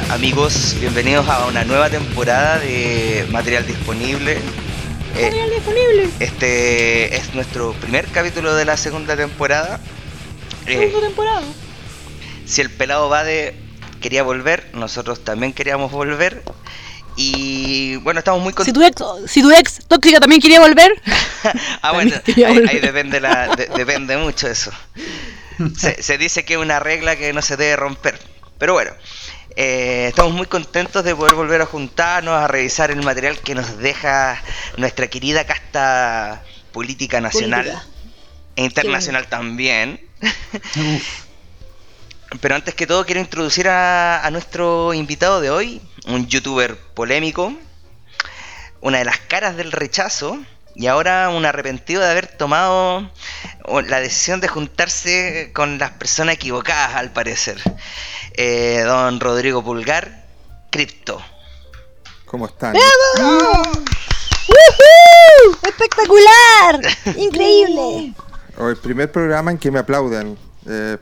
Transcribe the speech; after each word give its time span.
Hola, 0.00 0.14
amigos, 0.14 0.76
bienvenidos 0.78 1.28
a 1.28 1.46
una 1.46 1.64
nueva 1.64 1.90
temporada 1.90 2.58
de 2.58 3.26
Material 3.30 3.66
Disponible. 3.66 4.38
Eh, 5.16 5.22
Material 5.22 5.50
Disponible. 5.50 6.08
Este 6.20 7.16
es 7.16 7.34
nuestro 7.34 7.72
primer 7.72 8.06
capítulo 8.06 8.54
de 8.54 8.64
la 8.64 8.76
segunda 8.76 9.16
temporada. 9.16 9.80
Segunda 10.64 10.98
eh, 10.98 11.00
temporada. 11.00 11.42
Si 12.46 12.60
el 12.60 12.70
pelado 12.70 13.08
va 13.08 13.24
de 13.24 13.56
quería 14.00 14.22
volver, 14.22 14.70
nosotros 14.72 15.24
también 15.24 15.52
queríamos 15.52 15.90
volver. 15.90 16.42
Y 17.16 17.96
bueno, 17.96 18.20
estamos 18.20 18.40
muy 18.40 18.52
contentos. 18.52 18.84
Si 18.84 18.94
tu 18.94 19.16
ex, 19.16 19.30
si 19.30 19.42
tu 19.42 19.50
ex 19.50 19.86
tóxica 19.88 20.20
también 20.20 20.40
quería 20.40 20.60
volver. 20.60 20.92
ah, 21.82 21.92
bueno, 21.94 22.14
ahí, 22.24 22.78
depende, 22.78 23.20
la, 23.20 23.48
depende 23.56 24.16
mucho 24.16 24.48
eso. 24.48 24.70
Se, 25.76 26.00
se 26.04 26.18
dice 26.18 26.44
que 26.44 26.54
es 26.54 26.60
una 26.60 26.78
regla 26.78 27.16
que 27.16 27.32
no 27.32 27.42
se 27.42 27.56
debe 27.56 27.74
romper. 27.74 28.16
Pero 28.58 28.74
bueno, 28.74 28.92
eh, 29.60 30.06
estamos 30.06 30.32
muy 30.34 30.46
contentos 30.46 31.02
de 31.02 31.16
poder 31.16 31.34
volver 31.34 31.60
a 31.60 31.66
juntarnos, 31.66 32.32
a 32.32 32.46
revisar 32.46 32.92
el 32.92 33.02
material 33.02 33.40
que 33.40 33.56
nos 33.56 33.78
deja 33.78 34.40
nuestra 34.76 35.08
querida 35.08 35.44
casta 35.46 36.44
política 36.70 37.20
nacional 37.20 37.82
e 38.54 38.62
internacional 38.62 39.26
también. 39.26 40.00
Pero 42.40 42.54
antes 42.54 42.72
que 42.76 42.86
todo 42.86 43.04
quiero 43.04 43.20
introducir 43.20 43.68
a, 43.68 44.24
a, 44.24 44.30
nuestro 44.30 44.94
invitado 44.94 45.40
de 45.40 45.50
hoy, 45.50 45.82
un 46.06 46.28
youtuber 46.28 46.78
polémico, 46.94 47.52
una 48.80 48.98
de 48.98 49.06
las 49.06 49.18
caras 49.18 49.56
del 49.56 49.72
rechazo 49.72 50.38
y 50.78 50.86
ahora 50.86 51.28
un 51.30 51.44
arrepentido 51.44 52.00
de 52.02 52.08
haber 52.08 52.28
tomado 52.28 53.10
la 53.88 54.00
decisión 54.00 54.40
de 54.40 54.46
juntarse 54.46 55.50
con 55.52 55.76
las 55.76 55.90
personas 55.90 56.36
equivocadas 56.36 56.94
al 56.94 57.10
parecer. 57.10 57.58
Eh, 58.34 58.82
don 58.86 59.18
Rodrigo 59.18 59.64
Pulgar, 59.64 60.24
Cripto. 60.70 61.20
¿Cómo 62.26 62.46
están? 62.46 62.76
¡Espectacular! 65.64 66.80
¡Increíble! 67.16 68.14
el 68.56 68.76
primer 68.76 69.10
programa 69.10 69.50
en 69.50 69.58
que 69.58 69.72
me 69.72 69.80
aplaudan. 69.80 70.38
Eh, 70.64 70.96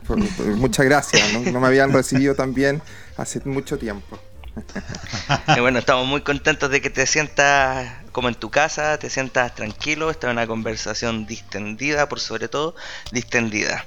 muchas 0.57 0.87
gracias, 0.87 1.33
¿no? 1.35 1.61
me 1.61 1.67
habían 1.67 1.93
recibido 1.93 2.35
tan 2.35 2.55
bien 2.55 2.81
hace 3.19 3.41
mucho 3.45 3.77
tiempo. 3.77 4.19
Y 5.55 5.61
bueno, 5.61 5.79
estamos 5.79 6.07
muy 6.07 6.23
contentos 6.23 6.71
de 6.71 6.81
que 6.81 6.89
te 6.89 7.07
sientas 7.07 7.89
como 8.17 8.29
en 8.29 8.35
tu 8.35 8.49
casa, 8.49 8.99
te 8.99 9.11
sientas 9.11 9.55
tranquilo. 9.55 10.11
Esta 10.11 10.29
es 10.29 10.33
una 10.33 10.47
conversación 10.47 11.27
distendida, 11.27 12.09
por 12.09 12.19
sobre 12.19 12.49
todo, 12.49 12.75
distendida. 13.13 13.85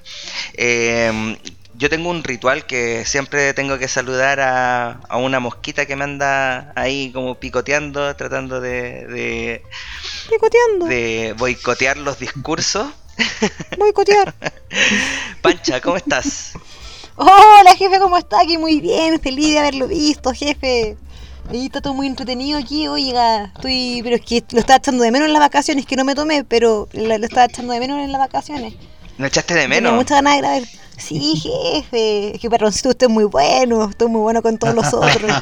Eh, 0.54 1.36
yo 1.74 1.90
tengo 1.90 2.12
un 2.12 2.24
ritual 2.24 2.68
que 2.68 3.06
siempre 3.08 3.56
tengo 3.56 3.80
que 3.80 3.88
saludar 3.88 4.40
a, 4.40 5.00
una 5.18 5.40
mosquita 5.40 5.88
que 5.88 5.96
me 5.96 6.04
anda 6.04 6.72
ahí 6.76 7.12
como 7.12 7.40
picoteando, 7.40 8.16
tratando 8.16 8.62
de, 8.62 9.08
de, 9.08 9.64
picoteando. 10.30 10.86
de 10.86 11.34
boicotear 11.36 11.98
los 11.98 12.20
discursos. 12.20 12.88
Boicotear. 13.80 14.36
Pancha, 15.42 15.82
¿cómo 15.82 15.98
estás? 15.98 16.54
Hola 17.16 17.76
jefe, 17.76 17.98
¿cómo 17.98 18.16
está? 18.16 18.42
Aquí 18.42 18.60
muy 18.60 18.80
bien, 18.80 19.20
feliz 19.20 19.54
de 19.54 19.58
haberlo 19.58 19.88
visto, 19.88 20.32
jefe. 20.34 20.98
Ahí 21.50 21.66
está 21.66 21.82
todo 21.82 21.96
muy 21.96 22.06
entretenido 22.06 22.60
aquí, 22.60 22.88
oiga, 22.88 23.46
estoy, 23.46 24.02
pero 24.04 24.16
es 24.18 24.22
que 24.22 24.44
lo 24.52 24.60
estaba 24.60 24.78
echando 24.78 25.04
de 25.04 25.12
menos 25.12 25.28
en 25.28 25.34
las 25.34 25.40
vacaciones, 25.40 25.88
que 25.88 25.96
no 25.96 26.06
me 26.06 26.14
tomé, 26.14 26.44
pero 26.44 26.88
lo, 26.94 27.14
estaba 27.16 27.46
echando 27.46 27.74
de 27.74 27.80
menos 27.80 27.98
en 28.00 28.12
las 28.12 28.20
vacaciones. 28.20 28.76
¿No 29.18 29.26
echaste 29.26 29.56
de 29.56 29.68
menos? 29.68 29.90
Tengo 29.90 29.96
muchas 29.96 30.18
ganas 30.18 30.34
de 30.34 30.40
grabar. 30.40 30.64
Sí, 30.98 31.36
jefe, 31.74 32.36
es 32.36 32.42
que 32.42 32.50
perroncito 32.50 32.90
usted 32.90 33.08
es 33.08 33.14
muy 33.14 33.24
bueno, 33.24 33.86
usted 33.86 34.06
es 34.06 34.12
muy 34.12 34.22
bueno 34.22 34.44
con 34.44 34.60
todos 34.60 34.76
los 34.76 34.94
otros. 34.94 35.32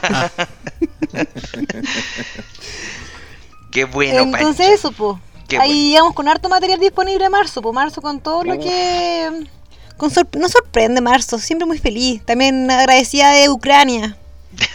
Qué 3.72 3.84
bueno, 3.85 4.22
Entonces 4.22 4.69
eso, 4.69 4.91
pues. 4.91 5.17
Ahí 5.59 5.94
vamos 5.96 6.13
con 6.13 6.28
harto 6.28 6.50
material 6.50 6.79
disponible 6.79 7.25
en 7.25 7.31
marzo, 7.31 7.62
pues 7.62 7.73
marzo 7.73 8.01
con 8.01 8.19
todo 8.19 8.44
lo 8.44 8.59
que... 8.59 9.47
Con 9.96 10.12
no 10.38 10.50
sorprende 10.50 11.00
marzo, 11.00 11.40
siempre 11.40 11.66
muy 11.66 11.79
feliz. 11.79 12.22
También 12.25 12.69
agradecida 12.69 13.31
de 13.31 13.50
Ucrania 13.50 14.17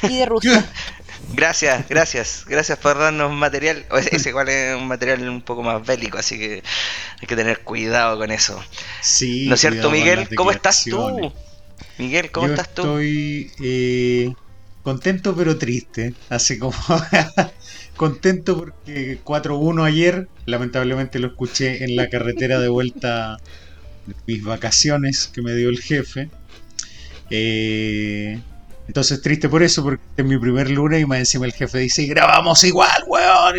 y 0.03 0.17
de 0.17 0.27
Rusia. 0.27 0.65
Gracias, 1.35 1.89
gracias, 1.89 2.45
gracias 2.47 2.79
por 2.79 2.99
darnos 2.99 3.33
material. 3.33 3.85
Ese 4.11 4.29
igual 4.31 4.49
es 4.49 4.77
un 4.77 4.87
material 4.87 5.29
un 5.29 5.41
poco 5.43 5.63
más 5.63 5.85
bélico, 5.85 6.19
así 6.19 6.39
que 6.39 6.63
hay 7.21 7.27
que 7.27 7.37
tener 7.37 7.61
cuidado 7.61 8.19
con 8.19 8.31
eso. 8.31 8.63
Sí. 9.01 9.47
¿No 9.49 9.55
es 9.55 9.61
cierto, 9.61 9.91
Miguel? 9.91 10.29
¿Cómo 10.37 10.51
estás 10.51 10.85
tú? 10.85 11.33
Miguel, 11.99 12.31
¿cómo 12.31 12.49
estás 12.49 12.75
tú? 12.75 12.83
Estoy 12.83 13.51
eh, 13.63 14.35
contento 14.83 15.35
pero 15.35 15.57
triste, 15.57 16.15
así 16.29 16.59
como 16.59 16.75
contento 17.97 18.57
porque 18.57 19.19
4-1 19.25 19.87
ayer, 19.87 20.29
lamentablemente 20.47 21.19
lo 21.19 21.29
escuché 21.29 21.85
en 21.85 21.97
la 21.97 22.09
carretera 22.09 22.59
de 22.59 22.69
vuelta 22.69 23.39
de 24.07 24.15
mis 24.27 24.43
vacaciones 24.43 25.29
que 25.29 25.43
me 25.43 25.55
dio 25.55 25.69
el 25.69 25.81
jefe. 25.81 26.31
Eh, 27.31 28.41
entonces 28.93 29.23
triste 29.23 29.49
por 29.49 29.63
eso, 29.63 29.83
porque 29.83 30.03
es 30.19 30.25
mi 30.27 30.37
primer 30.37 30.71
lunes 30.71 31.01
y 31.01 31.07
más 31.07 31.19
encima 31.19 31.47
el 31.47 31.55
jefe 31.55 31.79
dice, 31.79 32.05
grabamos 32.05 32.63
igual, 32.63 33.03
weón. 33.07 33.57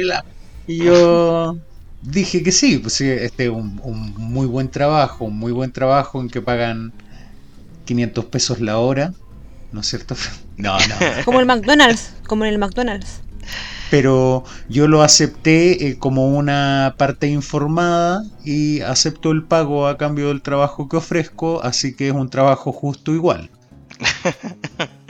Y, 0.67 0.83
yo 0.83 1.57
dije 2.03 2.43
que 2.43 2.51
sí, 2.51 2.77
pues 2.77 2.93
sí, 2.93 3.09
este 3.09 3.45
es 3.45 3.49
un, 3.49 3.81
muy 4.15 4.45
buen 4.45 4.69
trabajo, 4.69 5.25
un 5.25 5.39
muy 5.39 5.51
buen 5.51 5.71
trabajo 5.71 6.21
en 6.21 6.29
que 6.29 6.39
pagan 6.39 6.93
500 7.85 8.25
pesos 8.25 8.59
la 8.59 8.77
hora, 8.77 9.11
¿no 9.71 9.81
es 9.81 9.87
cierto? 9.87 10.15
No, 10.55 10.77
no. 10.77 10.95
Como 11.25 11.39
el 11.39 11.47
McDonald's, 11.47 12.13
como 12.27 12.45
en 12.45 12.53
el 12.53 12.59
McDonald's. 12.59 13.21
Pero 13.89 14.43
yo 14.69 14.87
lo 14.87 15.01
acepté 15.01 15.87
eh, 15.87 15.97
como 15.97 16.27
una 16.27 16.93
parte 16.95 17.27
informada 17.27 18.23
y 18.45 18.81
acepto 18.81 19.31
el 19.31 19.41
pago 19.41 19.87
a 19.87 19.97
cambio 19.97 20.27
del 20.27 20.43
trabajo 20.43 20.87
que 20.87 20.97
ofrezco, 20.97 21.63
así 21.63 21.95
que 21.95 22.09
es 22.09 22.13
un 22.13 22.29
trabajo 22.29 22.71
justo 22.71 23.15
igual. 23.15 23.49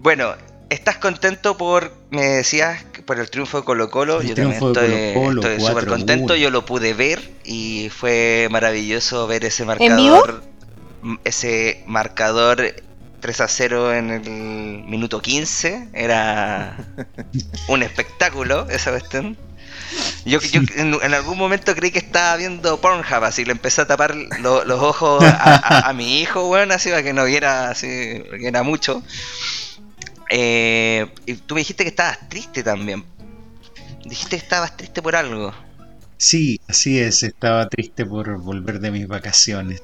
bueno, 0.00 0.34
¿estás 0.70 0.96
contento 0.96 1.56
por, 1.56 1.92
me 2.10 2.22
decías, 2.22 2.84
por 3.04 3.18
el 3.18 3.30
triunfo 3.30 3.58
de 3.58 3.64
Colo 3.64 3.90
Colo? 3.90 4.22
Yo 4.22 4.34
también 4.34 4.62
estoy 4.62 5.60
súper 5.60 5.86
contento, 5.86 6.34
yo 6.36 6.50
lo 6.50 6.64
pude 6.64 6.94
ver 6.94 7.30
y 7.44 7.90
fue 7.90 8.48
maravilloso 8.50 9.26
ver 9.26 9.44
ese 9.44 9.64
marcador. 9.64 10.42
Ese 11.24 11.82
marcador 11.88 12.74
3 13.22 13.40
a 13.40 13.48
0 13.48 13.94
en 13.94 14.10
el 14.10 14.84
minuto 14.84 15.22
15. 15.22 15.88
Era 15.94 16.76
un 17.68 17.82
espectáculo 17.82 18.68
esa 18.68 18.90
cuestión. 18.90 19.38
Yo, 20.24 20.38
en, 20.76 21.14
algún 21.14 21.38
momento 21.38 21.74
creí 21.74 21.90
que 21.90 21.98
estaba 21.98 22.36
viendo 22.36 22.80
Pornhub, 22.80 23.24
así 23.24 23.44
le 23.44 23.52
empecé 23.52 23.82
a 23.82 23.86
tapar 23.86 24.14
los 24.14 24.80
ojos 24.80 25.22
a, 25.24 25.92
mi 25.94 26.20
hijo, 26.20 26.46
bueno, 26.46 26.74
así 26.74 26.90
para 26.90 27.02
que 27.02 27.12
no 27.12 27.24
viera, 27.24 27.70
así, 27.70 27.86
que 27.86 28.48
era 28.48 28.62
mucho. 28.62 29.02
Eh, 30.30 31.06
y 31.26 31.34
tú 31.34 31.54
me 31.54 31.60
dijiste 31.60 31.84
que 31.84 31.90
estabas 31.90 32.28
triste 32.28 32.62
también. 32.62 33.04
Dijiste 34.04 34.36
que 34.36 34.42
estabas 34.42 34.76
triste 34.76 35.02
por 35.02 35.14
algo. 35.14 35.52
Sí, 36.16 36.60
así 36.68 36.98
es, 36.98 37.22
estaba 37.22 37.68
triste 37.68 38.06
por 38.06 38.38
volver 38.38 38.80
de 38.80 38.90
mis 38.90 39.06
vacaciones. 39.06 39.82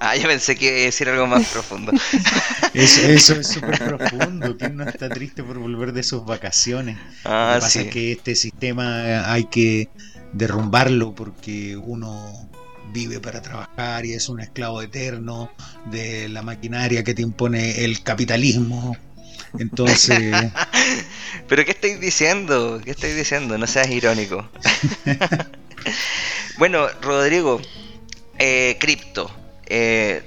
Ah, 0.00 0.14
yo 0.16 0.28
pensé 0.28 0.54
que 0.54 0.66
iba 0.66 0.76
a 0.76 0.84
decir 0.84 1.08
algo 1.08 1.26
más 1.26 1.48
profundo. 1.48 1.92
eso, 2.74 3.34
es 3.34 3.48
súper 3.48 3.78
profundo. 3.78 4.56
¿Quién 4.56 4.76
no 4.76 4.88
está 4.88 5.08
triste 5.08 5.42
por 5.42 5.58
volver 5.58 5.92
de 5.92 6.04
sus 6.04 6.24
vacaciones? 6.24 6.96
Ah, 7.24 7.54
Lo 7.54 7.60
que 7.60 7.60
pasa 7.64 7.80
es 7.82 7.88
que 7.88 8.12
este 8.12 8.36
sistema 8.36 9.32
hay 9.32 9.44
que 9.44 9.88
derrumbarlo 10.32 11.14
porque 11.14 11.76
uno 11.76 12.48
vive 12.92 13.18
para 13.18 13.42
trabajar 13.42 14.06
y 14.06 14.12
es 14.12 14.28
un 14.28 14.40
esclavo 14.40 14.80
eterno 14.82 15.50
de 15.90 16.28
la 16.28 16.42
maquinaria 16.42 17.02
que 17.02 17.14
te 17.14 17.22
impone 17.22 17.84
el 17.84 18.02
capitalismo. 18.04 18.96
Entonces. 19.58 20.32
¿Pero 21.48 21.64
qué 21.64 21.72
estáis 21.72 22.00
diciendo? 22.00 22.80
¿Qué 22.84 22.92
estáis 22.92 23.16
diciendo? 23.16 23.58
No 23.58 23.66
seas 23.66 23.90
irónico. 23.90 24.48
bueno, 26.58 26.86
Rodrigo, 27.02 27.60
eh, 28.38 28.76
Cripto 28.78 29.28
eh, 29.68 30.22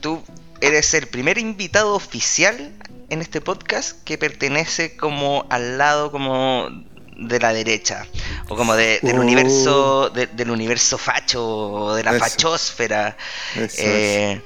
tú 0.00 0.22
eres 0.60 0.94
el 0.94 1.06
primer 1.06 1.38
invitado 1.38 1.94
oficial 1.94 2.72
en 3.08 3.20
este 3.20 3.40
podcast 3.40 4.02
que 4.04 4.18
pertenece 4.18 4.96
como 4.96 5.46
al 5.50 5.78
lado 5.78 6.10
como 6.10 6.68
de 7.16 7.38
la 7.38 7.52
derecha 7.52 8.06
o 8.48 8.56
como 8.56 8.74
del 8.74 9.00
oh. 9.02 9.20
universo 9.20 10.10
del 10.10 10.50
universo 10.50 10.98
facho 10.98 11.46
o 11.46 11.94
de 11.94 12.02
la 12.02 12.18
fachósfera. 12.18 13.16
Eh, 13.56 14.40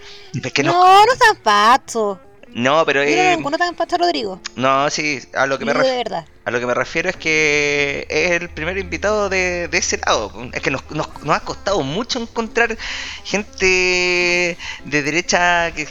no, 0.64 1.06
no, 1.06 1.16
tan 1.16 1.36
facho 1.42 2.20
no 2.56 2.86
pero 2.86 3.02
eh, 3.02 3.36
no 3.36 3.58
tan 3.58 3.76
facho 3.76 3.98
Rodrigo 3.98 4.40
no 4.56 4.88
sí 4.88 5.20
a 5.34 5.46
lo 5.46 5.58
que 5.58 5.66
me 5.66 5.74
refiero 5.74 6.16
de 6.16 6.24
A 6.46 6.50
lo 6.52 6.60
que 6.60 6.66
me 6.66 6.74
refiero 6.74 7.10
es 7.10 7.16
que 7.16 8.06
es 8.08 8.40
el 8.40 8.48
primer 8.48 8.78
invitado 8.78 9.28
de, 9.28 9.68
ese 9.72 9.98
lado. 9.98 10.30
Es 10.52 10.62
que 10.62 10.70
nos, 10.70 10.82
ha 11.28 11.40
costado 11.40 11.82
mucho 11.82 12.20
encontrar 12.20 12.78
gente 13.24 14.56
de 14.84 15.02
derecha 15.02 15.72
que, 15.72 15.88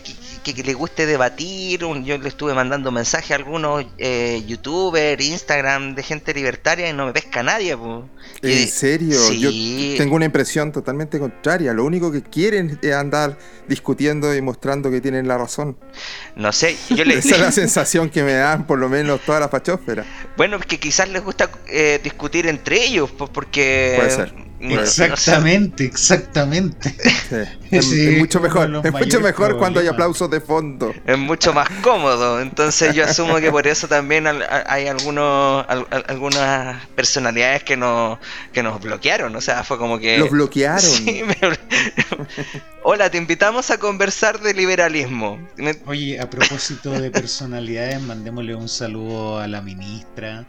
le 0.54 0.74
guste 0.74 1.06
debatir. 1.06 1.82
Yo 2.04 2.18
le 2.18 2.28
estuve 2.28 2.54
mandando 2.54 2.92
mensajes 2.92 3.32
a 3.32 3.36
algunos 3.36 3.86
eh, 3.98 4.44
youtubers, 4.48 5.24
Instagram 5.24 5.96
de 5.96 6.04
gente 6.04 6.34
libertaria 6.34 6.90
y 6.90 6.94
no 6.94 7.06
me 7.06 7.14
pesca 7.14 7.44
nadie. 7.44 7.78
¿En 8.42 8.68
serio? 8.68 9.32
Yo 9.34 9.50
tengo 9.98 10.16
una 10.16 10.26
impresión 10.26 10.72
totalmente 10.72 11.20
contraria. 11.20 11.74
Lo 11.74 11.86
único 11.86 12.12
que 12.12 12.22
quieren 12.22 12.80
es 12.82 12.94
andar 12.94 13.38
discutiendo 13.68 14.36
y 14.36 14.42
mostrando 14.42 14.92
que 14.92 15.02
tienen 15.02 15.28
la 15.28 15.38
razón. 15.38 15.78
No 16.36 16.52
sé, 16.52 16.76
yo 16.90 17.04
le... 17.06 17.16
Esa 17.20 17.36
es 17.36 17.42
la 17.42 17.52
sensación 17.54 18.10
que 18.10 18.24
me 18.24 18.34
dan 18.34 18.68
por 18.68 18.80
lo 18.80 18.90
menos 18.90 19.22
toda 19.22 19.40
la 19.40 19.50
fachósfera. 19.50 20.06
Bueno, 20.38 20.58
es 20.58 20.66
que 20.66 20.80
quizás 20.80 21.10
les 21.10 21.24
gusta 21.24 21.50
eh, 21.68 22.00
discutir 22.04 22.48
entre 22.48 22.84
ellos, 22.84 23.12
porque... 23.12 23.96
Puede 23.98 24.12
ser. 24.12 24.46
Exactamente, 24.72 25.86
exactamente. 25.86 26.96
Es, 27.72 27.92
mucho 28.20 28.40
mejor, 28.40 28.82
es 28.86 28.92
mucho 28.94 29.20
mejor 29.20 29.58
cuando 29.58 29.82
hay 29.82 29.88
aplausos 29.88 30.30
de 30.30 30.40
fondo. 30.40 30.94
Es 31.06 31.18
mucho 31.18 31.52
más 31.52 31.68
cómodo. 31.82 32.40
Entonces 32.40 32.94
yo 32.94 33.04
asumo 33.04 33.38
que 33.38 33.52
por 33.52 33.68
eso 33.68 33.88
también 33.88 34.28
hay 34.28 34.88
algunos 34.88 35.66
algunas 35.68 36.86
personalidades 36.96 37.64
que 37.64 37.76
nos 37.76 38.20
que 38.54 38.64
nos 38.64 38.80
bloquearon. 38.80 39.36
O 39.36 39.42
sea, 39.42 39.64
fue 39.64 39.78
como 39.78 40.00
que 40.00 40.18
los 40.18 40.30
bloquearon. 40.30 40.90
Hola, 42.84 43.10
te 43.10 43.18
invitamos 43.18 43.72
a 43.72 43.78
conversar 43.78 44.40
de 44.40 44.54
liberalismo. 44.54 45.40
Oye, 45.88 46.20
a 46.20 46.30
propósito 46.30 46.92
de 46.92 47.12
personalidades, 47.12 48.02
mandémosle 48.02 48.56
un 48.56 48.70
saludo 48.70 49.40
a 49.40 49.48
la 49.48 49.62
ministra 49.62 50.46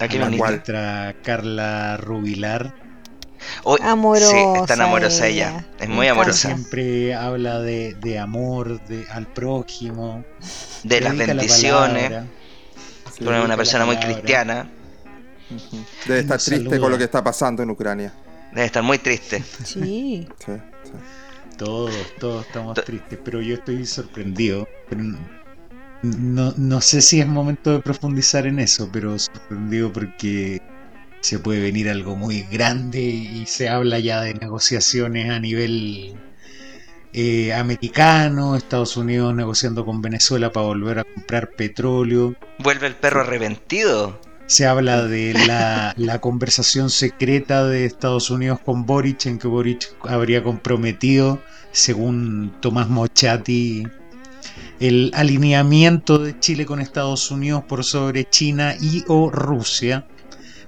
¿A 0.00 0.06
la 0.06 0.28
ministra 0.28 1.14
Carla 1.22 1.96
Rubilar. 1.96 2.74
amorosa. 3.82 4.30
Sí, 4.30 4.36
es 4.60 4.66
tan 4.66 4.80
amorosa 4.80 5.26
ella. 5.26 5.64
Es 5.78 5.88
muy 5.88 6.08
amorosa. 6.08 6.48
Siempre 6.48 7.14
habla 7.14 7.60
de, 7.60 8.18
amor 8.18 8.84
de, 8.86 9.06
al 9.10 9.26
prójimo. 9.26 10.24
De 10.82 11.00
las 11.00 11.16
bendiciones. 11.16 12.12
es 13.20 13.20
una 13.20 13.56
persona 13.56 13.86
muy 13.86 13.96
cristiana. 13.96 14.68
Debe 16.06 16.20
estar 16.20 16.38
triste 16.40 16.80
con 16.80 16.90
lo 16.90 16.98
que 16.98 17.04
está 17.04 17.22
pasando 17.22 17.62
en 17.62 17.70
Ucrania. 17.70 18.12
Debe 18.52 18.66
estar 18.66 18.82
muy 18.82 18.98
triste. 18.98 19.42
Sí. 19.64 20.26
Todos, 21.56 21.94
todos 22.18 22.46
estamos 22.46 22.74
tristes, 22.84 23.18
pero 23.24 23.40
yo 23.40 23.54
estoy 23.54 23.86
sorprendido. 23.86 24.66
No, 26.04 26.52
no 26.58 26.82
sé 26.82 27.00
si 27.00 27.20
es 27.20 27.26
momento 27.26 27.72
de 27.72 27.80
profundizar 27.80 28.46
en 28.46 28.58
eso, 28.58 28.90
pero 28.92 29.18
sorprendido 29.18 29.90
porque 29.90 30.60
se 31.20 31.38
puede 31.38 31.62
venir 31.62 31.88
algo 31.88 32.14
muy 32.14 32.42
grande 32.42 33.00
y 33.00 33.46
se 33.46 33.70
habla 33.70 33.98
ya 34.00 34.20
de 34.20 34.34
negociaciones 34.34 35.30
a 35.30 35.40
nivel 35.40 36.14
eh, 37.14 37.54
americano, 37.54 38.54
Estados 38.54 38.98
Unidos 38.98 39.34
negociando 39.34 39.86
con 39.86 40.02
Venezuela 40.02 40.52
para 40.52 40.66
volver 40.66 40.98
a 40.98 41.04
comprar 41.04 41.52
petróleo. 41.52 42.34
Vuelve 42.58 42.86
el 42.86 42.96
perro 42.96 43.22
arrepentido. 43.22 44.20
Se 44.44 44.66
habla 44.66 45.04
de 45.06 45.32
la, 45.46 45.94
la, 45.96 46.20
conversación 46.20 46.90
secreta 46.90 47.64
de 47.66 47.86
Estados 47.86 48.28
Unidos 48.28 48.60
con 48.60 48.84
Boric, 48.84 49.24
en 49.24 49.38
que 49.38 49.48
Boric 49.48 49.90
habría 50.02 50.42
comprometido, 50.42 51.40
según 51.72 52.52
Tomás 52.60 52.90
Mochati, 52.90 53.86
el 54.80 55.10
alineamiento 55.14 56.18
de 56.18 56.38
Chile 56.38 56.66
con 56.66 56.80
Estados 56.80 57.30
Unidos 57.30 57.64
por 57.68 57.84
sobre 57.84 58.28
China 58.28 58.74
y 58.80 59.04
o 59.08 59.30
Rusia, 59.30 60.06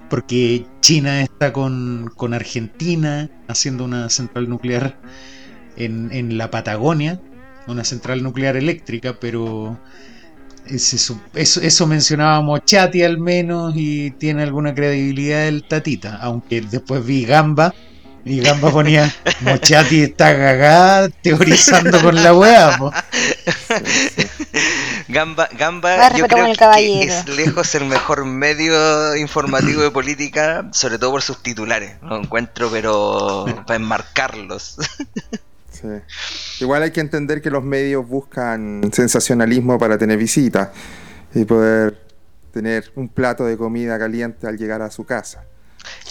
porque 0.09 0.65
China 0.81 1.21
está 1.21 1.51
con, 1.51 2.11
Argentina 2.33 3.29
haciendo 3.47 3.83
una 3.83 4.09
central 4.09 4.49
nuclear 4.49 4.97
en, 5.75 6.37
la 6.37 6.49
Patagonia, 6.49 7.21
una 7.67 7.83
central 7.83 8.23
nuclear 8.23 8.55
eléctrica, 8.55 9.17
pero 9.19 9.77
eso, 10.65 11.21
eso, 11.33 11.87
mencionaba 11.87 12.41
Mochati 12.41 13.03
al 13.03 13.19
menos 13.19 13.73
y 13.75 14.11
tiene 14.11 14.43
alguna 14.43 14.73
credibilidad 14.73 15.47
el 15.47 15.63
Tatita, 15.63 16.17
aunque 16.17 16.61
después 16.61 17.05
vi 17.05 17.25
Gamba 17.25 17.73
y 18.27 18.41
Gamba 18.41 18.71
ponía, 18.71 19.13
Mochati 19.41 20.01
está 20.03 20.35
cagada 20.35 21.09
teorizando 21.09 22.01
con 22.01 22.15
la 22.15 22.33
weá. 22.33 22.77
Gamba, 25.07 25.47
Gamba 25.57 26.13
yo 26.15 26.27
creo 26.27 26.53
que 26.53 27.03
es 27.03 27.27
lejos 27.29 27.73
el 27.75 27.85
mejor 27.85 28.25
medio 28.25 29.15
informativo 29.15 29.81
de 29.81 29.91
política, 29.91 30.67
sobre 30.71 30.97
todo 30.99 31.11
por 31.11 31.21
sus 31.21 31.41
titulares. 31.41 31.95
Lo 32.01 32.17
encuentro, 32.17 32.69
pero 32.69 33.45
para 33.65 33.77
enmarcarlos. 33.77 34.77
Sí. 35.71 35.87
Igual 36.59 36.83
hay 36.83 36.91
que 36.91 37.01
entender 37.01 37.41
que 37.41 37.49
los 37.51 37.63
medios 37.63 38.07
buscan 38.07 38.89
sensacionalismo 38.91 39.77
para 39.77 39.97
tener 39.97 40.17
visitas 40.17 40.69
y 41.33 41.45
poder 41.45 42.01
tener 42.51 42.91
un 42.95 43.07
plato 43.07 43.45
de 43.45 43.55
comida 43.57 43.99
caliente 43.99 44.47
al 44.47 44.57
llegar 44.57 44.81
a 44.81 44.89
su 44.89 45.05
casa. 45.05 45.45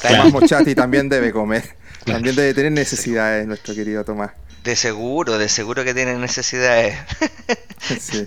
Tomás 0.00 0.32
Mochati 0.32 0.74
también 0.74 1.08
debe 1.08 1.32
comer. 1.32 1.76
También 2.06 2.36
debe 2.36 2.54
tener 2.54 2.72
necesidades 2.72 3.46
nuestro 3.46 3.74
querido 3.74 4.04
Tomás. 4.04 4.32
De 4.64 4.76
seguro, 4.76 5.38
de 5.38 5.48
seguro 5.48 5.84
que 5.84 5.94
tiene 5.94 6.16
necesidades. 6.16 6.98
sí. 8.00 8.26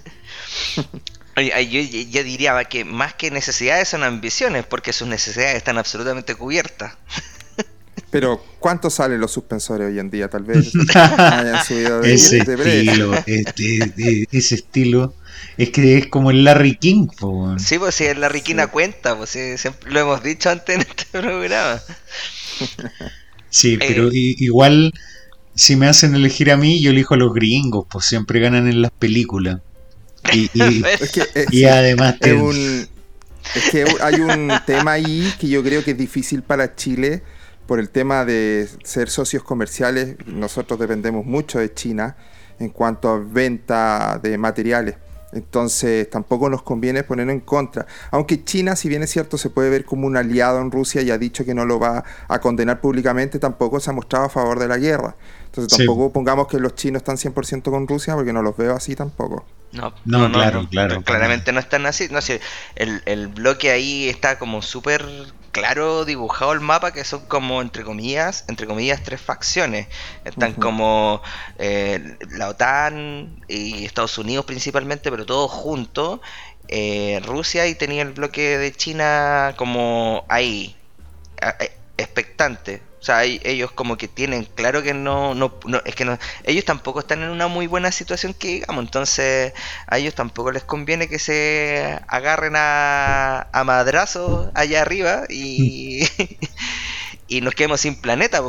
yo, 1.36 2.24
diría 2.24 2.64
que 2.66 2.86
más 2.86 3.14
que 3.14 3.32
necesidades 3.32 3.88
son 3.90 4.04
ambiciones, 4.04 4.66
porque 4.66 4.94
sus 4.94 5.08
necesidades 5.08 5.56
están 5.56 5.78
absolutamente 5.78 6.36
cubiertas. 6.36 6.94
Pero, 8.12 8.44
¿cuánto 8.60 8.90
salen 8.90 9.20
los 9.20 9.32
suspensores 9.32 9.88
hoy 9.88 10.00
en 10.00 10.10
día? 10.10 10.30
Tal 10.30 10.44
vez 10.44 10.72
hayan 10.96 11.64
subido 11.64 12.02
de, 12.02 12.14
ese 12.14 12.40
estilo, 12.40 13.14
este, 13.26 14.28
ese 14.32 14.56
estilo 14.56 15.14
es 15.58 15.70
que 15.70 15.98
es 15.98 16.08
como 16.08 16.32
el 16.32 16.44
Larry 16.44 16.78
King. 16.78 17.08
Sí, 17.60 17.78
pues 17.78 17.96
si 17.96 18.06
el 18.06 18.22
Larry 18.22 18.42
King 18.42 18.60
a 18.60 18.68
cuenta, 18.68 19.16
pues 19.16 19.30
siempre 19.30 19.92
lo 19.92 20.00
hemos 20.00 20.24
dicho 20.24 20.50
antes 20.50 20.76
en 20.76 20.82
este 20.82 21.06
programa. 21.12 21.82
Sí, 23.50 23.74
eh, 23.74 23.80
pero 23.80 24.10
igual, 24.12 24.94
si 25.56 25.76
me 25.76 25.88
hacen 25.88 26.16
elegir 26.16 26.52
a 26.52 26.58
mí, 26.58 26.82
yo 26.82 26.92
elijo 26.92 27.14
a 27.14 27.18
los 27.18 27.34
gringos, 27.34 27.86
pues 27.90 28.06
siempre 28.06 28.40
ganan 28.40 28.68
en 28.68 28.82
las 28.82 28.92
películas. 28.92 29.62
Y, 30.34 30.50
y, 30.54 31.64
además... 31.66 32.16
es 32.22 33.70
que 33.72 33.86
hay 34.02 34.16
un 34.16 34.52
tema 34.66 34.94
ahí 34.94 35.32
que 35.40 35.48
yo 35.48 35.64
creo 35.64 35.84
que 35.84 35.92
es 35.92 35.98
difícil 35.98 36.44
para 36.44 36.76
Chile 36.76 37.24
por 37.66 37.80
el 37.80 37.90
tema 37.90 38.26
de 38.26 38.68
ser 38.84 39.10
socios 39.10 39.44
comerciales. 39.44 40.16
Nosotros 40.26 40.80
dependemos 40.80 41.26
mucho 41.26 41.60
de 41.60 41.74
China 41.74 42.16
en 42.60 42.70
cuanto 42.70 43.10
a 43.10 43.20
venta 43.20 44.20
de 44.22 44.38
materiales. 44.38 44.96
Entonces 45.32 46.10
tampoco 46.10 46.50
nos 46.50 46.64
conviene 46.64 47.04
poner 47.04 47.30
en 47.30 47.40
contra. 47.42 47.86
Aunque 48.12 48.44
China, 48.44 48.76
si 48.76 48.90
bien 48.90 49.04
es 49.04 49.12
cierto, 49.12 49.38
se 49.38 49.50
puede 49.50 49.70
ver 49.70 49.86
como 49.86 50.08
un 50.08 50.18
aliado 50.18 50.60
en 50.60 50.72
Rusia 50.72 51.02
y 51.02 51.12
ha 51.12 51.18
dicho 51.18 51.46
que 51.46 51.54
no 51.54 51.66
lo 51.66 51.80
va 51.80 52.04
a 52.28 52.40
condenar 52.40 52.82
públicamente, 52.82 53.38
tampoco 53.40 53.80
se 53.80 53.92
ha 53.92 53.94
mostrado 53.94 54.26
a 54.26 54.30
favor 54.30 54.60
de 54.60 54.68
la 54.68 54.78
guerra. 54.78 55.16
Entonces 55.46 55.78
tampoco 55.78 56.12
pongamos 56.12 56.48
que 56.48 56.60
los 56.60 56.76
chinos 56.76 57.02
están 57.02 57.18
100% 57.18 57.64
con 57.64 57.88
Rusia 57.88 58.16
porque 58.16 58.34
no 58.34 58.42
los 58.42 58.58
veo 58.58 58.76
así 58.76 58.96
tampoco. 58.96 59.46
No, 59.72 59.94
no, 60.06 60.32
claro, 60.32 60.68
claro. 60.70 61.04
Claramente 61.04 61.52
no 61.52 61.60
están 61.60 61.86
así. 61.86 62.08
No 62.10 62.22
sé, 62.22 62.42
el, 62.76 63.02
el 63.06 63.28
bloque 63.28 63.70
ahí 63.72 64.10
está 64.10 64.40
como 64.40 64.62
súper 64.62 65.06
claro 65.52 66.06
dibujado 66.06 66.54
el 66.54 66.60
mapa 66.60 66.92
que 66.92 67.04
son 67.04 67.26
como 67.28 67.62
entre 67.62 67.84
comillas, 67.84 68.46
entre 68.48 68.68
comillas 68.68 69.04
tres 69.04 69.22
facciones. 69.22 69.88
Están 70.26 70.54
como 70.54 71.22
eh, 71.58 72.18
la 72.30 72.50
OTAN 72.50 73.44
y 73.48 73.86
Estados 73.86 74.18
Unidos 74.18 74.46
principalmente, 74.46 75.12
pero 75.12 75.26
todos 75.26 75.52
juntos. 75.52 76.20
Eh, 76.68 77.20
Rusia 77.26 77.66
y 77.68 77.76
tenía 77.76 78.04
el 78.04 78.14
bloque 78.14 78.58
de 78.58 78.72
China 78.72 79.56
como 79.58 80.26
ahí, 80.30 80.76
expectante. 81.98 82.89
O 83.00 83.04
sea, 83.04 83.24
ellos 83.24 83.72
como 83.72 83.98
que 83.98 84.10
tienen 84.10 84.44
claro 84.44 84.84
que 84.84 84.94
no, 84.94 85.34
no, 85.34 85.54
es 85.86 85.96
que 85.96 86.04
no, 86.04 86.20
ellos 86.44 86.66
tampoco 86.66 87.00
están 87.00 87.24
en 87.24 87.30
una 87.30 87.48
muy 87.48 87.66
buena 87.66 87.94
situación 87.94 88.34
que 88.34 88.48
digamos, 88.56 88.84
entonces 88.84 89.54
a 89.88 89.98
ellos 89.98 90.16
tampoco 90.16 90.52
les 90.52 90.66
conviene 90.66 91.08
que 91.08 91.18
se 91.18 91.98
agarren 92.08 92.54
a, 92.58 93.48
a 93.54 93.64
madrazos 93.64 94.50
allá 94.54 94.82
arriba 94.82 95.24
y, 95.30 96.04
y 97.30 97.40
nos 97.40 97.56
quedemos 97.56 97.80
sin 97.80 97.96
planeta. 97.96 98.42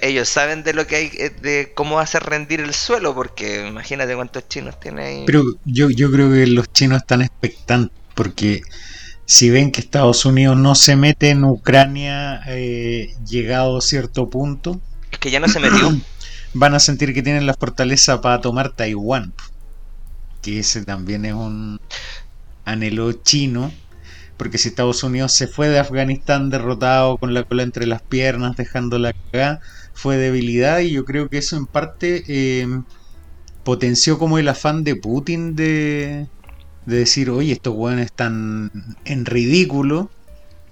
ellos, 0.00 0.28
saben 0.28 0.62
de 0.62 0.72
lo 0.72 0.86
que 0.86 0.96
hay, 0.96 1.10
eh, 1.18 1.30
de 1.30 1.72
cómo 1.74 2.00
hacer 2.00 2.22
rendir 2.22 2.60
el 2.60 2.72
suelo, 2.72 3.14
porque 3.14 3.66
imagínate 3.66 4.14
cuántos 4.14 4.48
chinos 4.48 4.80
tiene 4.80 5.02
ahí. 5.04 5.24
Pero 5.26 5.44
yo, 5.66 5.90
yo 5.90 6.10
creo 6.10 6.30
que 6.30 6.46
los 6.46 6.72
chinos 6.72 7.02
están 7.02 7.20
expectantes, 7.20 7.94
porque 8.14 8.62
si 9.24 9.50
ven 9.50 9.70
que 9.70 9.80
Estados 9.80 10.24
Unidos 10.24 10.56
no 10.56 10.74
se 10.74 10.96
mete 10.96 11.30
en 11.30 11.44
Ucrania 11.44 12.40
eh, 12.46 13.14
llegado 13.26 13.78
a 13.78 13.80
cierto 13.80 14.28
punto, 14.28 14.80
es 15.10 15.18
que 15.18 15.30
ya 15.30 15.40
no 15.40 15.48
se 15.48 15.60
metió. 15.60 15.90
Van 16.54 16.74
a 16.74 16.80
sentir 16.80 17.14
que 17.14 17.22
tienen 17.22 17.46
la 17.46 17.54
fortaleza 17.54 18.20
para 18.20 18.40
tomar 18.40 18.70
Taiwán. 18.70 19.32
Que 20.42 20.58
ese 20.58 20.84
también 20.84 21.24
es 21.24 21.34
un. 21.34 21.80
anhelo 22.64 23.12
chino, 23.12 23.72
porque 24.36 24.58
si 24.58 24.68
Estados 24.68 25.02
Unidos 25.02 25.32
se 25.32 25.46
fue 25.46 25.68
de 25.68 25.78
Afganistán 25.78 26.50
derrotado 26.50 27.16
con 27.16 27.32
la 27.32 27.44
cola 27.44 27.62
entre 27.62 27.86
las 27.86 28.02
piernas, 28.02 28.56
dejando 28.56 28.98
la 28.98 29.12
cagada, 29.12 29.60
fue 29.94 30.16
debilidad 30.16 30.80
y 30.80 30.90
yo 30.90 31.04
creo 31.04 31.28
que 31.28 31.38
eso 31.38 31.56
en 31.56 31.66
parte 31.66 32.24
eh, 32.26 32.66
potenció 33.64 34.18
como 34.18 34.38
el 34.38 34.48
afán 34.48 34.84
de 34.84 34.96
Putin 34.96 35.54
de, 35.54 36.26
de 36.86 36.98
decir, 36.98 37.30
oye, 37.30 37.52
estos 37.52 37.74
hueones 37.74 38.06
están 38.06 38.70
en 39.04 39.24
ridículo, 39.24 40.10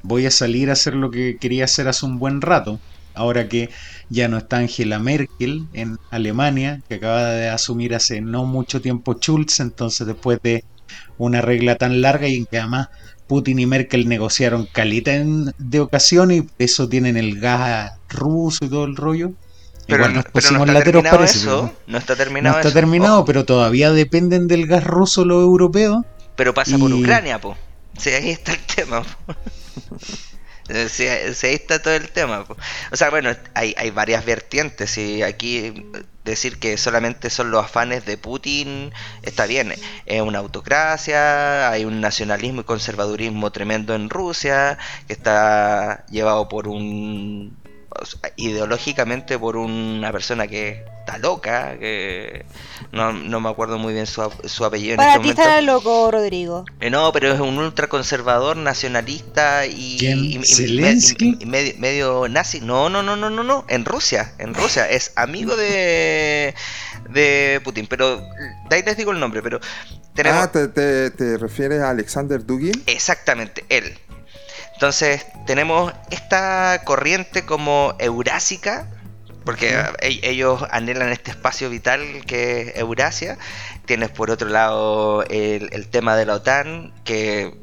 voy 0.03 0.27
a 0.27 0.31
salir 0.31 0.71
a 0.71 0.75
hacer 0.75 0.95
lo 0.95 1.11
que 1.11 1.37
quería 1.39 1.65
hacer 1.65 1.89
hace 1.89 2.07
un 2.07 2.19
buen 2.19 2.41
rato. 2.41 2.81
Ahora 3.15 3.49
que 3.49 3.71
ya 4.09 4.29
no 4.29 4.39
está 4.39 4.59
Angela 4.59 4.99
Merkel 4.99 5.67
en 5.73 5.99
Alemania, 6.11 6.81
que 6.89 6.97
acaba 6.97 7.31
de 7.31 7.49
asumir 7.49 7.95
hace 7.95 8.21
no 8.21 8.45
mucho 8.45 8.81
tiempo 8.81 9.15
Schulz, 9.15 9.61
entonces 9.61 10.07
después 10.07 10.39
de 10.43 10.65
una 11.19 11.41
regla 11.41 11.77
tan 11.77 12.01
larga 12.01 12.29
y 12.29 12.37
en 12.37 12.47
que 12.47 12.59
además 12.59 12.89
Putin 13.27 13.59
y 13.59 13.67
Merkel 13.67 14.09
negociaron 14.09 14.67
calita 14.67 15.15
en, 15.15 15.53
de 15.59 15.81
ocasión 15.81 16.31
y 16.31 16.47
eso 16.59 16.89
tienen 16.89 17.17
el 17.17 17.39
gas 17.39 17.93
ruso 18.09 18.65
y 18.65 18.69
todo 18.69 18.85
el 18.85 18.97
rollo. 18.97 19.33
Pero, 19.91 20.05
Igual 20.05 20.15
nos 20.15 20.25
pusimos 20.27 20.67
no 20.67 20.73
está 20.73 20.85
terminado 20.85 21.25
eso, 21.25 21.73
no 21.87 21.99
está 21.99 22.17
terminado 22.17 22.55
No 22.55 22.61
está 22.61 22.73
terminado, 22.73 23.25
pero 23.25 23.45
todavía 23.45 23.93
dependen 23.93 24.49
del 24.49 24.67
gas 24.67 24.85
ruso 24.85 25.25
los 25.25 25.43
europeos. 25.43 26.05
Pero 26.37 26.55
pasa 26.55 26.79
por 26.79 26.93
Ucrania, 26.93 27.41
po. 27.41 27.57
Sí, 27.99 28.11
ahí 28.11 28.31
está 28.31 28.53
el 28.53 28.61
tema. 28.61 29.03
Si, 30.89 31.07
ahí 31.07 31.55
está 31.55 31.83
todo 31.83 31.95
el 31.95 32.09
tema. 32.09 32.47
O 32.93 32.97
sea, 32.97 33.11
bueno, 33.11 33.31
hay, 33.55 33.75
hay 33.77 33.91
varias 33.91 34.25
vertientes. 34.25 34.97
Y 34.97 35.23
aquí 35.23 35.75
decir 36.25 36.59
que 36.59 36.77
solamente 36.77 37.31
son 37.31 37.51
los 37.51 37.65
afanes 37.65 38.07
de 38.07 38.17
Putin 38.17 38.93
está 39.23 39.47
bien. 39.47 39.75
Es 40.07 40.23
una 40.23 40.39
autocracia, 40.39 41.71
hay 41.71 41.85
un 41.85 42.01
nacionalismo 42.01 42.63
y 42.63 42.65
conservadurismo 42.65 43.51
tremendo 43.53 43.95
en 43.95 44.11
Rusia, 44.11 44.79
que 45.07 45.13
está 45.13 46.07
llevado 46.07 46.49
por 46.49 46.69
un 46.69 47.60
ideológicamente 48.37 49.39
por 49.39 49.57
una 49.57 50.13
persona 50.13 50.47
que 50.47 50.85
está 51.01 51.19
loca, 51.19 51.77
que 51.79 52.45
no, 52.93 53.13
me 53.13 53.49
acuerdo 53.49 53.79
muy 53.79 53.93
bien 53.93 54.07
su, 54.07 54.31
su 54.45 54.65
apellido. 54.65 54.97
Para 54.97 55.15
en 55.15 55.21
este 55.21 55.35
ti 55.35 55.41
está 55.41 55.61
loco, 55.61 56.11
Rodrigo. 56.11 56.65
Eh, 56.81 56.91
no, 56.91 57.13
pero 57.13 57.33
es 57.33 57.41
un 57.41 57.59
ultraconservador, 57.59 58.57
nacionalista 58.57 59.67
y, 59.67 60.41
medio, 61.79 62.29
nazi. 62.29 62.61
No, 62.61 62.89
no, 62.89 63.03
no, 63.03 63.17
no, 63.17 63.31
no, 63.31 63.43
no, 63.43 63.65
en 63.69 63.85
Rusia, 63.85 64.33
en 64.39 64.55
Rusia, 64.55 64.89
es 64.89 65.13
amigo 65.17 65.57
de, 65.57 66.55
de 67.11 67.61
Putin, 67.65 67.87
pero 67.87 68.19
de 68.19 68.77
ahí 68.77 68.83
les 68.83 68.97
digo 68.97 69.13
el 69.13 69.21
nombre, 69.21 69.43
pero... 69.43 69.61
Ah, 70.25 70.51
¿te, 70.53 70.69
te, 70.69 71.11
te 71.11 71.39
refieres 71.39 71.81
a 71.81 71.91
Alexander 71.91 72.45
Dugin? 72.45 72.83
Exactamente, 72.87 73.65
él. 73.71 73.99
Entonces 74.81 75.27
tenemos 75.45 75.93
esta 76.11 76.81
corriente 76.87 77.45
como 77.45 77.95
eurásica, 77.99 78.89
porque 79.45 79.79
e-, 80.01 80.21
ellos 80.23 80.65
anhelan 80.71 81.11
este 81.11 81.33
espacio 81.33 81.69
vital 81.69 82.25
que 82.27 82.63
es 82.63 82.77
Eurasia. 82.77 83.37
Tienes 83.85 84.09
por 84.09 84.31
otro 84.31 84.49
lado 84.49 85.23
el, 85.25 85.87
tema 85.89 86.17
de 86.17 86.25
la 86.25 86.37
OTAN, 86.37 86.95
que 87.05 87.59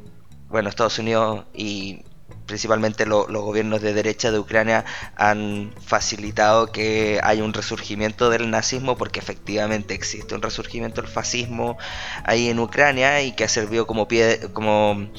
bueno, 0.50 0.69
Estados 0.69 1.00
Unidos 1.00 1.45
y 1.55 2.03
principalmente 2.45 3.07
los 3.07 3.25
gobiernos 3.27 3.81
de 3.81 3.95
derecha 3.95 4.31
de 4.31 4.38
Ucrania 4.38 4.86
han 5.15 5.74
facilitado 5.83 6.71
que 6.71 7.19
haya 7.24 7.43
un 7.43 7.53
resurgimiento 7.53 8.29
del 8.29 8.51
nazismo 8.51 8.95
porque 8.95 9.19
efectivamente 9.19 9.95
existe 9.95 10.36
un 10.36 10.43
resurgimiento 10.43 11.01
del 11.01 11.09
fascismo 11.09 11.79
ahí 12.24 12.47
en 12.50 12.59
Ucrania 12.59 13.24
y 13.24 13.31
que 13.31 13.43
ha 13.43 13.50
servido 13.50 13.88
como 13.88 14.07
pie 14.07 14.39
como 14.53 15.09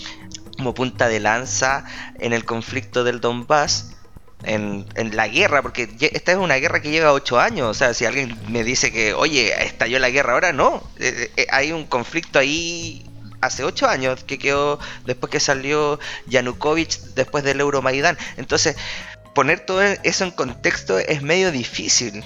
como 0.59 0.75
punta 0.75 1.09
de 1.09 1.21
lanza 1.21 1.85
en 2.19 2.33
el 2.35 2.45
conflicto 2.45 3.05
del 3.05 3.21
Donbass. 3.21 3.95
En, 4.45 4.87
en, 4.95 5.17
la 5.17 5.27
guerra, 5.27 5.63
porque 5.63 5.89
esta 6.01 6.31
es 6.31 6.39
una 6.39 6.55
guerra 6.57 6.81
que 6.81 6.93
lleva 6.93 7.13
ocho 7.13 7.41
años. 7.41 7.69
O 7.69 7.75
sea, 7.75 7.93
si 7.93 8.05
alguien 8.05 8.39
me 8.49 8.63
dice 8.63 8.93
que, 8.93 9.13
oye, 9.13 9.53
estalló 9.65 9.99
la 9.99 10.11
guerra 10.11 10.35
ahora, 10.35 10.53
no. 10.53 10.77
Eh, 11.01 11.13
eh, 11.17 11.33
eh, 11.37 11.47
hay 11.51 11.73
un 11.73 11.87
conflicto 11.87 12.39
ahí 12.39 13.05
hace 13.41 13.65
ocho 13.65 13.89
años 13.89 14.23
que 14.23 14.39
quedó 14.39 14.79
después 15.07 15.33
que 15.33 15.41
salió 15.41 15.99
Yanukovych 16.27 17.01
después 17.17 17.43
del 17.43 17.59
Euromaidán. 17.59 18.17
Entonces, 18.37 18.77
poner 19.35 19.59
todo 19.67 19.83
eso 19.83 20.23
en 20.23 20.31
contexto 20.31 21.01
es 21.01 21.21
medio 21.21 21.51
difícil. 21.51 22.25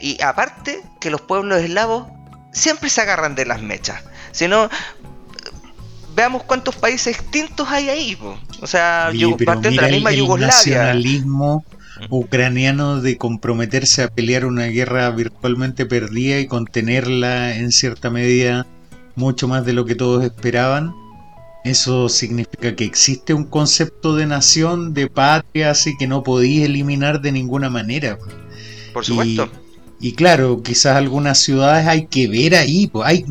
y 0.00 0.22
aparte, 0.22 0.82
que 1.00 1.10
los 1.10 1.20
pueblos 1.20 1.60
eslavos 1.60 2.06
siempre 2.52 2.88
se 2.88 3.02
agarran 3.02 3.34
de 3.34 3.44
las 3.44 3.60
mechas. 3.60 4.02
Si 4.32 4.48
no, 4.48 4.70
veamos 6.14 6.42
cuántos 6.44 6.74
países 6.76 7.18
extintos 7.18 7.68
hay 7.68 7.88
ahí. 7.88 8.18
O 8.60 8.66
sea, 8.66 9.10
parte 9.44 9.70
de 9.70 9.76
la 9.76 9.88
misma 9.88 10.10
el, 10.10 10.16
Yugoslavia. 10.16 10.46
nacionalismo 10.46 11.64
ucraniano 12.10 13.00
de 13.00 13.16
comprometerse 13.16 14.02
a 14.02 14.08
pelear 14.08 14.44
una 14.44 14.66
guerra 14.66 15.10
virtualmente 15.10 15.86
perdida 15.86 16.40
y 16.40 16.46
contenerla 16.46 17.56
en 17.56 17.70
cierta 17.70 18.10
medida 18.10 18.66
mucho 19.14 19.48
más 19.48 19.64
de 19.64 19.72
lo 19.72 19.84
que 19.84 19.94
todos 19.94 20.24
esperaban. 20.24 20.94
Eso 21.64 22.08
significa 22.08 22.74
que 22.74 22.84
existe 22.84 23.34
un 23.34 23.44
concepto 23.44 24.16
de 24.16 24.26
nación, 24.26 24.94
de 24.94 25.08
patria, 25.08 25.70
así 25.70 25.96
que 25.96 26.08
no 26.08 26.24
podéis 26.24 26.64
eliminar 26.64 27.20
de 27.20 27.30
ninguna 27.30 27.70
manera. 27.70 28.18
Por 28.92 29.04
supuesto. 29.04 29.48
Y 29.52 29.61
claro, 30.16 30.64
quizás 30.64 30.96
algunas 30.96 31.38
ciudades 31.38 31.86
hay 31.86 32.06
que 32.06 32.26
ver 32.26 32.56
ahí. 32.56 32.90
Hay, 33.04 33.24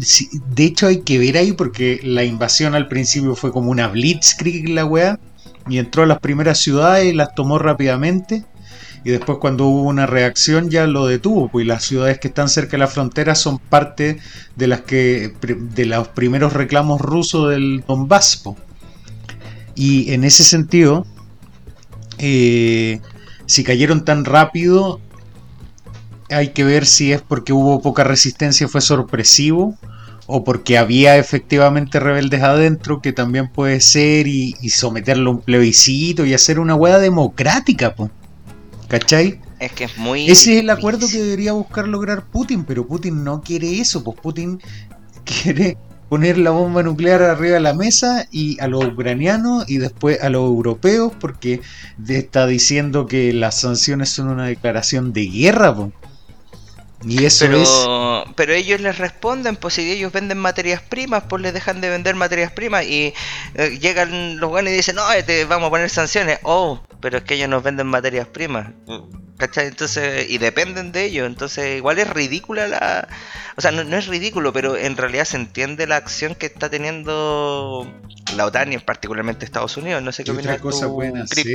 de 0.55 0.63
hecho, 0.63 0.87
hay 0.87 1.01
que 1.01 1.19
ver 1.19 1.35
ahí 1.35 1.51
porque 1.51 1.99
la 2.01 2.23
invasión 2.23 2.75
al 2.75 2.87
principio 2.87 3.35
fue 3.35 3.51
como 3.51 3.69
una 3.71 3.89
blitzkrieg 3.89 4.69
la 4.69 4.85
weá. 4.85 5.19
Y 5.67 5.79
entró 5.79 6.03
a 6.03 6.07
las 6.07 6.19
primeras 6.19 6.59
ciudades 6.59 7.05
y 7.05 7.13
las 7.13 7.35
tomó 7.35 7.59
rápidamente. 7.59 8.45
Y 9.03 9.09
después 9.09 9.39
cuando 9.39 9.65
hubo 9.65 9.81
una 9.83 10.05
reacción 10.05 10.69
ya 10.69 10.87
lo 10.87 11.07
detuvo. 11.07 11.49
Pues 11.49 11.67
las 11.67 11.83
ciudades 11.83 12.19
que 12.19 12.29
están 12.29 12.47
cerca 12.47 12.71
de 12.71 12.77
la 12.77 12.87
frontera 12.87 13.35
son 13.35 13.59
parte 13.59 14.19
de 14.55 14.67
las 14.67 14.81
que 14.81 15.33
de 15.41 15.85
los 15.85 16.07
primeros 16.07 16.53
reclamos 16.53 17.01
rusos 17.01 17.49
del 17.49 17.83
Donbass. 17.85 18.43
Y 19.75 20.13
en 20.13 20.23
ese 20.23 20.45
sentido, 20.45 21.05
eh, 22.17 23.01
si 23.45 23.65
cayeron 23.65 24.05
tan 24.05 24.23
rápido, 24.23 25.01
hay 26.31 26.49
que 26.49 26.63
ver 26.63 26.85
si 26.85 27.11
es 27.11 27.21
porque 27.21 27.53
hubo 27.53 27.81
poca 27.81 28.03
resistencia, 28.03 28.67
fue 28.67 28.81
sorpresivo, 28.81 29.77
o 30.27 30.43
porque 30.43 30.77
había 30.77 31.17
efectivamente 31.17 31.99
rebeldes 31.99 32.41
adentro, 32.41 33.01
que 33.01 33.13
también 33.13 33.49
puede 33.49 33.81
ser, 33.81 34.27
y, 34.27 34.53
someterlo 34.69 35.29
a 35.29 35.33
un 35.33 35.41
plebiscito 35.41 36.25
y 36.25 36.33
hacer 36.33 36.59
una 36.59 36.75
hueá 36.75 36.99
democrática, 36.99 37.95
po. 37.95 38.09
¿cachai? 38.87 39.39
Es 39.59 39.71
que 39.73 39.85
es 39.85 39.97
muy. 39.97 40.29
Ese 40.29 40.55
es 40.55 40.63
el 40.63 40.69
acuerdo 40.69 41.07
que 41.07 41.21
debería 41.21 41.53
buscar 41.53 41.87
lograr 41.87 42.25
Putin, 42.25 42.65
pero 42.65 42.87
Putin 42.87 43.23
no 43.23 43.41
quiere 43.41 43.79
eso, 43.79 44.03
pues 44.03 44.17
Putin 44.19 44.59
quiere 45.23 45.77
poner 46.09 46.37
la 46.37 46.51
bomba 46.51 46.83
nuclear 46.83 47.21
arriba 47.21 47.53
de 47.53 47.61
la 47.61 47.73
mesa 47.73 48.27
y 48.31 48.59
a 48.59 48.67
los 48.67 48.83
ucranianos 48.83 49.69
y 49.69 49.77
después 49.77 50.21
a 50.21 50.29
los 50.29 50.43
europeos 50.43 51.13
porque 51.17 51.61
está 52.05 52.47
diciendo 52.47 53.05
que 53.05 53.31
las 53.31 53.61
sanciones 53.61 54.09
son 54.09 54.27
una 54.27 54.45
declaración 54.45 55.13
de 55.13 55.27
guerra. 55.27 55.73
Po. 55.73 55.93
Y 57.03 57.25
eso 57.25 57.45
pero, 57.45 58.25
pero 58.35 58.53
ellos 58.53 58.79
les 58.79 58.97
responden, 58.97 59.55
pues 59.55 59.75
si 59.75 59.91
ellos 59.91 60.11
venden 60.11 60.37
materias 60.37 60.81
primas, 60.81 61.23
pues 61.27 61.41
les 61.41 61.53
dejan 61.53 61.81
de 61.81 61.89
vender 61.89 62.15
materias 62.15 62.51
primas 62.51 62.85
y 62.85 63.13
eh, 63.55 63.79
llegan 63.79 64.39
los 64.39 64.49
buenos 64.49 64.71
y 64.71 64.75
dicen, 64.75 64.95
no, 64.95 65.03
te 65.25 65.45
vamos 65.45 65.67
a 65.67 65.69
poner 65.71 65.89
sanciones. 65.89 66.39
Oh, 66.43 66.81
pero 66.99 67.17
es 67.17 67.23
que 67.23 67.35
ellos 67.35 67.49
nos 67.49 67.63
venden 67.63 67.87
materias 67.87 68.27
primas. 68.27 68.69
¿Cachai? 69.37 69.67
Entonces, 69.67 70.29
y 70.29 70.37
dependen 70.37 70.91
de 70.91 71.05
ellos. 71.05 71.25
Entonces, 71.25 71.77
igual 71.77 71.97
es 71.97 72.07
ridícula 72.07 72.67
la... 72.67 73.07
O 73.57 73.61
sea, 73.61 73.71
no, 73.71 73.97
es 73.97 74.07
ridículo, 74.07 74.53
pero 74.53 74.77
en 74.77 74.95
realidad 74.95 75.25
se 75.25 75.37
entiende 75.37 75.87
la 75.87 75.95
acción 75.95 76.35
que 76.35 76.45
está 76.45 76.69
teniendo 76.69 77.91
la 78.35 78.45
OTAN 78.45 78.71
y 78.73 78.77
particularmente 78.77 79.45
Estados 79.45 79.75
Unidos. 79.77 80.03
No 80.03 80.11
sé 80.11 80.23
qué, 80.23 80.31
otra 80.31 80.59
cosa 80.59 80.87
pueden 80.87 81.17
hacer? 81.17 81.47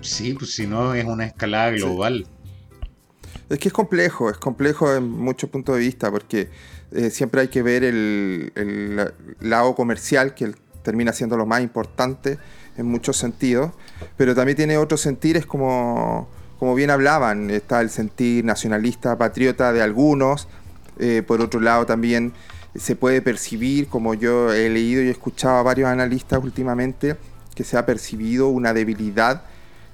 Sí, 0.00 0.32
pues 0.32 0.54
si 0.54 0.66
no 0.66 0.94
es 0.94 1.04
una 1.04 1.26
escalada 1.26 1.70
global. 1.72 2.26
Es 3.48 3.58
que 3.58 3.68
es 3.68 3.74
complejo, 3.74 4.28
es 4.28 4.36
complejo 4.36 4.94
en 4.94 5.08
muchos 5.08 5.48
puntos 5.48 5.76
de 5.76 5.80
vista, 5.80 6.10
porque 6.10 6.50
eh, 6.92 7.10
siempre 7.10 7.40
hay 7.40 7.48
que 7.48 7.62
ver 7.62 7.82
el, 7.84 9.12
lado 9.40 9.74
comercial, 9.74 10.34
que 10.34 10.54
termina 10.82 11.12
siendo 11.12 11.36
lo 11.36 11.46
más 11.46 11.62
importante 11.62 12.38
en 12.76 12.86
muchos 12.86 13.16
sentidos, 13.16 13.72
pero 14.16 14.34
también 14.34 14.56
tiene 14.56 14.76
otros 14.78 15.00
sentires 15.00 15.46
como, 15.46 16.28
como 16.58 16.74
bien 16.74 16.90
hablaban, 16.90 17.50
está 17.50 17.80
el 17.80 17.90
sentir 17.90 18.44
nacionalista, 18.44 19.16
patriota 19.16 19.72
de 19.72 19.82
algunos, 19.82 20.48
eh, 20.98 21.22
por 21.26 21.40
otro 21.40 21.60
lado 21.60 21.86
también 21.86 22.32
se 22.74 22.96
puede 22.96 23.22
percibir, 23.22 23.88
como 23.88 24.14
yo 24.14 24.52
he 24.52 24.68
leído 24.68 25.02
y 25.02 25.08
he 25.08 25.10
escuchado 25.10 25.56
a 25.56 25.62
varios 25.62 25.88
analistas 25.88 26.42
últimamente, 26.42 27.16
que 27.54 27.64
se 27.64 27.76
ha 27.76 27.86
percibido 27.86 28.48
una 28.48 28.72
debilidad 28.72 29.42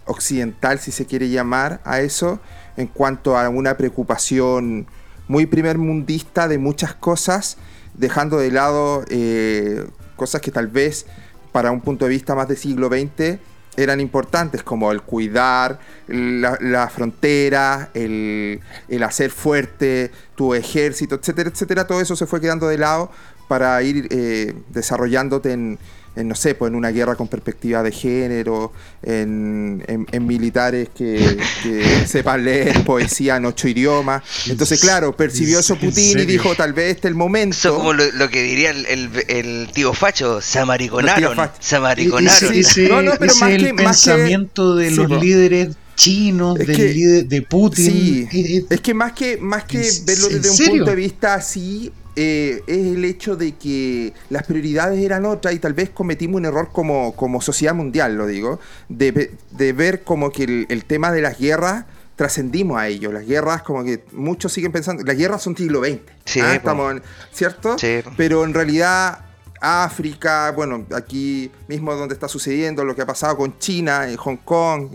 occidental, 0.06 0.78
si 0.78 0.90
se 0.90 1.06
quiere 1.06 1.30
llamar 1.30 1.80
a 1.84 2.00
eso, 2.00 2.40
en 2.76 2.86
cuanto 2.86 3.36
a 3.36 3.48
una 3.48 3.76
preocupación 3.76 4.86
muy 5.28 5.46
primer 5.46 5.78
mundista 5.78 6.48
de 6.48 6.58
muchas 6.58 6.94
cosas, 6.94 7.56
dejando 7.94 8.38
de 8.38 8.50
lado 8.50 9.04
eh, 9.08 9.86
cosas 10.16 10.40
que 10.40 10.50
tal 10.50 10.68
vez 10.68 11.06
para 11.52 11.70
un 11.70 11.80
punto 11.80 12.04
de 12.04 12.10
vista 12.10 12.34
más 12.34 12.48
de 12.48 12.56
siglo 12.56 12.88
XX 12.88 13.38
eran 13.76 14.00
importantes, 14.00 14.62
como 14.62 14.92
el 14.92 15.02
cuidar 15.02 15.80
la, 16.06 16.88
frontera, 16.88 17.90
el, 17.94 18.60
el, 18.88 19.02
hacer 19.02 19.30
fuerte 19.30 20.12
tu 20.36 20.54
ejército, 20.54 21.16
etcétera, 21.16 21.50
etcétera. 21.50 21.86
Todo 21.86 22.00
eso 22.00 22.14
se 22.14 22.26
fue 22.26 22.40
quedando 22.40 22.68
de 22.68 22.78
lado 22.78 23.10
para 23.48 23.82
ir 23.82 24.06
eh, 24.10 24.54
desarrollándote 24.70 25.52
en, 25.52 25.78
en, 26.16 26.28
no 26.28 26.34
sé, 26.34 26.54
pues 26.54 26.70
en 26.70 26.76
una 26.76 26.90
guerra 26.90 27.16
con 27.16 27.28
perspectiva 27.28 27.82
de 27.82 27.92
género, 27.92 28.72
en, 29.02 29.84
en, 29.86 30.26
militares 30.26 30.88
que, 30.94 31.38
sepan 32.06 32.44
leer 32.44 32.84
poesía 32.84 33.36
en 33.36 33.46
ocho 33.46 33.68
idiomas. 33.68 34.22
Entonces, 34.48 34.80
claro, 34.80 35.16
percibió 35.16 35.60
eso 35.60 35.76
Putin 35.76 36.20
y 36.20 36.24
dijo, 36.24 36.54
tal 36.54 36.72
vez 36.72 36.96
este 36.96 37.08
es 37.08 37.12
el 37.12 37.16
momento. 37.16 37.56
Eso 37.56 37.76
como 37.76 37.92
lo, 37.92 38.30
que 38.30 38.42
diría 38.42 38.70
el, 38.70 39.10
el, 39.28 39.68
tío 39.72 39.92
Facho, 39.92 40.40
se 40.40 40.58
amariconaron. 40.58 41.50
Se 41.58 41.76
amariconaron. 41.76 42.54
no, 42.88 43.02
no, 43.02 43.12
pero 43.18 43.34
más 43.36 43.50
el 43.50 43.74
pensamiento 43.74 44.76
de 44.76 44.90
los 44.90 45.10
líderes 45.10 45.76
chinos, 45.94 46.58
del 46.58 46.76
líder 46.76 47.26
de 47.26 47.42
Putin. 47.42 48.28
Sí, 48.30 48.66
es 48.68 48.80
que 48.80 48.94
más 48.94 49.12
que, 49.12 49.36
más 49.36 49.64
que 49.64 49.78
verlo 50.04 50.28
desde 50.28 50.50
un 50.50 50.70
punto 50.70 50.90
de 50.90 50.96
vista 50.96 51.34
así, 51.34 51.92
eh, 52.16 52.62
es 52.68 52.86
el 52.94 53.04
hecho 53.04 53.34
de 53.36 53.56
que 53.56 54.12
las 54.30 54.44
prioridades 54.44 55.00
eran 55.00 55.24
otras 55.24 55.52
y 55.54 55.58
tal 55.58 55.74
vez 55.74 55.90
cometimos 55.90 56.36
un 56.36 56.44
error 56.44 56.68
como, 56.72 57.14
como 57.16 57.40
sociedad 57.40 57.74
mundial, 57.74 58.16
lo 58.16 58.26
digo, 58.26 58.60
de, 58.88 59.32
de 59.50 59.72
ver 59.72 60.04
como 60.04 60.30
que 60.30 60.66
el, 60.68 60.84
tema 60.84 61.10
de 61.10 61.22
las 61.22 61.38
guerras 61.38 61.86
trascendimos 62.14 62.78
a 62.78 62.86
ello. 62.86 63.10
Las 63.10 63.26
guerras, 63.26 63.62
como 63.62 63.82
que 63.82 64.04
muchos 64.12 64.52
siguen 64.52 64.70
pensando, 64.70 65.02
las 65.02 65.16
guerras 65.16 65.42
son 65.42 65.56
siglo 65.56 65.80
XX, 65.80 66.00
sí, 66.24 66.40
¿ah? 66.40 66.54
Estamos 66.54 67.02
¿cierto? 67.32 67.76
Sí. 67.78 68.00
Pero 68.16 68.44
en 68.44 68.54
realidad 68.54 69.24
África, 69.60 70.52
bueno, 70.52 70.86
aquí 70.94 71.50
mismo 71.66 71.94
donde 71.96 72.14
está 72.14 72.28
sucediendo 72.28 72.84
lo 72.84 72.94
que 72.94 73.02
ha 73.02 73.06
pasado 73.06 73.36
con 73.36 73.58
China, 73.58 74.08
en 74.08 74.16
Hong 74.16 74.36
Kong, 74.44 74.90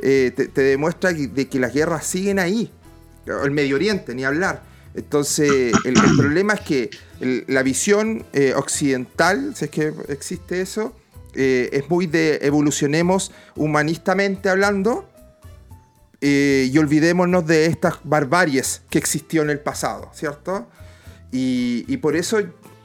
eh, 0.00 0.32
te, 0.34 0.62
demuestra 0.62 1.12
de 1.12 1.48
que 1.48 1.60
las 1.60 1.72
guerras 1.72 2.04
siguen 2.04 2.40
ahí. 2.40 2.72
El 3.26 3.52
Medio 3.52 3.76
Oriente, 3.76 4.12
ni 4.16 4.24
hablar. 4.24 4.71
Entonces, 4.94 5.72
el, 5.84 5.94
problema 6.16 6.54
es 6.54 6.60
que 6.60 6.90
la 7.20 7.62
visión 7.62 8.24
eh, 8.32 8.52
occidental, 8.54 9.54
si 9.56 9.64
es 9.66 9.70
que 9.70 9.92
existe 10.08 10.60
eso, 10.60 10.94
eh, 11.34 11.70
es 11.72 11.88
muy 11.88 12.06
de 12.06 12.40
evolucionemos 12.42 13.32
humanistamente 13.56 14.50
hablando 14.50 15.08
eh, 16.20 16.68
y 16.70 16.76
olvidémonos 16.76 17.46
de 17.46 17.66
estas 17.66 18.00
barbaries 18.04 18.82
que 18.90 18.98
existió 18.98 19.42
en 19.42 19.50
el 19.50 19.60
pasado, 19.60 20.10
¿cierto? 20.14 20.68
Y, 21.30 21.96
por 21.96 22.14
eso 22.14 22.38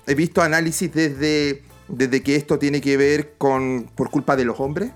he 0.06 0.16
visto 0.16 0.42
análisis 0.42 0.94
desde, 0.94 1.64
desde 1.90 2.24
que 2.24 2.38
esto 2.38 2.58
tiene 2.58 2.80
que 2.80 2.96
ver 2.96 3.34
con 3.38 3.92
por 3.94 4.10
culpa 4.10 4.38
de 4.38 4.46
los 4.46 4.62
hombres, 4.62 4.92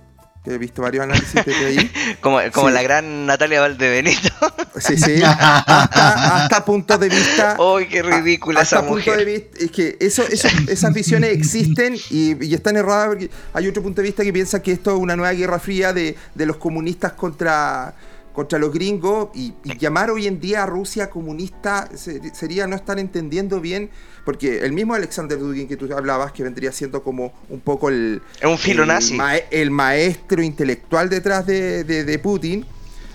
he 0.46 0.58
visto 0.58 0.82
varios 0.82 1.04
análisis 1.04 1.46
de 1.46 1.54
ahí. 1.54 1.92
como 2.22 2.40
como 2.52 2.70
la 2.70 2.82
gran 2.82 3.26
Natalia 3.26 3.62
Valdebenito. 3.62 4.30
sí, 4.78 4.98
sí. 4.98 5.22
Hasta, 5.24 6.66
puntos 6.66 7.00
de 7.00 7.10
vista. 7.10 7.58
¡Uy, 7.60 7.88
qué 7.88 8.02
ridícula 8.02 8.62
esa 8.62 8.82
mujer! 8.82 9.18
de 9.18 9.26
vista, 9.26 9.58
es 9.60 9.72
que 9.72 9.98
eso, 10.00 10.24
esas 10.24 10.94
visiones 10.94 11.32
existen 11.32 11.96
y, 12.10 12.54
están 12.54 12.78
erradas 12.78 13.10
porque 13.10 13.30
hay 13.54 13.68
otro 13.68 13.84
punto 13.84 14.02
de 14.02 14.08
vista 14.08 14.24
que 14.24 14.34
piensa 14.34 14.62
que 14.62 14.72
esto 14.72 14.92
es 14.92 14.98
una 14.98 15.16
nueva 15.16 15.34
guerra 15.34 15.60
fría 15.60 15.94
de, 15.94 16.16
de 16.34 16.46
los 16.46 16.58
comunistas 16.58 17.14
contra 17.14 17.94
contra 18.34 18.60
los 18.60 18.72
gringos 18.74 19.30
y, 19.34 19.54
llamar 19.78 20.12
hoy 20.12 20.28
en 20.28 20.40
día 20.40 20.64
a 20.64 20.66
Rusia 20.66 21.10
comunista 21.10 21.90
sería 21.96 22.68
no 22.68 22.76
estar 22.76 23.00
entendiendo 23.00 23.60
bien, 23.60 23.90
porque 24.26 24.60
el 24.60 24.74
mismo 24.74 24.94
Alexander 24.94 25.38
Dugin 25.38 25.68
que 25.68 25.78
tú 25.78 25.92
hablabas, 25.94 26.32
que 26.32 26.44
vendría 26.44 26.72
siendo 26.72 27.04
como 27.04 27.34
un 27.50 27.60
poco 27.60 27.90
el... 27.90 28.22
un 28.44 28.58
filo 28.58 28.86
nazi. 28.86 29.18
el 29.50 29.72
maestro 29.72 30.42
intelectual 30.42 31.10
detrás 31.10 31.46
de, 31.46 32.20
Putin, 32.22 32.66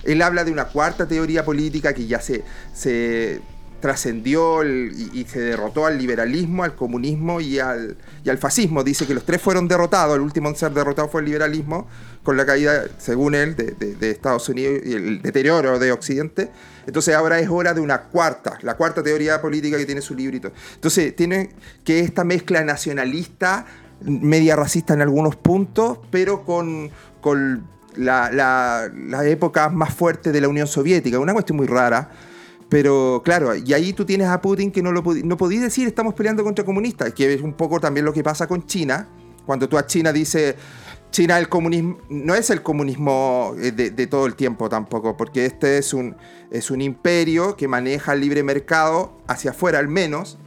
él 0.05 0.23
habla 0.23 0.45
de 0.45 0.53
una 0.53 0.67
cuarta 0.67 1.07
teoría 1.07 1.45
política 1.45 1.95
que 1.95 2.07
ya 2.07 2.21
se, 2.21 2.43
se 2.75 3.41
trascendió 3.81 4.65
y, 4.65 5.25
se 5.29 5.41
derrotó 5.41 5.87
al 5.87 5.99
liberalismo, 5.99 6.65
al 6.65 6.75
comunismo 6.75 7.41
y 7.41 7.59
al, 7.59 7.97
y 8.25 8.31
al 8.31 8.39
fascismo. 8.39 8.83
Dice 8.83 9.07
que 9.07 9.15
los 9.15 9.25
tres 9.25 9.41
fueron 9.41 9.69
derrotados, 9.69 10.17
el 10.17 10.23
último 10.23 10.49
en 10.49 10.57
ser 10.57 10.73
derrotado 10.73 11.09
fue 11.09 11.21
el 11.21 11.27
liberalismo, 11.27 11.87
con 12.27 12.37
la 12.37 12.45
caída, 12.45 12.87
según 12.99 13.37
él, 13.37 13.55
de, 13.55 14.11
Estados 14.11 14.49
Unidos 14.49 14.81
y 14.85 14.95
el 14.95 15.23
deterioro 15.23 15.79
de 15.79 15.93
Occidente. 15.93 16.51
Entonces 16.85 17.15
ahora 17.15 17.39
es 17.39 17.49
hora 17.49 17.73
de 17.73 17.81
una 17.81 18.03
cuarta, 18.03 18.59
la 18.63 18.77
cuarta 18.77 19.01
teoría 19.01 19.41
política 19.41 19.79
que 19.79 19.87
tiene 19.87 20.01
su 20.01 20.13
librito. 20.13 20.51
Entonces 20.75 21.15
tiene 21.15 21.51
que 21.85 22.01
esta 22.01 22.25
mezcla 22.25 22.65
nacionalista, 22.65 23.65
media 24.01 24.57
racista 24.57 24.95
en 24.95 25.03
algunos 25.03 25.37
puntos, 25.37 26.01
pero 26.11 26.45
con, 26.45 26.91
con 27.21 27.65
la, 27.95 28.33
la, 28.33 29.25
época 29.29 29.69
más 29.69 29.95
fuerte 29.95 30.33
de 30.33 30.41
la 30.41 30.49
Unión 30.49 30.67
Soviética, 30.67 31.21
una 31.21 31.33
cuestión 31.33 31.57
muy 31.57 31.69
rara 31.69 32.11
pero 32.69 33.23
claro, 33.25 33.55
y 33.55 33.73
ahí 33.73 33.93
tú 33.93 34.05
tienes 34.05 34.27
a 34.27 34.41
Putin 34.41 34.73
que 34.73 34.83
no 34.83 34.91
lo 34.91 35.05
no 35.23 35.37
podías 35.37 35.63
decir 35.63 35.87
estamos 35.87 36.15
peleando 36.15 36.43
contra 36.43 36.65
comunistas, 36.65 37.13
que 37.13 37.35
es 37.35 37.41
un 37.41 37.53
poco 37.53 37.79
también 37.79 38.05
lo 38.05 38.13
que 38.13 38.25
pasa 38.25 38.49
con 38.49 38.67
China. 38.67 39.07
Cuando 39.47 39.69
tú 39.69 39.79
a 39.79 39.87
China 39.87 40.13
dices, 40.13 40.57
China 41.11 41.39
el 41.39 41.49
comunismo, 41.49 41.99
no 42.09 42.35
es 42.35 42.51
el 42.51 42.63
comunismo 42.63 43.55
eh, 43.59 43.73
de, 43.73 44.07
todo 44.07 44.27
el 44.27 44.35
tiempo 44.35 44.69
tampoco, 44.69 45.17
porque 45.17 45.47
este 45.47 45.79
es 45.79 45.95
un, 45.95 46.17
es 46.51 46.71
un 46.71 46.81
imperio 46.81 47.57
que 47.57 47.69
maneja 47.69 48.13
el 48.13 48.21
libre 48.21 48.43
mercado 48.43 49.17
hacia 49.27 49.53
afuera 49.53 49.79
al 49.79 49.89
menos, 49.89 50.39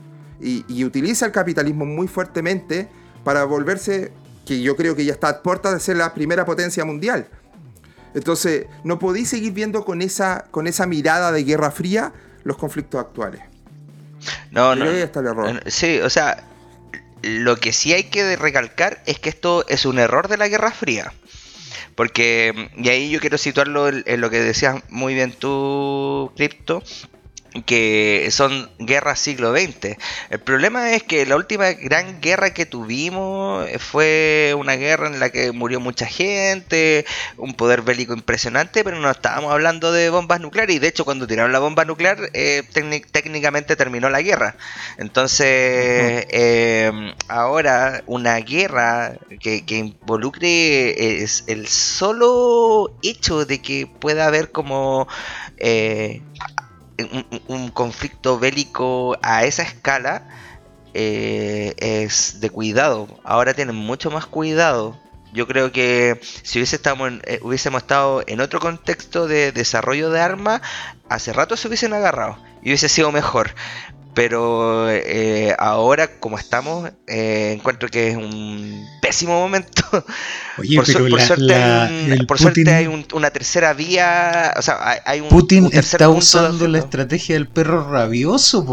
y, 0.41 0.65
y 0.67 0.86
utiliza 0.86 1.26
el 1.26 1.32
capitalismo 1.32 1.86
muy 1.86 2.08
fuertemente 2.08 2.88
para 3.24 3.43
volverse, 3.43 4.12
que 4.45 4.62
yo 4.62 4.76
creo 4.76 4.95
que 4.95 5.06
ya 5.06 5.13
está 5.13 5.30
a 5.30 5.43
puerta 5.43 5.74
de 5.74 5.80
ser 5.80 5.98
la 5.98 6.13
primera 6.13 6.45
potencia 6.45 6.86
mundial. 6.86 7.28
Entonces, 8.13 8.65
no 8.84 9.00
podéis 9.00 9.30
seguir 9.30 9.54
viendo 9.54 9.86
con 9.86 10.02
esa, 10.02 10.45
con 10.52 10.67
esa 10.67 10.86
mirada 10.86 11.32
de 11.32 11.43
guerra 11.43 11.72
fría 11.72 12.13
los 12.43 12.58
conflictos 12.58 13.00
actuales. 13.00 13.41
No, 14.52 14.76
no. 14.76 14.86
Ahí 14.86 14.98
está 14.98 15.19
el 15.19 15.28
error. 15.28 15.63
Sí, 15.67 16.00
o 16.00 16.10
sea, 16.10 16.43
lo 17.21 17.58
que 17.58 17.73
sí 17.73 17.93
hay 17.93 18.03
que 18.03 18.36
recalcar 18.36 19.01
es 19.05 19.19
que 19.19 19.29
esto 19.29 19.65
es 19.67 19.86
un 19.86 19.99
error 19.99 20.27
de 20.27 20.38
la 20.38 20.47
Guerra 20.47 20.71
Fría. 20.71 21.13
Porque, 21.95 22.69
y 22.77 22.89
ahí 22.89 23.10
yo 23.10 23.19
quiero 23.19 23.38
situarlo 23.38 23.89
en, 23.89 24.21
lo 24.21 24.29
que 24.29 24.39
decías 24.39 24.82
muy 24.89 25.13
bien 25.13 25.34
tú, 25.34 26.32
Crypto, 26.36 26.82
que 27.66 28.30
son 28.32 28.70
guerras 28.78 29.20
siglo 29.20 29.52
XX. 29.54 29.98
El 30.30 30.40
problema 30.40 30.94
es 30.94 31.04
que 31.04 31.26
la 31.26 31.36
última 31.36 31.72
gran 31.72 32.22
guerra 32.22 32.54
que 32.54 32.66
tuvimos 32.66 33.68
fue 33.80 34.54
una 34.58 34.76
guerra 34.76 35.08
en 35.08 35.20
la 35.20 35.30
que 35.30 35.52
murió 35.52 35.80
mucha 35.80 36.06
gente, 36.06 37.06
un 37.38 37.54
poder 37.54 37.82
bélico 37.82 38.14
impresionante, 38.14 38.84
pero 38.84 39.00
no 39.00 39.10
estábamos 39.10 39.52
hablando 39.52 39.92
de 39.92 40.10
bombas 40.10 40.40
nucleares 40.40 40.76
y 40.76 40.80
de 40.80 40.88
hecho 40.88 41.06
cuando 41.06 41.28
tiraron 41.28 41.52
la 41.52 41.60
bomba 41.60 41.86
nuclear 41.86 42.18
eh, 42.34 42.64
técnicamente 43.12 43.76
terminó 43.76 44.10
la 44.10 44.22
guerra. 44.22 44.56
Entonces 44.98 45.48
eh, 46.30 46.92
ahora 47.28 48.04
una 48.06 48.38
guerra 48.38 49.18
que, 49.40 49.66
que 49.66 49.78
involucre 49.78 51.24
es 51.24 51.46
el 51.48 51.68
solo 51.68 52.96
hecho 53.02 53.46
de 53.46 53.62
que 53.62 53.88
pueda 53.88 54.28
haber 54.28 54.52
como... 54.52 55.08
Eh, 55.58 56.22
un, 57.48 57.70
conflicto 57.70 58.40
bélico 58.40 59.18
a 59.22 59.44
esa 59.44 59.64
escala 59.64 60.28
eh, 60.94 61.74
es 61.78 62.40
de 62.40 62.50
cuidado. 62.50 63.08
Ahora 63.24 63.54
tienen 63.54 63.76
mucho 63.76 64.12
más 64.12 64.26
cuidado. 64.26 64.98
Yo 65.32 65.48
creo 65.48 65.72
que 65.72 66.20
si 66.44 66.60
hubiese 66.60 66.80
eh, 67.26 67.40
hubiésemos 67.44 67.84
estado 67.84 68.24
en 68.26 68.42
otro 68.42 68.60
contexto 68.60 69.28
de 69.28 69.52
desarrollo 69.52 70.10
de 70.10 70.22
armas, 70.22 70.62
hace 71.08 71.34
rato 71.34 71.56
se 71.56 71.68
hubiesen 71.68 71.94
agarrado 71.94 72.38
y 72.62 72.70
hubiese 72.70 72.90
sido 72.90 73.12
mejor. 73.12 73.54
Pero 74.19 74.89
eh, 74.91 75.55
ahora, 75.58 76.19
como 76.19 76.38
estamos, 76.38 76.91
eh, 77.08 77.53
encuentro 77.55 77.88
que 77.88 78.10
es 78.10 78.17
un 78.17 78.86
pésimo 79.01 79.32
momento. 79.39 79.82
Oye, 80.58 80.75
por, 80.75 80.86
pero 80.86 81.08
por 82.27 82.38
suerte, 82.38 82.69
hay, 82.69 83.05
una 83.13 83.29
tercera 83.29 83.71
vía. 83.71 84.55
O 84.58 84.62
sea, 84.62 85.01
hay 85.05 85.21
un. 85.21 85.29
Putin 85.29 85.69
está 85.71 86.10
usando 86.10 86.67
la 86.67 86.79
estrategia 86.79 87.36
del 87.36 87.47
perro 87.47 87.89
rabioso, 87.89 88.65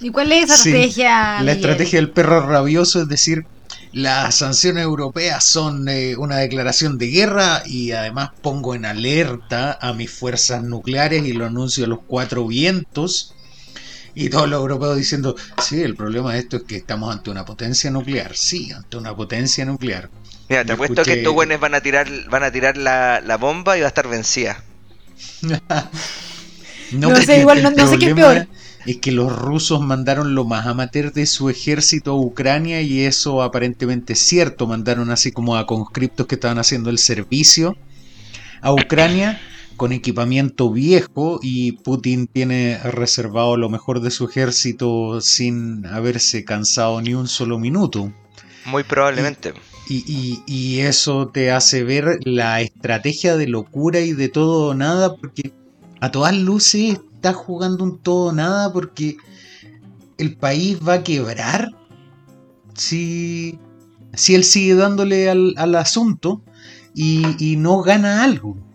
¿Y 0.00 0.10
cuál 0.10 0.32
es 0.32 0.50
esa 0.50 0.54
estrategia? 0.56 1.42
La 1.42 1.52
estrategia 1.52 2.00
del 2.00 2.10
perro 2.10 2.40
rabioso 2.40 3.00
es 3.02 3.08
decir, 3.08 3.46
las 3.92 4.34
sanciones 4.34 4.82
europeas 4.82 5.44
son 5.44 5.88
eh, 5.88 6.16
una 6.16 6.38
declaración 6.38 6.98
de 6.98 7.06
guerra 7.06 7.62
y 7.64 7.92
además 7.92 8.30
pongo 8.42 8.74
en 8.74 8.84
alerta 8.84 9.78
a 9.80 9.92
mis 9.92 10.10
fuerzas 10.10 10.64
nucleares 10.64 11.24
y 11.24 11.34
lo 11.34 11.46
anuncio 11.46 11.84
a 11.84 11.88
los 11.88 12.00
cuatro 12.04 12.48
vientos 12.48 13.35
y 14.18 14.30
todos 14.30 14.48
los 14.48 14.58
europeos 14.58 14.96
diciendo, 14.96 15.36
sí, 15.62 15.82
el 15.82 15.94
problema 15.94 16.32
de 16.32 16.38
esto 16.38 16.56
es 16.56 16.62
que 16.62 16.76
estamos 16.76 17.14
ante 17.14 17.28
una 17.28 17.44
potencia 17.44 17.90
nuclear, 17.90 18.34
sí, 18.34 18.72
ante 18.72 18.96
una 18.96 19.14
potencia 19.14 19.62
nuclear. 19.66 20.08
Mira, 20.48 20.64
te 20.64 20.72
apuesto 20.72 21.04
que 21.04 21.12
estos 21.12 21.34
buenos 21.34 21.60
van 21.60 21.74
a 21.74 21.82
tirar, 21.82 22.08
van 22.30 22.42
a 22.42 22.50
tirar 22.50 22.78
la, 22.78 23.36
bomba 23.38 23.76
y 23.76 23.80
va 23.80 23.86
a 23.86 23.88
estar 23.88 24.08
vencida. 24.08 24.64
no, 26.92 27.14
sé, 27.16 27.40
igual 27.40 27.62
no, 27.62 27.86
sé 27.86 27.98
qué 27.98 28.06
es 28.06 28.14
peor. 28.14 28.48
es 28.86 28.96
que 28.96 29.12
los 29.12 29.30
rusos 29.36 29.82
mandaron 29.82 30.34
lo 30.34 30.46
más 30.46 30.66
amateur 30.66 31.12
de 31.12 31.26
su 31.26 31.50
ejército 31.50 32.12
a 32.12 32.18
Ucrania 32.18 32.80
y 32.80 33.00
eso 33.00 33.42
aparentemente 33.42 34.14
es 34.14 34.20
cierto. 34.20 34.66
Mandaron 34.66 35.10
así 35.10 35.30
como 35.30 35.58
a 35.58 35.66
conscriptos 35.66 36.26
que 36.26 36.36
estaban 36.36 36.58
haciendo 36.58 36.88
el 36.88 36.96
servicio 36.96 37.76
a 38.62 38.72
Ucrania 38.72 39.38
con 39.76 39.92
equipamiento 39.92 40.70
viejo 40.70 41.38
y 41.42 41.72
Putin 41.72 42.26
tiene 42.26 42.78
reservado 42.78 43.56
lo 43.56 43.68
mejor 43.68 44.00
de 44.00 44.10
su 44.10 44.24
ejército 44.24 45.20
sin 45.20 45.86
haberse 45.86 46.44
cansado 46.44 47.00
ni 47.00 47.14
un 47.14 47.28
solo 47.28 47.58
minuto. 47.58 48.12
Muy 48.64 48.82
probablemente. 48.82 49.54
Y, 49.88 50.42
y, 50.46 50.80
eso 50.80 51.28
te 51.28 51.52
hace 51.52 51.84
ver 51.84 52.18
la 52.24 52.60
estrategia 52.60 53.36
de 53.36 53.46
locura 53.46 54.00
y 54.00 54.14
de 54.14 54.28
todo 54.28 54.70
o 54.70 54.74
nada, 54.74 55.14
porque 55.14 55.52
a 56.00 56.10
todas 56.10 56.36
luces 56.36 56.98
está 57.14 57.32
jugando 57.32 57.84
un 57.84 58.00
todo 58.00 58.30
o 58.30 58.32
nada, 58.32 58.72
porque 58.72 59.16
el 60.18 60.36
país 60.36 60.80
va 60.86 60.94
a 60.94 61.02
quebrar 61.04 61.70
si, 62.74 63.60
si 64.14 64.34
él 64.34 64.42
sigue 64.42 64.74
dándole 64.74 65.30
al, 65.30 65.54
al 65.56 65.76
asunto 65.76 66.42
y, 66.92 67.24
y 67.38 67.56
no 67.56 67.80
gana 67.82 68.24
algo 68.24 68.65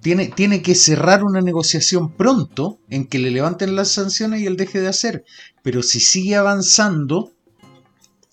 tiene, 0.00 0.28
tiene 0.28 0.62
que 0.62 0.74
cerrar 0.74 1.24
una 1.24 1.40
negociación 1.40 2.12
pronto 2.12 2.78
en 2.88 3.06
que 3.06 3.18
le 3.18 3.30
levanten 3.30 3.76
las 3.76 3.88
sanciones 3.88 4.40
y 4.40 4.46
él 4.46 4.56
deje 4.56 4.80
de 4.80 4.88
hacer. 4.88 5.24
Pero 5.62 5.82
si 5.82 6.00
sigue 6.00 6.36
avanzando, 6.36 7.32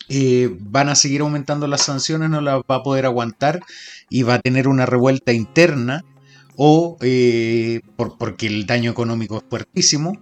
eh, 0.09 0.55
van 0.59 0.89
a 0.89 0.95
seguir 0.95 1.21
aumentando 1.21 1.67
las 1.67 1.81
sanciones, 1.81 2.29
no 2.29 2.41
las 2.41 2.59
va 2.59 2.75
a 2.75 2.83
poder 2.83 3.05
aguantar 3.05 3.61
y 4.09 4.23
va 4.23 4.35
a 4.35 4.39
tener 4.39 4.67
una 4.67 4.85
revuelta 4.85 5.33
interna 5.33 6.05
o 6.55 6.97
eh, 7.01 7.81
por, 7.95 8.17
porque 8.17 8.47
el 8.47 8.65
daño 8.65 8.89
económico 8.89 9.37
es 9.37 9.43
fuertísimo 9.49 10.13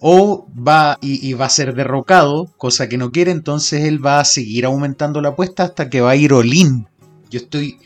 o 0.00 0.46
va 0.54 0.98
y, 1.00 1.32
va 1.32 1.46
a 1.46 1.50
ser 1.50 1.74
derrocado, 1.74 2.52
cosa 2.56 2.88
que 2.88 2.98
no 2.98 3.10
quiere, 3.10 3.32
entonces 3.32 3.84
él 3.84 4.04
va 4.04 4.20
a 4.20 4.24
seguir 4.24 4.64
aumentando 4.64 5.20
la 5.20 5.30
apuesta 5.30 5.64
hasta 5.64 5.90
que 5.90 6.00
va 6.00 6.10
a 6.10 6.16
ir 6.16 6.32
Olin. 6.32 6.86
Yo 7.30 7.40
estoy... 7.40 7.78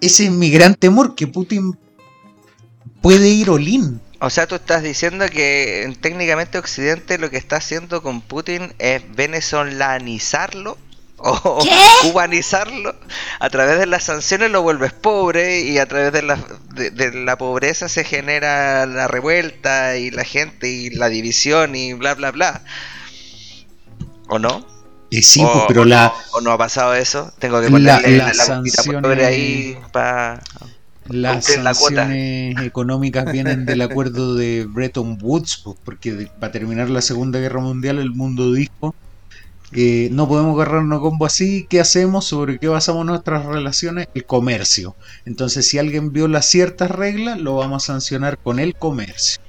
Ese 0.00 0.26
es 0.26 0.30
mi 0.30 0.50
gran 0.50 0.76
temor, 0.76 1.16
que 1.16 1.26
Putin 1.26 1.76
puede 3.00 3.28
ir 3.28 3.50
Olin. 3.50 4.00
O 4.20 4.30
sea, 4.30 4.46
tú 4.46 4.56
estás 4.56 4.82
diciendo 4.82 5.26
que 5.28 5.96
técnicamente 6.00 6.58
Occidente 6.58 7.18
lo 7.18 7.30
que 7.30 7.36
está 7.36 7.56
haciendo 7.56 8.02
con 8.02 8.20
Putin 8.20 8.74
es 8.78 9.02
venezolanizarlo 9.14 10.76
o 11.18 11.58
cubanizarlo. 12.02 12.94
A 13.38 13.50
través 13.50 13.78
de 13.78 13.86
las 13.86 14.04
sanciones 14.04 14.50
lo 14.50 14.62
vuelves 14.62 14.92
pobre 14.92 15.60
y 15.60 15.78
a 15.78 15.86
través 15.86 16.12
de 16.12 16.22
la, 16.22 16.38
de, 16.72 17.12
la 17.12 17.38
pobreza 17.38 17.88
se 17.88 18.04
genera 18.04 18.86
la 18.86 19.06
revuelta 19.08 19.96
y 19.96 20.10
la 20.10 20.24
gente 20.24 20.68
y 20.68 20.90
la 20.90 21.08
división 21.08 21.76
y 21.76 21.92
bla, 21.92 22.14
bla, 22.14 22.32
bla. 22.32 22.62
¿O 24.28 24.38
no? 24.38 24.66
Eh, 25.10 25.22
sí, 25.22 25.40
pues, 25.40 25.64
pero 25.68 25.84
la... 25.84 26.12
¿O 26.32 26.40
no 26.40 26.52
ha 26.52 26.58
pasado 26.58 26.94
eso? 26.94 27.32
Tengo 27.38 27.60
que 27.60 27.68
ponerle 27.70 28.18
la, 28.18 28.32
la, 28.32 29.26
ahí 29.26 29.78
para... 29.92 30.42
Las 31.08 31.46
sanciones 31.46 32.60
económicas 32.62 33.32
vienen 33.32 33.64
del 33.64 33.80
acuerdo 33.80 34.34
de 34.34 34.66
Bretton 34.68 35.18
Woods, 35.20 35.62
pues, 35.64 35.76
porque 35.84 36.28
para 36.38 36.52
terminar 36.52 36.90
la 36.90 37.00
Segunda 37.00 37.38
Guerra 37.38 37.60
Mundial 37.60 37.98
el 37.98 38.10
mundo 38.10 38.52
dijo 38.52 38.94
que 39.72 40.08
no 40.12 40.28
podemos 40.28 40.54
agarrarnos 40.54 41.00
combo 41.00 41.26
así, 41.26 41.66
¿qué 41.68 41.80
hacemos? 41.80 42.26
¿Sobre 42.26 42.58
qué 42.58 42.68
basamos 42.68 43.04
nuestras 43.06 43.44
relaciones? 43.44 44.08
El 44.14 44.24
comercio. 44.24 44.96
Entonces 45.24 45.68
si 45.68 45.78
alguien 45.78 46.12
viola 46.12 46.42
ciertas 46.42 46.90
reglas, 46.90 47.38
lo 47.38 47.56
vamos 47.56 47.84
a 47.84 47.86
sancionar 47.86 48.38
con 48.38 48.58
el 48.58 48.74
comercio. 48.74 49.40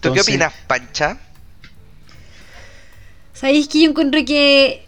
¿Tú 0.00 0.12
qué 0.12 0.20
opinas, 0.20 0.52
Pancha? 0.66 1.18
Sabéis 3.32 3.68
que 3.68 3.82
yo 3.82 3.90
encuentro 3.90 4.20
que 4.24 4.87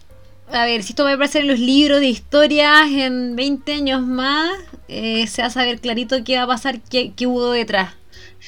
a 0.53 0.65
ver, 0.65 0.83
si 0.83 0.91
esto 0.91 1.03
va 1.03 1.11
a 1.11 1.13
aparecer 1.13 1.41
en 1.41 1.47
los 1.47 1.59
libros 1.59 1.99
de 1.99 2.07
historias 2.07 2.89
en 2.89 3.35
20 3.35 3.73
años 3.73 4.01
más, 4.01 4.51
eh, 4.87 5.25
se 5.27 5.41
va 5.41 5.47
a 5.47 5.51
saber 5.51 5.79
clarito 5.79 6.23
qué 6.23 6.37
va 6.37 6.43
a 6.43 6.47
pasar, 6.47 6.79
qué, 6.81 7.13
hubo 7.25 7.51
detrás. 7.51 7.93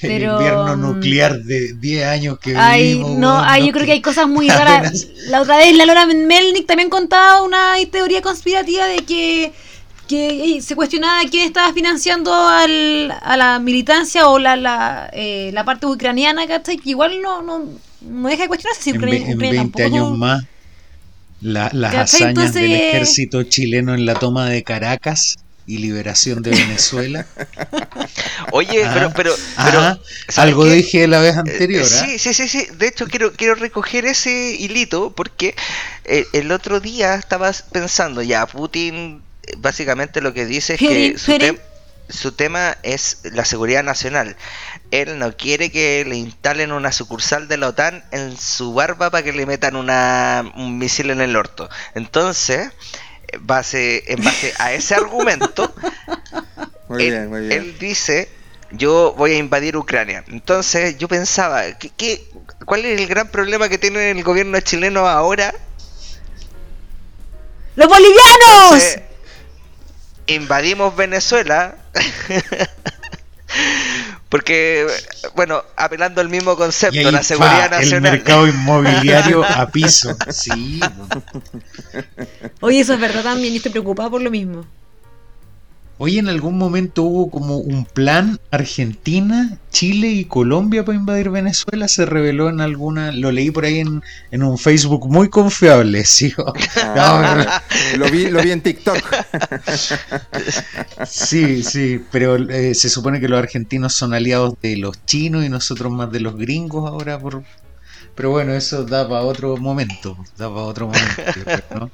El 0.02 0.24
invierno 0.24 0.76
mm, 0.76 0.82
nuclear 0.82 1.40
de 1.44 1.74
10 1.76 2.06
años 2.06 2.40
que 2.40 2.58
ay, 2.58 3.02
No, 3.18 3.58
yo 3.60 3.72
creo 3.72 3.86
que 3.86 3.94
hay 3.94 4.02
cosas 4.02 4.28
muy 4.28 4.50
raras. 4.50 5.08
La 5.28 5.42
otra 5.42 5.58
vez 5.58 5.76
la 5.78 5.86
Laura 5.86 6.06
Melnick 6.08 6.66
también 6.66 6.90
contaba 6.90 7.42
una 7.44 7.76
teoría 7.92 8.22
conspirativa 8.22 8.88
de 8.88 8.98
que, 8.98 9.54
que 10.08 10.62
se 10.62 10.76
cuestionaba 10.76 11.22
quién 11.30 11.46
estaba 11.46 11.72
financiando 11.74 12.34
al, 12.34 13.14
a 13.22 13.38
la 13.38 13.60
militancia 13.60 14.28
o 14.28 14.40
la, 14.40 14.56
la, 14.56 15.10
eh, 15.14 15.52
la 15.54 15.64
parte 15.64 15.86
ucraniana, 15.86 16.48
¿cachai? 16.48 16.78
Que 16.78 16.90
igual 16.90 17.22
no, 17.22 17.42
no, 17.44 17.64
no 18.02 18.28
deja 18.28 18.44
de 18.44 18.48
cuestionarse 18.48 18.82
si 18.82 18.98
Ucrania, 18.98 19.30
en, 19.30 19.38
20 19.38 19.84
años 19.84 20.18
más 20.18 20.44
las 21.44 21.94
hazañas 21.94 22.54
del 22.54 22.72
ejército 22.72 23.44
chileno 23.44 23.94
en 23.94 24.06
la 24.06 24.16
toma 24.16 24.50
de 24.50 24.64
Caracas 24.64 25.36
y 25.66 25.78
liberación 25.78 26.42
de 26.42 26.52
Venezuela. 26.52 27.26
Oye, 28.52 28.86
pero, 28.94 29.14
pero, 29.14 29.36
algo 30.36 30.66
dije 30.66 31.08
la 31.08 31.20
vez 31.20 31.38
anterior. 31.38 31.84
¿ah? 31.84 32.06
Sí, 32.06 32.20
sí, 32.20 32.34
sí, 32.34 32.48
sí. 32.48 32.68
De 32.78 32.88
hecho, 32.88 33.08
quiero, 33.08 33.32
quiero 33.34 33.56
recoger 33.56 34.06
ese 34.06 34.56
hilito 34.56 35.14
porque 35.16 35.56
eh, 36.06 36.26
el 36.34 36.52
otro 36.52 36.80
día 36.80 37.16
estabas 37.16 37.64
pensando, 37.72 38.22
ya, 38.22 38.46
Putin 38.46 39.22
básicamente 39.58 40.22
lo 40.22 40.34
que 40.34 40.46
dice 40.46 40.76
es 40.76 40.80
que 40.80 41.18
su 41.18 41.32
tema 42.36 42.78
es 42.84 43.20
la 43.24 43.46
seguridad 43.46 43.84
nacional. 43.84 44.36
Él 44.92 45.20
no 45.20 45.36
quiere 45.36 45.72
que 45.72 46.06
le 46.06 46.16
instalen 46.16 46.72
una 46.72 46.92
sucursal 46.92 47.48
de 47.48 47.58
la 47.58 47.70
OTAN 47.70 48.04
en 48.12 48.38
su 48.38 48.74
barba 48.74 49.10
para 49.10 49.24
que 49.24 49.34
le 49.34 49.46
metan 49.46 49.76
una, 49.76 50.44
un 50.56 50.78
misil 50.78 51.10
en 51.10 51.22
el 51.22 51.36
orto. 51.36 51.70
Entonces, 51.96 52.70
base, 53.42 54.04
en 54.12 54.24
base 54.24 54.54
a 54.60 54.74
ese 54.74 54.96
argumento, 54.96 55.74
él, 57.00 57.78
dice, 57.80 58.30
yo 58.72 59.14
voy 59.18 59.32
a 59.32 59.38
invadir 59.38 59.78
Ucrania. 59.78 60.24
Entonces 60.28 60.98
yo 60.98 61.08
pensaba, 61.08 61.64
¿qué, 61.78 62.28
cuál 62.66 62.86
es 62.86 63.00
el 63.00 63.08
gran 63.08 63.30
problema 63.30 63.70
que 63.70 63.78
tiene 63.78 64.12
el 64.12 64.24
gobierno 64.24 64.60
chileno 64.60 65.08
ahora? 65.08 65.54
¡Los 67.76 67.88
bolivianos! 67.88 69.13
Invadimos 70.28 70.96
Venezuela. 70.96 71.76
Porque, 74.30 74.88
bueno, 75.36 75.64
apelando 75.76 76.20
al 76.20 76.28
mismo 76.28 76.56
concepto, 76.56 77.12
la 77.12 77.22
seguridad 77.22 77.70
nacional. 77.70 78.14
El 78.14 78.20
mercado 78.20 78.48
inmobiliario 78.48 79.44
a 79.48 79.68
piso. 79.70 80.18
Sí. 80.30 80.80
Oye, 82.62 82.80
eso 82.80 82.96
es 82.96 83.00
verdad 83.00 83.22
también, 83.22 83.54
y 83.54 83.58
estoy 83.58 83.72
preocupado 83.72 84.10
por 84.10 84.22
lo 84.24 84.32
mismo. 84.32 84.66
Hoy 86.00 86.18
en 86.18 86.28
algún 86.28 86.58
momento 86.58 87.04
hubo 87.04 87.30
como 87.30 87.58
un 87.58 87.86
plan 87.86 88.40
Argentina, 88.50 89.60
Chile 89.72 90.08
y 90.08 90.26
Colombia 90.26 90.84
para 90.84 90.98
invadir 90.98 91.30
Venezuela. 91.30 91.88
Se 91.88 92.08
reveló 92.08 92.50
en 92.50 92.62
alguna, 92.62 93.12
lo 93.12 93.32
leí 93.32 93.52
por 93.52 93.66
ahí 93.66 93.80
en, 93.80 94.02
en 94.32 94.44
un 94.44 94.58
Facebook 94.58 95.08
muy 95.08 95.30
confiable. 95.30 96.04
¿sí? 96.06 96.34
Ah, 96.78 97.62
lo, 97.98 98.10
vi, 98.10 98.30
lo 98.32 98.42
vi 98.42 98.52
en 98.52 98.62
TikTok. 98.62 98.98
sí, 101.06 101.64
sí, 101.64 102.02
pero 102.12 102.38
eh, 102.38 102.74
se 102.74 102.90
supone 102.90 103.20
que 103.20 103.30
los 103.30 103.38
argentinos 103.38 103.94
son 103.94 104.16
aliados 104.16 104.56
de 104.64 104.78
los 104.78 105.06
chinos 105.06 105.46
y 105.46 105.50
nosotros 105.50 105.92
más 105.92 106.12
de 106.12 106.22
los 106.22 106.36
gringos 106.36 106.90
ahora. 106.90 107.20
por 107.20 107.44
Pero 108.16 108.32
bueno, 108.32 108.54
eso 108.54 108.84
da 108.84 109.08
para 109.08 109.22
otro 109.22 109.58
momento. 109.58 110.18
Da 110.38 110.50
para 110.50 110.64
otro 110.64 110.88
momento. 110.88 111.22
¿no? 111.80 111.92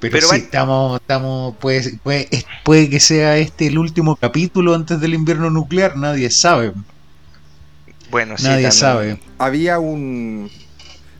Pero, 0.00 0.28
sí, 0.28 0.36
estamos, 0.36 1.00
estamos, 1.00 1.56
puede, 1.56 1.98
puede, 2.64 2.88
que 2.88 3.00
sea 3.00 3.36
este 3.36 3.66
el 3.66 3.76
último 3.76 4.16
capítulo 4.16 4.74
antes 4.74 4.98
del 4.98 5.12
invierno 5.12 5.50
nuclear, 5.50 5.96
nadie 5.96 6.30
sabe. 6.30 6.72
Bueno, 8.10 8.38
sí, 8.38 8.44
nadie 8.44 8.70
sabe. 8.70 9.20
Había 9.36 9.78
un, 9.78 10.50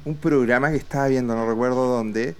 un 0.07 0.16
programa 0.16 0.71
que 0.71 0.79
estaba 0.79 1.09
viendo, 1.09 1.35
no 1.35 1.47
recuerdo 1.47 1.88
dónde, 1.88 2.35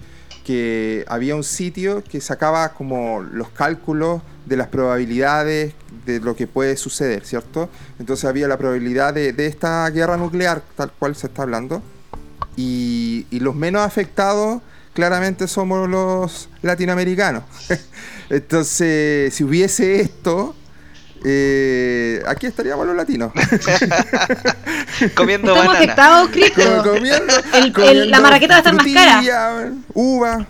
que 0.45 1.05
había 1.09 1.37
un 1.37 1.45
sitio 1.45 2.03
que 2.03 2.23
sacaba 2.23 2.71
como 2.73 3.21
los 3.21 3.51
cálculos 3.51 4.23
de 4.47 4.57
las 4.57 4.69
probabilidades 4.69 5.75
de 6.07 6.21
lo 6.21 6.35
que 6.35 6.47
puede 6.47 6.79
suceder, 6.79 7.27
¿cierto? 7.27 7.69
Entonces 7.99 8.25
había 8.25 8.49
la 8.49 8.57
probabilidad 8.57 9.13
de, 9.13 9.35
de 9.35 9.47
esta 9.47 9.89
guerra 9.91 10.17
nuclear, 10.17 10.63
tal 10.75 10.91
cual 10.99 11.15
se 11.15 11.27
está 11.27 11.43
hablando, 11.43 11.83
y, 12.57 13.27
y 13.31 13.41
los 13.41 13.55
menos 13.55 13.83
afectados 13.83 14.63
claramente 14.93 15.49
somos 15.49 15.89
los 15.89 16.49
latinoamericanos. 16.63 17.45
Entonces, 18.31 19.35
si 19.35 19.45
hubiese 19.45 20.01
esto, 20.01 20.55
eh, 21.25 22.23
aquí 22.27 22.47
estaríamos 22.47 22.87
los 22.87 22.97
latinos. 22.97 23.33
comiendo 25.15 25.55
Estamos 25.55 25.77
afectados, 25.77 26.31
Cristo. 26.31 26.83
Comiendo, 26.85 28.07
la 28.07 28.21
maraqueta 28.21 28.55
va 28.55 28.57
a 28.57 28.59
estar 28.59 28.75
más 28.75 28.87
cara. 28.87 29.73
Uva. 29.93 30.47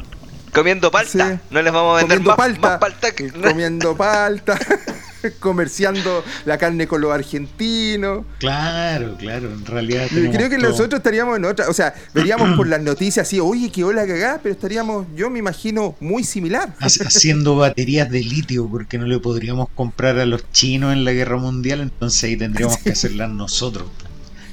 Comiendo 0.53 0.91
palta. 0.91 1.41
No 1.51 1.63
les 1.63 1.73
vamos 1.73 1.97
a 1.97 2.07
vender 2.07 2.21
más, 2.21 2.37
palta, 2.37 3.13
Comiendo 3.43 3.97
palta. 3.97 4.59
comerciando 5.41 6.25
la 6.45 6.59
carne 6.59 6.87
con 6.87 7.01
los 7.01 7.13
argentinos. 7.13 8.25
Claro, 8.39 9.17
claro, 9.19 9.53
en 9.53 9.65
realidad. 9.67 10.09
Creo 10.11 10.49
que 10.49 10.59
nosotros 10.59 10.99
estaríamos 10.99 11.37
en 11.37 11.45
otra, 11.45 11.69
o 11.69 11.73
sea, 11.73 11.95
veríamos 12.15 12.57
por 12.57 12.67
las 12.69 12.81
noticias 12.81 13.27
así, 13.27 13.41
oye, 13.41 13.71
qué 13.71 13.85
hola 13.85 14.07
cagada, 14.07 14.41
pero 14.43 14.55
estaríamos, 14.55 15.07
yo 15.15 15.31
me 15.31 15.39
imagino, 15.39 15.97
muy 16.01 16.25
similar. 16.25 16.75
Haciendo 16.81 17.57
baterías 17.57 18.11
de 18.11 18.21
litio, 18.21 18.69
porque 18.69 18.99
no 18.99 19.07
le 19.07 19.19
podríamos 19.19 19.69
comprar 19.75 20.19
a 20.19 20.27
los 20.27 20.51
chinos 20.53 20.93
en 20.93 21.05
la 21.05 21.13
guerra 21.13 21.37
mundial, 21.37 21.81
entonces 21.81 22.25
ahí 22.25 22.37
tendríamos 22.37 22.79
que 22.85 22.91
hacerlas 22.91 23.31
nosotros. 23.31 23.89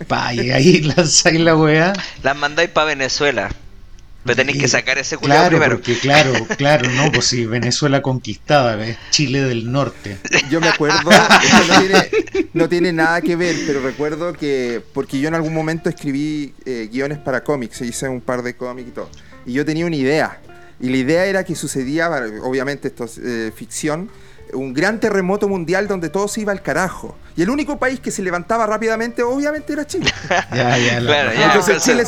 Pa, 0.07 0.33
y 0.33 0.51
ahí 0.51 0.81
lanzáis 0.95 1.39
la 1.39 1.55
weá. 1.55 1.93
Las 2.23 2.37
mandáis 2.37 2.69
para 2.69 2.87
Venezuela. 2.87 3.49
Pero 4.27 4.35
tenéis 4.35 4.61
que 4.61 4.67
sacar 4.67 4.97
ese 4.97 5.17
culo 5.17 5.33
primero. 5.47 5.77
Porque, 5.77 5.97
claro, 5.97 6.33
claro, 6.57 6.89
no, 6.91 7.11
pues 7.11 7.25
si 7.27 7.45
Venezuela 7.45 8.01
conquistada, 8.01 8.85
es 8.85 8.97
Chile 9.09 9.41
del 9.41 9.71
norte. 9.71 10.17
Yo 10.49 10.59
me 10.59 10.67
acuerdo, 10.67 11.09
no 12.53 12.67
tiene, 12.67 12.91
nada 12.91 13.21
que 13.21 13.37
ver, 13.37 13.55
pero 13.65 13.81
recuerdo 13.81 14.33
que, 14.33 14.81
porque 14.93 15.19
yo 15.19 15.29
en 15.29 15.35
algún 15.35 15.53
momento 15.53 15.87
escribí 15.87 16.53
eh, 16.65 16.89
guiones 16.91 17.19
para 17.19 17.43
cómics, 17.43 17.81
hice 17.81 18.09
un 18.09 18.19
par 18.19 18.43
de 18.43 18.55
cómics 18.55 18.89
y 18.89 18.91
todo, 18.91 19.09
y 19.45 19.53
yo 19.53 19.65
tenía 19.65 19.85
una 19.85 19.95
idea, 19.95 20.41
y 20.79 20.89
la 20.89 20.97
idea 20.97 21.25
era 21.25 21.43
que 21.43 21.55
sucedía, 21.55 22.09
obviamente 22.43 22.89
esto 22.89 23.05
es 23.05 23.17
eh, 23.17 23.51
ficción, 23.55 24.09
un 24.53 24.73
gran 24.73 24.99
terremoto 24.99 25.47
mundial 25.47 25.87
donde 25.87 26.09
todo 26.09 26.27
se 26.27 26.41
iba 26.41 26.51
al 26.51 26.61
carajo. 26.61 27.15
Y 27.35 27.43
el 27.43 27.51
único 27.51 27.77
país 27.77 27.99
que 27.99 28.09
se 28.09 28.23
levantaba 28.23 28.65
rápidamente, 28.65 29.21
obviamente, 29.21 29.71
era 29.71 29.85
Chile. 29.85 30.11
Entonces 30.51 31.83
Chile 31.83 32.03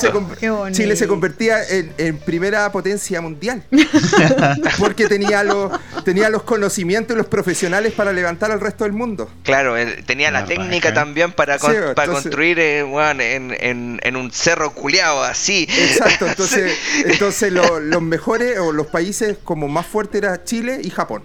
se, 0.96 1.08
convertía 1.08 1.60
en, 1.70 2.18
primera 2.18 2.72
potencia 2.72 3.22
mundial. 3.22 3.64
Porque 4.80 5.08
tenía 5.08 5.44
los, 5.44 5.72
tenía 6.04 6.30
los 6.30 6.42
conocimientos 6.42 7.14
y 7.14 7.18
los 7.18 7.28
profesionales 7.28 7.94
para 7.94 8.12
levantar 8.12 8.52
al 8.52 8.60
resto 8.60 8.86
del 8.86 8.94
mundo. 8.94 9.30
Claro, 9.44 9.76
tenía 10.08 10.32
la, 10.32 10.46
técnica 10.46 10.96
también 10.96 11.32
para, 11.32 11.60
para 11.60 12.12
construir 12.12 12.58
eh, 12.58 12.80
en, 12.80 14.00
en, 14.02 14.16
un 14.16 14.32
cerro 14.32 14.74
culeado 14.74 15.24
así. 15.24 15.68
Exacto, 15.70 16.26
entonces, 16.26 16.76
entonces 17.06 17.54
los 17.54 18.02
mejores 18.02 18.58
o 18.58 18.72
los 18.72 18.88
países 18.88 19.38
como 19.44 19.68
más 19.68 19.86
fuerte 19.86 20.18
era 20.18 20.44
Chile 20.44 20.82
y 20.84 20.90
Japón. 20.90 21.22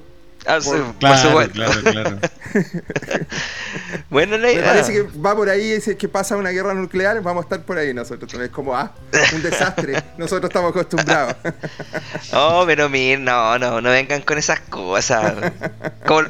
Ah, 0.46 0.58
claro, 0.98 1.48
claro, 1.52 1.82
claro. 1.82 2.18
bueno, 4.10 4.38
Me 4.38 4.60
parece 4.60 4.92
que 4.92 5.02
va 5.18 5.34
por 5.34 5.48
ahí, 5.48 5.72
es 5.72 5.96
que 5.96 6.08
pasa 6.08 6.36
una 6.36 6.50
guerra 6.50 6.74
nuclear, 6.74 7.20
vamos 7.22 7.42
a 7.42 7.44
estar 7.44 7.62
por 7.62 7.78
ahí 7.78 7.94
nosotros. 7.94 8.32
Es 8.34 8.50
como, 8.50 8.76
ah, 8.76 8.92
un 9.34 9.42
desastre. 9.42 10.02
nosotros 10.18 10.50
estamos 10.50 10.70
acostumbrados. 10.70 11.36
oh, 12.32 12.64
pero 12.66 12.88
mir, 12.88 13.18
no, 13.18 13.58
no, 13.58 13.80
no 13.80 13.90
vengan 13.90 14.22
con 14.22 14.36
esas 14.36 14.60
cosas. 14.60 15.34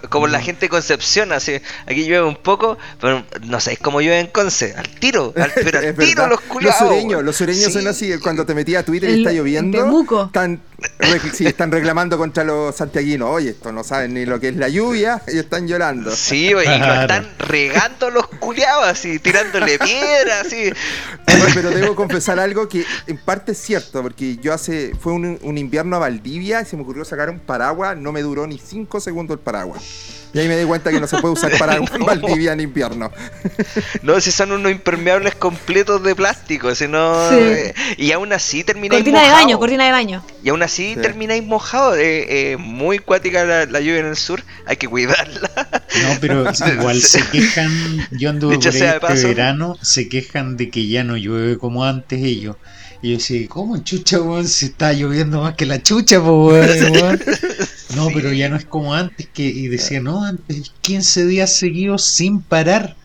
Como, 0.08 0.26
la 0.28 0.40
gente 0.40 0.66
de 0.66 0.68
Concepción, 0.68 1.32
así. 1.32 1.60
Aquí 1.86 2.04
llueve 2.04 2.26
un 2.26 2.36
poco, 2.36 2.78
pero 3.00 3.24
no 3.42 3.60
sé, 3.60 3.72
es 3.72 3.78
como 3.78 4.00
llueve 4.00 4.20
en 4.20 4.26
Conce, 4.28 4.74
al 4.76 4.88
tiro, 4.88 5.32
al, 5.36 5.52
pero 5.54 5.78
al 5.88 5.94
tiro 5.94 6.26
los 6.28 6.40
culiados. 6.40 6.80
Los 6.80 6.88
sureños, 6.88 7.24
los 7.24 7.36
sureños 7.36 7.72
son 7.72 7.86
así, 7.88 8.16
cuando 8.18 8.46
te 8.46 8.54
metías 8.54 8.82
a 8.82 8.86
Twitter 8.86 9.10
y 9.10 9.18
está 9.18 9.32
lloviendo, 9.32 9.78
están, 10.78 11.46
están 11.46 11.72
reclamando 11.72 12.18
contra 12.18 12.44
los 12.44 12.74
santiaguinos. 12.74 13.30
Oye, 13.30 13.50
esto 13.50 13.72
no 13.72 13.84
sabe 13.84 14.08
ni 14.08 14.26
lo 14.26 14.40
que 14.40 14.48
es 14.48 14.56
la 14.56 14.68
lluvia 14.68 15.22
y 15.28 15.38
están 15.38 15.66
llorando. 15.66 16.10
Sí, 16.14 16.48
y 16.48 16.52
lo 16.52 16.60
están 16.60 17.28
regando 17.38 18.10
los 18.10 18.26
culiados 18.26 18.86
así, 18.86 19.18
tirándole 19.18 19.78
piedras, 19.84 20.46
así. 20.46 20.72
Pero, 21.54 21.70
debo 21.70 21.94
confesar 21.94 22.38
algo 22.38 22.68
que 22.68 22.84
en 23.06 23.18
parte 23.18 23.52
es 23.52 23.58
cierto, 23.58 24.02
porque 24.02 24.36
yo 24.36 24.52
hace, 24.52 24.94
fue 24.98 25.12
un, 25.12 25.38
un 25.42 25.58
invierno 25.58 25.96
a 25.96 26.00
Valdivia 26.00 26.62
y 26.62 26.64
se 26.64 26.76
me 26.76 26.82
ocurrió 26.82 27.04
sacar 27.04 27.30
un 27.30 27.38
paraguas, 27.38 27.96
no 27.96 28.12
me 28.12 28.22
duró 28.22 28.46
ni 28.46 28.58
cinco 28.58 29.00
segundos 29.00 29.36
el 29.36 29.40
paraguas. 29.40 30.23
Y 30.34 30.40
ahí 30.40 30.48
me 30.48 30.56
di 30.56 30.64
cuenta 30.64 30.90
que 30.90 31.00
no 31.00 31.06
se 31.06 31.18
puede 31.18 31.34
usar 31.34 31.56
para 31.58 31.80
un 31.80 31.88
Valdivia 32.04 32.52
en 32.52 32.60
invierno. 32.60 33.12
No, 34.02 34.20
si 34.20 34.32
son 34.32 34.50
unos 34.50 34.72
impermeables 34.72 35.36
completos 35.36 36.02
de 36.02 36.16
plástico, 36.16 36.74
si 36.74 36.88
no... 36.88 37.30
Eh, 37.32 37.72
y 37.96 38.10
aún 38.10 38.32
así 38.32 38.64
termináis 38.64 39.02
Cortina 39.02 39.22
de 39.22 39.30
baño, 39.30 39.58
cortina 39.60 39.84
de 39.84 39.92
baño. 39.92 40.24
Y 40.42 40.48
aún 40.48 40.62
así 40.64 40.96
termináis 41.00 41.44
mojado. 41.44 41.94
Eh, 41.94 42.52
eh, 42.52 42.56
muy 42.56 42.98
cuática 42.98 43.44
la, 43.44 43.80
lluvia 43.80 44.00
en 44.00 44.06
el 44.06 44.16
sur, 44.16 44.42
hay 44.66 44.76
que 44.76 44.88
cuidarla. 44.88 45.50
No, 46.02 46.18
pero 46.20 46.44
igual 46.72 47.00
se 47.00 47.22
quejan, 47.28 48.08
yo 48.10 48.30
anduve 48.30 48.58
por 48.58 49.12
este 49.12 49.28
verano, 49.28 49.78
se 49.82 50.08
quejan 50.08 50.56
de 50.56 50.68
que 50.68 50.88
ya 50.88 51.04
no 51.04 51.16
llueve 51.16 51.58
como 51.58 51.84
antes 51.84 52.20
ellos. 52.22 52.56
Y 53.02 53.10
yo 53.10 53.18
decía, 53.18 53.46
¿cómo 53.48 53.76
chucha, 53.78 54.20
weón? 54.20 54.48
Se 54.48 54.66
está 54.66 54.92
lloviendo 54.92 55.42
más 55.42 55.54
que 55.54 55.66
la 55.66 55.80
chucha, 55.82 56.20
weón. 56.20 57.20
No, 57.94 58.08
pero 58.12 58.32
ya 58.32 58.48
no 58.48 58.56
es 58.56 58.64
como 58.64 58.94
antes 58.94 59.28
que. 59.32 59.42
Y 59.42 59.68
decía, 59.68 60.00
no, 60.00 60.24
antes 60.24 60.72
15 60.80 61.26
días 61.26 61.54
seguidos 61.54 62.04
sin 62.04 62.40
parar. 62.40 62.96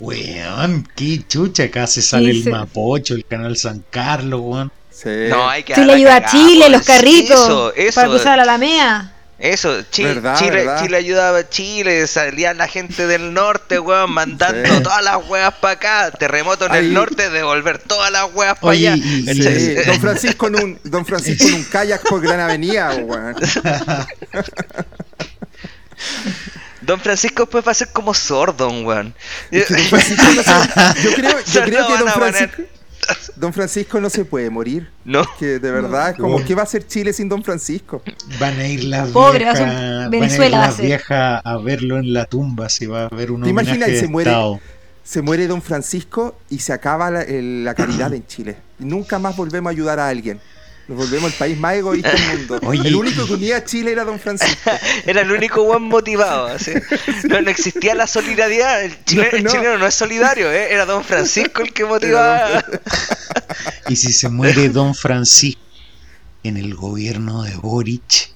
Weón, 0.00 0.88
qué 0.96 1.22
chucha, 1.28 1.64
acá 1.64 1.86
se 1.86 2.00
sale 2.00 2.30
el 2.30 2.48
Mapocho, 2.48 3.14
el 3.14 3.26
canal 3.26 3.56
San 3.56 3.84
Carlos, 3.90 4.40
weón. 4.42 4.72
Sí. 4.90 5.10
No, 5.28 5.48
hay 5.48 5.62
que 5.62 5.74
Chile 5.74 5.92
ayuda 5.92 6.16
a 6.16 6.26
Chile, 6.26 6.70
los 6.70 6.82
carritos. 6.82 7.72
Para 7.94 8.08
cruzar 8.08 8.36
la 8.36 8.44
Alamea. 8.44 9.12
Eso, 9.40 9.82
Chile, 9.90 10.20
Chile, 10.36 10.96
ayudaba 10.98 11.38
a 11.38 11.48
Chile, 11.48 12.06
salía 12.06 12.52
la 12.52 12.68
gente 12.68 13.06
del 13.06 13.32
norte, 13.32 13.78
weón, 13.78 14.12
mandando 14.12 14.82
todas 14.82 15.02
las 15.02 15.26
weas 15.28 15.54
para 15.54 15.72
acá, 15.72 16.10
terremoto 16.10 16.66
en 16.66 16.74
el 16.74 16.92
norte, 16.92 17.30
devolver 17.30 17.78
todas 17.78 18.12
las 18.12 18.26
weas 18.34 18.58
para 18.58 18.72
allá. 18.72 18.96
Don 19.86 19.98
Francisco 19.98 20.48
en 20.48 20.56
un, 20.56 20.78
Don 20.84 21.06
Francisco 21.06 21.48
en 21.48 21.54
un 21.54 21.64
kayak 21.64 22.06
por 22.06 22.20
Gran 22.20 22.40
Avenida, 22.40 22.94
weón. 22.96 23.34
Don 26.82 27.00
Francisco 27.00 27.44
después 27.44 27.66
va 27.66 27.72
a 27.72 27.74
ser 27.74 27.88
como 27.92 28.12
sordo, 28.12 28.68
weón. 28.68 29.14
yo 29.50 29.64
creo, 29.64 31.40
yo 31.50 31.62
creo 31.64 31.86
que 31.86 31.96
Don 31.96 32.08
Francisco... 32.08 32.62
Don 33.36 33.52
Francisco 33.52 34.00
no 34.00 34.10
se 34.10 34.24
puede 34.24 34.50
morir. 34.50 34.90
No. 35.04 35.24
Que 35.38 35.58
de 35.58 35.70
verdad, 35.70 36.16
como 36.16 36.44
que 36.44 36.54
va 36.54 36.62
a 36.62 36.66
ser 36.66 36.86
Chile 36.86 37.12
sin 37.12 37.28
Don 37.28 37.42
Francisco. 37.42 38.02
Van 38.38 38.58
a 38.58 38.66
ir 38.66 38.84
las 38.84 39.12
viejas. 39.12 40.10
Venezuela 40.10 40.64
a, 40.66 40.72
vieja 40.72 41.38
a 41.38 41.58
verlo 41.58 41.98
en 41.98 42.12
la 42.12 42.26
tumba, 42.26 42.68
si 42.68 42.86
va 42.86 43.02
a 43.02 43.06
haber 43.06 43.30
un 43.30 43.42
¿Te 43.42 43.50
imaginas 43.50 43.90
se 43.90 44.08
muere, 44.08 44.34
se 45.02 45.22
muere 45.22 45.46
Don 45.46 45.62
Francisco 45.62 46.36
y 46.48 46.58
se 46.58 46.72
acaba 46.72 47.10
la, 47.10 47.24
la 47.28 47.74
caridad 47.74 48.12
en 48.14 48.26
Chile. 48.26 48.56
nunca 48.78 49.18
más 49.18 49.36
volvemos 49.36 49.70
a 49.70 49.72
ayudar 49.72 49.98
a 49.98 50.08
alguien. 50.08 50.40
Nos 50.90 50.98
volvemos 50.98 51.30
el 51.32 51.38
país 51.38 51.56
más 51.56 51.76
egoísta 51.76 52.10
del 52.10 52.48
mundo. 52.48 52.72
El 52.72 52.96
único 52.96 53.24
que 53.24 53.34
unía 53.34 53.58
a 53.58 53.64
Chile 53.64 53.92
era 53.92 54.02
Don 54.02 54.18
Francisco. 54.18 54.72
Era 55.06 55.20
el 55.20 55.30
único 55.30 55.62
buen 55.62 55.84
motivado. 55.84 56.48
No, 57.28 57.38
existía 57.48 57.94
la 57.94 58.08
solidaridad. 58.08 58.82
El, 58.82 59.04
chileno 59.04 59.78
no, 59.78 59.86
es 59.86 59.94
solidario, 59.94 60.50
¿eh? 60.50 60.72
era 60.72 60.86
Don 60.86 61.04
Francisco 61.04 61.62
el 61.62 61.72
que 61.72 61.84
motivaba. 61.84 62.64
y 63.88 63.94
si 63.94 64.12
se 64.12 64.28
muere 64.28 64.68
Don 64.68 64.94
Francisco 64.96 65.60
en 66.42 66.56
el 66.56 66.74
gobierno 66.74 67.44
de 67.44 67.54
Boric, 67.56 68.32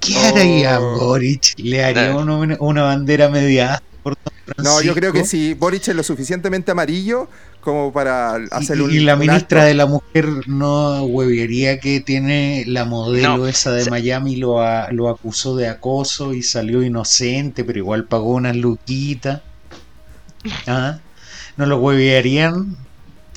¿qué 0.00 0.16
haría 0.18 0.80
oh. 0.80 0.98
Boric? 0.98 1.58
¿Le 1.58 1.84
haría 1.84 2.16
una, 2.16 2.82
bandera 2.82 3.28
media 3.28 3.82
por 4.02 4.14
Don 4.14 4.32
Francisco? 4.44 4.62
No, 4.62 4.80
yo 4.80 4.94
creo 4.94 5.12
que 5.12 5.26
si 5.26 5.52
Boric 5.52 5.88
es 5.88 5.94
lo 5.94 6.02
suficientemente 6.02 6.70
amarillo, 6.70 7.28
como 7.68 7.92
para 7.92 8.36
hacer 8.50 8.80
un. 8.80 8.90
Y 8.90 9.00
la 9.00 9.14
ministra 9.14 9.64
de 9.64 9.74
la 9.74 9.84
Mujer 9.84 10.48
no 10.48 11.02
huevería 11.04 11.78
que 11.80 12.00
tiene 12.00 12.64
la 12.66 12.86
modelo 12.86 13.46
esa 13.46 13.72
de 13.72 13.90
Miami, 13.90 14.36
lo, 14.36 14.58
lo 14.92 15.10
acusó 15.10 15.54
de 15.54 15.68
acoso 15.68 16.32
y 16.32 16.42
salió 16.42 16.82
inocente, 16.82 17.64
pero 17.64 17.78
igual 17.78 18.04
pagó 18.04 18.30
unas 18.30 18.56
luquitas. 18.56 19.42
¿Ah? 20.66 21.00
No 21.58 21.66
lo 21.66 21.78
huevearían 21.78 22.78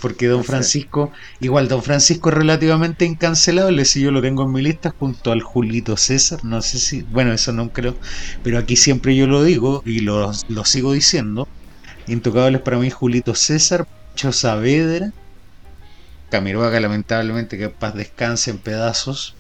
porque 0.02 0.28
Don 0.28 0.46
Francisco, 0.46 1.12
igual 1.42 1.68
Don 1.68 1.84
Francisco 1.84 2.30
es 2.30 2.36
relativamente 2.36 3.04
incancelable, 3.06 3.84
si 3.84 4.02
yo 4.02 4.12
lo 4.12 4.22
tengo 4.22 4.44
en 4.44 4.54
mi 4.54 4.62
lista 4.62 4.96
junto 4.98 5.34
al 5.34 5.42
Julito 5.42 5.98
César, 5.98 6.44
no 6.46 6.62
sé 6.62 6.80
si, 6.80 7.02
bueno, 7.04 7.34
eso 7.34 7.52
no 7.52 7.72
creo, 7.72 7.96
pero 8.44 8.58
aquí 8.58 8.78
siempre 8.78 9.14
yo 9.16 9.28
lo 9.28 9.44
digo 9.44 9.84
y 9.86 10.00
lo, 10.00 10.32
lo 10.48 10.66
sigo 10.66 10.94
diciendo. 10.94 11.48
Intocables 12.08 12.62
para 12.62 12.78
mí 12.78 12.90
Julito 12.90 13.36
César, 13.36 13.88
Pancho 14.12 14.32
Saavedra, 14.34 15.12
Camiroaga 16.30 16.80
lamentablemente 16.80 17.58
que 17.58 17.70
paz 17.70 17.96
descanse 17.96 18.52
en 18.52 18.58
pedazos. 18.58 19.36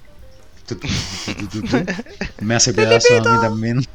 Me 2.39 2.55
hace 2.55 2.73
pedazos 2.73 3.11
a 3.11 3.31
mí 3.31 3.41
también. 3.41 3.85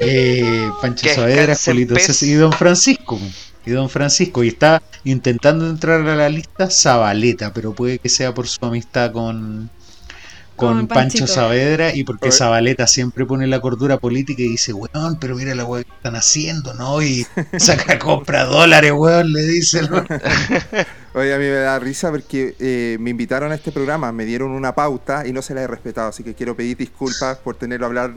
Eh, 0.00 0.70
Pancho 0.80 1.08
Saavedra, 1.14 1.54
Julito 1.56 1.94
y 2.22 2.32
Don 2.32 2.52
Francisco. 2.52 3.18
Y 3.66 3.70
Don 3.70 3.90
Francisco. 3.90 4.42
Y 4.42 4.48
está 4.48 4.82
intentando 5.04 5.68
entrar 5.68 6.06
a 6.08 6.16
la 6.16 6.28
lista 6.28 6.70
Zabaleta, 6.70 7.52
pero 7.52 7.74
puede 7.74 7.98
que 7.98 8.08
sea 8.08 8.34
por 8.34 8.48
su 8.48 8.64
amistad 8.64 9.12
con, 9.12 9.70
con 10.60 10.86
Pancho 10.86 11.26
Saavedra 11.26 11.94
y 11.94 12.04
porque 12.04 12.30
Zabaleta 12.30 12.86
siempre 12.86 13.24
pone 13.26 13.46
la 13.46 13.60
cordura 13.60 13.98
política 13.98 14.42
y 14.42 14.48
dice, 14.50 14.72
weón, 14.72 15.18
pero 15.18 15.34
mira 15.36 15.54
la 15.54 15.64
weón 15.64 15.84
que 15.84 15.92
están 15.94 16.16
haciendo, 16.16 16.74
¿no? 16.74 17.02
Y 17.02 17.26
saca 17.58 17.98
compra 17.98 18.44
dólares, 18.44 18.92
weón, 18.94 19.32
le 19.32 19.42
dice. 19.42 19.80
Oye, 21.12 21.34
a 21.34 21.38
mí 21.38 21.44
me 21.44 21.50
da 21.54 21.76
risa 21.80 22.10
porque 22.10 22.54
eh, 22.60 22.96
me 23.00 23.10
invitaron 23.10 23.50
a 23.50 23.56
este 23.56 23.72
programa, 23.72 24.12
me 24.12 24.24
dieron 24.24 24.52
una 24.52 24.76
pauta 24.76 25.26
y 25.26 25.32
no 25.32 25.42
se 25.42 25.54
la 25.54 25.62
he 25.62 25.66
respetado, 25.66 26.08
así 26.10 26.22
que 26.22 26.34
quiero 26.34 26.54
pedir 26.54 26.76
disculpas 26.76 27.38
por 27.38 27.56
tenerlo 27.56 27.86
a 27.86 27.88
hablar. 27.88 28.14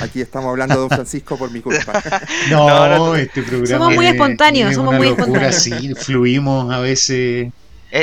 Aquí 0.00 0.20
estamos 0.20 0.50
hablando 0.50 0.74
de 0.76 0.80
Don 0.82 0.88
Francisco 0.90 1.36
por 1.36 1.50
mi 1.50 1.60
culpa. 1.60 2.00
No, 2.50 2.68
No, 2.68 2.88
no, 2.88 2.96
no. 3.08 3.16
este 3.16 3.42
programa. 3.42 3.66
Somos 3.66 3.94
muy 3.96 4.06
es- 4.06 4.12
espontáneos, 4.12 4.70
es 4.70 4.76
somos 4.76 4.90
una 4.90 4.98
muy 4.98 5.08
locura, 5.08 5.48
espontáneos. 5.48 5.98
sí, 5.98 6.04
fluimos 6.04 6.72
a 6.72 6.78
veces 6.78 7.52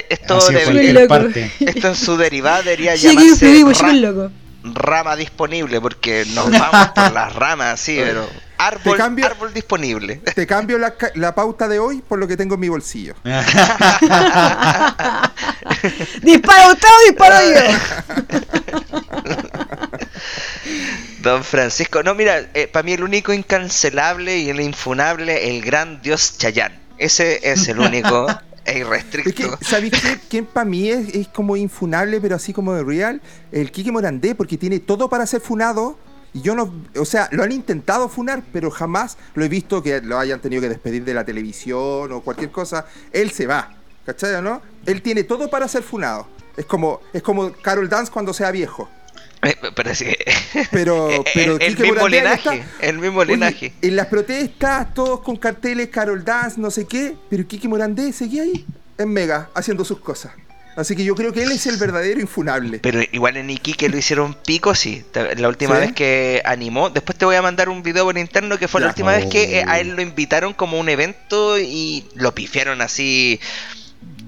Esto, 0.09 0.39
debe- 0.49 0.63
cualquier 0.63 0.93
loco. 0.95 1.07
parte. 1.07 1.51
esto 1.59 1.87
en 1.89 1.95
su 1.95 2.17
derivada 2.17 2.61
debería 2.63 2.95
Sí, 2.97 3.07
llamarse 3.07 3.83
ra- 3.83 3.93
loco. 3.93 4.31
rama 4.63 5.15
disponible, 5.15 5.79
porque 5.81 6.25
nos 6.33 6.49
vamos 6.49 6.87
por 6.95 7.11
las 7.11 7.33
ramas, 7.35 7.79
sí, 7.79 7.97
pero 8.03 8.27
árbol, 8.57 8.97
cambio- 8.97 9.25
árbol 9.25 9.53
disponible. 9.53 10.17
Te 10.17 10.47
cambio 10.47 10.77
la, 10.77 10.95
la 11.15 11.35
pauta 11.35 11.67
de 11.67 11.79
hoy 11.79 12.01
por 12.07 12.17
lo 12.19 12.27
que 12.27 12.37
tengo 12.37 12.55
en 12.55 12.61
mi 12.61 12.69
bolsillo. 12.69 13.13
¿Dispara 16.21 16.67
usted 16.71 16.87
o 16.87 17.07
disparo 17.09 17.35
yo? 17.43 17.61
Don 21.21 21.43
Francisco, 21.43 22.03
no, 22.03 22.15
mira, 22.15 22.47
para 22.71 22.83
mí 22.83 22.93
el 22.93 23.03
único 23.03 23.31
incancelable 23.33 24.37
y 24.39 24.49
el 24.49 24.59
infunable, 24.59 25.49
el 25.49 25.61
gran 25.61 26.01
dios 26.01 26.37
Chayán. 26.37 26.73
Ese 26.97 27.39
es 27.49 27.67
el 27.69 27.79
único 27.79 28.27
e 28.65 28.71
Es 28.71 28.75
que, 28.75 28.79
irrestricto. 28.79 29.57
¿sabéis 29.61 29.93
qué? 30.01 30.19
¿Quién 30.29 30.45
para 30.45 30.65
mí 30.65 30.89
es, 30.89 31.27
como 31.29 31.57
infunable, 31.57 32.21
pero 32.21 32.35
así 32.35 32.53
como 32.53 32.73
de 32.73 32.83
real? 32.83 33.21
El 33.51 33.71
Quique 33.71 33.91
Morandé, 33.91 34.35
porque 34.35 34.57
tiene 34.57 34.79
todo 34.79 35.09
para 35.09 35.25
ser 35.25 35.41
funado. 35.41 35.97
Y 36.33 36.41
yo 36.41 36.55
no, 36.55 36.73
o 36.97 37.05
sea, 37.05 37.29
lo 37.31 37.43
han 37.43 37.51
intentado 37.51 38.09
funar, 38.09 38.43
pero 38.51 38.71
jamás 38.71 39.17
lo 39.35 39.45
he 39.45 39.49
visto 39.49 39.83
que 39.83 40.01
lo 40.01 40.17
hayan 40.17 40.39
tenido 40.39 40.61
que 40.61 40.69
despedir 40.69 41.03
de 41.05 41.13
la 41.13 41.23
televisión 41.23 42.11
o 42.11 42.21
cualquier 42.21 42.51
cosa. 42.51 42.87
Él 43.11 43.31
se 43.31 43.45
va, 43.45 43.75
¿cachai 44.05 44.41
no? 44.41 44.61
Él 44.85 45.01
tiene 45.03 45.23
todo 45.23 45.49
para 45.49 45.67
ser 45.67 45.83
funado. 45.83 46.27
Es 46.57 46.65
como, 46.65 47.01
es 47.13 47.21
como 47.21 47.51
Carol 47.51 47.87
Dance 47.87 48.11
cuando 48.11 48.33
sea 48.33 48.49
viejo. 48.51 48.89
Eh, 49.43 49.55
Pero 49.75 49.95
sí, 49.95 50.05
Pero, 50.71 51.09
eh, 51.11 51.23
pero 51.33 51.57
el, 51.59 51.77
mismo 51.77 52.07
linaje, 52.07 52.57
está. 52.59 52.85
el 52.87 52.97
mismo 52.99 53.19
Oye, 53.19 53.33
linaje. 53.33 53.73
en 53.81 53.95
las 53.95 54.07
protestas, 54.07 54.93
todos 54.93 55.21
con 55.21 55.35
carteles, 55.37 55.89
Carol 55.89 56.23
Dance, 56.23 56.59
no 56.59 56.71
sé 56.71 56.85
qué, 56.87 57.15
pero 57.29 57.45
Kiki 57.47 57.67
Morandé 57.67 58.11
seguía 58.13 58.43
ahí, 58.43 58.65
en 58.97 59.09
Mega, 59.11 59.49
haciendo 59.55 59.83
sus 59.85 59.99
cosas. 59.99 60.31
Así 60.75 60.95
que 60.95 61.03
yo 61.03 61.13
creo 61.13 61.31
que 61.31 61.43
él 61.43 61.51
es 61.51 61.67
el 61.67 61.77
verdadero 61.77 62.19
infunable. 62.19 62.79
Pero 62.79 62.99
igual 63.11 63.37
en 63.37 63.47
Iquique 63.51 63.89
lo 63.89 63.97
hicieron 63.97 64.33
pico, 64.33 64.73
sí. 64.73 65.03
La 65.37 65.47
última 65.47 65.75
¿Sí? 65.75 65.81
vez 65.81 65.93
que 65.93 66.41
animó, 66.45 66.89
después 66.89 67.15
te 67.15 67.25
voy 67.25 67.35
a 67.35 67.43
mandar 67.43 67.69
un 67.69 67.83
video 67.83 68.05
por 68.05 68.17
interno 68.17 68.57
que 68.57 68.67
fue 68.67 68.81
la 68.81 68.87
última 68.87 69.11
vez 69.11 69.27
que 69.27 69.59
eh, 69.59 69.63
a 69.67 69.73
Oh. 69.73 69.75
él 69.75 69.89
lo 69.89 70.01
invitaron 70.01 70.53
como 70.55 70.79
un 70.79 70.89
evento 70.89 71.59
y 71.59 72.05
lo 72.15 72.33
pifiaron 72.33 72.81
así 72.81 73.39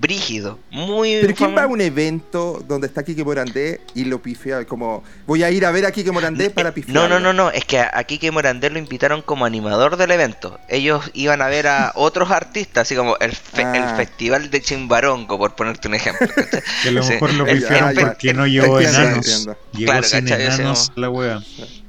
brígido. 0.05 0.59
Muy 0.71 1.17
Pero 1.21 1.33
¿quién 1.33 1.55
va 1.57 1.63
a 1.63 1.67
un 1.67 1.81
evento 1.81 2.63
donde 2.67 2.85
está 2.87 3.03
Kike 3.03 3.23
Morandé 3.23 3.81
y 3.95 4.05
lo 4.05 4.21
pifea? 4.21 4.65
Como, 4.65 5.03
voy 5.25 5.41
a 5.43 5.49
ir 5.49 5.65
a 5.65 5.71
ver 5.71 5.85
a 5.85 5.91
Kike 5.91 6.11
Morandé 6.11 6.49
para 6.51 6.71
pifiar. 6.73 6.93
No, 6.93 7.07
no, 7.07 7.19
no, 7.19 7.33
no, 7.33 7.49
es 7.49 7.65
que 7.65 7.79
a 7.79 8.03
Kike 8.03 8.29
Morandé 8.31 8.69
lo 8.69 8.77
invitaron 8.77 9.21
como 9.23 9.45
animador 9.45 9.97
del 9.97 10.11
evento. 10.11 10.59
Ellos 10.69 11.09
iban 11.13 11.41
a 11.41 11.47
ver 11.47 11.67
a 11.67 11.91
otros 11.95 12.29
artistas, 12.31 12.83
así 12.83 12.95
como 12.95 13.17
el, 13.19 13.31
fe- 13.31 13.63
Ah. 13.65 13.75
el 13.91 13.95
festival 13.97 14.51
de 14.51 14.61
Chimbarongo, 14.61 15.37
por 15.39 15.55
ponerte 15.55 15.87
un 15.87 15.95
ejemplo. 15.95 16.27
Que 16.83 16.89
a 16.89 16.91
lo 16.91 17.01
Sí. 17.03 17.13
mejor 17.13 17.33
lo 17.33 17.45
pifiaron 17.45 17.93
porque 17.95 18.33
no 18.33 18.45
llevó 18.45 18.79
enanos. 18.79 19.47
Llegó 19.73 19.91
Claro, 19.91 20.03
sin 20.07 20.27
enanos 20.27 20.91
la 20.95 21.09
wea. 21.09 21.39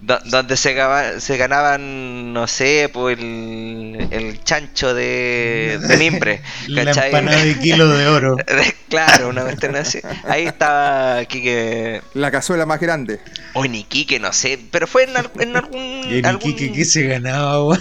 Do- 0.02 0.20
donde 0.26 0.56
se, 0.56 0.72
gaba- 0.74 1.18
se 1.20 1.36
ganaban, 1.36 2.32
no 2.32 2.46
sé, 2.46 2.88
pues 2.92 3.18
el, 3.18 4.06
el 4.10 4.44
chancho 4.44 4.94
de, 4.94 5.78
de 5.80 5.96
mimbre. 5.96 6.42
La 6.68 6.84
¿cachai? 6.84 7.06
empanada 7.06 7.42
de 7.42 7.58
kilo 7.58 7.88
de 7.88 8.06
oro. 8.06 8.36
claro, 8.88 9.30
una 9.30 9.42
cuestión 9.42 9.74
así. 9.74 9.98
Ahí 10.28 10.46
estaba 10.46 11.24
Kike. 11.24 12.02
La 12.14 12.30
cazuela 12.30 12.66
más 12.66 12.78
grande. 12.78 13.20
O 13.54 13.64
ni 13.64 13.84
Kike, 13.84 14.20
no 14.20 14.32
sé. 14.32 14.58
Pero 14.70 14.86
fue 14.86 15.04
en, 15.04 15.16
al- 15.16 15.30
en 15.40 15.56
algún. 15.56 16.02
Y 16.08 16.18
en 16.18 16.26
algún- 16.26 16.50
Iquique, 16.50 16.72
¿qué 16.72 16.84
se 16.84 17.02
ganaba? 17.08 17.76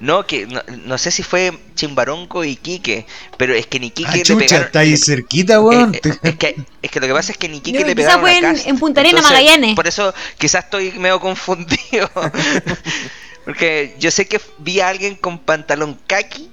No, 0.00 0.26
que 0.26 0.46
no, 0.46 0.60
no 0.84 0.98
sé 0.98 1.10
si 1.10 1.22
fue 1.22 1.52
Chimbaronco 1.76 2.44
y 2.44 2.56
Quique, 2.56 3.06
pero 3.38 3.54
es 3.54 3.66
que 3.66 3.80
ni 3.80 3.90
Quique 3.90 4.10
Ah, 4.12 4.16
le 4.16 4.22
chucha, 4.22 4.38
pegaron. 4.40 4.66
está 4.66 4.80
ahí 4.80 4.96
cerquita, 4.98 5.60
weón. 5.60 5.94
Eh, 5.94 6.00
eh, 6.04 6.14
es, 6.24 6.36
que, 6.36 6.56
es 6.82 6.90
que 6.90 7.00
lo 7.00 7.06
que 7.06 7.12
pasa 7.14 7.32
es 7.32 7.38
que 7.38 7.48
ni 7.48 7.60
Quique 7.60 7.80
No, 7.80 7.86
le 7.86 7.96
pegaron 7.96 8.20
fue 8.20 8.36
en- 8.38 8.56
en 8.66 8.78
Punta 8.78 9.02
Magallanes. 9.02 9.76
Por 9.76 9.86
eso 9.86 10.12
quizás 10.36 10.64
estoy 10.64 10.90
medio 10.92 11.20
confundido. 11.20 11.69
Porque 13.44 13.96
yo 13.98 14.10
sé 14.10 14.26
que 14.26 14.40
vi 14.58 14.80
a 14.80 14.88
alguien 14.88 15.16
con 15.16 15.38
pantalón 15.38 15.98
kaki, 16.06 16.50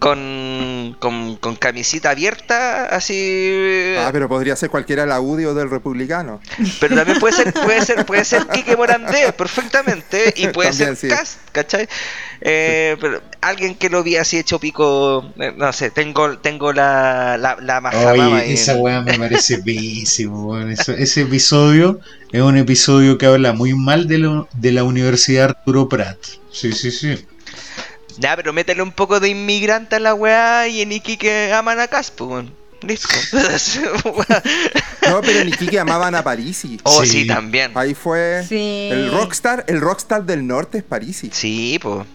con, 0.00 0.96
con, 0.98 1.36
con 1.36 1.54
camisita 1.56 2.10
abierta, 2.10 2.86
así. 2.86 3.94
Ah, 3.98 4.08
pero 4.12 4.28
podría 4.28 4.56
ser 4.56 4.70
cualquiera 4.70 5.04
el 5.04 5.12
audio 5.12 5.54
del 5.54 5.70
republicano. 5.70 6.40
Pero 6.80 6.96
también 6.96 7.20
puede 7.20 7.34
ser, 7.36 7.52
puede 7.52 7.84
ser, 7.84 8.04
puede 8.06 8.24
ser 8.24 8.46
Quique 8.52 8.76
Morandé 8.76 9.32
perfectamente 9.34 10.32
y 10.36 10.48
puede 10.48 10.70
También, 10.70 10.96
ser 10.96 11.10
sí. 11.10 11.14
Cast, 11.16 11.38
¿cachai? 11.52 11.86
Eh, 12.40 12.96
pero 13.00 13.20
alguien 13.42 13.74
que 13.74 13.90
lo 13.90 14.02
vi 14.02 14.16
así 14.16 14.38
hecho 14.38 14.58
pico, 14.58 15.30
eh, 15.38 15.52
no 15.56 15.72
sé, 15.74 15.90
tengo, 15.90 16.38
tengo 16.38 16.72
la, 16.72 17.36
la, 17.38 17.56
la 17.60 17.78
Oye, 18.12 18.22
ahí. 18.22 18.52
esa 18.54 18.76
weá 18.76 19.02
me 19.02 19.18
parece 19.18 19.58
pésimo, 19.58 20.46
weón. 20.46 20.70
Eso- 20.72 20.92
ese 20.94 21.20
episodio 21.22 22.00
es 22.32 22.40
un 22.40 22.56
episodio 22.56 23.18
que 23.18 23.26
habla 23.26 23.52
muy 23.52 23.74
mal 23.74 24.08
de, 24.08 24.18
lo- 24.18 24.48
de 24.54 24.72
la 24.72 24.82
Universidad 24.84 25.50
Arturo 25.50 25.88
Prat. 25.90 26.16
Sí, 26.50 26.72
sí, 26.72 26.90
sí. 26.90 27.26
Ya, 28.20 28.36
pero 28.36 28.52
métele 28.52 28.82
un 28.82 28.92
poco 28.92 29.18
de 29.18 29.28
inmigrante 29.30 29.96
a 29.96 30.00
la 30.00 30.14
weá 30.14 30.68
y 30.68 30.82
en 30.82 30.92
Iquique 30.92 31.52
aman 31.52 31.80
a 31.80 31.88
Cast, 31.88 32.14
pues, 32.16 32.30
weón. 32.30 32.54
Listo. 32.82 33.08
No, 35.08 35.20
pero 35.22 35.44
ni 35.44 35.50
Kike 35.50 35.78
amaban 35.80 36.14
a 36.14 36.22
Parisi. 36.22 36.78
oh, 36.84 37.02
Sí. 37.04 37.10
sí, 37.10 37.26
también. 37.26 37.72
Ahí 37.74 37.94
fue 37.94 38.44
Sí. 38.48 38.88
el 38.92 39.10
rockstar, 39.10 39.64
el 39.66 39.80
rockstar 39.80 40.24
del 40.24 40.46
norte 40.46 40.78
es 40.78 40.84
Parisi. 40.84 41.30
Sí, 41.32 41.78
pues. 41.82 42.06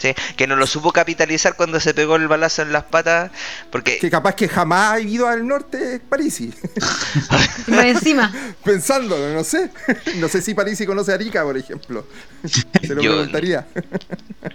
Sí, 0.00 0.14
que 0.34 0.46
no 0.46 0.56
lo 0.56 0.66
supo 0.66 0.92
capitalizar 0.92 1.56
cuando 1.56 1.78
se 1.78 1.92
pegó 1.92 2.16
el 2.16 2.26
balazo 2.26 2.62
en 2.62 2.72
las 2.72 2.84
patas, 2.84 3.30
porque 3.70 3.98
Que 3.98 4.08
capaz 4.10 4.34
que 4.34 4.48
jamás 4.48 4.92
ha 4.94 5.00
ido 5.00 5.28
al 5.28 5.46
norte 5.46 6.00
Parisi. 6.08 6.52
Encima. 7.68 8.32
Pensándolo, 8.64 9.34
no 9.34 9.44
sé. 9.44 9.70
No 10.16 10.28
sé 10.28 10.40
si 10.40 10.54
Parisi 10.54 10.86
conoce 10.86 11.12
a 11.12 11.16
Arica, 11.16 11.42
por 11.44 11.58
ejemplo. 11.58 12.06
Se 12.82 12.94
lo 12.94 13.02
Yo- 13.02 13.12
preguntaría. 13.12 13.66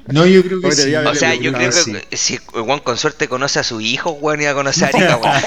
No, 0.08 0.26
yo 0.26 0.42
creo 0.44 0.62
que 0.62 0.72
sí. 0.72 0.96
O 0.96 1.14
sea, 1.16 1.36
yo 1.36 1.54
creo 1.54 1.70
que 1.70 2.18
si 2.18 2.38
Juan 2.38 2.80
con 2.80 2.98
suerte 2.98 3.28
conoce 3.28 3.60
a 3.60 3.64
su 3.64 3.82
hijo, 3.82 4.14
Juan 4.14 4.42
iba 4.42 4.50
a 4.52 4.56
conocer 4.56 4.86
a 4.86 4.88
Arica, 4.88 5.18
weón. 5.18 5.42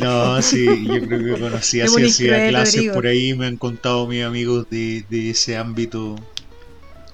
No, 0.00 0.40
sí, 0.42 0.64
yo 0.86 1.06
creo 1.06 1.34
que 1.36 1.40
conocí 1.40 1.80
Es 1.80 1.92
así, 1.92 2.04
hacía 2.06 2.48
clases 2.48 2.74
Rodrigo. 2.76 2.94
por 2.94 3.06
ahí, 3.06 3.34
me 3.34 3.46
han 3.46 3.56
contado 3.56 4.06
mis 4.06 4.24
amigos 4.24 4.66
de, 4.70 5.04
de 5.08 5.30
ese 5.30 5.56
ámbito 5.56 6.16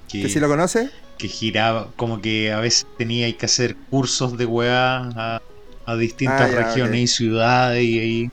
que, 0.09 0.21
¿Que 0.23 0.29
si 0.29 0.39
lo 0.39 0.47
conoce? 0.47 0.89
que 1.17 1.27
giraba, 1.27 1.91
como 1.97 2.21
que 2.21 2.51
a 2.51 2.59
veces 2.59 2.85
tenía 2.97 3.31
que 3.37 3.45
hacer 3.45 3.75
cursos 3.89 4.37
de 4.37 4.45
weá 4.45 5.09
a, 5.15 5.41
a 5.85 5.95
distintas 5.97 6.49
Ah, 6.49 6.51
ya, 6.51 6.57
regiones 6.63 7.01
y 7.01 7.07
ciudades 7.07 7.83
y 7.83 7.99
ahí 7.99 8.29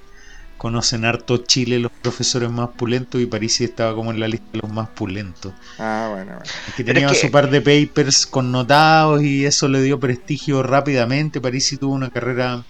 conocen 0.56 1.04
harto 1.04 1.36
Chile 1.38 1.78
los 1.80 1.92
profesores 2.00 2.50
más 2.50 2.70
pulentos 2.76 3.20
y 3.20 3.26
París 3.26 3.60
estaba 3.60 3.94
como 3.94 4.10
en 4.10 4.20
la 4.20 4.28
lista 4.28 4.46
de 4.52 4.60
los 4.62 4.70
más 4.72 4.88
pulentos. 4.90 5.52
Ah, 5.78 6.08
bueno, 6.12 6.32
bueno. 6.36 6.42
Es 6.68 6.74
que 6.74 6.84
tenía 6.84 7.06
es 7.06 7.12
que- 7.12 7.26
su 7.26 7.30
par 7.30 7.50
de 7.50 7.60
papers 7.60 8.24
connotados 8.26 9.22
y 9.22 9.44
eso 9.44 9.68
le 9.68 9.82
dio 9.82 9.98
prestigio 10.00 10.62
rápidamente. 10.62 11.40
París 11.40 11.76
tuvo 11.78 11.92
una 11.94 12.08
carrera 12.10 12.64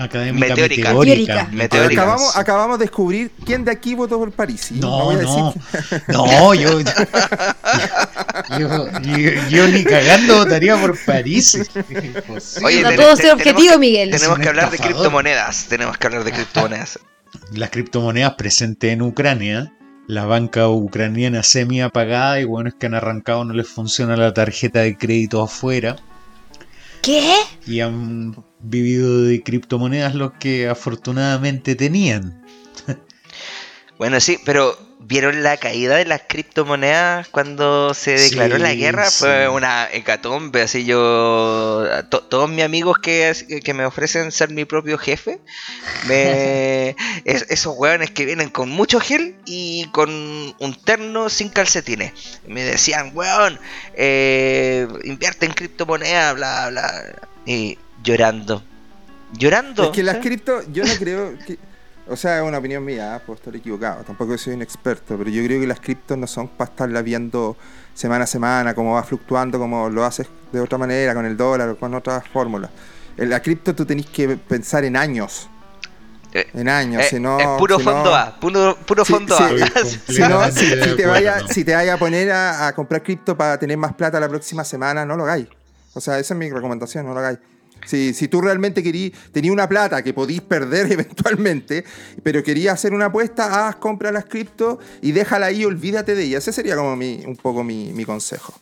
académica 0.00 0.48
Meteórica. 0.48 0.92
meteórica. 0.94 1.48
Meteórica. 1.52 2.02
Acabamos, 2.02 2.36
acabamos 2.36 2.78
de 2.78 2.84
descubrir 2.84 3.30
quién 3.44 3.64
de 3.64 3.70
aquí 3.72 3.94
votó 3.94 4.18
por 4.18 4.32
Parisi. 4.32 4.74
No, 4.74 5.04
voy 5.04 5.16
a 5.16 5.22
no, 5.22 5.52
decir 5.52 6.02
no, 6.08 6.54
yo, 6.54 6.80
yo, 8.58 8.86
yo- 9.02 9.48
yo 9.48 9.68
ni 9.68 9.84
cagando 9.84 10.36
votaría 10.38 10.76
por 10.80 10.98
París. 11.04 11.54
Imposible. 11.88 12.66
Oye, 12.66 12.84
ten- 12.84 12.96
todo 12.96 13.16
ser 13.16 13.32
objetivo, 13.32 13.58
tenemos- 13.58 13.78
Miguel. 13.80 14.10
Tenemos 14.10 14.38
que 14.38 14.48
hablar 14.48 14.70
de 14.70 14.78
criptomonedas. 14.78 15.66
Tenemos 15.68 15.96
que 15.98 16.06
hablar 16.06 16.24
de 16.24 16.32
criptomonedas. 16.32 16.98
Las 17.52 17.70
criptomonedas 17.70 18.34
presentes 18.34 18.92
en 18.92 19.02
Ucrania, 19.02 19.72
la 20.06 20.24
banca 20.24 20.68
ucraniana 20.68 21.42
semi 21.42 21.82
apagada 21.82 22.40
y 22.40 22.44
bueno 22.44 22.70
es 22.70 22.74
que 22.74 22.86
han 22.86 22.94
arrancado, 22.94 23.44
no 23.44 23.52
les 23.54 23.68
funciona 23.68 24.16
la 24.16 24.32
tarjeta 24.32 24.80
de 24.80 24.96
crédito 24.96 25.42
afuera 25.42 25.96
¿Qué? 27.02 27.34
y 27.66 27.80
han 27.80 28.34
vivido 28.60 29.22
de 29.22 29.42
criptomonedas 29.42 30.14
los 30.14 30.32
que 30.32 30.68
afortunadamente 30.68 31.74
tenían. 31.74 32.44
Bueno, 33.98 34.20
sí, 34.20 34.38
pero 34.44 34.78
¿Vieron 35.00 35.44
la 35.44 35.56
caída 35.56 35.96
de 35.96 36.04
las 36.04 36.22
criptomonedas 36.28 37.28
cuando 37.28 37.94
se 37.94 38.18
declaró 38.18 38.58
la 38.58 38.74
guerra? 38.74 39.10
Fue 39.10 39.48
una 39.48 39.88
hecatombe, 39.92 40.60
así 40.60 40.84
yo... 40.84 41.86
todos 42.10 42.50
mis 42.50 42.64
amigos 42.64 42.98
que, 42.98 43.62
que, 43.64 43.74
me 43.74 43.86
ofrecen 43.86 44.32
ser 44.32 44.50
mi 44.50 44.64
propio 44.64 44.98
jefe, 44.98 45.40
me, 46.08 46.96
esos 47.24 47.74
hueones 47.78 48.10
que 48.10 48.26
vienen 48.26 48.50
con 48.50 48.70
mucho 48.70 48.98
gel 48.98 49.36
y 49.46 49.86
con 49.92 50.10
un 50.10 50.74
terno 50.84 51.30
sin 51.30 51.48
calcetines. 51.48 52.40
Me 52.46 52.64
decían, 52.64 53.12
weón, 53.14 53.58
eh, 53.94 54.88
invierte 55.04 55.46
en 55.46 55.52
criptomonedas, 55.52 56.34
bla, 56.34 56.68
bla. 56.70 57.14
Y 57.46 57.78
llorando. 58.02 58.62
Llorando. 59.32 59.84
Es 59.84 59.90
que 59.90 60.02
las 60.02 60.18
cripto, 60.18 60.62
yo 60.72 60.84
no 60.84 60.92
creo 60.98 61.38
que 61.46 61.58
o 62.10 62.16
sea, 62.16 62.38
es 62.38 62.42
una 62.42 62.56
opinión 62.56 62.82
mía, 62.84 63.16
¿eh? 63.16 63.20
puedo 63.24 63.36
estar 63.36 63.54
equivocado. 63.54 64.02
Tampoco 64.02 64.36
soy 64.38 64.54
un 64.54 64.62
experto, 64.62 65.16
pero 65.18 65.28
yo 65.28 65.44
creo 65.44 65.60
que 65.60 65.66
las 65.66 65.78
criptos 65.78 66.16
no 66.16 66.26
son 66.26 66.48
para 66.48 66.70
estarla 66.70 67.02
viendo 67.02 67.56
semana 67.92 68.24
a 68.24 68.26
semana, 68.26 68.74
cómo 68.74 68.94
va 68.94 69.02
fluctuando, 69.02 69.58
como 69.58 69.90
lo 69.90 70.04
haces 70.04 70.26
de 70.50 70.60
otra 70.60 70.78
manera, 70.78 71.14
con 71.14 71.26
el 71.26 71.36
dólar 71.36 71.68
o 71.68 71.78
con 71.78 71.94
otras 71.94 72.26
fórmulas. 72.26 72.70
En 73.16 73.28
la 73.28 73.42
cripto 73.42 73.74
tú 73.74 73.84
tenés 73.84 74.06
que 74.06 74.36
pensar 74.36 74.84
en 74.84 74.96
años. 74.96 75.50
Eh, 76.32 76.46
en 76.54 76.68
años, 76.68 77.02
eh, 77.02 77.08
si 77.10 77.20
no. 77.20 77.38
Es 77.38 77.46
puro 77.58 77.78
fondo 77.78 78.14
A, 78.14 78.40
puro, 78.40 78.76
fondo 79.04 79.36
A. 79.36 79.48
si, 79.84 80.20
no, 80.20 80.50
si, 80.50 80.96
te 80.96 81.06
vaya, 81.06 81.40
si 81.46 81.64
te 81.64 81.74
vaya 81.74 81.94
a 81.94 81.96
poner 81.98 82.30
a, 82.30 82.68
a 82.68 82.74
comprar 82.74 83.02
cripto 83.02 83.36
para 83.36 83.58
tener 83.58 83.76
más 83.76 83.92
plata 83.92 84.18
la 84.18 84.28
próxima 84.30 84.64
semana, 84.64 85.04
no 85.04 85.14
lo 85.14 85.24
hagáis. 85.24 85.46
O 85.92 86.00
sea, 86.00 86.18
esa 86.18 86.32
es 86.32 86.38
mi 86.38 86.50
recomendación, 86.50 87.04
no 87.04 87.12
lo 87.12 87.20
hagáis. 87.20 87.38
Si, 87.86 88.12
si 88.12 88.28
tú 88.28 88.40
realmente 88.40 88.82
querías, 88.82 89.12
tenías 89.32 89.52
una 89.52 89.68
plata 89.68 90.02
que 90.02 90.12
podís 90.12 90.40
perder 90.40 90.92
eventualmente, 90.92 91.84
pero 92.22 92.42
querías 92.42 92.74
hacer 92.74 92.92
una 92.92 93.06
apuesta, 93.06 93.68
haz, 93.68 93.76
compra 93.76 94.12
las 94.12 94.26
cripto 94.26 94.78
y 95.00 95.12
déjala 95.12 95.46
ahí, 95.46 95.64
olvídate 95.64 96.14
de 96.14 96.24
ella. 96.24 96.38
Ese 96.38 96.52
sería 96.52 96.76
como 96.76 96.96
mi, 96.96 97.22
un 97.26 97.36
poco 97.36 97.64
mi, 97.64 97.92
mi 97.92 98.04
consejo. 98.04 98.54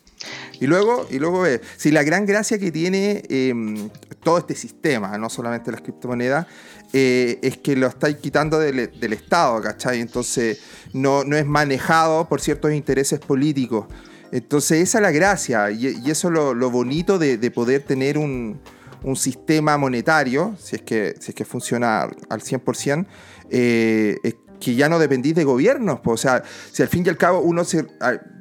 Y 0.61 0.67
luego, 0.67 1.07
y 1.11 1.19
luego 1.19 1.43
ve, 1.43 1.61
si 1.77 1.91
la 1.91 2.03
gran 2.03 2.25
gracia 2.27 2.59
que 2.59 2.73
tiene 2.73 3.23
em, 3.29 3.91
todo 4.23 4.39
este 4.39 4.55
sistema, 4.55 5.17
no 5.19 5.29
solamente 5.29 5.71
las 5.71 5.83
criptomonedas, 5.83 6.47
eh, 6.93 7.39
es 7.43 7.59
que 7.59 7.77
lo 7.77 7.87
estáis 7.87 8.17
quitando 8.17 8.59
del, 8.59 8.99
del, 8.99 9.13
Estado, 9.13 9.61
¿cachai? 9.61 10.01
Entonces 10.01 10.61
no, 10.93 11.25
no, 11.25 11.37
es 11.37 11.45
manejado 11.45 12.29
por 12.29 12.41
ciertos 12.41 12.73
intereses 12.73 13.21
políticos. 13.21 13.87
Entonces 14.33 14.81
esa 14.83 14.99
es 14.99 15.03
la 15.03 15.11
gracia 15.11 15.71
y, 15.71 16.01
y 16.05 16.11
eso 16.11 16.29
es 16.29 16.35
lo, 16.35 16.55
lo 16.55 16.71
bonito 16.71 17.19
de, 17.19 17.37
de 17.37 17.51
poder 17.51 17.83
tener 17.83 18.19
un, 18.19 18.59
un 19.07 19.15
sistema 19.17 19.79
monetario, 19.79 20.57
si 20.59 20.77
es 20.77 20.83
que, 20.83 21.15
si 21.21 21.31
es 21.31 21.35
que 21.35 21.45
funciona 21.45 22.03
al 22.03 22.41
100%, 22.41 23.07
eh, 23.51 24.17
que 24.61 24.75
ya 24.75 24.89
no 24.89 24.99
dependís 24.99 25.35
de 25.37 25.45
gobiernos. 25.45 26.01
o 26.05 26.17
sea, 26.17 26.43
si 26.73 26.83
al 26.83 26.89
fin 26.89 27.05
y 27.07 27.09
al 27.09 27.17
cabo 27.17 27.41
uno 27.41 27.65
se... 27.65 27.87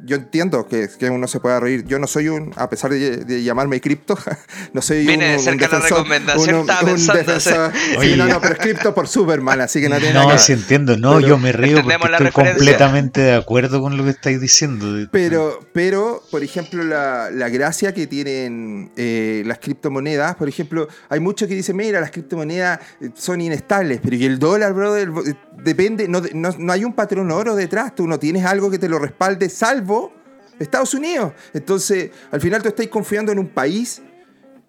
Yo 0.05 0.15
entiendo 0.17 0.67
que, 0.67 0.87
que 0.99 1.09
uno 1.09 1.27
se 1.27 1.39
pueda 1.39 1.59
reír. 1.59 1.83
Yo 1.85 1.97
no 1.97 2.05
soy 2.05 2.29
un, 2.29 2.53
a 2.57 2.69
pesar 2.69 2.91
de, 2.91 3.43
llamarme 3.43 3.81
cripto, 3.81 4.15
no 4.73 4.81
soy 4.83 5.07
un, 5.07 5.13
un, 5.13 5.19
defensor, 5.19 5.71
la 5.71 5.79
recomendación, 5.79 6.55
un, 6.57 6.67
defensor. 6.67 7.71
Sí, 7.99 8.13
no, 8.15 8.27
no, 8.27 8.39
pero 8.39 8.53
es 8.53 8.59
cripto 8.59 8.93
por 8.93 9.07
Superman, 9.07 9.61
así 9.61 9.81
que 9.81 9.89
no 9.89 9.97
tiene 9.99 10.13
No, 10.13 10.37
sí 10.37 10.53
entiendo. 10.53 10.95
No, 10.95 11.19
yo 11.19 11.39
me 11.39 11.51
río 11.51 11.81
porque 11.81 11.95
estoy 12.11 12.31
completamente 12.31 13.21
de 13.21 13.33
acuerdo 13.33 13.81
con 13.81 13.97
lo 13.97 14.03
que 14.03 14.11
estáis 14.11 14.39
diciendo. 14.39 14.85
Pero, 15.11 15.59
pero 15.73 16.21
por 16.29 16.43
ejemplo, 16.43 16.83
la, 16.83 17.31
la 17.31 17.49
gracia 17.49 17.91
que 17.91 18.05
tienen 18.05 18.91
eh, 18.95 19.41
las 19.47 19.57
criptomonedas, 19.57 20.35
por 20.35 20.47
ejemplo, 20.47 20.87
hay 21.09 21.19
muchos 21.19 21.47
que 21.47 21.55
dicen, 21.55 21.77
mira, 21.77 21.99
las 21.99 22.11
criptomonedas 22.11 22.79
son 23.15 23.41
inestables, 23.41 24.01
pero 24.03 24.15
¿y 24.15 24.25
el 24.25 24.37
dólar, 24.37 24.73
brother? 24.73 25.09
Depende, 25.63 26.07
no, 26.07 26.21
no, 26.33 26.51
no 26.59 26.73
hay 26.73 26.83
un 26.83 26.93
patrón 26.93 27.31
oro 27.31 27.55
detrás, 27.55 27.95
tú 27.95 28.05
no 28.05 28.19
tienes 28.19 28.45
algo 28.45 28.69
que 28.69 28.77
te 28.77 28.87
lo 28.87 28.99
respalde, 28.99 29.49
salvo 29.49 29.94
Estados 30.59 30.93
Unidos. 30.93 31.33
Entonces, 31.53 32.11
al 32.31 32.41
final 32.41 32.61
tú 32.61 32.69
estás 32.69 32.87
confiando 32.87 33.31
en 33.31 33.39
un 33.39 33.49
país 33.49 34.01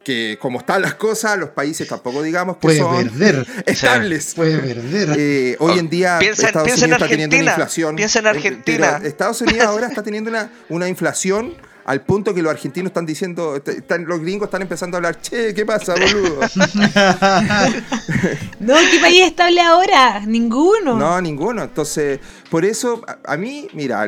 que, 0.05 0.39
como 0.41 0.61
están 0.61 0.82
las 0.82 0.95
cosas, 0.95 1.37
los 1.37 1.51
países 1.51 1.89
tampoco 1.89 2.22
digamos 2.22 2.57
que 2.57 2.62
puede 2.62 2.78
son 2.78 2.97
perder. 2.97 3.47
estables. 3.66 4.34
puede 4.34 4.59
perder. 4.59 5.16
Eh, 5.18 5.57
hoy 5.59 5.78
en 5.78 5.89
día 5.89 6.18
Estados 6.20 6.68
Unidos 6.68 6.82
está 6.82 7.09
teniendo 7.09 7.37
una 7.37 7.47
inflación. 7.47 7.97
Piensa 7.97 8.18
en 8.20 8.26
Argentina. 8.28 9.01
Estados 9.03 9.41
Unidos 9.41 9.66
ahora 9.66 9.89
está 9.89 10.03
teniendo 10.03 10.30
una, 10.30 10.51
una 10.68 10.89
inflación 10.89 11.55
al 11.87 12.03
punto 12.03 12.34
que 12.34 12.43
los 12.43 12.53
argentinos 12.53 12.91
están 12.91 13.07
diciendo, 13.07 13.62
están, 13.64 14.05
los 14.07 14.20
gringos 14.20 14.49
están 14.49 14.61
empezando 14.61 14.97
a 14.97 14.99
hablar, 14.99 15.20
che, 15.20 15.55
¿qué 15.55 15.64
pasa, 15.64 15.95
boludo? 15.95 16.41
no, 18.61 18.74
¿qué 18.91 18.99
país 19.01 19.22
estable 19.22 19.61
ahora? 19.61 20.20
Ninguno. 20.26 20.97
No, 20.97 21.20
ninguno. 21.20 21.62
Entonces, 21.62 22.18
por 22.51 22.64
eso, 22.64 23.03
a, 23.24 23.37
mí, 23.37 23.68
mira, 23.72 24.05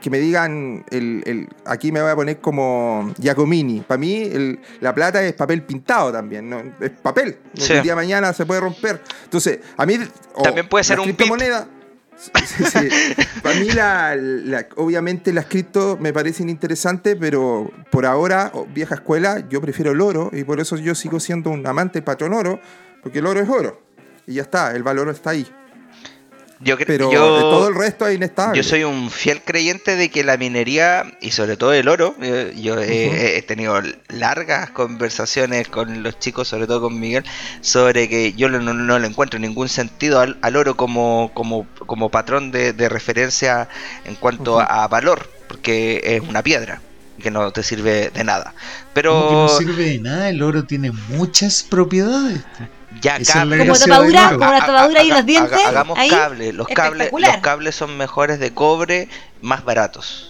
que 0.00 0.10
me 0.10 0.18
digan, 0.18 0.84
el, 0.90 1.48
aquí 1.64 1.90
me 1.90 2.00
voy 2.00 2.10
a 2.10 2.16
poner 2.16 2.38
como 2.40 3.12
Giacomini. 3.18 3.80
Para 3.80 3.98
mí, 3.98 4.30
la 4.80 4.94
plata 4.94 5.22
es 5.22 5.32
papel 5.32 5.62
pintado 5.62 6.12
también, 6.12 6.48
¿no? 6.48 6.62
es 6.80 6.90
papel. 6.90 7.38
El 7.54 7.82
día 7.82 7.92
de 7.92 7.96
mañana 7.96 8.32
se 8.32 8.46
puede 8.46 8.60
romper. 8.60 9.02
Entonces, 9.24 9.60
a 9.76 9.86
mí. 9.86 9.98
También 10.42 10.68
puede 10.68 10.84
ser 10.84 11.00
un 11.00 11.06
criptomoneda. 11.06 11.66
Para 13.42 13.58
mí, 13.58 13.70
la, 13.70 14.66
obviamente, 14.76 15.32
las 15.32 15.46
cripto 15.46 15.96
me 15.98 16.12
parecen 16.12 16.50
interesantes, 16.50 17.16
pero 17.18 17.70
por 17.90 18.04
ahora, 18.04 18.52
vieja 18.74 18.96
escuela, 18.96 19.42
yo 19.48 19.60
prefiero 19.60 19.92
el 19.92 20.00
oro 20.02 20.30
y 20.32 20.44
por 20.44 20.60
eso 20.60 20.76
yo 20.76 20.94
sigo 20.94 21.18
siendo 21.18 21.50
un 21.50 21.66
amante 21.66 21.94
del 21.94 22.04
patrón 22.04 22.34
oro, 22.34 22.60
porque 23.02 23.20
el 23.20 23.26
oro 23.26 23.40
es 23.40 23.48
oro. 23.48 23.80
Y 24.26 24.34
ya 24.34 24.42
está, 24.42 24.76
el 24.76 24.82
valor 24.82 25.08
está 25.08 25.30
ahí. 25.30 25.50
Yo 26.62 26.76
Pero 26.76 27.10
yo, 27.10 27.20
todo 27.40 27.68
el 27.68 27.74
resto 27.74 28.06
es 28.06 28.16
inestable. 28.16 28.54
Yo 28.54 28.62
soy 28.62 28.84
un 28.84 29.10
fiel 29.10 29.40
creyente 29.42 29.96
de 29.96 30.10
que 30.10 30.22
la 30.24 30.36
minería, 30.36 31.16
y 31.22 31.30
sobre 31.30 31.56
todo 31.56 31.72
el 31.72 31.88
oro, 31.88 32.14
eh, 32.20 32.54
yo, 32.60 32.78
he, 32.78 33.40
tenido 33.48 33.80
largas 34.08 34.70
conversaciones 34.70 35.68
con 35.68 36.02
los 36.02 36.18
chicos, 36.18 36.48
sobre 36.48 36.66
todo 36.66 36.82
con 36.82 37.00
Miguel, 37.00 37.24
sobre 37.62 38.10
que 38.10 38.34
yo 38.34 38.50
no, 38.50 38.60
no 38.74 38.98
le 38.98 39.06
encuentro 39.06 39.40
ningún 39.40 39.70
sentido 39.70 40.20
al, 40.20 40.56
oro 40.56 40.76
como, 40.76 41.30
como, 41.32 41.66
como 41.86 42.10
patrón 42.10 42.50
de, 42.50 42.88
referencia 42.90 43.68
en 44.04 44.14
cuanto 44.16 44.60
a, 44.60 44.86
valor, 44.88 45.30
porque 45.48 46.02
es 46.04 46.20
una 46.20 46.42
piedra 46.42 46.82
que 47.22 47.30
no 47.30 47.52
te 47.52 47.62
sirve 47.62 48.10
de 48.10 48.24
nada. 48.24 48.54
Pero... 48.92 49.30
no 49.30 49.48
sirve 49.48 49.84
de 49.84 49.98
nada, 49.98 50.28
el 50.28 50.42
oro 50.42 50.64
tiene 50.64 50.90
muchas 51.08 51.62
propiedades 51.62 52.40
ya 53.00 53.18
cable. 53.22 53.58
Como 53.58 53.78
tapadura, 53.78 54.30
como 54.30 54.50
la 54.50 54.60
tapadura 54.60 55.02
y 55.02 55.08
los 55.08 55.26
dientes. 55.26 55.58
Hagamos 55.66 55.98
cable. 56.08 56.52
Los 56.52 56.68
cables, 56.68 57.10
los 57.12 57.36
cables 57.38 57.74
son 57.74 57.96
mejores 57.96 58.38
de 58.40 58.52
cobre, 58.52 59.08
más 59.40 59.64
baratos. 59.64 60.29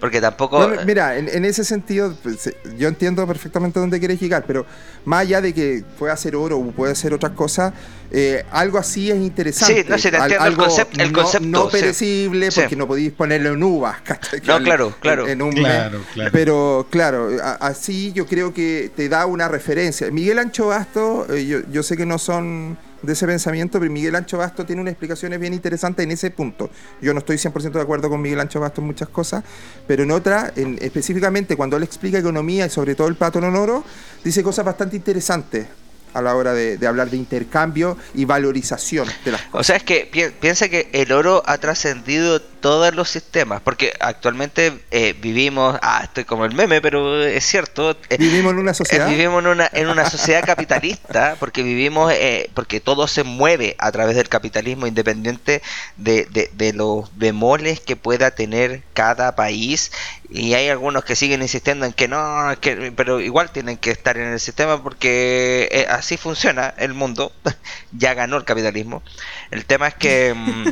Porque 0.00 0.20
tampoco. 0.20 0.66
mira, 0.86 1.18
en, 1.18 1.44
ese 1.44 1.62
sentido, 1.62 2.16
pues, 2.22 2.54
yo 2.78 2.88
entiendo 2.88 3.26
perfectamente 3.26 3.78
dónde 3.78 3.98
quieres 3.98 4.18
llegar, 4.18 4.44
pero 4.46 4.64
más 5.04 5.20
allá 5.20 5.42
de 5.42 5.52
que 5.52 5.84
pueda 5.98 6.16
ser 6.16 6.36
oro 6.36 6.58
o 6.58 6.70
puede 6.72 6.94
ser 6.94 7.12
otra 7.12 7.34
cosa, 7.34 7.74
eh, 8.10 8.44
algo 8.50 8.78
así 8.78 9.10
es 9.10 9.18
interesante. 9.18 9.82
Sí, 9.82 9.88
no 9.88 9.98
sé, 9.98 10.10
te 10.10 10.16
entiendo 10.16 10.46
el, 10.46 10.56
concepto, 10.56 11.02
el 11.02 11.12
concepto. 11.12 11.46
No, 11.46 11.68
perecible, 11.68 12.48
porque 12.50 12.76
no 12.76 12.86
podéis 12.86 13.12
ponerlo 13.12 13.50
en 13.50 13.62
uvas. 13.62 13.98
No, 14.46 14.58
claro, 14.58 14.94
claro. 15.00 15.28
En, 15.28 15.42
un 15.42 15.52
claro, 15.52 16.00
claro. 16.14 16.30
Pero 16.32 16.86
claro, 16.90 17.28
así 17.60 18.12
yo 18.12 18.26
creo 18.26 18.54
que 18.54 18.90
te 18.96 19.08
da 19.08 19.26
una 19.26 19.48
referencia. 19.48 20.10
Miguel 20.10 20.38
Ancho 20.38 20.68
Basto, 20.68 21.26
eh, 21.32 21.46
yo, 21.46 21.60
yo 21.70 21.82
sé 21.82 21.96
que 21.96 22.06
no 22.06 22.18
son 22.18 22.78
de 23.02 23.12
ese 23.12 23.26
pensamiento, 23.26 23.78
pero 23.78 23.90
Miguel 23.90 24.14
Ancho 24.14 24.38
Basto 24.38 24.64
tiene 24.64 24.82
unas 24.82 24.92
explicaciones 24.92 25.38
bien 25.40 25.54
interesantes 25.54 26.04
en 26.04 26.10
ese 26.10 26.30
punto. 26.30 26.70
Yo 27.00 27.12
no 27.12 27.20
estoy 27.20 27.36
100% 27.36 27.72
de 27.72 27.80
acuerdo 27.80 28.08
con 28.08 28.20
Miguel 28.20 28.40
Ancho 28.40 28.60
Basto 28.60 28.80
en 28.80 28.86
muchas 28.86 29.08
cosas, 29.08 29.44
pero 29.86 30.02
en 30.02 30.10
otra, 30.10 30.52
en, 30.56 30.78
específicamente 30.80 31.56
cuando 31.56 31.76
él 31.76 31.82
explica 31.82 32.18
economía 32.18 32.66
y 32.66 32.70
sobre 32.70 32.94
todo 32.94 33.08
el 33.08 33.16
patrón 33.16 33.56
oro, 33.56 33.84
dice 34.24 34.42
cosas 34.42 34.64
bastante 34.64 34.96
interesantes 34.96 35.66
a 36.14 36.22
la 36.22 36.34
hora 36.34 36.52
de, 36.52 36.84
hablar 36.86 37.10
de 37.10 37.16
intercambio 37.16 37.96
y 38.14 38.24
valorización 38.24 39.08
de 39.24 39.32
las 39.32 39.42
cosas. 39.42 39.60
O 39.60 39.64
sea, 39.64 39.76
es 39.76 39.84
que 39.84 40.34
piensa 40.40 40.68
que 40.68 40.88
el 40.92 41.12
oro 41.12 41.42
ha 41.46 41.58
trascendido 41.58 42.40
todos 42.60 42.94
los 42.94 43.08
sistemas, 43.08 43.60
porque 43.62 43.92
actualmente 44.00 44.80
eh, 44.90 45.14
vivimos, 45.20 45.78
ah, 45.82 46.00
estoy 46.04 46.24
como 46.24 46.44
el 46.44 46.54
meme, 46.54 46.80
pero 46.80 47.22
es 47.22 47.44
cierto. 47.44 47.96
Eh, 48.08 48.16
vivimos 48.18 48.52
en 48.52 48.58
una 48.58 48.74
sociedad. 48.74 49.08
Eh, 49.08 49.12
vivimos 49.12 49.42
en 49.42 49.50
una, 49.50 49.70
en 49.72 49.88
una 49.88 50.08
sociedad 50.08 50.44
capitalista, 50.44 51.36
porque 51.40 51.62
vivimos, 51.62 52.12
porque 52.54 52.80
todo 52.80 53.08
se 53.08 53.24
mueve 53.24 53.76
a 53.78 53.90
través 53.92 54.16
del 54.16 54.28
capitalismo 54.28 54.86
independiente 54.86 55.62
de, 55.96 56.26
de, 56.26 56.50
de 56.52 56.72
los 56.72 57.16
bemoles 57.16 57.80
que 57.80 57.96
pueda 57.96 58.30
tener 58.30 58.82
cada 58.94 59.34
país 59.34 59.90
y 60.32 60.54
hay 60.54 60.68
algunos 60.68 61.04
que 61.04 61.16
siguen 61.16 61.42
insistiendo 61.42 61.86
en 61.86 61.92
que 61.92 62.06
no, 62.06 62.54
que, 62.60 62.92
pero 62.94 63.20
igual 63.20 63.50
tienen 63.50 63.76
que 63.76 63.90
estar 63.90 64.16
en 64.16 64.28
el 64.28 64.38
sistema 64.38 64.80
porque 64.80 65.68
eh, 65.72 65.86
así 65.90 66.16
funciona 66.16 66.72
el 66.78 66.94
mundo. 66.94 67.32
ya 67.92 68.14
ganó 68.14 68.36
el 68.36 68.44
capitalismo. 68.44 69.02
El 69.50 69.64
tema 69.64 69.88
es 69.88 69.94
que 69.94 70.32
mm, 70.34 70.68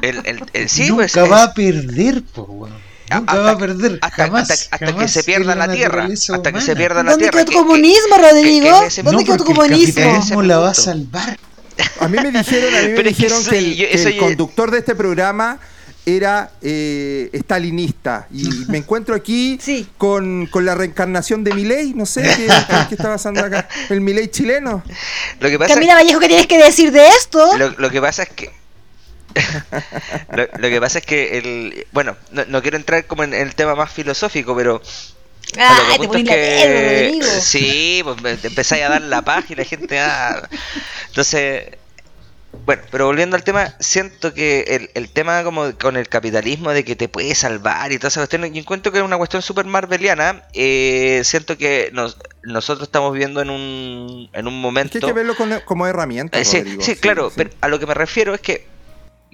el, 0.00 0.46
el, 0.54 0.68
sí, 0.70 0.83
nunca 0.88 1.06
pues, 1.12 1.30
va 1.30 1.42
a 1.44 1.54
perder, 1.54 2.22
po, 2.22 2.68
Nunca 3.10 3.38
va 3.38 3.50
a 3.50 3.58
perder. 3.58 3.98
Hasta, 4.00 4.24
jamás, 4.24 4.50
hasta, 4.50 4.96
que 4.96 5.08
se 5.08 5.22
pierda 5.24 5.54
la, 5.54 5.70
tierra. 5.70 6.06
Hasta 6.06 6.52
que 6.52 6.60
se 6.60 6.74
pierda 6.74 7.02
la 7.02 7.10
¿Dónde 7.12 7.24
tierra. 7.24 7.38
¿Dónde 7.38 7.52
quedó 7.52 7.62
tu 7.62 7.66
comunismo, 7.66 8.16
Rodrigo? 8.16 8.80
¿Dónde 9.02 9.24
quedó 9.24 9.36
tu 9.36 9.44
comunismo? 9.44 10.24
¿Cómo 10.28 10.42
la 10.42 10.58
va 10.58 10.70
a 10.70 10.74
salvar? 10.74 11.38
A 12.00 12.08
mí 12.08 12.18
me 12.18 12.30
dijeron, 12.30 12.74
a 12.74 12.82
mí 12.82 12.92
me 12.92 13.02
dijeron 13.02 13.44
que, 13.44 13.92
el, 13.92 14.16
conductor 14.18 14.70
de 14.70 14.78
este 14.78 14.94
programa 14.94 15.58
era 16.06 16.52
eh, 16.60 17.30
estalinista. 17.32 18.28
Y 18.32 18.48
me 18.68 18.78
encuentro 18.78 19.14
aquí 19.14 19.58
con, 19.98 20.48
la 20.52 20.74
reencarnación 20.74 21.44
de 21.44 21.54
Milei. 21.54 21.94
No 21.94 22.06
sé 22.06 22.22
qué, 22.36 22.46
está 22.94 23.04
pasando 23.04 23.40
acá. 23.40 23.68
El 23.90 24.00
Milei 24.00 24.28
chileno. 24.28 24.82
Lo 25.40 25.48
que 25.48 25.58
pasa 25.58 25.74
Camila 25.74 25.94
Vallejo, 25.94 26.20
¿qué 26.20 26.28
tienes 26.28 26.46
que 26.46 26.58
decir 26.58 26.92
de 26.92 27.06
esto? 27.08 27.56
Lo, 27.56 27.90
que 27.90 28.00
pasa 28.00 28.24
es 28.24 28.30
que. 28.30 28.50
Lo, 30.36 30.68
que 30.68 30.80
pasa 30.80 30.98
es 30.98 31.06
que 31.06 31.38
el. 31.38 31.86
Bueno, 31.92 32.16
no, 32.30 32.62
quiero 32.62 32.76
entrar 32.76 33.06
como 33.06 33.24
en 33.24 33.34
el 33.34 33.54
tema 33.54 33.74
más 33.74 33.92
filosófico, 33.92 34.56
pero. 34.56 34.80
Ah, 35.58 35.96
te 35.98 36.04
es 36.04 36.24
que, 36.24 37.20
Sí, 37.40 38.02
pues 38.02 38.44
empezáis 38.44 38.84
a 38.84 38.88
dar 38.88 39.02
la 39.02 39.22
página, 39.22 39.62
la 39.62 39.68
gente. 39.68 39.98
Ah. 40.00 40.48
Entonces 41.08 41.78
bueno, 42.64 42.82
pero 42.90 43.06
volviendo 43.06 43.36
al 43.36 43.44
tema, 43.44 43.74
siento 43.80 44.32
que 44.32 44.88
el, 44.94 45.08
tema 45.10 45.42
como 45.44 45.76
con 45.76 45.96
el 45.96 46.08
capitalismo 46.08 46.70
de 46.70 46.84
que 46.84 46.96
te 46.96 47.08
puede 47.08 47.34
salvar 47.34 47.92
y 47.92 47.98
todas 47.98 48.14
esas 48.14 48.22
cuestiones, 48.22 48.52
yo 48.52 48.60
encuentro 48.60 48.92
que 48.92 48.98
es 48.98 49.04
una 49.04 49.18
cuestión 49.18 49.42
súper 49.42 49.66
marveliana. 49.66 50.44
Eh, 50.54 51.20
siento 51.24 51.58
que 51.58 51.90
nos, 51.92 52.16
nosotros 52.42 52.88
estamos 52.88 53.12
viviendo 53.12 53.42
en 53.42 53.50
un, 53.50 54.30
en 54.32 54.46
un 54.46 54.60
momento... 54.60 54.98
hay 54.98 55.00
que 55.02 55.12
verlo 55.12 55.34
como 55.64 55.86
herramienta. 55.86 56.38
Eh, 56.38 56.44
sí, 56.44 56.62
sí, 56.80 56.96
claro, 56.96 57.30
pero 57.34 57.50
a 57.60 57.68
lo 57.68 57.78
que 57.78 57.86
me 57.86 57.94
refiero 57.94 58.34
es 58.34 58.40
que 58.40 58.66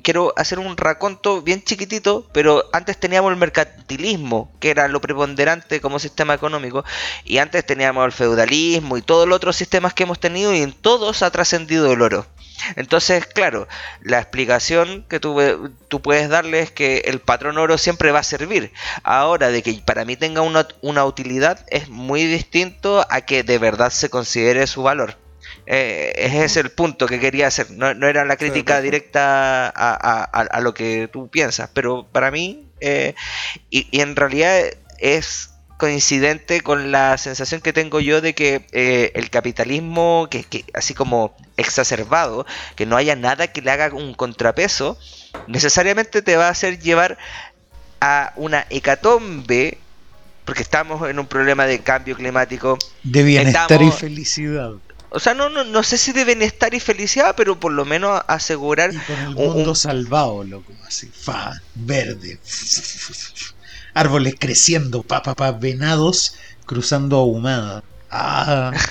quiero 0.00 0.32
hacer 0.36 0.58
un 0.58 0.76
raconto 0.76 1.42
bien 1.42 1.62
chiquitito, 1.62 2.28
pero 2.32 2.64
antes 2.72 2.98
teníamos 2.98 3.32
el 3.32 3.38
mercantilismo, 3.38 4.52
que 4.60 4.70
era 4.70 4.88
lo 4.88 5.00
preponderante 5.00 5.80
como 5.80 5.98
sistema 5.98 6.34
económico, 6.34 6.84
y 7.24 7.38
antes 7.38 7.64
teníamos 7.64 8.04
el 8.04 8.12
feudalismo 8.12 8.96
y 8.96 9.02
todos 9.02 9.28
los 9.28 9.36
otros 9.36 9.56
sistemas 9.56 9.94
que 9.94 10.04
hemos 10.04 10.20
tenido, 10.20 10.54
y 10.54 10.62
en 10.62 10.72
todos 10.72 11.22
ha 11.22 11.30
trascendido 11.30 11.92
el 11.92 12.02
oro. 12.02 12.26
Entonces, 12.76 13.26
claro, 13.26 13.68
la 14.02 14.18
explicación 14.18 15.04
que 15.08 15.20
tú, 15.20 15.72
tú, 15.88 16.02
puedes 16.02 16.28
darle 16.28 16.60
es 16.60 16.70
que 16.70 16.98
el 17.06 17.20
patrón 17.20 17.58
oro 17.58 17.78
siempre 17.78 18.12
va 18.12 18.20
a 18.20 18.24
servir. 18.24 18.72
Ahora, 19.02 19.50
de 19.50 19.62
que 19.62 19.80
para 19.84 20.04
mí 20.04 20.16
tenga 20.16 20.42
una, 20.42 20.68
una 20.82 21.04
utilidad 21.04 21.64
es 21.68 21.88
muy 21.88 22.26
distinto 22.26 23.06
a 23.08 23.22
que 23.22 23.42
de 23.42 23.58
verdad 23.58 23.90
se 23.90 24.10
considere 24.10 24.66
su 24.66 24.82
valor. 24.82 25.16
Eh, 25.72 26.12
ese 26.16 26.44
es 26.44 26.56
el 26.56 26.72
punto 26.72 27.06
que 27.06 27.20
quería 27.20 27.46
hacer. 27.46 27.70
No, 27.70 27.86
era 27.86 28.24
la 28.24 28.36
crítica 28.36 28.80
directa 28.80 29.68
a, 29.68 30.60
lo 30.60 30.74
que 30.74 31.08
tú 31.12 31.28
piensas, 31.28 31.70
pero 31.72 32.08
para 32.10 32.32
mí, 32.32 32.66
eh, 32.80 33.14
y, 33.70 33.86
y, 33.92 34.00
en 34.00 34.16
realidad 34.16 34.64
es 34.98 35.50
coincidente 35.76 36.62
con 36.62 36.90
la 36.90 37.16
sensación 37.18 37.60
que 37.60 37.72
tengo 37.72 38.00
yo 38.00 38.20
de 38.20 38.34
que 38.34 38.66
eh, 38.72 39.12
el 39.14 39.30
capitalismo, 39.30 40.26
que, 40.28 40.42
que 40.42 40.64
así 40.74 40.92
como 40.92 41.36
exacerbado, 41.56 42.46
que 42.74 42.84
no 42.84 42.96
haya 42.96 43.14
nada 43.14 43.46
que 43.46 43.62
le 43.62 43.70
haga 43.70 43.94
un 43.94 44.12
contrapeso, 44.14 44.98
necesariamente 45.46 46.20
te 46.20 46.36
va 46.36 46.48
a 46.48 46.50
hacer 46.50 46.80
llevar 46.80 47.16
a 48.00 48.32
una 48.34 48.66
hecatombe, 48.70 49.78
porque 50.44 50.62
estamos 50.62 51.08
en 51.08 51.20
un 51.20 51.28
problema 51.28 51.64
de 51.66 51.78
cambio 51.78 52.16
climático. 52.16 52.76
De 53.04 53.22
bienestar 53.22 53.80
y 53.80 53.92
felicidad. 53.92 54.72
O 55.10 55.20
sea, 55.20 55.34
no, 55.34 55.48
no, 55.48 55.64
no 55.64 55.82
sé 55.82 55.98
si 55.98 56.12
de 56.12 56.24
bienestar 56.24 56.72
y 56.74 56.80
felicidad, 56.80 57.34
pero 57.36 57.58
por 57.58 57.72
lo 57.72 57.84
menos 57.84 58.20
asegurar... 58.26 58.92
Y 58.94 58.98
con 58.98 59.18
el 59.18 59.30
mundo 59.30 59.74
salvado, 59.74 60.44
loco, 60.44 60.72
así, 60.86 61.08
fa, 61.08 61.60
verde 61.74 62.38
árboles 63.94 64.34
creciendo, 64.38 65.02
pa, 65.02 65.22
pa, 65.22 65.34
pa, 65.34 65.52
venados 65.52 66.34
cruzando 66.66 67.16
ahumada. 67.16 67.82
Ah. 68.10 68.72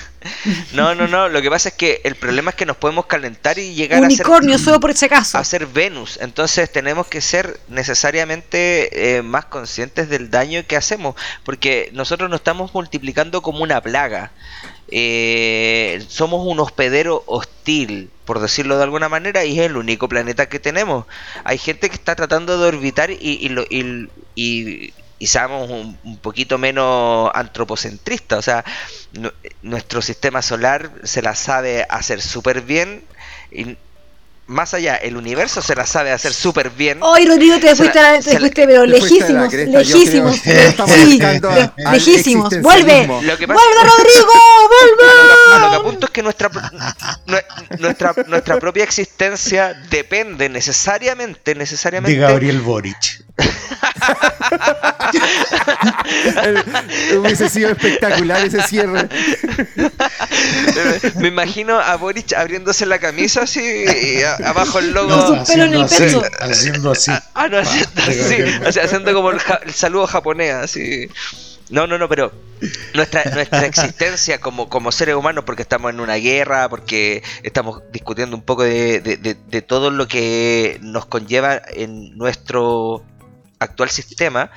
No, 0.74 0.94
no, 0.94 1.08
no. 1.08 1.30
Lo 1.30 1.40
que 1.40 1.48
pasa 1.48 1.70
es 1.70 1.74
que 1.76 2.02
el 2.04 2.14
problema 2.14 2.50
es 2.50 2.56
que 2.56 2.66
nos 2.66 2.76
podemos 2.76 3.06
calentar 3.06 3.58
y 3.58 3.72
llegar 3.74 4.04
a 4.04 4.10
ser. 4.10 4.26
solo 4.58 4.78
por 4.78 4.90
ese 4.90 5.08
caso. 5.08 5.38
A 5.38 5.44
ser 5.44 5.66
Venus. 5.66 6.18
Entonces 6.20 6.70
tenemos 6.70 7.06
que 7.06 7.22
ser 7.22 7.58
necesariamente 7.68 9.16
eh, 9.16 9.22
más 9.22 9.46
conscientes 9.46 10.10
del 10.10 10.30
daño 10.30 10.62
que 10.66 10.76
hacemos. 10.76 11.14
Porque 11.42 11.88
nosotros 11.94 12.28
nos 12.28 12.40
estamos 12.40 12.74
multiplicando 12.74 13.40
como 13.40 13.62
una 13.62 13.80
plaga. 13.80 14.30
Eh, 14.90 16.04
somos 16.08 16.46
un 16.46 16.60
hospedero 16.60 17.22
hostil, 17.26 18.10
por 18.24 18.40
decirlo 18.40 18.76
de 18.76 18.84
alguna 18.84 19.08
manera, 19.08 19.44
y 19.44 19.58
es 19.58 19.66
el 19.66 19.76
único 19.76 20.08
planeta 20.08 20.48
que 20.48 20.58
tenemos. 20.60 21.06
Hay 21.44 21.58
gente 21.58 21.88
que 21.88 21.94
está 21.94 22.16
tratando 22.16 22.58
de 22.58 22.68
orbitar 22.68 23.10
y, 23.10 23.16
y, 23.20 24.08
y, 24.34 24.92
y 25.20 25.26
seamos 25.26 25.70
un, 25.70 26.18
poquito 26.18 26.58
menos 26.58 27.30
antropocentristas. 27.34 28.38
O 28.38 28.42
sea, 28.42 28.64
nuestro 29.62 30.02
sistema 30.02 30.42
solar 30.42 30.90
se 31.04 31.22
la 31.22 31.36
sabe 31.36 31.86
hacer 31.88 32.20
súper 32.22 32.62
bien. 32.62 33.04
Y 33.52 33.76
más 34.50 34.74
allá, 34.74 34.96
el 34.96 35.16
universo 35.16 35.62
se 35.62 35.76
la 35.76 35.86
sabe 35.86 36.10
hacer 36.10 36.34
súper 36.34 36.70
bien. 36.70 36.98
Hoy, 37.02 37.24
Rodrigo, 37.24 37.58
te 37.60 37.74
fuiste, 37.76 38.00
te 38.22 38.38
fuiste 38.38 38.66
pero 38.66 38.84
lejísimos, 38.84 39.52
lejísimos. 39.52 40.36
Sí, 40.36 41.20
lejísimos. 41.76 42.60
Vuelve, 42.60 43.06
vuelve, 43.06 43.36
Rodrigo, 43.36 44.32
vuelve. 44.68 45.54
A 45.54 45.58
lo 45.60 45.70
que 45.70 45.76
apunto 45.76 46.06
es 46.06 46.12
que 46.12 46.22
nuestra, 46.22 46.50
nuestra, 47.78 48.14
nuestra 48.26 48.58
propia 48.58 48.82
existencia 48.82 49.72
depende 49.88 50.48
necesariamente, 50.48 51.54
necesariamente. 51.54 52.18
De 52.18 52.26
Gabriel 52.26 52.60
Boric. 52.60 53.24
hubiese 57.18 57.48
sido 57.48 57.70
espectacular 57.70 58.44
ese 58.44 58.62
cierre. 58.62 59.08
Me 61.16 61.28
imagino 61.28 61.78
a 61.78 61.96
Boric 61.96 62.32
abriéndose 62.34 62.86
la 62.86 62.98
camisa 62.98 63.42
así 63.42 63.60
y 63.60 64.22
abajo 64.44 64.78
el 64.78 64.92
logo. 64.92 65.34
haciendo, 65.34 65.82
así, 65.82 66.04
haciendo 66.40 66.92
así. 66.92 67.12
Ah, 67.34 67.48
no, 67.48 67.58
haciendo 67.58 68.02
así. 68.02 68.36
O 68.66 68.72
sea, 68.72 68.84
haciendo 68.84 69.12
como 69.14 69.30
el, 69.30 69.40
saludo 69.72 70.06
japonés, 70.06 70.54
así. 70.54 71.08
No, 71.68 71.86
no, 71.86 71.98
no, 71.98 72.08
pero 72.08 72.32
nuestra, 72.94 73.24
nuestra 73.26 73.64
existencia 73.64 74.40
como, 74.40 74.68
como 74.68 74.90
seres 74.90 75.14
humanos, 75.14 75.44
porque 75.44 75.62
estamos 75.62 75.92
en 75.92 76.00
una 76.00 76.16
guerra, 76.16 76.68
porque 76.68 77.22
estamos 77.44 77.80
discutiendo 77.92 78.34
un 78.34 78.42
poco 78.42 78.64
de, 78.64 79.00
de 79.00 79.62
todo 79.62 79.90
lo 79.90 80.08
que 80.08 80.78
nos 80.82 81.06
conlleva 81.06 81.62
en 81.72 82.18
nuestro 82.18 83.04
actual 83.60 83.90
sistema, 83.90 84.50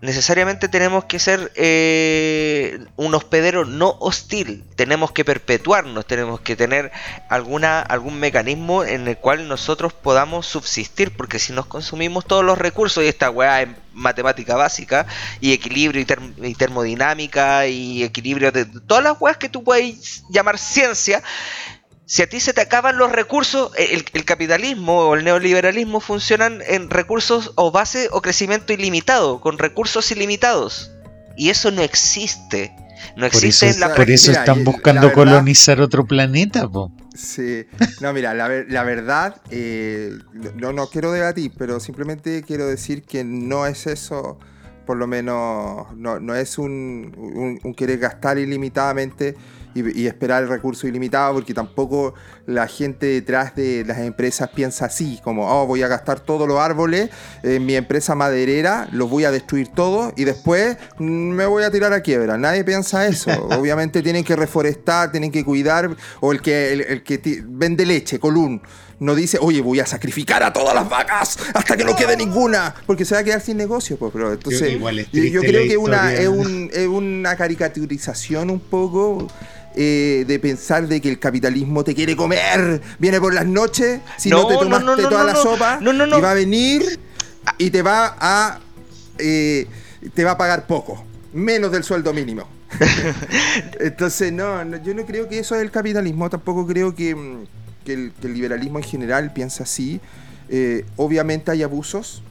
necesariamente 0.00 0.68
tenemos 0.68 1.04
que 1.06 1.18
ser 1.18 1.50
eh, 1.56 2.78
un 2.96 3.14
hospedero 3.14 3.64
no 3.64 3.96
hostil, 4.00 4.64
tenemos 4.76 5.10
que 5.12 5.24
perpetuarnos, 5.24 6.06
tenemos 6.06 6.40
que 6.40 6.54
tener 6.56 6.92
alguna, 7.28 7.80
algún 7.80 8.20
mecanismo 8.20 8.84
en 8.84 9.08
el 9.08 9.18
cual 9.18 9.48
nosotros 9.48 9.92
podamos 9.92 10.46
subsistir, 10.46 11.16
porque 11.16 11.38
si 11.38 11.52
nos 11.52 11.66
consumimos 11.66 12.24
todos 12.26 12.44
los 12.44 12.58
recursos, 12.58 13.02
y 13.02 13.08
esta 13.08 13.30
weá 13.30 13.62
es 13.62 13.68
matemática 13.92 14.54
básica, 14.54 15.06
y 15.40 15.52
equilibrio 15.52 16.00
y, 16.00 16.54
termodinámica, 16.54 17.66
y 17.66 18.04
equilibrio 18.04 18.52
de 18.52 18.66
todas 18.66 19.02
las 19.02 19.20
weas 19.20 19.36
que 19.36 19.48
tú 19.48 19.64
puedes 19.64 20.22
llamar 20.30 20.58
ciencia, 20.58 21.22
si 22.08 22.22
a 22.22 22.28
ti 22.28 22.40
se 22.40 22.54
te 22.54 22.62
acaban 22.62 22.96
los 22.96 23.12
recursos, 23.12 23.70
el, 23.76 24.24
capitalismo 24.24 25.00
o 25.00 25.14
el 25.14 25.24
neoliberalismo 25.24 26.00
funcionan 26.00 26.62
en 26.66 26.88
recursos 26.88 27.52
o 27.54 27.70
base 27.70 28.08
o 28.12 28.22
crecimiento 28.22 28.72
ilimitado, 28.72 29.42
con 29.42 29.58
recursos 29.58 30.10
ilimitados. 30.10 30.90
Y 31.36 31.50
eso 31.50 31.70
no 31.70 31.82
existe. 31.82 32.74
No 33.14 33.26
existe 33.26 33.66
por 33.66 33.68
eso, 33.68 33.76
en 33.76 33.80
la 33.80 33.94
Por 33.94 34.10
eso 34.10 34.32
están 34.32 34.64
buscando 34.64 35.12
colonizar 35.12 35.82
otro 35.82 36.06
planeta, 36.06 36.66
po. 36.66 36.90
Sí, 37.14 37.66
no, 38.00 38.14
mira, 38.14 38.32
la, 38.32 38.48
verdad, 38.84 39.42
eh, 39.50 40.10
no, 40.56 40.72
no 40.72 40.88
quiero 40.88 41.12
debatir, 41.12 41.52
pero 41.58 41.78
simplemente 41.78 42.42
quiero 42.42 42.66
decir 42.66 43.02
que 43.02 43.22
no 43.22 43.66
es 43.66 43.86
eso, 43.86 44.38
por 44.86 44.96
lo 44.96 45.06
menos, 45.06 45.94
no, 45.94 46.18
no 46.20 46.34
es 46.34 46.56
un, 46.56 47.60
un 47.62 47.74
querer 47.74 47.98
gastar 47.98 48.38
ilimitadamente 48.38 49.36
y, 49.94 50.06
esperar 50.06 50.42
el 50.42 50.48
recurso 50.48 50.86
ilimitado, 50.86 51.34
porque 51.34 51.54
tampoco 51.54 52.14
la 52.46 52.66
gente 52.66 53.06
detrás 53.06 53.54
de 53.54 53.84
las 53.86 53.98
empresas 53.98 54.50
piensa 54.50 54.86
así, 54.86 55.20
como, 55.22 55.48
oh, 55.48 55.66
voy 55.66 55.82
a 55.82 55.88
gastar 55.88 56.20
todos 56.20 56.48
los 56.48 56.58
árboles 56.58 57.10
en 57.42 57.66
mi 57.66 57.74
empresa 57.74 58.14
maderera, 58.14 58.88
los 58.92 59.10
voy 59.10 59.24
a 59.24 59.30
destruir 59.30 59.68
todos 59.68 60.12
y 60.16 60.24
después 60.24 60.76
me 60.98 61.46
voy 61.46 61.64
a 61.64 61.70
tirar 61.70 61.92
a 61.92 62.00
quiebra. 62.00 62.38
Nadie 62.38 62.64
piensa 62.64 63.06
eso. 63.06 63.30
Obviamente 63.58 64.02
tienen 64.02 64.24
que 64.24 64.36
reforestar, 64.36 65.10
tienen 65.10 65.30
que 65.30 65.44
cuidar, 65.44 65.94
o 66.20 66.32
el 66.32 66.40
que, 66.42 66.72
el, 66.72 67.02
que 67.02 67.42
vende 67.46 67.86
leche, 67.86 68.18
Colún 68.18 68.62
no 69.00 69.14
dice, 69.14 69.38
oye, 69.40 69.60
voy 69.60 69.80
a 69.80 69.86
sacrificar 69.86 70.42
a 70.42 70.52
todas 70.52 70.74
las 70.74 70.88
vacas 70.88 71.38
hasta 71.54 71.76
que 71.76 71.84
no 71.84 71.94
quede 71.94 72.16
ninguna, 72.16 72.74
porque 72.86 73.04
se 73.04 73.14
va 73.14 73.20
a 73.20 73.24
quedar 73.24 73.40
sin 73.40 73.56
negocio. 73.56 73.96
Pues, 73.96 74.12
pero 74.12 74.32
entonces, 74.32 74.72
yo, 75.12 75.40
creo 75.40 75.68
que 75.68 75.76
una, 75.76 76.12
es, 76.14 76.28
un, 76.28 76.70
es, 76.72 76.86
una 76.86 77.36
caricaturización 77.36 78.50
un 78.50 78.60
poco 78.60 79.28
eh, 79.74 80.24
de 80.26 80.38
pensar 80.38 80.88
de 80.88 81.00
que 81.00 81.08
el 81.08 81.18
capitalismo 81.18 81.84
te 81.84 81.94
quiere 81.94 82.16
comer, 82.16 82.80
viene 82.98 83.20
por 83.20 83.34
las 83.34 83.46
noches, 83.46 84.00
si 84.16 84.30
no, 84.30 84.46
te 84.46 84.54
tomaste 84.54 85.02
toda 85.02 85.24
la 85.24 85.34
sopa, 85.34 85.78
y 85.80 86.20
va 86.20 86.30
a 86.30 86.34
venir 86.34 86.98
y 87.58 87.70
te 87.70 87.82
va 87.82 88.16
a 88.18 88.60
eh, 89.18 89.66
te 90.14 90.24
va 90.24 90.32
a 90.32 90.38
pagar 90.38 90.66
poco, 90.66 91.04
menos 91.32 91.72
del 91.72 91.84
sueldo 91.84 92.12
mínimo. 92.12 92.44
Entonces, 93.80 94.32
no, 94.32 94.76
yo 94.82 94.94
no 94.94 95.04
creo 95.04 95.28
que 95.28 95.38
eso 95.38 95.56
es 95.56 95.62
el 95.62 95.70
capitalismo, 95.70 96.28
tampoco 96.30 96.66
creo 96.66 96.94
que, 96.94 97.14
mm, 97.14 97.44
el, 97.86 98.12
liberalismo 98.22 98.78
en 98.78 98.84
general 98.84 99.32
piensa 99.32 99.62
así. 99.64 100.00
Eh, 100.50 100.84
obviamente 100.96 101.50
hay 101.50 101.62
abusos, 101.62 102.22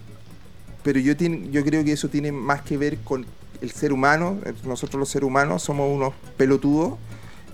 pero 0.84 1.00
yo, 1.00 1.14
yo 1.14 1.64
creo 1.66 1.84
que 1.84 1.92
eso 1.92 2.10
tiene 2.10 2.32
más 2.32 2.62
que 2.62 2.78
ver 2.78 2.98
con 3.00 3.26
el 3.62 3.72
ser 3.72 3.92
humano. 3.92 4.38
Nosotros 4.64 5.00
los 5.00 5.10
seres 5.10 5.28
humanos 5.28 5.64
somos 5.64 5.90
unos 5.94 6.14
pelotudos. 6.38 6.94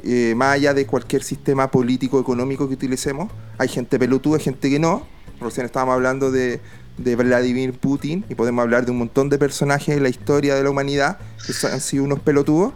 Eh, 0.04 0.34
más 0.36 0.56
allá 0.56 0.74
de 0.74 0.86
cualquier 0.86 1.24
sistema 1.24 1.72
político 1.72 2.20
económico 2.20 2.68
que 2.68 2.74
utilicemos, 2.74 3.32
hay 3.58 3.70
gente 3.70 3.98
pelotuda, 3.98 4.38
hay 4.38 4.44
gente 4.44 4.70
que 4.70 4.80
no. 4.80 5.08
Recién 5.40 5.66
estábamos 5.66 5.94
hablando 5.94 6.32
de, 6.32 6.60
de 6.98 7.16
Vladimir 7.16 7.74
Putin 7.74 8.26
y 8.30 8.36
podemos 8.36 8.64
hablar 8.64 8.86
de 8.86 8.92
un 8.92 8.98
montón 8.98 9.30
de 9.30 9.38
personajes 9.38 9.96
en 9.96 10.04
la 10.04 10.10
historia 10.10 10.56
de 10.56 10.64
la 10.64 10.70
humanidad 10.70 11.18
que 11.46 11.68
han 11.68 11.82
sido 11.82 12.04
unos 12.04 12.20
pelotudos, 12.20 12.74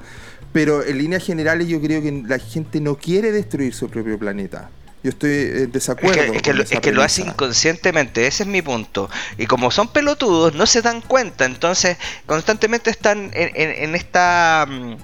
pero 0.54 0.84
en 0.84 0.98
líneas 0.98 1.24
generales 1.24 1.68
yo 1.68 1.82
creo 1.82 2.02
que 2.02 2.24
la 2.26 2.40
gente 2.40 2.80
no 2.80 2.96
quiere 2.96 3.32
destruir 3.32 3.74
su 3.74 3.90
propio 3.90 4.18
planeta. 4.18 4.70
Yo 5.04 5.12
estoy 5.12 5.32
en 5.32 5.72
desacuerdo. 5.72 6.22
Es 6.22 6.42
que, 6.42 6.52
es 6.52 6.80
que, 6.82 6.92
lo, 6.92 7.04
hace 7.04 7.22
inconscientemente, 7.22 8.26
ese 8.26 8.44
es 8.44 8.50
mi 8.50 8.62
punto. 8.62 9.10
Y 9.38 9.46
como 9.46 9.70
son 9.70 9.90
pelotudos, 9.90 10.56
no 10.56 10.66
se 10.66 10.82
dan 10.82 11.02
cuenta, 11.02 11.46
entonces 11.46 11.98
constantemente 12.26 12.90
están 12.90 13.32
en, 13.34 13.96
esta... 13.96 14.66
Mm, 14.68 14.96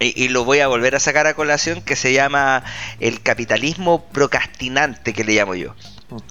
y, 0.00 0.24
y, 0.24 0.28
lo 0.28 0.44
voy 0.44 0.60
a 0.60 0.68
volver 0.68 0.94
a 0.94 1.00
sacar 1.00 1.26
a 1.26 1.34
colación, 1.34 1.82
que 1.82 1.96
se 1.96 2.12
llama 2.12 2.64
el 3.00 3.22
capitalismo 3.22 4.04
procrastinante, 4.06 5.12
que 5.12 5.24
le 5.24 5.34
llamo 5.34 5.54
yo. 5.54 5.74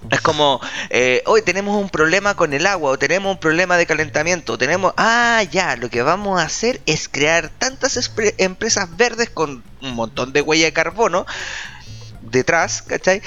Es 0.09 0.21
como, 0.21 0.59
eh, 0.89 1.21
hoy 1.27 1.43
tenemos 1.43 1.79
un 1.79 1.89
problema 1.89 2.35
con 2.35 2.53
el 2.53 2.65
agua, 2.65 2.91
o 2.91 2.97
tenemos 2.97 3.31
un 3.31 3.39
problema 3.39 3.77
de 3.77 3.85
calentamiento, 3.85 4.53
o 4.53 4.57
tenemos, 4.57 4.93
ah, 4.97 5.43
ya, 5.51 5.75
lo 5.75 5.89
que 5.89 6.01
vamos 6.01 6.39
a 6.39 6.43
hacer 6.43 6.81
es 6.87 7.07
crear 7.07 7.49
tantas 7.49 8.11
empresas 8.37 8.97
verdes 8.97 9.29
con 9.29 9.63
un 9.81 9.93
montón 9.93 10.33
de 10.33 10.41
huella 10.41 10.65
de 10.65 10.73
carbono 10.73 11.27
detrás, 12.21 12.81
¿cachai? 12.81 13.21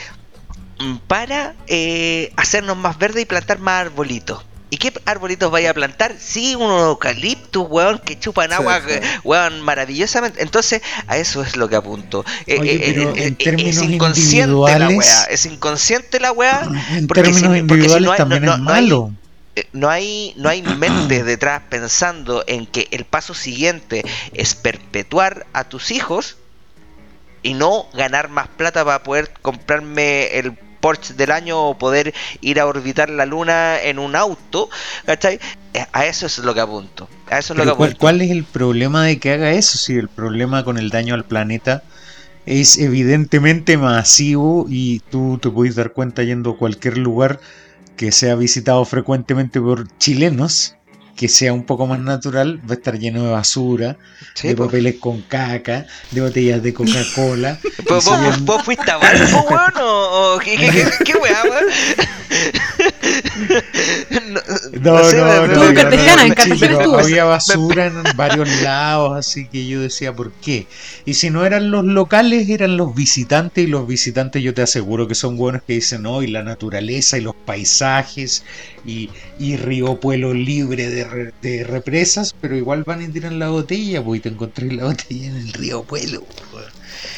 Mm, 0.81 0.97
para 1.07 1.55
eh, 1.69 2.33
hacernos 2.37 2.77
más 2.77 2.99
verdes 2.99 3.23
y 3.23 3.27
plantar 3.27 3.61
más 3.61 3.83
arbolitos. 3.83 4.45
¿Y 4.71 4.77
qué 4.77 4.93
arbolitos 5.05 5.51
vaya 5.51 5.71
a 5.71 5.75
plantar? 5.75 6.15
Sí, 6.21 6.55
unos 6.55 6.83
eucaliptus, 6.91 7.67
weón, 7.69 7.99
que 7.99 8.17
chupan 8.19 8.53
agua, 8.53 8.81
weón, 9.25 9.61
maravillosamente. 9.63 10.43
Entonces, 10.43 10.81
a 11.09 11.19
eso 11.19 11.43
es 11.43 11.57
lo 11.57 11.69
que 11.69 11.75
apunto. 11.75 12.25
Eh, 12.47 12.57
eh, 12.63 13.35
eh, 13.39 13.57
es 13.59 13.83
inconsciente 13.83 14.79
la 14.79 14.89
weá. 14.89 15.25
Es 15.25 15.47
inconsciente 15.47 16.21
la 16.21 16.31
weá. 16.31 16.69
En 16.93 17.09
términos 17.09 17.57
individuales 17.57 18.17
también 18.17 18.45
es 18.45 18.59
malo. 18.59 19.13
no 19.73 19.91
hay, 19.91 20.35
no 20.37 20.49
hay 20.49 20.63
mente 20.63 21.25
detrás 21.25 21.63
pensando 21.69 22.45
en 22.47 22.67
que 22.67 22.87
el 22.93 23.05
paso 23.05 23.35
siguiente 23.35 24.05
es 24.35 24.55
perpetuar 24.55 25.47
a 25.53 25.65
tus 25.65 25.91
hijos 25.91 26.37
y 27.43 27.55
no 27.55 27.87
ganar 27.93 28.29
más 28.29 28.47
plata 28.47 28.85
para 28.85 29.03
poder 29.03 29.33
comprarme 29.43 30.39
el 30.39 30.57
Porsche 30.81 31.15
del 31.15 31.31
año 31.31 31.61
o 31.61 31.79
poder 31.79 32.15
ir 32.41 32.61
a 32.61 32.67
orbitar 32.67 33.11
la 33.11 33.27
luna 33.27 33.81
en 33.81 33.99
un 33.99 34.17
auto, 34.17 34.69
¿cachai? 35.07 35.39
Eh, 35.75 35.87
a 35.93 36.07
eso 36.07 36.27
es 36.27 36.39
lo 36.39 36.55
que 36.55 36.61
apunto. 36.61 37.09
A 37.31 37.39
eso 37.39 37.53
es 37.53 37.59
lo 37.59 37.65
que 37.65 37.71
apunto. 37.71 37.97
¿cuál, 37.99 38.21
es 38.21 38.31
el 38.31 38.45
problema 38.45 39.05
de 39.05 39.19
que 39.19 39.33
haga 39.33 39.53
eso? 39.53 39.79
Si 39.79 39.95
el 39.95 40.09
problema 40.09 40.65
con 40.65 40.79
el 40.79 40.91
daño 40.91 41.15
al 41.15 41.25
planeta 41.25 41.83
es 42.47 42.79
evidentemente 42.79 43.77
masivo 43.77 44.67
y 44.69 45.01
tú 45.11 45.39
te 45.41 45.51
puedes 45.51 45.77
dar 45.77 45.93
cuenta 45.93 46.23
yendo 46.23 46.53
a 46.53 46.57
cualquier 46.57 46.99
lugar 46.99 47.41
que 47.97 48.13
sea 48.13 48.35
visitado 48.35 48.85
frecuentemente 48.85 49.61
por 49.61 49.87
chilenos 49.99 50.75
que 51.21 51.29
sea 51.29 51.53
un 51.53 51.65
poco 51.65 51.87
más 51.87 52.01
natural, 52.01 52.63
va 52.67 52.71
a 52.71 52.79
estar 52.79 52.99
lleno 52.99 53.23
de 53.23 53.31
basura, 53.31 53.99
de 54.43 54.57
papeles 54.57 54.95
con 54.99 55.21
caca, 55.21 55.85
de 56.13 56.23
botellas 56.23 56.63
de 56.63 56.73
Coca-Cola. 56.73 57.59
¿Vos, 57.91 58.65
fuiste 58.65 58.91
a 58.91 58.97
barco, 58.97 59.47
weón? 59.51 59.73
¿O, 59.83 60.39
qué, 60.43 60.57
qué, 60.57 60.89
qué, 61.05 61.13
weá, 61.19 61.43
weón? 61.45 61.67
No, 64.81 64.99
no, 65.13 65.47
no, 65.47 66.99
había 66.99 67.25
basura 67.25 67.87
en 67.87 68.03
varios 68.17 68.49
lados, 68.63 69.19
así 69.19 69.47
que 69.47 69.67
yo 69.67 69.81
decía, 69.81 70.15
¿por 70.15 70.33
qué? 70.33 70.67
Y 71.05 71.15
si 71.15 71.31
no 71.31 71.45
eran 71.45 71.71
los 71.71 71.85
locales, 71.85 72.49
eran 72.49 72.77
los 72.77 72.95
visitantes, 72.95 73.65
y 73.65 73.67
los 73.67 73.87
visitantes 73.87 74.43
yo 74.43 74.55
te 74.55 74.63
aseguro 74.63 75.09
que 75.09 75.15
son 75.15 75.37
buenos 75.37 75.63
que 75.63 75.75
dicen, 75.75 76.03
no, 76.03 76.23
y 76.23 76.29
la 76.29 76.43
naturaleza, 76.43 77.19
y 77.19 77.23
los 77.23 77.35
paisajes, 77.35 78.45
y, 78.85 79.11
y 79.39 79.57
Río 79.57 80.01
Pueblo 80.01 80.35
libre 80.35 80.89
de, 80.89 81.33
de, 81.43 81.65
represas, 81.65 82.35
pero 82.41 82.57
igual 82.57 82.85
van 82.85 83.03
y 83.03 83.09
tiran 83.09 83.39
la 83.39 83.49
botella, 83.49 84.03
pues, 84.03 84.19
y 84.19 84.23
te 84.23 84.29
encontré 84.31 84.73
la 84.73 84.85
botella 84.85 85.27
en 85.27 85.37
el 85.37 85.53
Río 85.53 85.83
Pueblo. 85.83 86.25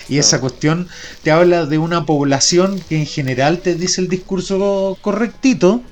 Y 0.08 0.18
esa 0.18 0.40
cuestión 0.40 0.88
te 1.22 1.30
habla 1.30 1.66
de 1.66 1.78
una 1.78 2.06
población 2.06 2.80
que 2.88 2.98
en 2.98 3.06
general 3.06 3.60
te 3.60 3.74
dice 3.74 4.00
el 4.00 4.08
discurso 4.08 4.98
correctito, 5.00 5.82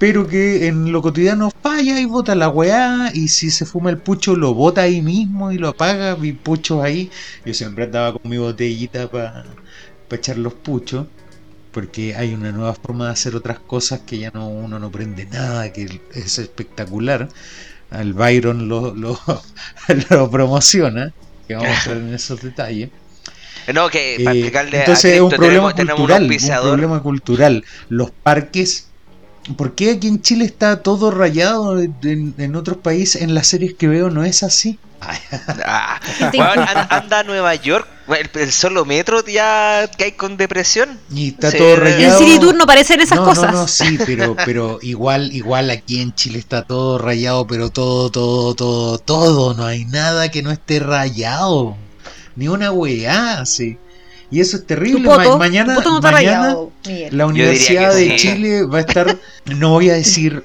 pero 0.00 0.26
que 0.26 0.66
en 0.66 0.92
lo 0.92 1.02
cotidiano 1.02 1.50
falla 1.62 2.00
y 2.00 2.06
bota 2.06 2.34
la 2.34 2.48
weá, 2.48 3.10
y 3.12 3.28
si 3.28 3.50
se 3.50 3.66
fuma 3.66 3.90
el 3.90 3.98
pucho 3.98 4.34
lo 4.34 4.54
bota 4.54 4.80
ahí 4.80 5.02
mismo 5.02 5.52
y 5.52 5.58
lo 5.58 5.68
apaga, 5.68 6.16
mi 6.16 6.32
pucho 6.32 6.82
ahí. 6.82 7.10
Yo 7.44 7.52
siempre 7.52 7.84
andaba 7.84 8.14
con 8.14 8.30
mi 8.30 8.38
botellita 8.38 9.10
para 9.10 9.44
echar 10.10 10.38
los 10.38 10.54
puchos, 10.54 11.06
porque 11.70 12.16
hay 12.16 12.32
una 12.32 12.50
nueva 12.50 12.72
forma 12.72 13.04
de 13.06 13.12
hacer 13.12 13.36
otras 13.36 13.58
cosas 13.58 14.00
que 14.06 14.18
ya 14.18 14.30
no 14.32 14.48
uno 14.48 14.78
no 14.78 14.90
prende 14.90 15.26
nada, 15.26 15.70
que 15.70 16.00
es 16.14 16.38
espectacular. 16.38 17.28
Al 17.90 18.14
Byron 18.14 18.70
lo, 18.70 18.94
lo, 18.94 19.20
lo 20.08 20.30
promociona, 20.30 21.12
que 21.46 21.56
vamos 21.56 21.68
a 21.68 21.74
entrar 21.74 21.96
en 21.98 22.14
esos 22.14 22.40
detalles. 22.40 22.88
No, 23.74 23.90
que 23.90 24.22
para 24.24 24.34
eh, 24.34 24.50
entonces 24.72 25.16
es 25.16 25.20
un 25.20 25.28
problema 25.28 25.74
cultural, 25.74 26.22
un 26.22 26.38
problema 26.62 27.02
cultural. 27.02 27.64
Los 27.90 28.10
parques 28.10 28.86
¿Por 29.56 29.74
qué 29.74 29.92
aquí 29.92 30.08
en 30.08 30.20
Chile 30.20 30.44
está 30.44 30.82
todo 30.82 31.10
rayado? 31.10 31.80
En, 31.80 32.56
otros 32.56 32.78
países, 32.78 33.22
en 33.22 33.34
las 33.34 33.46
series 33.46 33.74
que 33.74 33.88
veo, 33.88 34.10
no 34.10 34.24
es 34.24 34.42
así. 34.42 34.78
Ah, 35.02 35.98
anda 36.90 37.20
a 37.20 37.22
Nueva 37.22 37.54
York, 37.54 37.88
el, 38.34 38.52
solo 38.52 38.84
metro 38.84 39.24
ya 39.24 39.90
que 39.96 40.04
hay 40.04 40.12
con 40.12 40.36
depresión. 40.36 40.98
Y 41.10 41.28
está 41.28 41.50
todo 41.50 41.76
rayado. 41.76 42.18
En 42.18 42.26
City 42.26 42.38
Tour 42.38 42.54
no 42.54 42.66
parecen 42.66 43.00
esas 43.00 43.18
cosas. 43.18 43.52
No, 43.52 43.60
no, 43.62 43.68
sí, 43.68 43.98
pero, 44.04 44.36
pero 44.44 44.78
igual, 44.82 45.32
igual 45.32 45.70
aquí 45.70 46.02
en 46.02 46.14
Chile 46.14 46.38
está 46.38 46.62
todo 46.62 46.98
rayado, 46.98 47.46
pero 47.46 47.70
todo, 47.70 48.10
todo, 48.10 48.54
todo, 48.54 48.98
todo. 48.98 49.54
No 49.54 49.64
hay 49.64 49.86
nada 49.86 50.30
que 50.30 50.42
no 50.42 50.50
esté 50.50 50.80
rayado. 50.80 51.76
Ni 52.36 52.48
una 52.48 52.70
weá, 52.70 53.44
sí. 53.46 53.78
Y 54.30 54.40
eso 54.40 54.56
es 54.56 54.66
terrible. 54.66 55.08
mañana 55.38 55.76
la 57.10 57.26
Universidad 57.26 57.94
de 57.94 58.16
Chile 58.16 58.64
va 58.64 58.78
a 58.78 58.80
estar, 58.80 59.18
no 59.46 59.70
voy 59.70 59.90
a 59.90 59.94
decir 59.94 60.44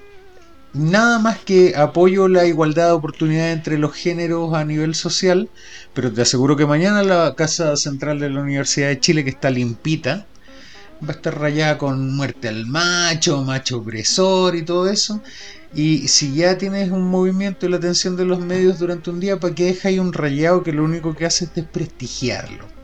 nada 0.75 1.19
más 1.19 1.39
que 1.39 1.73
apoyo 1.75 2.27
la 2.27 2.45
igualdad 2.45 2.87
de 2.87 2.91
oportunidades 2.91 3.55
entre 3.55 3.77
los 3.77 3.93
géneros 3.93 4.53
a 4.53 4.65
nivel 4.65 4.93
social, 4.93 5.49
pero 5.93 6.11
te 6.11 6.21
aseguro 6.21 6.57
que 6.57 6.65
mañana 6.65 7.03
la 7.03 7.33
Casa 7.35 7.75
Central 7.77 8.19
de 8.19 8.29
la 8.29 8.41
Universidad 8.41 8.89
de 8.89 8.99
Chile, 8.99 9.23
que 9.23 9.29
está 9.29 9.49
limpita, 9.49 10.25
va 11.03 11.09
a 11.09 11.15
estar 11.15 11.39
rayada 11.39 11.77
con 11.77 12.15
muerte 12.15 12.47
al 12.47 12.65
macho, 12.65 13.41
macho 13.43 13.77
opresor 13.77 14.55
y 14.55 14.63
todo 14.63 14.89
eso. 14.89 15.21
Y 15.73 16.07
si 16.07 16.33
ya 16.35 16.57
tienes 16.57 16.91
un 16.91 17.03
movimiento 17.03 17.65
y 17.65 17.69
la 17.69 17.77
atención 17.77 18.15
de 18.15 18.25
los 18.25 18.39
medios 18.39 18.79
durante 18.79 19.09
un 19.09 19.19
día, 19.19 19.39
¿para 19.39 19.55
qué 19.55 19.77
ahí 19.83 19.99
un 19.99 20.13
rayado 20.13 20.63
que 20.63 20.71
lo 20.71 20.83
único 20.83 21.15
que 21.15 21.25
hace 21.25 21.45
es 21.45 21.53
desprestigiarlo? 21.53 22.74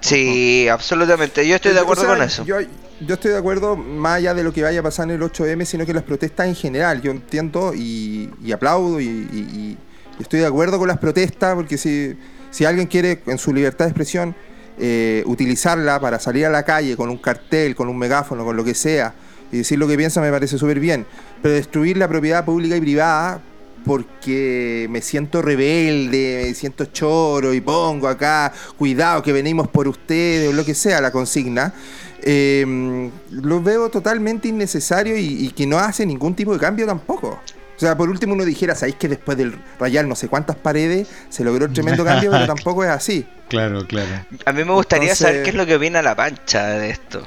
Sí, 0.00 0.68
absolutamente. 0.68 1.46
Yo 1.46 1.56
estoy 1.56 1.72
de 1.72 1.80
acuerdo 1.80 2.06
con 2.06 2.22
eso. 2.22 2.44
Yo, 2.44 2.58
estoy 2.58 3.30
de 3.30 3.38
acuerdo, 3.38 3.76
más 3.76 4.18
allá 4.18 4.34
de 4.34 4.42
lo 4.42 4.52
que 4.52 4.62
vaya 4.62 4.80
a 4.80 4.82
pasar 4.82 5.08
en 5.08 5.16
el 5.16 5.22
8M, 5.22 5.64
sino 5.64 5.86
que 5.86 5.94
las 5.94 6.02
protestas 6.02 6.48
en 6.48 6.54
general. 6.54 7.00
Yo 7.00 7.10
entiendo 7.10 7.72
y, 7.74 8.30
aplaudo 8.52 9.00
y, 9.00 9.76
estoy 10.18 10.40
de 10.40 10.46
acuerdo 10.46 10.78
con 10.78 10.88
las 10.88 10.98
protestas, 10.98 11.54
porque 11.54 11.78
si, 11.78 12.16
si 12.50 12.64
alguien 12.64 12.86
quiere, 12.86 13.22
en 13.26 13.38
su 13.38 13.52
libertad 13.52 13.86
de 13.86 13.90
expresión, 13.90 14.34
eh, 14.78 15.22
utilizarla 15.26 16.00
para 16.00 16.18
salir 16.18 16.46
a 16.46 16.50
la 16.50 16.62
calle 16.62 16.96
con 16.96 17.10
un 17.10 17.18
cartel, 17.18 17.74
con 17.74 17.88
un 17.88 17.98
megáfono, 17.98 18.44
con 18.44 18.56
lo 18.56 18.64
que 18.64 18.74
sea, 18.74 19.14
y 19.52 19.58
decir 19.58 19.78
lo 19.78 19.88
que 19.88 19.96
piensa, 19.96 20.20
me 20.20 20.30
parece 20.30 20.58
súper 20.58 20.80
bien. 20.80 21.06
Pero 21.42 21.54
destruir 21.54 21.96
la 21.96 22.08
propiedad 22.08 22.44
pública 22.44 22.76
y 22.76 22.80
privada 22.80 23.42
porque 23.84 24.86
me 24.90 25.00
siento 25.00 25.42
rebelde, 25.42 26.44
me 26.46 26.54
siento 26.54 26.86
choro 26.86 27.54
y 27.54 27.60
pongo 27.60 28.08
acá, 28.08 28.52
cuidado 28.76 29.22
que 29.22 29.32
venimos 29.32 29.68
por 29.68 29.88
ustedes 29.88 30.48
o 30.50 30.52
lo 30.52 30.64
que 30.64 30.74
sea, 30.74 31.00
la 31.00 31.10
consigna, 31.10 31.74
eh, 32.22 33.10
lo 33.30 33.62
veo 33.62 33.88
totalmente 33.88 34.48
innecesario 34.48 35.16
y, 35.16 35.50
que 35.50 35.66
no 35.66 35.78
hace 35.78 36.04
ningún 36.06 36.34
tipo 36.34 36.52
de 36.52 36.58
cambio 36.58 36.86
tampoco. 36.86 37.40
O 37.76 37.80
sea, 37.80 37.96
por 37.96 38.10
último 38.10 38.34
uno 38.34 38.44
dijera, 38.44 38.74
¿sabéis 38.74 38.96
que 38.96 39.08
después 39.08 39.38
del 39.38 39.58
rayar 39.78 40.04
no 40.04 40.14
sé 40.14 40.28
cuántas 40.28 40.56
paredes 40.56 41.08
se 41.30 41.42
logró 41.44 41.64
un 41.64 41.72
tremendo 41.72 42.04
cambio? 42.04 42.30
Pero 42.30 42.46
tampoco 42.54 42.84
es 42.84 42.90
así. 42.90 43.26
Claro, 43.48 43.86
claro. 43.86 44.26
A 44.44 44.52
mí 44.52 44.64
me 44.64 44.72
gustaría 44.72 45.14
saber 45.14 45.42
qué 45.44 45.50
es 45.50 45.56
lo 45.56 45.64
que 45.64 45.76
opina 45.76 46.02
la 46.02 46.14
pancha 46.14 46.66
de 46.66 46.90
esto. 46.90 47.22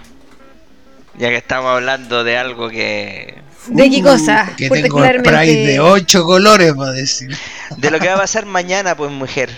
Ya 1.18 1.30
que 1.30 1.38
estamos 1.38 1.72
hablando 1.72 2.24
de 2.24 2.38
algo 2.38 2.70
que 2.70 3.42
¿De 3.68 3.90
qué 3.90 4.02
cosa? 4.02 4.54
Que 4.58 4.70
tengo 4.70 5.04
spray 5.06 5.66
de 5.66 5.80
ocho 5.80 6.24
colores, 6.26 6.74
para 6.74 6.92
decir. 6.92 7.36
De 7.78 7.92
lo 7.92 8.00
que 8.00 8.08
va 8.08 8.16
a 8.16 8.18
pasar 8.18 8.46
mañana, 8.46 8.96
pues, 8.96 9.12
mujer. 9.12 9.50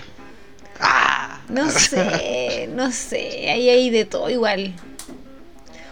Ah. 0.80 1.40
No 1.48 1.70
sé, 1.70 2.68
no 2.74 2.90
sé. 2.92 3.48
Ahí 3.50 3.68
hay 3.68 3.90
de 3.90 4.04
todo 4.04 4.28
igual. 4.30 4.74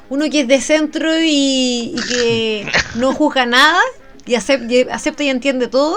uno 0.08 0.28
que 0.30 0.40
es 0.40 0.48
de 0.48 0.60
centro 0.60 1.16
y, 1.20 1.94
y 1.96 2.00
que 2.08 2.72
no 2.96 3.14
juzga 3.14 3.46
nada 3.46 3.80
y 4.26 4.32
acep- 4.34 4.68
y 4.70 4.88
acepta 4.90 5.22
y 5.22 5.28
entiende 5.28 5.68
todo. 5.68 5.96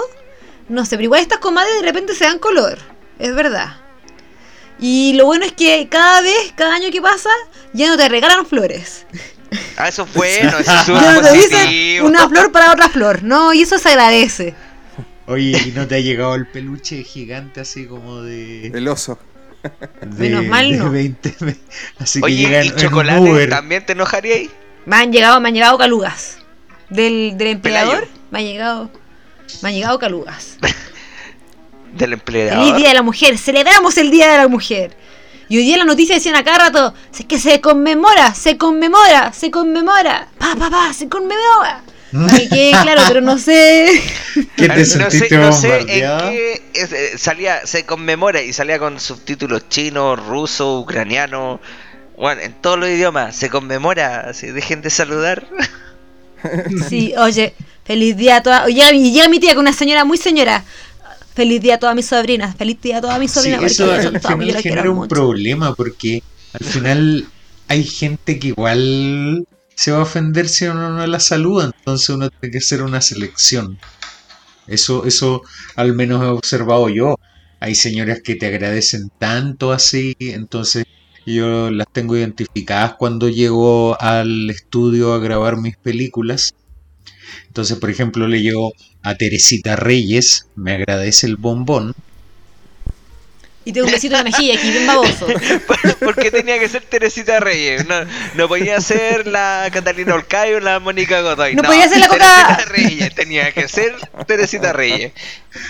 No 0.68 0.84
sé, 0.84 0.90
pero 0.96 1.04
igual 1.04 1.20
estas 1.22 1.38
comadres 1.38 1.74
de 1.80 1.82
repente 1.86 2.14
se 2.14 2.24
dan 2.24 2.38
color, 2.38 2.78
es 3.18 3.34
verdad. 3.34 3.76
Y 4.80 5.14
lo 5.14 5.24
bueno 5.26 5.44
es 5.44 5.52
que 5.52 5.88
cada 5.88 6.20
vez, 6.20 6.52
cada 6.54 6.74
año 6.74 6.90
que 6.92 7.00
pasa, 7.02 7.30
ya 7.72 7.88
no 7.88 7.96
te 7.96 8.08
regalan 8.08 8.46
flores. 8.46 9.06
Ah, 9.76 9.88
eso 9.88 10.02
es 10.04 10.12
bueno, 10.14 10.58
eso 10.58 10.72
es 10.72 10.88
no 10.88 11.20
te 11.22 11.32
dicen 11.32 11.50
positivo. 11.64 12.06
una 12.08 12.28
flor 12.28 12.52
para 12.52 12.72
otra 12.72 12.88
flor, 12.88 13.22
no, 13.22 13.52
y 13.54 13.62
eso 13.62 13.78
se 13.78 13.88
agradece. 13.90 14.54
Oye, 15.26 15.58
¿y 15.66 15.70
no 15.72 15.86
te 15.86 15.96
ha 15.96 16.00
llegado 16.00 16.34
el 16.34 16.46
peluche 16.46 17.02
gigante 17.04 17.60
así 17.60 17.86
como 17.86 18.22
de. 18.22 18.66
El 18.68 18.88
oso. 18.88 19.18
de- 20.00 20.28
Menos 20.30 20.44
mal 20.46 20.70
de 20.70 20.76
no. 20.78 20.90
20 20.90 21.34
así 21.98 22.20
que 22.20 22.24
Oye, 22.26 22.36
llega 22.36 22.60
en, 22.60 22.66
¿y 22.68 22.70
chocolate 22.76 23.20
Uber. 23.20 23.48
también 23.50 23.84
te 23.84 23.92
enojaríais? 23.92 24.50
Me 24.86 24.96
han 24.96 25.12
llegado, 25.12 25.40
me 25.40 25.48
han 25.48 25.54
llegado 25.54 25.76
calugas. 25.78 26.38
Del, 26.88 27.34
del 27.36 27.48
empleador, 27.48 28.00
Pelayo. 28.00 28.12
me 28.30 28.38
han 28.38 28.44
llegado, 28.46 28.90
me 29.62 29.68
han 29.68 29.74
llegado 29.74 29.98
calugas. 29.98 30.56
Del 31.92 32.10
Feliz 32.10 32.12
empleador. 32.12 32.76
Día 32.76 32.88
de 32.88 32.94
la 32.94 33.02
Mujer, 33.02 33.38
celebramos 33.38 33.96
el 33.98 34.10
Día 34.10 34.30
de 34.30 34.36
la 34.38 34.48
Mujer. 34.48 34.96
Y 35.48 35.56
hoy 35.58 35.64
día 35.64 35.78
la 35.78 35.84
noticia 35.84 36.14
decían 36.16 36.36
a 36.36 36.44
cada 36.44 36.58
rato, 36.66 36.94
es 37.18 37.24
que 37.26 37.38
se 37.38 37.60
conmemora, 37.60 38.34
se 38.34 38.56
conmemora, 38.58 39.32
se 39.32 39.50
conmemora. 39.50 40.28
Pa, 40.38 40.54
pa, 40.56 40.70
pa, 40.70 40.92
se 40.92 41.08
conmemora. 41.08 41.82
Ay, 42.30 42.48
que 42.48 42.70
claro, 42.82 43.02
pero 43.08 43.20
no 43.20 43.38
sé. 43.38 44.02
¿Qué 44.56 44.68
te 44.68 44.80
no 44.80 44.84
sentiste 44.84 45.28
sé, 45.28 45.36
no 45.38 45.52
sé 45.52 45.78
en 45.80 45.86
qué 45.86 46.62
es- 46.74 46.92
eh, 46.92 47.18
salía, 47.18 47.66
se 47.66 47.84
conmemora 47.84 48.40
y 48.42 48.52
salía 48.52 48.78
con 48.78 48.98
subtítulos 49.00 49.68
chino, 49.68 50.16
ruso, 50.16 50.80
ucraniano. 50.80 51.60
Bueno, 52.16 52.40
en 52.42 52.52
todos 52.60 52.78
los 52.78 52.88
idiomas 52.88 53.36
se 53.36 53.48
conmemora, 53.50 54.20
así 54.30 54.46
dejen 54.48 54.80
de 54.82 54.90
saludar. 54.90 55.46
Sí, 56.88 57.14
oye, 57.18 57.54
feliz 57.84 58.16
día 58.16 58.36
a 58.36 58.42
todas. 58.42 58.66
Llega, 58.68 58.90
mi- 58.92 59.12
llega 59.12 59.28
mi 59.28 59.40
tía 59.40 59.54
con 59.54 59.62
una 59.62 59.72
señora 59.72 60.04
muy 60.04 60.16
señora. 60.18 60.64
Feliz 61.38 61.62
día 61.62 61.76
a 61.76 61.78
todas 61.78 61.94
mis 61.94 62.06
sobrinas, 62.06 62.56
feliz 62.56 62.80
día 62.82 62.98
a 62.98 63.00
todas 63.00 63.20
mis 63.20 63.30
Sí, 63.30 63.38
sobrinas. 63.38 63.70
eso 63.70 63.88
al 63.92 64.20
final 64.20 64.56
genera 64.60 64.90
un 64.90 64.96
mucho. 64.96 65.08
problema 65.08 65.72
porque 65.72 66.20
al 66.52 66.66
final 66.66 67.28
hay 67.68 67.84
gente 67.84 68.40
que 68.40 68.48
igual 68.48 69.46
se 69.76 69.92
va 69.92 69.98
a 69.98 70.02
ofender 70.02 70.48
si 70.48 70.64
uno 70.64 70.90
no 70.90 71.06
la 71.06 71.20
saluda, 71.20 71.66
entonces 71.66 72.08
uno 72.08 72.28
tiene 72.28 72.50
que 72.50 72.58
hacer 72.58 72.82
una 72.82 73.00
selección. 73.00 73.78
Eso, 74.66 75.06
eso 75.06 75.42
al 75.76 75.94
menos 75.94 76.24
he 76.24 76.26
observado 76.26 76.88
yo. 76.88 77.14
Hay 77.60 77.76
señoras 77.76 78.18
que 78.24 78.34
te 78.34 78.46
agradecen 78.46 79.08
tanto 79.20 79.70
así, 79.70 80.16
entonces 80.18 80.86
yo 81.24 81.70
las 81.70 81.86
tengo 81.92 82.16
identificadas 82.16 82.94
cuando 82.94 83.28
llego 83.28 83.96
al 84.00 84.50
estudio 84.50 85.12
a 85.14 85.20
grabar 85.20 85.56
mis 85.56 85.76
películas. 85.76 86.52
Entonces, 87.46 87.78
por 87.78 87.90
ejemplo, 87.90 88.26
le 88.26 88.42
llego 88.42 88.72
a 89.02 89.14
Teresita 89.16 89.76
Reyes, 89.76 90.46
me 90.56 90.72
agradece 90.74 91.26
el 91.26 91.36
bombón. 91.36 91.94
Y 93.64 93.72
tengo 93.72 93.86
un 93.86 93.92
besito 93.92 94.14
en 94.16 94.24
la 94.24 94.30
mejilla 94.30 94.54
aquí, 94.54 94.70
bien 94.70 94.86
baboso. 94.86 95.26
¿Por 96.00 96.16
qué 96.16 96.30
tenía 96.30 96.58
que 96.58 96.68
ser 96.70 96.82
Teresita 96.84 97.38
Reyes? 97.38 97.86
No, 97.86 97.96
no 98.34 98.48
podía 98.48 98.80
ser 98.80 99.26
la 99.26 99.68
Catalina 99.70 100.14
Olcayo 100.14 100.56
o 100.56 100.60
la 100.60 100.80
Mónica 100.80 101.20
Godoy. 101.20 101.54
No 101.54 101.62
podía 101.62 101.86
ser 101.88 101.98
la 102.00 102.08
Coca- 102.08 102.56
Teresita 102.56 102.64
Reyes, 102.72 103.14
tenía 103.14 103.52
que 103.52 103.68
ser 103.68 103.94
Teresita 104.26 104.72
Reyes. 104.72 105.12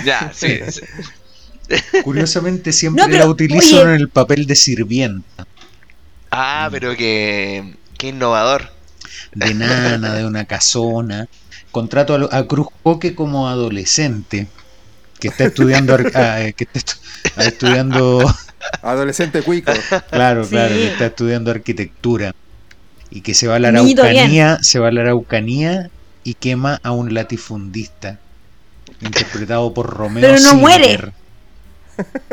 Ya, 0.04 0.30
sí. 0.32 0.60
sí. 0.70 0.82
Curiosamente 2.04 2.72
siempre 2.72 3.02
No, 3.04 3.10
pero, 3.10 3.24
la 3.24 3.30
utilizo 3.30 3.80
oye. 3.80 3.82
en 3.82 4.00
el 4.00 4.08
papel 4.08 4.46
de 4.46 4.54
sirvienta, 4.54 5.46
Ah, 6.30 6.68
pero 6.70 6.96
que, 6.96 7.74
que 7.98 8.08
innovador. 8.08 8.70
de 9.34 9.54
nana, 9.54 10.14
de 10.14 10.24
una 10.24 10.44
casona. 10.44 11.26
Contrato 11.78 12.28
a, 12.32 12.36
a 12.38 12.44
Cruz 12.48 12.66
Coque 12.82 13.14
como 13.14 13.48
adolescente, 13.48 14.48
que 15.20 15.28
está 15.28 15.44
estudiando, 15.44 15.96
eh, 15.96 16.54
que 16.56 16.64
está 16.64 16.80
estu- 16.80 16.98
estudiando, 17.46 18.34
Adolescente 18.82 19.42
cuico. 19.42 19.70
claro, 20.10 20.42
Sí. 20.42 20.50
claro, 20.50 20.74
que 20.74 20.88
está 20.88 21.06
estudiando 21.06 21.52
arquitectura 21.52 22.34
y 23.10 23.20
que 23.20 23.32
se 23.34 23.46
va 23.46 23.54
a 23.54 23.58
la 23.60 23.68
Araucanía, 23.68 24.58
se 24.60 24.80
va 24.80 24.88
a 24.88 24.90
la 24.90 25.02
Araucanía 25.02 25.88
y 26.24 26.34
quema 26.34 26.80
a 26.82 26.90
un 26.90 27.14
latifundista, 27.14 28.18
interpretado 29.00 29.72
por 29.72 29.86
Romeo 29.88 30.20
Pero 30.20 30.34
no 30.40 30.50
Silver, 30.50 30.60
muere. 30.60 31.12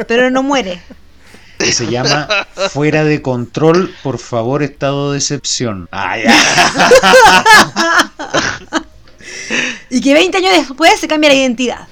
Pero 0.07 0.31
no 0.31 0.41
muere. 0.41 0.81
que 1.59 1.71
se 1.71 1.85
llama 1.91 2.27
Fuera 2.71 3.03
de 3.03 3.21
control, 3.21 3.93
por 4.01 4.17
favor, 4.17 4.63
estado 4.63 5.11
de 5.11 5.19
excepción. 5.19 5.87
Ah, 5.91 6.17
ya. 6.17 6.33
Y 9.89 10.01
que 10.01 10.13
20 10.13 10.37
años 10.37 10.51
después 10.53 10.99
se 10.99 11.07
cambia 11.07 11.29
la 11.29 11.35
identidad. 11.35 11.87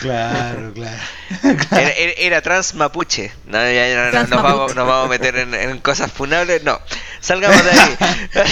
Claro, 0.00 0.72
claro. 0.74 1.02
Era, 1.72 1.90
era- 1.90 2.12
era 2.16 2.42
trans 2.42 2.74
mapuche. 2.74 3.32
No, 3.46 3.58
ya, 3.58 3.88
ya, 3.88 3.96
no, 3.96 4.04
no, 4.04 4.10
Trans 4.12 4.28
nos, 4.30 4.42
vamos, 4.42 4.74
nos 4.76 4.86
vamos 4.86 5.06
a 5.06 5.08
meter 5.08 5.36
en, 5.36 5.52
en 5.54 5.78
cosas 5.78 6.12
funables. 6.12 6.62
No, 6.62 6.80
salgamos 7.20 7.64
de 7.64 7.70
ahí. 7.70 7.96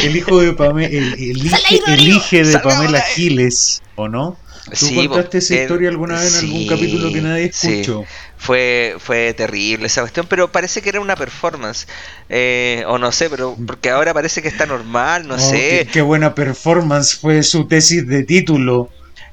El 0.04 0.16
hijo 0.16 0.40
de 0.40 0.52
Pamela, 0.52 0.88
el, 0.88 1.12
el 1.14 1.54
el 1.86 2.08
hije 2.08 2.42
de 2.44 2.58
Pamela. 2.58 3.00
Giles, 3.02 3.82
¿o 3.94 4.08
no? 4.08 4.36
¿Tú 4.70 4.76
Sí, 4.76 4.94
contaste 4.94 5.38
esa 5.38 5.54
historia 5.54 5.88
alguna 5.90 6.20
vez 6.20 6.34
en 6.34 6.40
algún 6.40 6.66
capítulo 6.66 7.12
que 7.12 7.20
nadie 7.20 7.52
sí. 7.52 7.80
escuchó? 7.80 8.08
Fue, 8.36 8.96
fue 8.98 9.34
terrible 9.34 9.86
esa 9.86 10.00
cuestión, 10.02 10.26
pero 10.28 10.50
parece 10.50 10.82
que 10.82 10.88
era 10.88 11.00
una 11.00 11.16
performance. 11.16 11.86
Eh, 12.28 12.84
o 12.86 12.98
no 12.98 13.12
sé, 13.12 13.28
pero 13.30 13.56
porque 13.66 13.90
ahora 13.90 14.14
parece 14.14 14.42
que 14.42 14.48
está 14.48 14.66
normal, 14.66 15.28
no 15.28 15.34
Oh, 15.34 15.38
sé. 15.38 15.86
Qué, 15.86 15.88
qué 15.92 16.02
buena 16.02 16.34
performance 16.34 17.14
fue 17.16 17.42
su 17.42 17.66
tesis 17.66 18.06
de 18.06 18.22
título. 18.24 18.90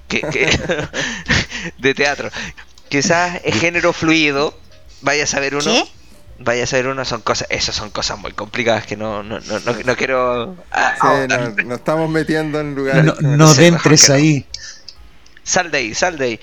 que- 0.08 0.22
que- 0.22 0.50
de 1.78 1.94
teatro. 1.94 2.30
Quizás 2.90 3.42
es 3.44 3.56
género 3.60 3.94
fluido. 3.94 4.58
Vaya 5.02 5.24
a 5.24 5.28
saber 5.28 5.56
uno. 5.56 5.64
¿Qué? 5.64 5.84
Vaya 6.40 6.64
a 6.64 6.68
saber 6.68 6.88
uno, 6.88 7.04
son 7.06 7.22
cosas, 7.22 7.48
eso 7.52 7.74
son 7.74 7.90
cosas 7.92 8.18
muy 8.18 8.32
complicadas 8.32 8.86
que 8.86 8.96
no, 8.96 9.24
no, 9.24 9.40
no, 9.42 9.60
no, 9.60 9.74
no 9.84 9.96
quiero 9.98 10.56
ah, 10.72 10.96
Sí, 11.02 11.28
nos, 11.28 11.78
estamos 11.78 12.10
metiendo 12.10 12.60
en 12.62 12.76
lugares. 12.76 13.04
No, 13.04 13.16
no 13.22 13.56
mejor 13.56 13.60
entres 13.60 14.08
no. 14.08 14.16
ahí. 14.16 14.46
Sal 15.50 15.72
de 15.72 15.78
ahí, 15.80 15.96
sal 15.96 16.18
de 16.20 16.26
ahí. 16.26 16.40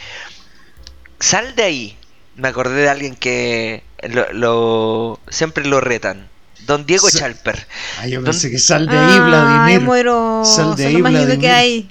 Sal 1.20 1.54
de 1.54 1.62
ahí. 1.62 1.98
Me 2.34 2.48
acordé 2.48 2.74
de 2.82 2.88
alguien 2.88 3.14
que 3.14 3.84
lo, 4.02 4.32
lo- 4.32 5.20
siempre 5.28 5.64
lo 5.64 5.80
retan. 5.80 6.28
Don 6.66 6.84
Diego 6.86 7.08
Sa- 7.08 7.20
Chalper. 7.20 7.66
Ah, 8.00 8.06
yo 8.08 8.16
¿Dónde- 8.16 8.32
pensé 8.32 8.50
que 8.50 8.58
sal 8.58 8.88
de 8.88 8.98
ahí, 8.98 9.12
Ay, 9.12 9.20
Vladimir. 9.20 9.80
muero. 9.82 10.42
Sal 10.44 10.74
de 10.74 10.82
Son 10.84 10.96
ahí, 10.96 11.02
lo 11.02 11.08
lindo 11.08 11.26
que 11.28 11.36
Vladimir. 11.36 11.50
hay. 11.52 11.90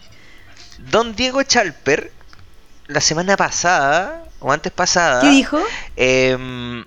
Don 0.91 1.15
Diego 1.15 1.41
Chalper, 1.43 2.11
la 2.87 2.99
semana 2.99 3.37
pasada, 3.37 4.25
o 4.41 4.51
antes 4.51 4.73
pasada, 4.73 5.21
¿Qué 5.21 5.29
dijo? 5.29 5.59
em, 5.95 6.83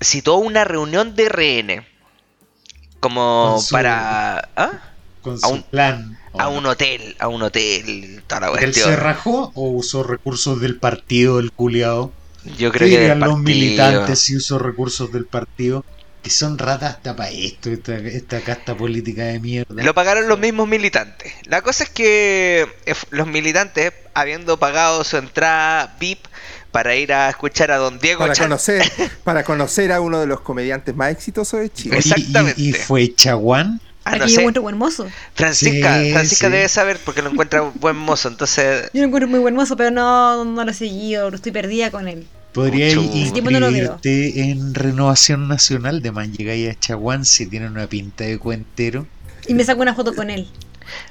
citó 0.00 0.36
una 0.36 0.62
reunión 0.64 1.16
de 1.16 1.26
RN. 1.28 1.86
Como 3.00 3.54
Con 3.54 3.62
su- 3.62 3.72
para... 3.72 4.48
¿ah? 4.56 4.70
Con 5.22 5.38
su 5.40 5.48
un- 5.48 5.62
plan. 5.64 6.16
¿O 6.32 6.40
A 6.40 6.48
un 6.48 6.66
hotel, 6.66 7.16
a 7.18 7.28
un 7.28 7.42
hotel, 7.42 8.22
toda 8.26 8.40
la 8.42 8.46
¿Él 8.48 8.52
cuestión. 8.58 8.88
se 8.90 8.96
rajó 8.96 9.52
o 9.54 9.68
usó 9.70 10.02
recursos 10.02 10.60
del 10.60 10.78
partido, 10.78 11.38
el 11.38 11.52
culiao? 11.52 12.12
Yo 12.58 12.72
¿Qué 12.72 12.78
creo 12.78 12.88
que 12.90 12.96
dirían 12.98 13.20
del 13.20 13.28
los 13.28 13.38
partido. 13.38 13.42
militantes 13.56 14.18
si 14.20 14.36
usó 14.36 14.58
recursos 14.58 15.12
del 15.12 15.26
partido? 15.26 15.84
Que 16.22 16.30
son 16.30 16.56
ratas 16.56 16.94
hasta 16.96 17.16
para 17.16 17.30
esto, 17.30 17.68
esta, 17.70 17.96
esta 17.96 18.40
casta 18.42 18.76
política 18.76 19.24
de 19.24 19.40
mierda. 19.40 19.82
Lo 19.82 19.92
pagaron 19.92 20.28
los 20.28 20.38
mismos 20.38 20.68
militantes. 20.68 21.32
La 21.46 21.62
cosa 21.62 21.82
es 21.84 21.90
que 21.90 22.66
eh, 22.86 22.94
los 23.10 23.26
militantes, 23.26 23.92
habiendo 24.14 24.56
pagado 24.56 25.02
su 25.02 25.16
entrada 25.16 25.96
VIP 25.98 26.20
para 26.70 26.94
ir 26.94 27.12
a 27.12 27.28
escuchar 27.28 27.72
a 27.72 27.76
Don 27.78 27.98
Diego 27.98 28.20
Para 28.20 28.36
conocer, 28.36 28.82
para 29.24 29.42
conocer 29.42 29.90
a 29.92 30.00
uno 30.00 30.20
de 30.20 30.26
los 30.28 30.40
comediantes 30.42 30.94
más 30.94 31.10
exitosos 31.10 31.58
de 31.60 31.72
Chile. 31.72 31.96
Oye, 31.98 32.08
y- 32.08 32.12
Exactamente. 32.12 32.62
Y, 32.62 32.72
fue 32.72 33.12
Chaguán. 33.14 33.80
Ah, 34.04 34.16
no 34.16 34.28
sé. 34.28 34.40
encuentro 34.40 34.62
buen 34.62 34.76
mozo. 34.78 35.06
Francisca, 35.34 36.02
Sí, 36.02 36.12
Francisca 36.12 36.46
sí. 36.48 36.52
debe 36.52 36.68
saber 36.68 36.98
porque 37.04 37.22
lo 37.22 37.30
encuentra 37.30 37.62
buen 37.74 37.96
mozo. 37.96 38.28
Entonces, 38.28 38.90
Yo 38.92 39.00
lo 39.00 39.06
encuentro 39.06 39.28
muy 39.28 39.40
buen 39.40 39.54
mozo, 39.54 39.76
pero 39.76 39.90
no, 39.90 40.44
no 40.44 40.64
lo 40.64 40.70
he 40.70 40.74
seguido. 40.74 41.28
Estoy 41.28 41.52
perdida 41.52 41.90
con 41.90 42.08
él. 42.08 42.26
Podría 42.52 42.88
tiempo 42.90 43.50
no 43.50 43.60
lo 43.60 43.72
veo. 43.72 43.94
inscribirte 43.94 44.42
en 44.50 44.74
Renovación 44.74 45.48
Nacional 45.48 46.02
de 46.02 46.12
man 46.12 46.32
llegáis 46.32 46.70
a 46.70 46.78
Chaguán 46.78 47.24
si 47.24 47.46
tiene 47.46 47.66
una 47.68 47.86
pinta 47.86 48.24
de 48.24 48.38
cuentero. 48.38 49.06
Y 49.48 49.54
me 49.54 49.64
saco 49.64 49.80
una 49.82 49.94
foto 49.94 50.14
con 50.14 50.28
él. 50.30 50.46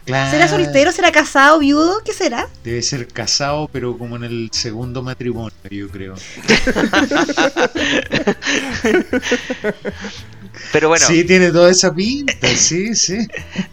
Claro, 0.05 0.29
¿Será 0.29 0.47
soltero? 0.47 0.91
¿Será 0.91 1.11
casado? 1.11 1.57
¿Viudo? 1.57 2.01
¿Qué 2.05 2.13
será? 2.13 2.47
Debe 2.63 2.83
ser 2.83 3.07
casado, 3.07 3.67
pero 3.73 3.97
como 3.97 4.15
en 4.17 4.25
el 4.25 4.49
segundo 4.51 5.01
matrimonio, 5.01 5.51
yo 5.71 5.87
creo. 5.89 6.13
pero 10.71 10.87
bueno, 10.89 11.05
Sí, 11.05 11.23
tiene 11.23 11.51
toda 11.51 11.69
esa 11.71 11.93
pinta, 11.93 12.33
sí, 12.55 12.95
sí. 12.95 13.17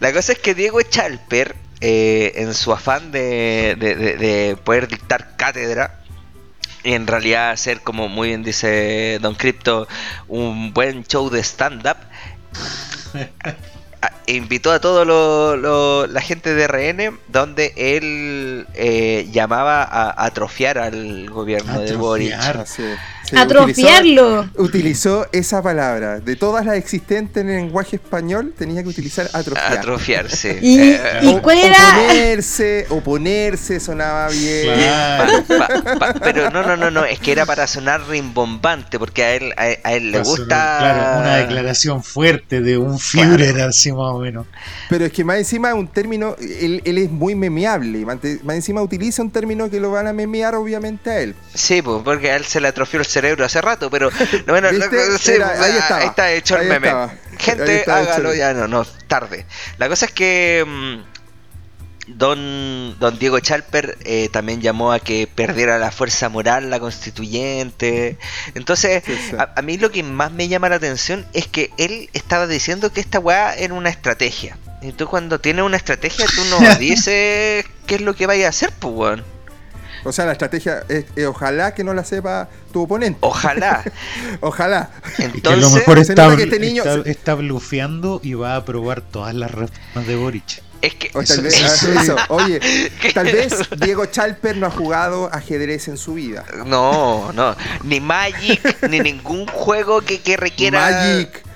la 0.00 0.12
cosa 0.12 0.32
es 0.32 0.38
que 0.38 0.54
Diego 0.54 0.80
Chalper, 0.82 1.54
eh, 1.80 2.32
en 2.36 2.54
su 2.54 2.72
afán 2.72 3.12
de, 3.12 3.76
de- 3.78 3.94
de- 3.94 4.16
de 4.16 4.56
poder 4.56 4.88
dictar 4.88 5.36
cátedra, 5.36 6.00
y 6.84 6.92
en 6.94 7.06
realidad 7.06 7.50
hacer, 7.50 7.80
como 7.82 8.08
muy 8.08 8.28
bien 8.28 8.42
dice 8.42 9.18
Don 9.20 9.34
Crypto, 9.34 9.86
un 10.28 10.72
buen 10.72 11.04
show 11.04 11.28
de 11.30 11.40
stand-up, 11.42 11.96
invitó 14.26 14.70
a 14.72 14.80
toda 14.80 15.04
la 16.06 16.20
gente 16.20 16.54
de 16.54 16.66
RN, 16.68 17.18
donde 17.28 17.72
él 17.76 18.66
eh, 18.74 19.26
llamaba 19.32 19.82
a 19.82 20.24
atrofiar 20.24 20.78
al 20.78 21.28
gobierno 21.30 21.80
de 21.80 21.86
Boric. 21.96 22.32
Atrofiarlo. 23.36 24.48
Utilizó, 24.56 25.26
esa 25.32 25.62
palabra. 25.62 26.20
De 26.20 26.36
todas 26.36 26.64
las 26.64 26.76
existentes 26.76 27.42
en 27.42 27.50
el 27.50 27.56
lenguaje 27.56 27.96
español, 27.96 28.54
tenía 28.56 28.82
que 28.82 28.88
utilizar 28.88 29.28
atrofiar. 29.32 29.78
Atrofiarse. 29.78 30.58
¿Y, 30.62 30.78
eh, 30.80 31.40
cuál 31.42 31.58
era? 31.58 31.98
Oponerse, 31.98 32.86
oponerse 32.90 33.80
sonaba 33.80 34.28
bien. 34.28 34.74
pero 36.22 36.50
no, 36.50 36.62
no, 36.62 36.76
no, 36.76 36.90
no, 36.90 37.04
es 37.04 37.18
que 37.18 37.32
era 37.32 37.46
para 37.46 37.66
sonar 37.66 38.06
rimbombante, 38.08 38.98
porque 38.98 39.24
a 39.24 39.34
él, 39.34 39.54
a, 39.56 39.92
él 39.92 40.10
le 40.10 40.20
gusta. 40.20 40.46
claro, 40.78 41.20
una 41.20 41.36
declaración 41.36 42.02
fuerte 42.02 42.60
de 42.60 42.78
un 42.78 42.98
Führer, 42.98 43.60
así 43.60 43.92
más 43.92 44.12
o 44.12 44.18
menos. 44.18 44.46
Pero 44.88 45.04
es 45.04 45.12
que 45.12 45.24
más 45.24 45.38
encima 45.38 45.74
un 45.74 45.88
término, 45.88 46.36
él, 46.38 46.82
él 46.84 46.98
es 46.98 47.10
muy 47.10 47.34
memeable. 47.34 48.04
Más 48.04 48.56
encima 48.56 48.82
utiliza 48.82 49.22
un 49.22 49.30
término 49.30 49.70
que 49.70 49.80
lo 49.80 49.90
van 49.90 50.06
a 50.06 50.12
memear, 50.12 50.54
obviamente, 50.54 51.10
a 51.10 51.20
él. 51.20 51.34
Sí, 51.54 51.82
pues, 51.82 52.02
porque 52.04 52.30
a 52.30 52.36
él 52.36 52.44
se 52.44 52.60
le 52.60 52.68
atrofió 52.68 53.00
el 53.00 53.06
cerebro 53.20 53.44
hace 53.44 53.60
rato, 53.60 53.90
pero 53.90 54.10
bueno, 54.46 54.68
ahí, 54.68 54.80
está 56.04 56.32
hecho 56.32 56.56
el 56.56 56.68
meme. 56.68 56.92
Gente, 57.38 57.84
hágalo 57.86 58.34
ya, 58.34 58.52
no, 58.54 58.68
no, 58.68 58.84
tarde. 59.06 59.46
La 59.78 59.88
cosa 59.88 60.06
es 60.06 60.12
que 60.12 60.64
mm, 60.66 61.18
Don, 62.08 62.96
don 62.98 63.18
Diego 63.18 63.38
Chalper 63.38 63.98
eh, 64.04 64.30
también 64.32 64.62
llamó 64.62 64.92
a 64.92 65.00
que 65.00 65.26
perdiera 65.26 65.78
la 65.78 65.90
fuerza 65.90 66.28
moral 66.28 66.70
la 66.70 66.80
constituyente. 66.80 68.18
Entonces, 68.54 69.02
A, 69.38 69.60
mí 69.62 69.76
lo 69.76 69.90
que 69.90 70.02
más 70.02 70.32
me 70.32 70.48
llama 70.48 70.70
la 70.70 70.76
atención 70.76 71.26
es 71.34 71.46
que 71.46 71.70
él 71.76 72.08
estaba 72.14 72.46
diciendo 72.46 72.92
que 72.92 73.00
esta 73.00 73.18
weá 73.18 73.54
era 73.54 73.74
una 73.74 73.90
estrategia. 73.90 74.56
Y 74.80 74.92
tú 74.92 75.06
cuando 75.06 75.40
tienes 75.40 75.64
una 75.64 75.76
estrategia, 75.76 76.24
tú 76.26 76.44
no 76.46 76.58
dices 76.78 77.66
qué 77.86 77.94
es 77.96 78.00
lo 78.00 78.14
que 78.14 78.26
vaya 78.26 78.46
a 78.46 78.50
hacer, 78.50 78.72
pues, 78.78 78.94
weón. 78.94 79.37
O 80.04 80.12
sea, 80.12 80.26
la 80.26 80.32
estrategia 80.32 80.84
es, 80.88 81.06
ojalá 81.26 81.74
que 81.74 81.84
no 81.84 81.94
la 81.94 82.04
sepa 82.04 82.48
tu 82.72 82.82
oponente. 82.82 83.18
Ojalá. 83.22 83.84
ojalá. 84.40 84.90
Entonces, 85.18 85.40
que 85.42 85.56
lo 85.56 85.70
mejor 85.70 85.98
está, 85.98 86.32
este 86.34 86.58
niño... 86.58 86.84
está, 87.04 87.34
blufeando 87.34 88.20
y 88.22 88.34
va 88.34 88.54
a 88.54 88.56
aprobar 88.56 89.02
todas 89.02 89.34
las 89.34 89.50
reformas 89.50 90.06
de 90.06 90.16
Boric. 90.16 90.62
Es 90.80 90.94
que 90.94 91.08
tal 91.08 91.40
vez, 91.42 92.14
Oye, 92.28 92.60
tal 93.14 93.26
vez 93.26 93.52
Diego 93.80 94.06
Chalper 94.06 94.56
no 94.56 94.66
ha 94.66 94.70
jugado 94.70 95.28
ajedrez 95.32 95.88
en 95.88 95.96
su 95.96 96.14
vida. 96.14 96.44
No, 96.66 97.32
no, 97.32 97.56
ni 97.82 98.00
Magic, 98.00 98.88
ni 98.88 99.00
ningún 99.00 99.46
juego 99.48 100.02
que, 100.02 100.20
que 100.20 100.36
requiera 100.36 100.90
Magic. 100.90 101.47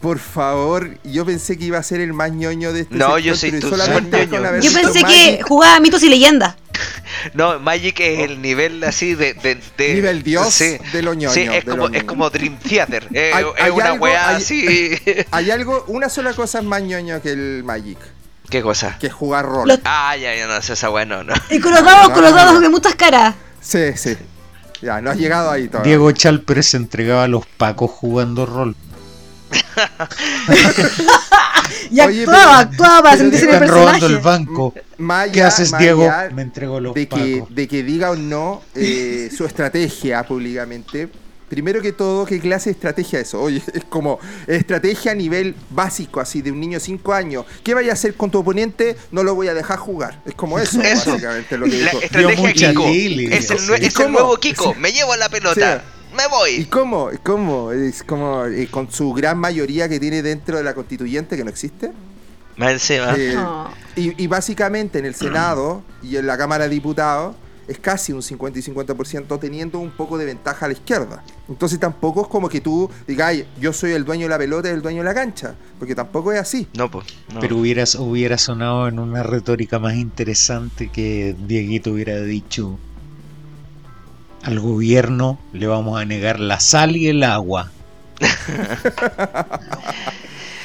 Por 0.00 0.18
favor, 0.18 0.96
yo 1.04 1.26
pensé 1.26 1.58
que 1.58 1.64
iba 1.64 1.78
a 1.78 1.82
ser 1.82 2.00
el 2.00 2.14
más 2.14 2.32
ñoño 2.32 2.72
de 2.72 2.80
este 2.80 2.94
No, 2.94 3.18
yo 3.18 3.36
soy 3.36 3.60
tu 3.60 3.68
solamente 3.68 4.28
Yo 4.62 4.72
pensé 4.72 5.04
que 5.04 5.42
jugaba 5.42 5.78
mitos 5.80 6.02
y 6.02 6.08
leyendas. 6.08 6.56
No, 7.34 7.58
Magic 7.58 8.00
es 8.00 8.20
el 8.20 8.40
nivel 8.40 8.82
así 8.84 9.14
de. 9.14 9.34
nivel 9.78 10.22
dios 10.22 10.58
de 10.58 11.02
lo 11.02 11.12
ñoño. 11.12 11.34
Sí, 11.34 11.42
es, 11.42 11.64
como, 11.64 11.88
es 11.88 12.04
como 12.04 12.30
Dream 12.30 12.56
Theater. 12.58 13.08
Es, 13.12 13.34
una 13.72 13.94
weá 13.94 14.36
así. 14.36 14.96
Hay 15.30 15.50
algo, 15.50 15.84
una 15.88 16.08
sola 16.08 16.32
cosa 16.32 16.62
más 16.62 16.82
ñoño 16.82 17.20
que 17.20 17.32
el 17.32 17.62
Magic. 17.64 17.98
¿Qué 18.48 18.62
cosa? 18.62 18.96
Que 18.98 19.10
jugar 19.10 19.44
rol. 19.44 19.80
Ah, 19.84 20.16
ya, 20.16 20.34
ya, 20.34 20.46
no, 20.46 20.56
esa 20.56 20.88
bueno, 20.88 21.22
no. 21.22 21.34
Y 21.50 21.60
con 21.60 21.72
los 21.72 21.84
dados, 21.84 22.10
con 22.10 22.22
los 22.22 22.34
dados 22.34 22.60
de 22.60 22.68
muchas 22.68 22.94
caras. 22.94 23.34
Sí, 23.60 23.92
sí. 23.96 24.16
Ya, 24.82 25.00
no 25.00 25.10
has 25.10 25.18
llegado 25.18 25.50
ahí 25.50 25.68
todavía. 25.68 25.88
Diego 25.88 26.10
Chalper 26.12 26.64
se 26.64 26.78
entregaba 26.78 27.24
a 27.24 27.28
los 27.28 27.44
pacos 27.46 27.90
jugando 27.90 28.46
rol. 28.46 28.74
y 31.90 32.00
actuaba, 32.00 32.58
actuaba 32.58 33.16
sentirse 33.16 33.46
en 33.46 33.54
el 33.54 33.58
personaje. 33.58 33.86
robando 33.86 34.06
el 34.06 34.18
banco. 34.18 34.74
¿Qué 35.32 35.42
haces, 35.42 35.72
Diego? 35.78 36.08
Me 36.34 36.42
entregó 36.42 36.80
los 36.80 36.94
de 36.94 37.08
que, 37.08 37.44
de 37.48 37.68
que 37.68 37.82
diga 37.82 38.10
o 38.10 38.16
no 38.16 38.62
eh, 38.74 39.30
su 39.36 39.44
estrategia 39.44 40.22
públicamente 40.24 41.08
primero 41.50 41.82
que 41.82 41.92
todo, 41.92 42.24
¿qué 42.24 42.40
clase 42.40 42.70
de 42.70 42.74
estrategia 42.74 43.18
es 43.18 43.28
eso? 43.28 43.42
Oye, 43.42 43.62
es 43.74 43.84
como 43.84 44.18
estrategia 44.46 45.12
a 45.12 45.14
nivel 45.14 45.54
básico, 45.68 46.20
así, 46.20 46.40
de 46.40 46.52
un 46.52 46.60
niño 46.60 46.78
de 46.78 46.84
5 46.84 47.12
años. 47.12 47.44
¿Qué 47.62 47.74
vaya 47.74 47.90
a 47.90 47.94
hacer 47.94 48.14
con 48.14 48.30
tu 48.30 48.38
oponente? 48.38 48.96
No 49.10 49.22
lo 49.22 49.34
voy 49.34 49.48
a 49.48 49.54
dejar 49.54 49.78
jugar. 49.78 50.22
Es 50.24 50.34
como 50.34 50.58
eso, 50.58 50.78
básicamente, 50.78 51.58
lo 51.58 51.66
que 51.66 51.72
dijo. 51.72 51.98
La 51.98 52.06
estrategia 52.06 52.70
Kiko. 52.70 52.86
Es, 52.86 53.50
el, 53.50 54.12
nuevo 54.12 54.36
Kiko. 54.38 54.74
Me 54.76 54.92
llevo 54.92 55.14
la 55.16 55.28
pelota. 55.28 55.84
Me 56.16 56.26
voy. 56.28 56.50
¿Y 56.50 56.64
cómo? 56.66 57.10
¿Cómo? 57.22 57.72
Es 57.72 58.02
como 58.02 58.46
eh, 58.46 58.68
con 58.70 58.90
su 58.90 59.12
gran 59.12 59.38
mayoría 59.38 59.88
que 59.88 60.00
tiene 60.00 60.22
dentro 60.22 60.56
de 60.56 60.64
la 60.64 60.74
constituyente 60.74 61.36
que 61.36 61.44
no 61.44 61.50
existe. 61.50 61.92
Eh, 62.62 63.36
y, 63.96 64.22
y, 64.22 64.26
básicamente 64.26 64.98
en 64.98 65.06
el 65.06 65.14
Senado 65.14 65.82
y 66.02 66.16
en 66.16 66.26
la 66.26 66.36
Cámara 66.36 66.64
de 66.64 66.70
Diputados 66.70 67.34
es 67.70 67.78
casi 67.78 68.12
un 68.12 68.20
50 68.20 68.58
y 68.58 68.62
50% 68.62 69.38
teniendo 69.38 69.78
un 69.78 69.92
poco 69.92 70.18
de 70.18 70.24
ventaja 70.24 70.66
a 70.66 70.68
la 70.68 70.72
izquierda. 70.72 71.22
Entonces 71.48 71.78
tampoco 71.78 72.22
es 72.22 72.28
como 72.28 72.48
que 72.48 72.60
tú 72.60 72.90
digas, 73.06 73.36
yo 73.60 73.72
soy 73.72 73.92
el 73.92 74.04
dueño 74.04 74.24
de 74.24 74.30
la 74.30 74.38
pelota 74.38 74.68
y 74.68 74.72
el 74.72 74.82
dueño 74.82 74.98
de 74.98 75.04
la 75.04 75.14
cancha, 75.14 75.54
porque 75.78 75.94
tampoco 75.94 76.32
es 76.32 76.40
así. 76.40 76.66
No, 76.76 76.90
pues. 76.90 77.06
Pero 77.40 77.56
hubieras, 77.56 77.94
hubiera 77.94 78.38
sonado 78.38 78.88
en 78.88 78.98
una 78.98 79.22
retórica 79.22 79.78
más 79.78 79.94
interesante 79.94 80.88
que 80.88 81.36
Dieguito 81.46 81.92
hubiera 81.92 82.20
dicho, 82.20 82.76
al 84.42 84.60
gobierno 84.60 85.38
le 85.52 85.66
vamos 85.66 86.00
a 86.00 86.04
negar 86.04 86.40
la 86.40 86.60
sal 86.60 86.96
y 86.96 87.08
el 87.08 87.22
agua. 87.22 87.70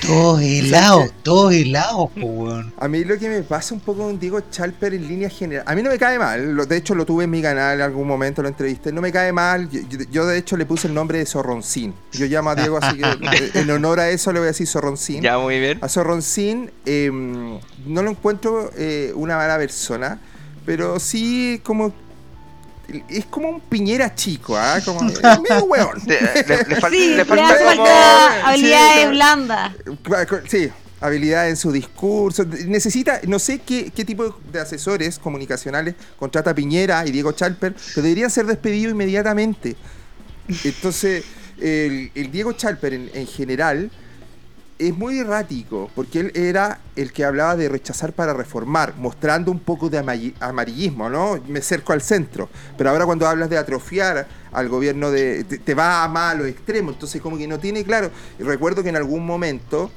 Todos 0.05 0.41
helados, 0.41 1.09
todos 1.23 1.53
helados, 1.53 2.09
A 2.78 2.88
mí 2.88 3.03
lo 3.03 3.17
que 3.17 3.28
me 3.28 3.41
pasa 3.41 3.73
un 3.73 3.80
poco 3.80 4.03
con 4.03 4.19
Diego 4.19 4.39
Chalper 4.51 4.93
en 4.93 5.07
línea 5.07 5.30
general, 5.30 5.63
a 5.65 5.73
mí 5.73 5.82
no 5.82 5.89
me 5.89 5.97
cae 5.97 6.19
mal, 6.19 6.67
de 6.67 6.78
hecho 6.78 6.93
lo 6.93 7.05
tuve 7.05 7.23
en 7.23 7.32
mi 7.32 7.41
canal 7.41 7.78
en 7.78 7.82
algún 7.82 8.07
momento, 8.07 8.43
lo 8.43 8.47
entrevisté, 8.47 8.91
no 8.91 9.01
me 9.01 9.11
cae 9.11 9.32
mal, 9.32 9.67
yo, 10.11 10.28
de 10.28 10.38
hecho 10.38 10.57
le 10.57 10.65
puse 10.65 10.88
el 10.88 10.93
nombre 10.93 11.19
de 11.19 11.26
Zorroncín, 11.26 11.93
yo 12.11 12.28
llamo 12.28 12.51
a 12.51 12.55
Diego 12.55 12.78
así 12.80 12.99
que 12.99 13.51
en 13.59 13.71
honor 13.71 13.99
a 13.99 14.09
eso 14.09 14.32
le 14.32 14.39
voy 14.39 14.47
a 14.47 14.51
decir 14.51 14.67
Zorroncín. 14.67 15.23
Ya, 15.23 15.39
muy 15.39 15.59
bien. 15.59 15.80
A 15.82 15.89
Zorroncín 15.89 16.71
em, 16.86 17.59
no 17.88 18.03
lo 18.03 18.11
encuentro 18.11 18.71
eh, 18.78 19.11
una 19.15 19.38
mala 19.38 19.57
persona, 19.57 20.19
pero 20.65 20.99
sí 20.99 21.61
como 21.63 21.93
es 23.09 23.25
como 23.25 23.49
un 23.49 23.59
piñera 23.61 24.13
chico, 24.13 24.57
¿ah? 24.57 24.79
Como 24.86 25.01
medio 25.01 25.65
hueón. 25.65 26.01
Le, 26.05 27.25
falta 27.25 28.47
habilidades 28.47 29.09
blandas. 29.09 29.71
Sí, 30.47 30.69
habilidad 31.01 31.49
en 31.49 31.57
su 31.57 31.71
discurso. 31.71 32.45
Necesita, 32.67 33.21
no 33.27 33.39
sé 33.39 33.59
qué, 33.59 33.91
qué, 33.95 34.05
tipo 34.05 34.39
de 34.51 34.59
asesores 34.59 35.19
comunicacionales 35.19 35.95
contrata 36.17 36.53
Piñera 36.53 37.05
y 37.05 37.11
Diego 37.11 37.31
Chalper, 37.31 37.73
pero 37.73 38.03
deberían 38.03 38.29
ser 38.29 38.45
despedidos 38.45 38.91
inmediatamente. 38.93 39.75
Entonces, 40.63 41.23
el, 41.59 42.11
Diego 42.31 42.53
Chalper 42.53 42.93
en 42.93 43.27
general 43.27 43.89
es 44.78 44.97
muy 44.97 45.19
errático, 45.19 45.89
porque 45.95 46.19
él 46.19 46.32
era 46.36 46.80
el 46.95 47.13
que 47.13 47.23
hablaba 47.23 47.55
de 47.55 47.69
rechazar 47.69 48.11
para 48.11 48.34
reformar, 48.34 48.95
mostrando 48.97 49.51
un 49.51 49.59
poco 49.59 49.89
de 49.89 49.97
amarillismo, 50.39 51.09
¿no? 51.09 51.39
Me 51.47 51.61
cerco 51.61 51.93
al 51.93 52.01
centro. 52.01 52.49
Pero 52.78 52.89
ahora 52.89 53.05
cuando 53.05 53.28
hablas 53.28 53.49
de 53.49 53.57
atrofiar 53.57 54.28
al 54.51 54.67
gobierno, 54.67 55.11
de, 55.11 55.43
te, 55.43 55.73
va 55.73 56.03
a 56.03 56.07
malo 56.09 56.45
extremo, 56.45 56.91
entonces 56.91 57.21
como 57.21 57.38
que 57.38 57.47
no 57.47 57.59
tiene 57.59 57.84
claro. 57.84 58.11
recuerdo 58.39 58.84
que 58.84 58.89
en 58.89 58.97
algún 58.97 59.26
momento, 59.26 59.91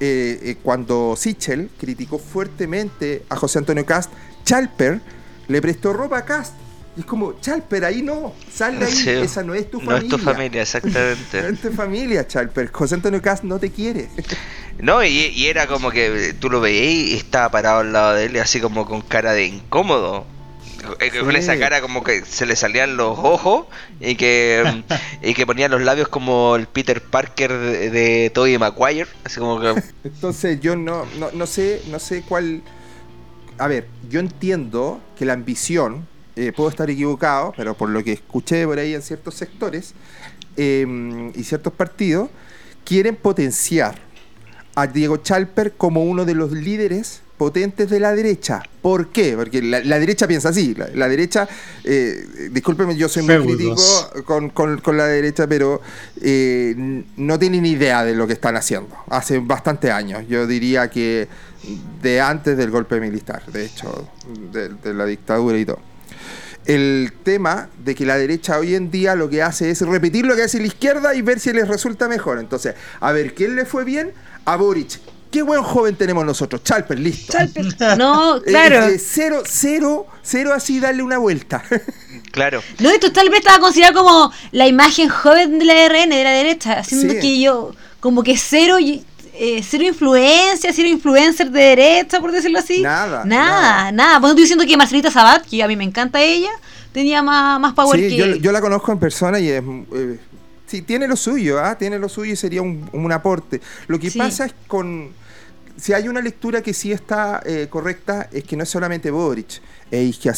eh, 0.00 0.40
eh, 0.42 0.56
cuando 0.62 1.14
Sichel 1.16 1.70
criticó 1.78 2.18
fuertemente 2.18 3.24
a 3.28 3.36
José 3.36 3.58
Antonio 3.58 3.86
Cast, 3.86 4.10
Chalper 4.44 5.00
le 5.46 5.62
prestó 5.62 5.92
ropa 5.92 6.18
a 6.18 6.24
Cast 6.24 6.54
y 6.96 7.00
es 7.00 7.06
como, 7.06 7.40
Chalper, 7.40 7.84
ahí 7.84 8.02
no, 8.02 8.32
sal 8.52 8.78
de 8.78 8.86
ahí, 8.86 9.08
esa 9.24 9.42
no 9.42 9.52
es 9.54 9.68
tu 9.68 9.80
familia. 9.80 9.98
No 9.98 10.04
es 10.04 10.10
tu 10.10 10.18
familia, 10.18 10.62
exactamente. 10.62 11.42
no 11.42 11.48
es 11.48 11.60
tu 11.60 11.72
familia, 11.72 12.26
Chalper. 12.26 12.70
José 12.70 12.94
Antonio 12.94 13.20
Cast 13.20 13.42
no 13.42 13.58
te 13.58 13.70
quiere. 13.70 14.08
no, 14.78 15.04
y, 15.04 15.46
era 15.46 15.66
como 15.66 15.90
que 15.90 16.34
tú 16.38 16.50
lo 16.50 16.60
veías 16.60 17.10
y 17.10 17.16
estaba 17.16 17.50
parado 17.50 17.80
al 17.80 17.92
lado 17.92 18.14
de 18.14 18.26
él, 18.26 18.38
así 18.38 18.60
como 18.60 18.86
con 18.86 19.00
cara 19.02 19.32
de 19.32 19.46
incómodo. 19.46 20.24
Eh, 21.00 21.18
con 21.18 21.34
esa 21.34 21.58
cara 21.58 21.80
como 21.80 22.04
que 22.04 22.24
se 22.26 22.44
le 22.44 22.56
salían 22.56 22.98
los 22.98 23.18
ojos 23.18 23.66
y 24.00 24.16
que, 24.16 24.84
y 25.22 25.32
que 25.32 25.46
ponía 25.46 25.66
los 25.66 25.80
labios 25.80 26.08
como 26.08 26.56
el 26.56 26.66
Peter 26.66 27.00
Parker 27.00 27.50
de, 27.56 27.90
de 27.90 28.30
Tobey 28.30 28.58
Maguire. 28.58 29.08
Así 29.24 29.40
como 29.40 29.60
que... 29.60 29.82
Entonces 30.04 30.60
yo 30.60 30.76
no, 30.76 31.06
no, 31.18 31.30
no 31.32 31.46
sé, 31.46 31.82
no 31.90 31.98
sé 31.98 32.22
cuál. 32.22 32.62
A 33.58 33.66
ver, 33.66 33.88
yo 34.10 34.20
entiendo 34.20 35.00
que 35.16 35.24
la 35.24 35.32
ambición 35.32 36.06
eh, 36.36 36.52
puedo 36.54 36.68
estar 36.68 36.90
equivocado, 36.90 37.52
pero 37.56 37.74
por 37.74 37.88
lo 37.90 38.02
que 38.02 38.12
escuché 38.12 38.66
por 38.66 38.78
ahí 38.78 38.94
en 38.94 39.02
ciertos 39.02 39.34
sectores 39.34 39.94
em, 40.56 41.30
y 41.34 41.44
ciertos 41.44 41.72
partidos, 41.72 42.28
quieren 42.84 43.14
potenciar 43.14 43.94
a 44.74 44.88
Diego 44.88 45.18
Chalper 45.18 45.74
como 45.74 46.02
uno 46.02 46.24
de 46.24 46.34
los 46.34 46.50
líderes 46.50 47.20
potentes 47.38 47.88
de 47.88 48.00
la 48.00 48.14
derecha. 48.14 48.62
¿Por 48.82 49.10
qué? 49.10 49.34
Porque 49.36 49.62
la, 49.62 49.98
derecha 50.00 50.26
piensa 50.26 50.48
así. 50.48 50.74
La, 50.74 51.08
derecha, 51.08 51.48
eh, 51.84 52.48
discúlpeme, 52.50 52.96
yo 52.96 53.08
soy 53.08 53.22
muy 53.22 53.54
crítico 53.54 53.76
con, 54.24 54.96
la 54.96 55.06
derecha, 55.06 55.46
pero 55.46 55.80
eh, 56.20 56.74
no 57.16 57.38
tienen 57.38 57.62
ni 57.62 57.70
idea 57.70 58.04
de 58.04 58.14
lo 58.14 58.26
que 58.26 58.32
están 58.32 58.56
haciendo. 58.56 58.96
Hace 59.08 59.38
bastante 59.38 59.92
años. 59.92 60.24
Yo 60.28 60.46
diría 60.48 60.90
que 60.90 61.28
de 62.02 62.20
antes 62.20 62.56
del 62.56 62.70
golpe 62.70 63.00
militar, 63.00 63.44
de 63.46 63.66
hecho, 63.66 64.08
de 64.52 64.94
la 64.94 65.06
dictadura 65.06 65.58
y 65.58 65.64
todo 65.64 65.93
el 66.66 67.12
tema 67.22 67.68
de 67.84 67.94
que 67.94 68.06
la 68.06 68.16
derecha 68.16 68.58
hoy 68.58 68.74
en 68.74 68.90
día 68.90 69.14
lo 69.14 69.28
que 69.28 69.42
hace 69.42 69.70
es 69.70 69.80
repetir 69.82 70.24
lo 70.26 70.34
que 70.34 70.42
hace 70.42 70.58
la 70.60 70.66
izquierda 70.66 71.14
y 71.14 71.22
ver 71.22 71.40
si 71.40 71.52
les 71.52 71.68
resulta 71.68 72.08
mejor. 72.08 72.38
Entonces, 72.38 72.74
a 73.00 73.12
ver, 73.12 73.34
¿quién 73.34 73.56
le 73.56 73.66
fue 73.66 73.84
bien? 73.84 74.12
A 74.44 74.56
Boric. 74.56 75.00
Qué 75.30 75.42
buen 75.42 75.62
joven 75.64 75.96
tenemos 75.96 76.24
nosotros. 76.24 76.62
Chalper, 76.62 76.98
listo. 76.98 77.32
Chalper. 77.32 77.66
No, 77.98 78.40
claro. 78.40 78.86
Eh, 78.86 78.98
cero, 78.98 79.42
cero, 79.44 80.06
cero 80.22 80.52
así 80.54 80.78
darle 80.78 81.02
una 81.02 81.18
vuelta. 81.18 81.62
Claro. 82.30 82.64
No, 82.80 82.90
esto 82.90 83.12
tal 83.12 83.28
vez 83.28 83.40
estaba 83.40 83.60
considerado 83.60 84.02
como 84.02 84.32
la 84.50 84.66
imagen 84.66 85.08
joven 85.08 85.60
de 85.60 85.66
la 85.66 85.88
RN, 85.88 86.08
de 86.10 86.24
la 86.24 86.32
derecha, 86.32 86.80
haciendo 86.80 87.14
que 87.14 87.40
yo, 87.40 87.76
como 88.00 88.24
que 88.24 88.36
cero 88.36 88.80
eh, 89.36 89.62
cero 89.62 89.84
influencia, 89.84 90.72
cero 90.72 90.88
influencer 90.88 91.50
de 91.50 91.60
derecha, 91.60 92.20
por 92.20 92.32
decirlo 92.32 92.58
así. 92.58 92.80
Nada. 92.80 93.24
Nada, 93.24 93.92
nada. 93.92 94.20
Pues 94.20 94.30
estoy 94.30 94.42
diciendo 94.44 94.64
que 94.66 94.76
Marcelita 94.76 95.10
Sabat, 95.10 95.44
que 95.46 95.62
a 95.62 95.68
mí 95.68 95.76
me 95.76 95.84
encanta 95.84 96.22
ella, 96.22 96.50
tenía 96.92 97.22
más, 97.22 97.60
más 97.60 97.74
power 97.74 97.98
que. 97.98 98.16
Yo, 98.16 98.26
yo 98.36 98.52
la 98.52 98.60
conozco 98.60 98.92
en 98.92 98.98
persona 98.98 99.40
y 99.40 99.48
es. 99.48 99.62
Eh, 99.94 100.18
sí, 100.66 100.82
tiene 100.82 101.08
lo 101.08 101.16
suyo, 101.16 101.58
¿ah? 101.60 101.76
Tiene 101.76 101.98
lo 101.98 102.08
suyo 102.08 102.32
y 102.32 102.36
sería 102.36 102.62
un, 102.62 102.88
un 102.92 103.12
aporte. 103.12 103.60
Lo 103.88 103.98
que 103.98 104.10
pasa 104.10 104.46
es 104.46 104.54
con. 104.66 105.10
Si 105.76 105.92
hay 105.92 106.06
una 106.06 106.20
lectura 106.20 106.62
que 106.62 106.72
sí 106.72 106.92
está 106.92 107.42
eh, 107.44 107.66
correcta, 107.68 108.28
es 108.32 108.44
que 108.44 108.56
no 108.56 108.62
es 108.62 108.68
solamente 108.68 109.10
Boric, 109.10 109.60
es 109.90 110.04
Iskia 110.04 110.32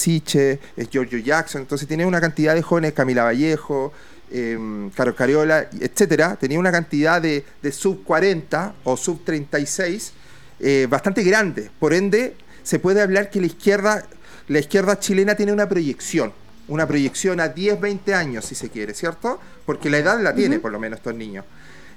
es 0.76 0.88
Giorgio 0.90 1.18
Jackson, 1.18 1.60
entonces 1.60 1.86
tiene 1.86 2.06
una 2.06 2.22
cantidad 2.22 2.54
de 2.54 2.62
jóvenes, 2.62 2.94
Camila 2.94 3.24
Vallejo, 3.24 3.92
eh, 4.30 4.90
Carlos 4.94 5.16
Cariola, 5.16 5.68
etcétera, 5.80 6.36
tenía 6.36 6.58
una 6.58 6.72
cantidad 6.72 7.20
de, 7.22 7.44
sub 7.70 8.02
40 8.04 8.74
o 8.84 8.96
sub 8.96 9.24
36 9.24 10.12
eh, 10.60 10.86
bastante 10.88 11.22
grande. 11.22 11.70
Por 11.78 11.92
ende, 11.92 12.34
se 12.62 12.78
puede 12.78 13.02
hablar 13.02 13.30
que 13.30 13.40
la 13.40 13.46
izquierda, 13.46 14.06
la 14.48 14.58
izquierda 14.58 14.98
chilena 14.98 15.34
tiene 15.34 15.52
una 15.52 15.68
proyección, 15.68 16.32
una 16.68 16.86
proyección 16.86 17.40
a 17.40 17.48
10, 17.48 17.80
20 17.80 18.14
años, 18.14 18.44
si 18.44 18.54
se 18.54 18.70
quiere, 18.70 18.94
¿cierto? 18.94 19.40
Porque 19.64 19.90
la 19.90 19.98
edad 19.98 20.20
la 20.20 20.34
tiene, 20.34 20.58
por 20.58 20.72
lo 20.72 20.80
menos, 20.80 20.98
estos 20.98 21.14
niños. 21.14 21.44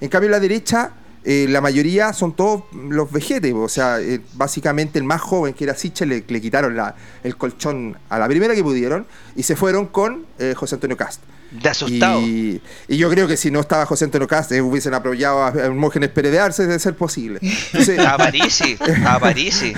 En 0.01 0.09
cambio, 0.09 0.29
la 0.29 0.39
derecha, 0.39 0.91
eh, 1.23 1.47
la 1.49 1.61
mayoría 1.61 2.13
son 2.13 2.35
todos 2.35 2.63
los 2.73 3.11
vejetes, 3.11 3.53
o 3.53 3.67
sea, 3.69 3.99
eh, 3.99 4.21
básicamente 4.33 4.99
el 4.99 5.05
más 5.05 5.21
joven, 5.21 5.53
que 5.53 5.63
era 5.63 5.73
Siche, 5.73 6.05
le, 6.05 6.23
quitaron 6.23 6.75
la, 6.75 6.95
el 7.23 7.35
colchón 7.37 7.97
a 8.09 8.19
la 8.19 8.27
primera 8.27 8.53
que 8.53 8.63
pudieron 8.63 9.07
y 9.35 9.43
se 9.43 9.55
fueron 9.55 9.87
con 9.87 10.25
José 10.55 10.75
Antonio 10.75 10.95
Cast. 10.95 11.21
De 11.51 11.69
asustado. 11.69 12.21
Y, 12.21 12.61
yo 12.87 13.09
creo 13.09 13.27
que 13.27 13.35
si 13.35 13.49
no 13.49 13.59
estaba 13.59 13.85
José 13.85 14.05
Antonio 14.05 14.27
Cast, 14.27 14.51
eh, 14.51 14.61
hubiesen 14.61 14.93
apoyado 14.93 15.43
a 15.43 15.49
Hermógenes 15.49 16.09
Pérez 16.09 16.31
de 16.31 16.39
Arce, 16.39 16.67
de 16.67 16.77
ser 16.77 16.95
posible. 16.95 17.39
a 18.05 18.17
Parisi, 18.17 18.77
a 19.05 19.19
Parisi. 19.19 19.73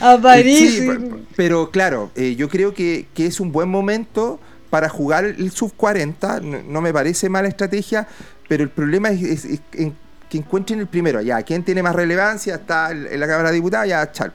A 0.00 0.18
Parisi. 0.20 0.88
pero 1.34 1.70
claro, 1.70 2.12
eh, 2.14 2.36
yo 2.36 2.48
creo 2.48 2.72
que, 2.72 3.08
es 3.16 3.40
un 3.40 3.50
buen 3.50 3.68
momento 3.68 4.38
para 4.70 4.88
jugar 4.88 5.24
el 5.24 5.50
sub 5.50 5.72
40. 5.76 6.40
No, 6.40 6.80
me 6.80 6.92
parece 6.92 7.28
mala 7.28 7.48
estrategia, 7.48 8.06
pero 8.48 8.62
el 8.62 8.70
problema 8.70 9.10
es, 9.10 9.46
que 9.72 10.38
encuentren 10.38 10.78
el 10.78 10.86
primero. 10.86 11.20
Ya, 11.20 11.42
¿quién 11.42 11.64
tiene 11.64 11.82
más 11.82 11.96
relevancia? 11.96 12.56
Está 12.56 12.92
en 12.92 13.18
la 13.18 13.26
Cámara 13.26 13.48
de 13.48 13.56
Diputados, 13.56 13.88
ya, 13.88 14.12
chal. 14.12 14.32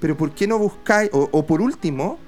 Pero 0.00 0.16
¿por 0.16 0.32
qué 0.32 0.46
no 0.46 0.58
buscáis, 0.58 1.08
o, 1.12 1.46
por 1.46 1.62
último, 1.62 2.18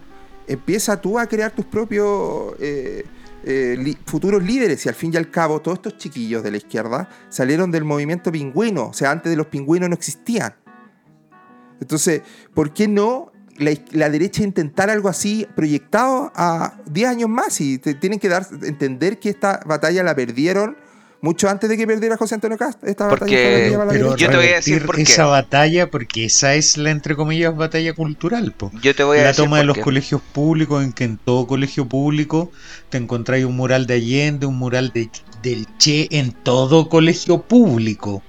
empieza 0.47 0.99
tú 0.99 1.19
a 1.19 1.27
crear 1.27 1.51
tus 1.51 1.67
propios. 1.67 2.55
Eh, 2.59 3.05
eh, 3.51 3.97
futuros 4.05 4.43
líderes 4.43 4.85
y 4.85 4.91
al 4.91 4.95
fin 4.95 5.11
y 5.15 5.17
al 5.17 5.31
cabo 5.31 5.63
todos 5.63 5.79
estos 5.79 5.97
chiquillos 5.97 6.43
de 6.43 6.51
la 6.51 6.59
izquierda 6.59 7.09
salieron 7.31 7.71
del 7.71 7.83
movimiento 7.83 8.31
pingüino, 8.31 8.89
o 8.89 8.93
sea, 8.93 9.11
antes 9.11 9.31
de 9.31 9.37
los 9.37 9.47
pingüinos 9.47 9.89
no 9.89 9.95
existían. 9.95 10.55
Entonces, 11.81 12.21
¿por 12.53 12.75
qué 12.75 12.89
no 12.89 13.33
la, 13.57 14.11
derecha 14.11 14.43
intentar 14.43 14.91
algo 14.91 15.09
así 15.09 15.47
proyectado 15.57 16.31
a 16.35 16.77
10 16.91 17.09
años 17.09 17.31
más? 17.31 17.59
Y 17.63 17.79
tienen 17.79 18.19
que 18.19 18.29
dar 18.29 18.47
entender 18.65 19.19
que 19.19 19.31
esta 19.31 19.61
batalla 19.65 20.03
la 20.03 20.15
perdieron 20.15 20.77
mucho 21.21 21.49
antes 21.49 21.69
de 21.69 21.77
que 21.77 21.87
perdiera 21.87 22.17
José 22.17 22.37
Antonio 22.37 22.57
Cast. 22.57 22.83
Esta 22.85 23.09
porque, 23.09 23.77
pero 23.89 24.17
yo 24.17 24.31
te 24.31 24.37
voy 24.37 24.47
a 24.47 24.57
decir 24.57 24.85
por 24.87 24.97
qué. 24.97 25.03
esa 25.03 25.27
batalla, 25.27 25.91
porque 25.91 26.25
esa 26.25 26.55
es 26.55 26.77
la 26.77 26.91
entre 26.91 27.17
comillas 27.17 27.57
batalla 27.57 27.93
cultural. 27.93 28.55
Yo 28.83 28.95
te 28.95 29.03
voy 29.03 29.19
a 29.19 29.25
la 29.25 29.35
toma 29.35 29.59
de 29.59 29.65
los 29.65 29.79
colegios 29.79 30.21
públicos, 30.21 30.85
en 30.85 30.93
que 30.93 31.05
en 31.05 31.19
todo 31.19 31.47
colegio 31.47 31.87
público 31.87 32.51
te 32.89 32.99
encontráis 32.99 33.45
un 33.45 33.57
mural 33.57 33.87
de 33.87 33.95
Allende, 33.95 34.47
un 34.47 34.57
mural 34.57 34.93
de, 34.93 35.11
del 35.43 35.67
Che 35.79 36.09
en 36.11 36.33
todo 36.33 36.89
colegio 36.89 37.43
público. 37.43 38.23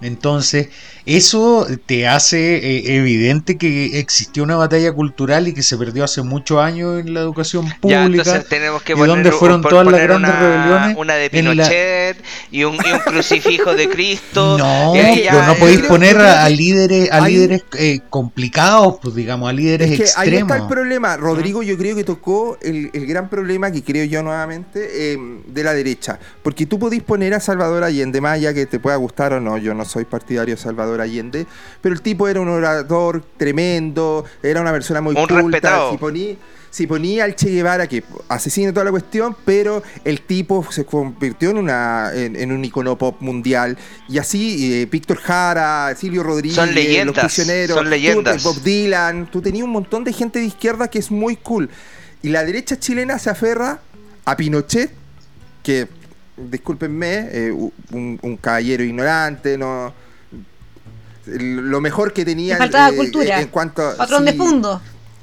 Entonces, 0.00 0.68
eso 1.16 1.66
te 1.86 2.06
hace 2.06 2.56
eh, 2.56 2.96
evidente 2.96 3.56
que 3.56 3.98
existió 3.98 4.42
una 4.42 4.56
batalla 4.56 4.92
cultural 4.92 5.48
y 5.48 5.54
que 5.54 5.62
se 5.62 5.76
perdió 5.76 6.04
hace 6.04 6.22
muchos 6.22 6.58
años 6.58 7.00
en 7.00 7.14
la 7.14 7.20
educación 7.20 7.68
pública. 7.80 8.42
tenemos 8.42 8.82
que 8.82 8.92
y 8.92 8.96
donde 8.96 9.32
fueron 9.32 9.62
todas 9.62 9.86
las 9.86 10.00
grandes 10.00 10.30
una, 10.30 10.40
rebeliones. 10.40 10.96
Una 10.96 11.14
de 11.14 11.30
Pinochet 11.30 12.22
y, 12.50 12.64
un, 12.64 12.76
crucifijo 13.04 13.74
de 13.74 13.88
Cristo. 13.88 14.58
No, 14.70 14.92
pues 14.92 15.46
no 15.46 15.54
podéis 15.56 15.80
poner 15.82 16.18
a, 16.18 16.48
líderes, 16.48 17.10
a 17.10 17.26
líderes 17.26 17.64
eh, 17.78 18.00
complicados, 18.10 18.98
pues 19.00 19.14
digamos, 19.14 19.48
a 19.48 19.52
líderes 19.52 19.90
es 19.92 19.98
que 20.14 20.20
Ahí 20.20 20.34
está 20.34 20.56
el 20.56 20.66
problema. 20.66 21.16
Rodrigo, 21.16 21.62
yo 21.62 21.76
creo 21.78 21.96
que 21.96 22.04
tocó 22.04 22.58
el, 22.60 22.90
gran 22.92 23.28
problema 23.28 23.70
que 23.70 23.82
creo 23.82 24.04
yo 24.04 24.22
nuevamente 24.22 25.12
em, 25.12 25.42
de 25.46 25.64
la 25.64 25.72
derecha. 25.72 26.18
Porque 26.42 26.66
tú 26.66 26.78
podéis 26.78 27.02
poner 27.02 27.34
a 27.34 27.40
Salvador 27.40 27.84
Allende, 27.84 28.20
más 28.20 28.34
allá 28.34 28.54
que 28.54 28.66
te 28.66 28.78
pueda 28.78 28.96
gustar 28.96 29.32
o 29.32 29.40
no, 29.40 29.58
yo 29.58 29.74
no 29.74 29.84
soy 29.84 30.04
partidario 30.04 30.54
de 30.54 30.60
Salvador 30.60 30.99
Allende, 31.00 31.46
pero 31.80 31.94
el 31.94 32.02
tipo 32.02 32.28
era 32.28 32.40
un 32.40 32.48
orador 32.48 33.24
tremendo, 33.36 34.24
era 34.42 34.60
una 34.60 34.72
persona 34.72 35.00
muy 35.00 35.16
un 35.16 35.26
culta. 35.26 35.90
Si 36.70 36.86
ponía, 36.86 37.24
al 37.24 37.34
Che 37.34 37.50
Guevara, 37.50 37.88
que 37.88 38.04
asesina 38.28 38.72
toda 38.72 38.84
la 38.84 38.92
cuestión, 38.92 39.36
pero 39.44 39.82
el 40.04 40.20
tipo 40.20 40.64
se 40.70 40.84
convirtió 40.84 41.50
en, 41.50 41.58
una, 41.58 42.12
en, 42.14 42.52
un 42.52 42.64
icono 42.64 42.96
pop 42.96 43.16
mundial. 43.20 43.76
Y 44.08 44.18
así, 44.18 44.74
eh, 44.74 44.86
Víctor 44.86 45.16
Jara, 45.18 45.92
Silvio 45.96 46.22
Rodríguez, 46.22 46.54
son 46.54 46.72
leyendas, 46.72 47.24
Los 47.24 47.24
Prisioneros, 47.24 47.76
son 47.76 47.90
leyendas. 47.90 48.44
Bob 48.44 48.62
Dylan, 48.62 49.28
tú 49.28 49.42
tenías 49.42 49.64
un 49.64 49.72
montón 49.72 50.04
de 50.04 50.12
gente 50.12 50.38
de 50.38 50.44
izquierda 50.44 50.88
que 50.88 51.00
es 51.00 51.10
muy 51.10 51.34
cool. 51.34 51.68
Y 52.22 52.28
la 52.28 52.44
derecha 52.44 52.78
chilena 52.78 53.18
se 53.18 53.30
aferra 53.30 53.80
a 54.24 54.36
Pinochet, 54.36 54.92
que 55.64 55.88
discúlpenme, 56.36 57.28
eh, 57.32 57.52
un, 57.90 58.38
caballero 58.40 58.84
ignorante, 58.84 59.58
no 59.58 59.92
lo 61.26 61.80
mejor 61.80 62.12
que 62.12 62.24
tenía 62.24 62.56
faltaba 62.56 62.90
eh, 62.90 62.96
cultura. 62.96 63.40
en 63.40 63.48
cuanto 63.48 63.96
patrón 63.96 64.24
de 64.24 64.32
fondo. 64.34 64.80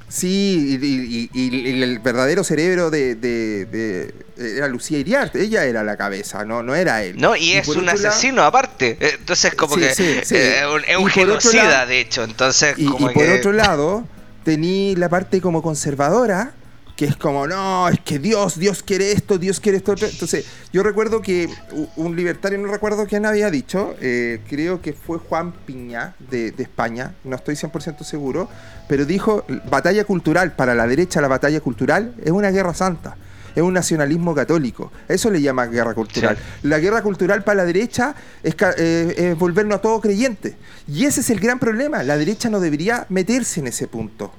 Sí 0.09 1.29
y, 1.33 1.81
el 1.83 1.99
verdadero 1.99 2.43
cerebro 2.43 2.89
de, 2.89 4.13
era 4.37 4.67
Lucía 4.67 4.99
Iriarte. 4.99 5.41
Ella 5.41 5.65
era 5.65 5.83
la 5.83 5.97
cabeza 5.97 6.45
no 6.45 6.63
no 6.63 6.75
era 6.75 7.03
él. 7.03 7.17
No 7.19 7.35
y, 7.35 7.53
es 7.53 7.67
un 7.67 7.89
asesino 7.89 8.43
aparte. 8.43 8.97
Entonces 8.99 9.53
como 9.55 9.75
que 9.75 9.91
eh, 9.97 10.63
es 10.87 10.97
un 10.97 11.07
genocida 11.07 11.85
de 11.85 11.99
hecho. 11.99 12.23
Entonces 12.23 12.75
y, 12.77 12.87
por 12.87 13.29
otro 13.29 13.51
lado 13.51 14.07
tenía 14.43 14.97
la 14.97 15.09
parte 15.09 15.41
como 15.41 15.61
conservadora 15.61 16.53
que 16.97 17.05
es 17.05 17.15
como, 17.15 17.45
no, 17.45 17.87
es 17.87 17.99
que 17.99 18.17
Dios, 18.17 18.57
Dios 18.57 18.81
quiere 18.81 19.11
esto, 19.11 19.37
Dios 19.37 19.59
quiere 19.59 19.77
esto. 19.77 19.93
Entonces, 19.93 20.47
yo 20.73 20.81
recuerdo 20.81 21.21
que 21.21 21.47
un 21.95 22.15
libertario, 22.15 22.57
no 22.57 22.67
recuerdo 22.69 23.05
quién 23.05 23.27
había 23.27 23.51
dicho, 23.51 23.95
eh, 24.01 24.41
creo 24.49 24.81
que 24.81 24.93
fue 24.93 25.19
Juan 25.19 25.51
Piña 25.51 26.15
de, 26.17 26.47
España, 26.57 27.13
no 27.23 27.35
estoy 27.35 27.53
100% 27.53 28.03
seguro, 28.03 28.49
pero 28.89 29.05
dijo, 29.05 29.45
batalla 29.69 30.05
cultural, 30.05 30.55
para 30.55 30.73
la 30.73 30.87
derecha 30.87 31.21
la 31.21 31.27
batalla 31.27 31.61
cultural 31.61 32.15
es 32.23 32.31
una 32.31 32.49
guerra 32.49 32.73
santa 32.73 33.15
es 33.55 33.63
un 33.63 33.73
nacionalismo 33.73 34.35
católico. 34.35 34.91
Eso 35.07 35.31
le 35.31 35.41
llama 35.41 35.65
guerra 35.65 35.95
cultural. 35.95 36.37
La 36.61 36.77
guerra 36.77 37.01
cultural 37.01 37.43
para 37.43 37.55
la 37.55 37.65
derecha 37.65 38.13
es, 38.43 38.55
eh, 38.77 39.15
es, 39.17 39.35
volvernos 39.35 39.79
a 39.79 39.81
todos 39.81 39.99
creyentes. 39.99 40.53
Y 40.87 41.05
ese 41.05 41.21
es 41.21 41.31
el 41.31 41.39
gran 41.39 41.57
problema. 41.57 42.03
La 42.03 42.17
derecha 42.17 42.51
no 42.51 42.59
debería 42.59 43.07
meterse 43.09 43.59
en 43.59 43.65
ese 43.65 43.87
punto. 43.87 44.31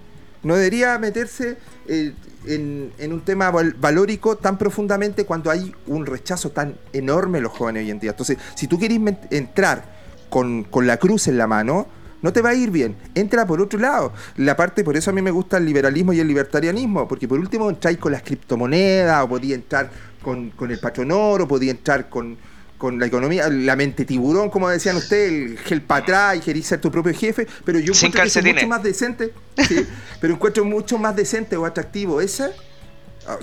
No 0.43 0.55
debería 0.55 0.99
meterse 0.99 1.57
eh, 1.87 2.13
en, 2.47 3.13
un 3.13 3.21
tema 3.23 3.51
valórico 3.51 4.37
tan 4.37 4.59
profundamente 4.59 5.25
cuando 5.25 5.51
hay 5.51 5.75
un 5.87 6.07
rechazo 6.07 6.51
tan 6.51 6.77
enorme 6.93 7.39
en 7.39 7.45
los 7.45 7.53
jóvenes 7.53 7.85
hoy 7.85 7.91
en 7.91 7.99
día. 7.99 8.11
Entonces, 8.11 8.39
si 8.55 8.67
tú 8.67 8.79
querés 8.79 9.01
entrar 9.31 9.85
con, 10.29 10.67
la 10.83 10.97
cruz 10.97 11.29
en 11.29 11.39
la 11.39 11.47
mano, 11.47 11.87
no 12.23 12.33
te 12.33 12.41
va 12.41 12.51
a 12.51 12.55
ir 12.55 12.71
bien. 12.71 12.97
Entra 13.15 13.47
por 13.47 13.61
otro 13.61 13.79
lado. 13.79 14.13
La 14.37 14.57
parte, 14.57 14.85
por 14.85 14.97
eso 14.97 15.11
a 15.11 15.15
mí 15.15 15.23
me 15.23 15.31
gusta 15.31 15.59
el 15.59 15.65
liberalismo 15.65 16.13
y 16.13 16.21
el 16.21 16.29
libertarianismo, 16.29 17.07
porque 17.09 17.29
por 17.29 17.39
último 17.39 17.69
entráis 17.69 17.99
con 17.99 18.13
las 18.13 18.23
criptomonedas, 18.23 19.25
o 19.25 19.29
podía 19.29 19.55
entrar 19.55 19.91
con, 20.23 20.53
el 20.71 20.79
patronor, 20.79 21.43
o 21.43 21.49
podía 21.49 21.71
entrar 21.71 22.09
con, 22.09 22.37
con 22.79 22.99
la 22.99 23.07
economía, 23.07 23.49
la 23.51 23.77
mente 23.77 24.05
tiburón, 24.05 24.51
como 24.51 24.69
decían 24.69 24.97
ustedes, 24.97 25.31
el 25.33 25.59
gel 25.59 25.83
para 25.83 26.03
atrás 26.03 26.37
y 26.37 26.41
querer 26.41 26.63
ser 26.63 26.81
tu 26.81 26.91
propio 26.91 27.13
jefe, 27.13 27.47
pero 27.65 27.81
yo 27.81 27.93
Sin 27.93 28.09
encuentro 28.09 28.43
que 28.43 28.49
es 28.49 28.55
mucho 28.55 28.69
más 28.69 28.83
decente, 28.83 29.35
sí, 29.69 29.87
pero 30.21 30.35
encuentro 30.35 30.65
mucho 30.65 30.97
más 30.97 31.15
decente 31.17 31.57
o 31.57 31.67
atractivo 31.67 32.21
ese, 32.21 32.45
ah, 32.45 32.51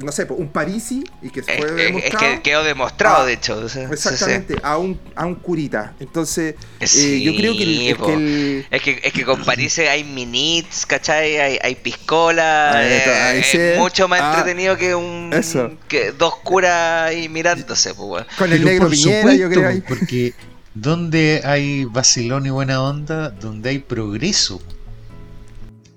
no 0.02 0.12
sé, 0.12 0.26
un 0.30 0.50
Parisi, 0.50 1.04
y 1.22 1.30
que 1.30 1.42
Es, 1.42 1.46
fue 1.46 1.56
es- 1.56 1.72
es 1.72 1.78
demostrado, 1.78 2.20
que 2.36 2.42
quedó 2.42 2.64
demostrado, 2.64 3.26
de 3.26 3.34
hecho. 3.34 3.58
o 3.58 3.70
sea, 3.70 3.90
exactamente, 3.92 4.58
A, 4.64 4.78
un, 4.78 5.00
a 5.16 5.26
un 5.26 5.36
curita. 5.36 5.94
Entonces, 6.00 6.56
eh, 6.80 6.88
Sí, 6.88 7.24
yo 7.24 7.36
creo 7.36 7.56
que 7.56 7.64
el, 7.64 7.82
es 7.82 7.98
que 7.98 8.14
el- 8.14 8.68
Es 8.72 8.82
que, 8.82 9.00
es 9.04 9.14
que 9.14 9.24
con 9.26 9.44
París 9.44 9.78
hay 9.80 10.04
minits, 10.04 10.86
¿cachai? 10.86 11.38
Hay, 11.38 11.60
hay 11.62 11.76
piscola. 11.76 12.78
Ahí 12.78 12.88
eh, 12.92 12.98
está, 12.98 13.28
ahí 13.30 13.40
es 13.40 13.46
sí. 13.48 13.58
mucho 13.80 14.08
más 14.08 14.22
Ah, 14.22 14.34
entretenido 14.38 14.78
que 14.78 14.96
un. 14.96 15.30
eso. 15.34 15.72
que 15.88 16.12
dos 16.12 16.38
curas 16.38 17.10
ahí 17.10 17.30
mirándose, 17.30 17.94
pues, 17.94 18.26
con 18.38 18.52
el 18.52 18.60
Pero 18.60 18.70
negro 18.72 18.88
por 18.88 18.92
Piñera, 18.92 19.18
supuesto, 19.22 19.42
yo 19.42 19.50
creo 19.50 19.68
ahí. 19.70 19.82
Porque 19.88 20.34
donde 20.74 21.42
hay 21.46 21.86
vacilón 21.86 22.46
y 22.46 22.50
buena 22.50 22.82
onda, 22.82 23.30
donde 23.30 23.70
hay 23.70 23.80
progreso. 23.80 24.62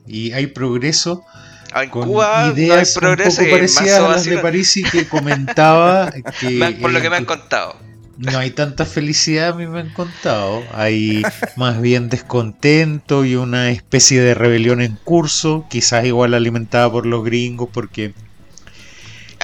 Y 0.07 0.33
hay 0.33 0.47
progreso 0.49 1.23
En 1.83 1.91
con 1.91 2.07
Cuba 2.07 2.41
no 2.41 2.47
hay 2.47 2.53
ideas 2.53 2.97
un 2.97 3.01
progreso 3.01 3.37
poco 3.37 3.49
y 3.49 3.53
parecidas 3.53 3.99
a 4.01 4.09
las 4.09 4.25
de 4.25 4.39
Parisi 4.39 4.83
que 4.83 5.07
comentaba 5.07 6.11
que 6.41 6.77
por 6.81 6.93
lo 6.93 7.01
que 7.01 7.11
me 7.11 7.17
han 7.17 7.25
contado. 7.25 7.77
no 8.19 8.39
hay 8.39 8.51
tanta 8.51 8.85
felicidad, 8.85 9.51
a 9.51 9.55
mí 9.55 9.67
me 9.67 9.81
han 9.81 9.91
contado. 9.91 10.63
Hay 10.73 11.23
más 11.57 11.81
bien 11.81 12.09
descontento 12.09 13.25
y 13.25 13.37
una 13.37 13.71
especie 13.71 14.21
de 14.21 14.35
rebelión 14.35 14.81
en 14.81 14.97
curso, 15.05 15.67
quizás 15.71 16.05
igual 16.05 16.35
alimentada 16.35 16.91
por 16.91 17.07
los 17.07 17.25
gringos, 17.25 17.69
porque 17.73 18.13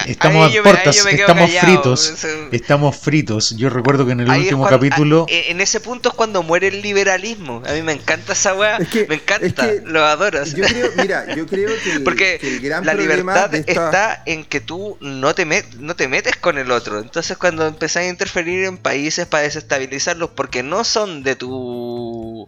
estamos 0.07 0.49
Ahí 0.51 0.57
a 0.59 0.63
me 0.63 0.71
estamos 0.73 1.41
callado, 1.41 1.67
fritos. 1.67 2.15
Estamos 2.53 2.97
fritos. 2.97 3.57
Yo 3.57 3.71
recuerdo 3.71 4.07
que 4.07 4.13
en 4.13 4.21
el 4.21 4.31
Ahí 4.31 4.43
último 4.43 4.63
cuando- 4.63 4.79
capítulo. 4.79 5.27
ah, 5.29 5.33
en 5.33 5.61
ese 5.61 5.81
punto 5.81 6.09
es 6.11 6.15
cuando 6.15 6.43
muere 6.43 6.69
el 6.69 6.83
liberalismo. 6.83 7.63
A 7.67 7.73
mí 7.73 7.83
me 7.83 7.93
encanta 7.93 8.33
esa 8.33 8.55
weá. 8.55 8.77
Es 8.79 8.89
que- 8.89 9.07
me 9.07 9.17
encanta, 9.17 9.47
es 9.47 9.55
que 9.55 9.83
lo 9.85 10.05
adoro. 10.05 10.45
Yo 10.45 10.65
creo, 10.65 10.91
mira, 10.97 11.35
yo 11.35 11.47
creo 11.47 11.71
que 11.83 11.93
el, 11.93 12.03
Porque 12.05 12.39
que 12.41 12.49
el 12.49 12.61
gran 12.61 12.85
la 12.85 12.95
libertad 12.95 13.51
de 13.51 13.59
esta- 13.59 13.73
está 13.87 14.23
en 14.27 14.45
que 14.45 14.61
tú 14.61 14.97
no 15.01 15.35
te, 15.35 15.47
met- 15.47 15.73
no 15.79 15.95
te 15.97 16.09
metes 16.09 16.37
con 16.37 16.59
el 16.59 16.71
otro. 16.71 16.99
Entonces 17.01 17.37
cuando 17.39 17.67
empezás 17.67 18.03
a 18.05 18.09
interferir 18.09 18.65
en 18.65 18.77
países 18.79 19.27
para 19.27 19.45
desestabilizarlos 19.45 20.31
porque 20.31 20.63
no 20.63 20.85
son 20.85 21.23
de 21.23 21.37
tu 21.37 22.47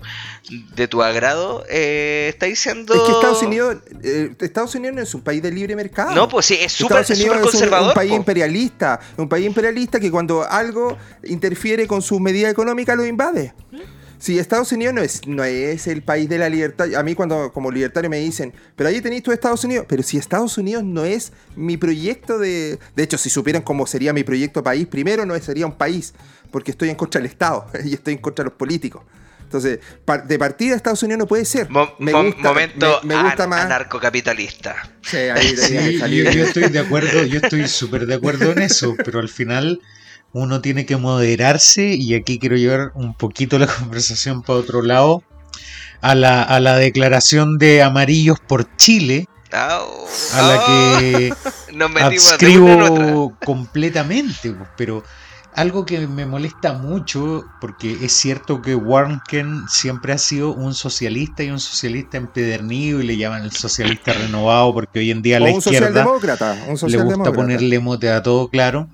de 0.75 0.87
tu 0.87 1.03
agrado, 1.03 1.65
eh, 1.69 2.27
está 2.33 2.47
diciendo... 2.47 2.95
Es 2.95 3.01
que 3.01 3.11
Estados 3.13 3.43
Unidos, 3.43 3.77
eh, 4.05 4.31
Estados 4.41 4.75
Unidos 4.77 4.95
no 4.95 5.03
es 5.03 5.13
un 5.15 5.23
país 5.23 5.43
de 5.43 5.51
libre 5.51 5.75
mercado. 5.75 6.13
No, 6.15 6.29
pues 6.29 6.47
sí, 6.47 6.57
es 6.61 6.71
súper 6.73 7.05
es 7.39 7.45
un- 7.47 7.51
conservador. 7.51 7.89
un, 7.89 7.95
país 7.95 8.11
po. 8.11 8.17
imperialista, 8.17 9.01
un 9.17 9.29
país 9.29 9.47
imperialista 9.47 10.01
que 10.01 10.11
cuando 10.11 10.45
algo 10.45 10.97
interfiere 11.25 11.87
con 11.87 12.03
su 12.03 12.21
medida 12.21 12.51
económica 12.51 12.95
lo 12.95 13.05
invade. 13.07 13.55
Si 14.19 14.39
Estados 14.39 14.73
Unidos 14.73 14.95
no 14.95 15.03
es, 15.03 15.27
no 15.27 15.45
es 15.45 15.87
el 15.87 16.03
país 16.03 16.27
de 16.29 16.39
la 16.39 16.49
libertad, 16.49 16.95
a 16.95 17.03
mí 17.03 17.15
cuando 17.15 17.53
como 17.53 17.71
libertario 17.71 18.09
me 18.09 18.19
dicen, 18.19 18.53
pero 18.75 18.89
ahí 18.89 19.03
tenéis 19.03 19.23
tú 19.23 19.31
Estados 19.31 19.63
Unidos, 19.65 19.85
pero 19.87 20.03
si 20.03 20.17
Estados 20.17 20.57
Unidos 20.57 20.83
no 20.85 21.05
es 21.05 21.33
mi 21.55 21.77
proyecto 21.77 22.39
de... 22.39 22.79
De 22.95 23.03
hecho, 23.03 23.19
si 23.19 23.29
supieran 23.29 23.61
cómo 23.61 23.87
sería 23.87 24.15
mi 24.15 24.25
proyecto 24.25 24.63
país, 24.63 24.87
primero 24.87 25.27
no 25.27 25.39
sería 25.39 25.67
un 25.67 25.75
país, 25.75 26.15
porque 26.51 26.71
estoy 26.71 26.89
en 26.89 26.97
contra 26.97 27.21
del 27.21 27.31
Estado 27.31 27.67
y 27.85 27.93
estoy 27.93 28.15
en 28.15 28.21
contra 28.21 28.43
de 28.45 28.51
los 28.51 28.57
políticos. 28.59 29.03
Entonces, 29.47 29.79
par- 30.05 30.27
de 30.27 30.39
partida 30.41 30.75
Estados 30.75 31.03
Unidos 31.05 31.21
no 31.21 31.27
puede 31.27 31.45
ser. 31.45 31.71
Mo- 31.71 31.95
me 32.01 32.11
mo- 32.13 32.25
gusta, 32.25 32.43
momento 32.43 33.01
me, 33.05 33.15
me 33.15 33.23
gusta 33.23 33.45
an- 33.45 33.49
más... 33.51 33.65
anarcocapitalista. 33.65 34.75
Sí, 35.03 35.17
ahí 35.17 35.57
Sí, 35.57 35.99
yo, 35.99 36.31
yo 36.33 36.45
estoy 36.45 36.69
de 36.69 36.81
acuerdo, 36.81 37.25
yo 37.25 37.39
estoy 37.39 37.69
súper 37.69 38.07
de 38.07 38.17
acuerdo 38.17 38.51
en 38.53 38.63
eso, 38.63 38.97
pero 39.05 39.21
al 39.21 39.29
final 39.29 39.81
uno 40.33 40.61
tiene 40.61 40.85
que 40.85 40.97
moderarse 40.97 41.95
y 41.95 42.15
aquí 42.15 42.39
quiero 42.41 42.57
llevar 42.57 42.91
un 42.95 43.15
poquito 43.15 43.59
la 43.59 43.67
conversación 43.69 44.43
para 44.43 44.59
otro 44.59 44.83
lado, 44.83 45.23
a 46.01 46.15
la, 46.17 46.43
a 46.43 46.59
la 46.61 46.77
declaración 46.77 47.57
de 47.59 47.83
Amarillos 47.83 48.39
por 48.41 48.77
Chile, 48.77 49.29
Au, 49.53 50.07
a 50.35 50.43
la 50.43 50.65
que 50.67 51.33
una 51.73 51.87
en 51.87 51.93
otra. 51.93 52.07
adscribo 52.09 53.39
completamente, 53.45 54.51
pues, 54.53 54.69
pero 54.77 55.05
algo 55.57 55.87
que 55.87 56.07
me 56.07 56.27
molesta 56.27 56.75
mucho, 56.75 57.45
porque 57.63 57.97
es 58.03 58.13
cierto 58.13 58.61
que 58.61 58.75
Warnken 58.75 59.65
siempre 59.69 60.13
ha 60.13 60.19
sido 60.19 60.53
un 60.53 60.75
socialista 60.75 61.43
y 61.43 61.51
un 61.51 61.59
socialista 61.59 62.19
empedernido 62.19 63.01
y 63.01 63.07
le 63.07 63.17
llaman 63.17 63.43
el 63.43 63.53
socialista 63.53 64.13
renovado 64.13 64.75
porque 64.75 64.99
hoy 64.99 65.11
en 65.11 65.23
día 65.23 65.41
la 65.41 65.47
o 65.47 65.53
un 65.53 65.59
izquierda. 65.59 66.07
Un 66.07 66.91
le 66.91 66.99
gusta 66.99 67.33
ponerle 67.33 67.81
mote 67.81 68.11
a 68.11 68.23
todo 68.23 68.49
claro. 68.49 68.89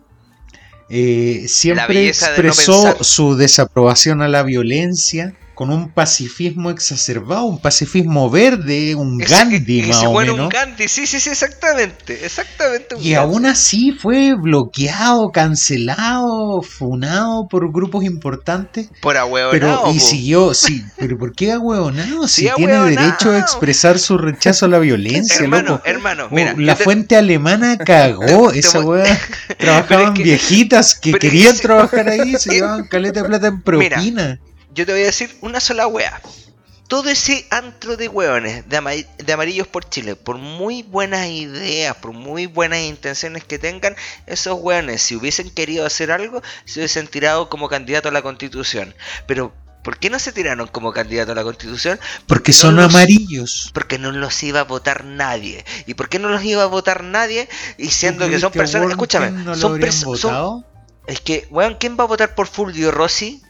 Eh, 0.88 1.46
siempre 1.48 1.86
belleza 1.88 2.30
de 2.30 2.42
no 2.42 2.48
expresó 2.48 3.02
su 3.02 3.34
desaprobación 3.34 4.22
a 4.22 4.28
la 4.28 4.42
violencia 4.44 5.34
con 5.54 5.70
un 5.70 5.90
pacifismo 5.90 6.70
exacerbado, 6.70 7.44
un 7.44 7.60
pacifismo 7.60 8.30
verde, 8.30 8.94
un 8.94 9.18
Gandhi 9.18 9.80
ese 9.80 9.88
más 9.88 10.04
o 10.04 10.10
bueno, 10.10 10.32
menos. 10.32 10.46
un 10.46 10.48
Gandhi, 10.50 10.88
sí, 10.88 11.06
sí, 11.06 11.20
sí, 11.20 11.30
exactamente. 11.30 12.24
Exactamente. 12.24 12.94
un 12.94 13.02
Y 13.02 13.10
Gandhi. 13.12 13.14
aún 13.14 13.46
así 13.46 13.92
fue 13.92 14.34
bloqueado, 14.34 15.30
cancelado, 15.30 16.62
funado 16.62 17.46
por 17.48 17.70
grupos 17.72 18.04
importantes. 18.04 18.88
Por 19.00 19.14
Pero, 19.14 19.20
ahueonado, 19.20 19.90
y 19.92 19.98
po. 19.98 20.04
siguió, 20.04 20.54
sí, 20.54 20.82
pero 20.98 21.18
¿por 21.18 21.34
qué 21.34 21.52
ahueonado? 21.52 22.26
Si 22.28 22.42
Sí, 22.46 22.50
tiene 22.56 22.72
ahueonado. 22.74 23.06
derecho 23.06 23.30
a 23.32 23.38
expresar 23.38 23.98
su 23.98 24.16
rechazo 24.18 24.66
a 24.66 24.68
la 24.68 24.78
violencia, 24.78 25.36
hermano, 25.40 25.70
loco. 25.72 25.82
hermano, 25.86 26.24
Oh, 26.30 26.34
mira, 26.34 26.54
la 26.56 26.74
te- 26.76 26.84
fuente 26.84 27.16
alemana 27.16 27.76
cagó. 27.84 28.50
Te 28.52 28.58
Esa. 28.60 28.80
Pero 28.82 29.04
Trabajaban 29.58 30.08
es 30.08 30.14
que- 30.14 30.22
viejitas 30.24 30.94
que 30.94 31.10
pero 31.12 31.20
que 31.20 31.28
querían 31.28 31.54
sí- 31.56 31.62
trabajar 31.62 32.08
ahí, 32.08 32.34
se 32.38 32.50
llevaban 32.54 32.86
caleta 32.88 33.22
de 33.22 33.28
plata 33.28 33.46
en 33.48 33.62
propina. 33.62 34.38
Yo 34.74 34.86
te 34.86 34.92
voy 34.92 35.02
a 35.02 35.06
decir 35.06 35.36
una 35.40 35.60
sola 35.60 35.86
wea. 35.86 36.20
Todo 36.88 37.08
ese 37.08 37.46
antro 37.50 37.96
de 37.96 38.08
hueones 38.08 38.68
de, 38.68 38.76
ama- 38.76 38.90
de 38.92 39.32
amarillos 39.32 39.66
por 39.66 39.88
Chile, 39.88 40.14
por 40.14 40.36
muy 40.36 40.82
buenas 40.82 41.26
ideas, 41.28 41.96
por 41.96 42.12
muy 42.12 42.44
buenas 42.46 42.80
intenciones 42.80 43.44
que 43.44 43.58
tengan, 43.58 43.96
esos 44.26 44.58
hueones, 44.60 45.00
si 45.00 45.16
hubiesen 45.16 45.48
querido 45.48 45.86
hacer 45.86 46.12
algo, 46.12 46.42
se 46.66 46.80
hubiesen 46.80 47.06
tirado 47.08 47.48
como 47.48 47.68
candidato 47.70 48.10
a 48.10 48.12
la 48.12 48.20
constitución. 48.20 48.94
Pero, 49.26 49.54
¿por 49.82 49.96
qué 49.98 50.10
no 50.10 50.18
se 50.18 50.32
tiraron 50.32 50.68
como 50.68 50.92
candidato 50.92 51.32
a 51.32 51.34
la 51.34 51.44
constitución? 51.44 51.98
Porque 52.26 52.52
son 52.52 52.76
los- 52.76 52.94
amarillos. 52.94 53.70
Porque 53.72 53.96
no 53.98 54.12
los 54.12 54.42
iba 54.42 54.60
a 54.60 54.64
votar 54.64 55.06
nadie. 55.06 55.64
¿Y 55.86 55.94
por 55.94 56.10
qué 56.10 56.18
no 56.18 56.28
los 56.28 56.44
iba 56.44 56.62
a 56.64 56.66
votar 56.66 57.04
nadie? 57.04 57.48
Y 57.78 57.88
siendo 57.88 58.26
¿Tú 58.26 58.32
que 58.32 58.38
son 58.38 58.52
personas. 58.52 58.90
Escúchame, 58.90 59.30
no 59.30 59.54
son 59.54 59.72
personas. 59.80 60.20
Es 61.06 61.20
que, 61.20 61.46
weón, 61.50 61.76
¿quién 61.80 61.96
va 61.98 62.04
a 62.04 62.08
votar 62.08 62.34
por 62.34 62.48
Fulvio 62.48 62.90
Rossi? 62.90 63.42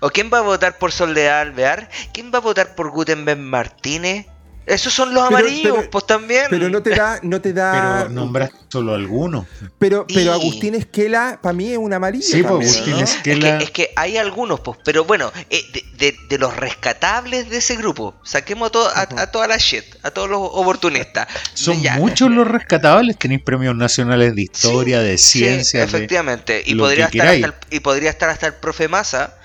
¿O 0.00 0.10
quién 0.10 0.30
va 0.32 0.38
a 0.38 0.42
votar 0.42 0.78
por 0.78 0.92
Soledad 0.92 1.40
Alvear? 1.40 1.88
¿Quién 2.12 2.30
va 2.32 2.38
a 2.38 2.42
votar 2.42 2.74
por 2.74 2.90
Gutenberg 2.90 3.38
Martínez? 3.40 4.26
Esos 4.66 4.94
son 4.94 5.12
los 5.12 5.24
Pero- 5.28 5.36
amarillos, 5.36 5.76
pero- 5.76 5.90
pues 5.90 6.06
también. 6.06 6.46
Pero 6.48 6.70
no 6.70 6.82
te 6.82 6.88
da, 6.94 7.18
no 7.22 7.38
te 7.38 7.52
da. 7.52 7.98
Pero 7.98 8.08
nombraste 8.14 8.56
solo 8.70 8.94
algunos. 8.94 9.44
Pero, 9.78 10.06
pero 10.08 10.20
Y- 10.24 10.40
Agustín 10.40 10.74
Esquela, 10.74 11.38
para 11.42 11.52
mí 11.52 11.70
es 11.72 11.76
un 11.76 11.92
amarillo. 11.92 12.24
Sí, 12.24 12.42
pues, 12.42 12.46
también, 12.48 12.70
Agustín 12.72 12.92
¿no? 12.96 13.00
es- 13.04 13.10
Es 13.10 13.16
Esquela- 13.16 13.58
que, 13.58 13.64
es 13.64 13.70
que 13.72 13.90
hay 13.94 14.16
algunos, 14.16 14.60
pues, 14.60 14.78
pero 14.82 15.04
bueno, 15.04 15.30
eh, 15.50 15.60
de, 15.70 15.84
de- 15.98 16.16
de 16.30 16.38
los 16.38 16.56
rescatables 16.56 17.50
de 17.50 17.58
ese 17.58 17.76
grupo, 17.76 18.14
saquemos 18.24 18.68
a, 18.68 18.72
to- 18.72 18.88
a, 18.88 19.02
a 19.02 19.30
toda 19.30 19.46
la 19.48 19.58
shit, 19.58 19.84
a 20.02 20.10
todos 20.10 20.30
los 20.30 20.40
oportunistas. 20.40 21.28
Son 21.52 21.82
Ya. 21.82 21.96
muchos 21.96 22.30
los 22.30 22.48
rescatables. 22.48 23.18
Tenéis 23.18 23.42
premios 23.42 23.76
nacionales 23.76 24.34
de 24.34 24.42
historia, 24.44 25.00
Sí, 25.00 25.04
de 25.06 25.18
sí, 25.18 25.38
ciencia. 25.40 25.80
de- 25.80 25.86
efectivamente. 25.86 26.62
Y 26.64 26.72
lo 26.72 26.84
podría, 26.84 27.08
que 27.10 27.18
estar 27.18 27.34
hasta 27.34 27.46
el, 27.48 27.54
y 27.68 27.80
podría 27.80 28.08
estar 28.08 28.30
hasta 28.30 28.46
el 28.46 28.54
profe 28.54 28.88
Massa, 28.88 29.36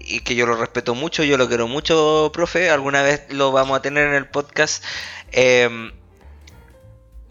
y 0.00 0.20
que 0.20 0.34
yo 0.34 0.46
lo 0.46 0.56
respeto 0.56 0.94
mucho, 0.94 1.22
yo 1.24 1.36
lo 1.36 1.48
quiero 1.48 1.68
mucho, 1.68 2.30
profe. 2.32 2.70
Alguna 2.70 3.02
vez 3.02 3.24
lo 3.30 3.52
vamos 3.52 3.78
a 3.78 3.82
tener 3.82 4.08
en 4.08 4.14
el 4.14 4.26
podcast. 4.28 4.84
Eh, 5.32 5.90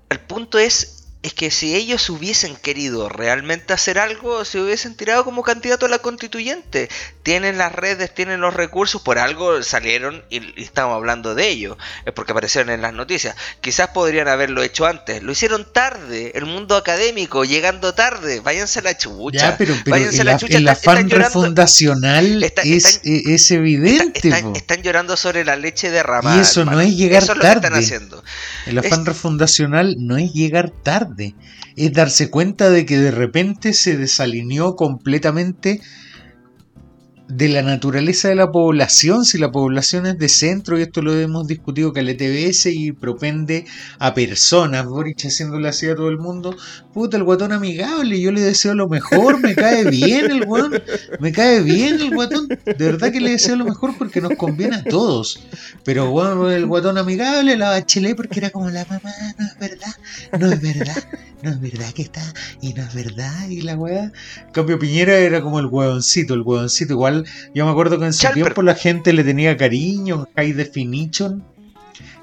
el 0.10 0.20
punto 0.20 0.58
es, 0.58 0.99
es 1.22 1.34
que 1.34 1.52
si 1.52 1.76
ellos 1.76 2.10
hubiesen 2.10 2.56
querido 2.56 3.10
realmente 3.10 3.74
hacer 3.74 4.00
algo, 4.00 4.46
se 4.46 4.62
hubiesen 4.62 4.96
tirado 4.96 5.26
como 5.26 5.44
candidato 5.44 5.86
a 5.86 5.90
la 5.90 6.00
constituyente. 6.00 6.88
Tienen 7.24 7.58
las 7.58 7.74
redes, 7.74 8.14
tienen 8.16 8.40
los 8.40 8.54
recursos, 8.54 9.02
por 9.02 9.20
algo 9.20 9.62
salieron 9.62 10.24
y, 10.30 10.38
y 10.60 10.64
estamos 10.64 10.96
hablando 10.96 11.36
de 11.36 11.50
ello. 11.50 11.78
Es 12.06 12.14
porque 12.14 12.32
aparecieron 12.32 12.70
en 12.70 12.82
las 12.82 12.94
noticias. 12.94 13.36
Quizás 13.60 13.90
podrían 13.90 14.30
haberlo 14.30 14.64
hecho 14.64 14.86
antes. 14.86 15.22
Lo 15.22 15.34
hicieron 15.34 15.68
tarde. 15.74 16.32
El 16.36 16.46
mundo 16.46 16.78
académico, 16.78 17.44
llegando 17.44 17.94
tarde. 17.94 18.40
Váyanse 18.40 18.80
a 18.80 18.84
la 18.84 18.98
chucha. 18.98 19.38
Ya, 19.52 19.58
pero, 19.58 19.76
pero 19.84 19.98
Váyanse 19.98 20.22
a 20.22 20.24
la 20.24 20.38
chucha. 20.38 20.56
el 20.58 20.68
Están- 20.70 20.98
afán 21.00 21.10
refundacional 21.10 22.44
Está- 22.44 22.62
es, 22.62 22.86
están- 22.86 23.02
e- 23.12 23.34
es 23.36 23.52
evidente. 23.52 24.30
están, 24.56 24.82
llorando 24.84 25.18
sobre 25.18 25.44
la 25.44 25.58
leche 25.58 25.90
derramada. 25.92 26.38
Y 26.38 26.40
eso 26.40 26.64
no 26.64 26.80
es 26.80 26.96
llegar 26.96 27.24
Eso 27.24 27.34
es 27.34 27.38
lo 27.40 27.44
que 27.44 27.50
están 27.52 27.74
haciendo. 27.74 28.24
El 28.66 28.78
afán 28.78 29.02
Es- 29.02 29.06
refundacional 29.06 29.96
no 30.00 30.16
es 30.18 30.32
llegar 30.32 30.70
tarde, 30.72 31.09
es 31.76 31.94
darse 31.94 32.30
cuenta 32.30 32.70
de 32.70 32.86
que 32.86 32.98
de 32.98 33.12
repente 33.12 33.74
se 33.74 33.98
desalineó 33.98 34.76
completamente 34.76 35.82
de 37.30 37.48
la 37.48 37.62
naturaleza 37.62 38.28
de 38.28 38.36
la 38.36 38.52
población, 38.52 39.24
si 39.24 39.38
la 39.38 39.52
población 39.52 40.08
es 40.08 40.18
de 40.18 40.28
centro, 40.28 40.80
y 40.80 40.82
esto 40.82 41.04
lo 41.04 41.14
hemos 41.14 41.46
discutido 41.46 41.94
que 41.94 42.00
el 42.00 42.10
ETBS 42.10 42.66
y 42.66 42.92
propende 42.92 43.66
a 44.00 44.16
personas, 44.16 44.88
Boric 44.88 45.26
haciéndole 45.26 45.70
así 45.70 45.86
a 45.86 45.96
todo 45.96 46.10
el 46.10 46.18
mundo, 46.18 46.56
puta, 46.92 47.18
el 47.18 47.24
guatón 47.24 47.52
amigable, 47.52 48.20
yo 48.20 48.32
le 48.32 48.42
deseo 48.42 48.74
lo 48.74 48.90
mejor, 48.90 49.40
me 49.40 49.54
cae 49.54 49.86
bien 49.86 50.32
el 50.32 50.46
guatón, 50.46 50.82
me 51.20 51.32
cae 51.32 51.62
bien 51.62 52.02
el 52.02 52.16
guatón, 52.16 52.48
de 52.48 52.74
verdad 52.74 53.12
que 53.12 53.22
le 53.22 53.32
deseo 53.32 53.56
lo 53.56 53.66
mejor 53.66 53.96
porque 53.96 54.22
nos 54.22 54.34
conviene 54.36 54.78
a 54.78 54.84
todos, 54.84 55.40
pero 55.86 56.10
bueno, 56.10 56.50
el 56.50 56.66
guatón 56.66 56.98
amigable, 56.98 57.56
la 57.58 57.70
bachelet 57.70 58.16
porque 58.16 58.40
era 58.40 58.50
como 58.50 58.72
la 58.72 58.86
mamá, 58.86 59.14
no 59.38 59.46
es 59.46 59.60
verdad, 59.60 59.96
no 60.40 60.52
es 60.52 60.62
verdad, 60.62 61.04
no 61.44 61.52
es 61.52 61.62
verdad 61.62 61.92
que 61.94 62.02
está, 62.02 62.24
y 62.60 62.74
no 62.74 62.82
es 62.82 62.94
verdad, 62.96 63.48
y 63.50 63.62
la 63.62 63.76
weá, 63.76 64.12
cambio 64.52 64.80
Piñera 64.80 65.16
era 65.16 65.42
como 65.42 65.60
el 65.60 65.68
huevoncito, 65.68 66.34
el 66.34 66.42
huevoncito 66.42 66.94
igual 66.94 67.19
yo 67.54 67.66
me 67.66 67.72
acuerdo 67.72 68.00
que 68.00 68.06
en 68.06 68.14
su 68.14 68.28
tiempo 68.34 68.62
la 68.62 68.76
gente 68.76 69.14
le 69.14 69.24
tenía 69.24 69.58
cariño, 69.58 70.28
High 70.36 70.54
Definition. 70.54 71.44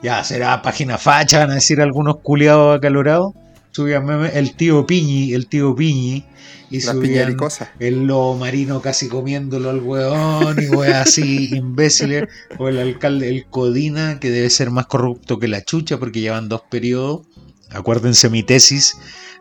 Ya 0.02 0.22
será 0.24 0.62
página 0.62 0.98
facha, 0.98 1.40
van 1.40 1.50
a 1.50 1.54
decir 1.54 1.80
algunos 1.80 2.18
culiados 2.18 2.76
acalorados. 2.76 3.34
Subían 3.70 4.08
el 4.32 4.56
tío 4.56 4.86
Piñi, 4.86 5.34
el 5.34 5.48
tío 5.48 5.74
Piñi. 5.74 6.24
Y 6.70 6.80
subían 6.80 7.36
el 7.78 8.06
lobo 8.06 8.36
marino 8.36 8.82
casi 8.82 9.08
comiéndolo 9.08 9.70
al 9.70 9.80
weón 9.80 10.56
y 10.60 10.68
weón 10.68 10.94
así 10.94 11.50
imbéciles. 11.52 12.24
O 12.58 12.68
el 12.68 12.78
alcalde, 12.78 13.28
el 13.28 13.46
Codina, 13.46 14.18
que 14.18 14.30
debe 14.30 14.50
ser 14.50 14.70
más 14.70 14.86
corrupto 14.86 15.38
que 15.38 15.48
la 15.48 15.62
chucha 15.62 15.98
porque 15.98 16.20
llevan 16.20 16.48
dos 16.48 16.62
periodos. 16.68 17.26
Acuérdense 17.70 18.30
mi 18.30 18.42
tesis 18.42 18.96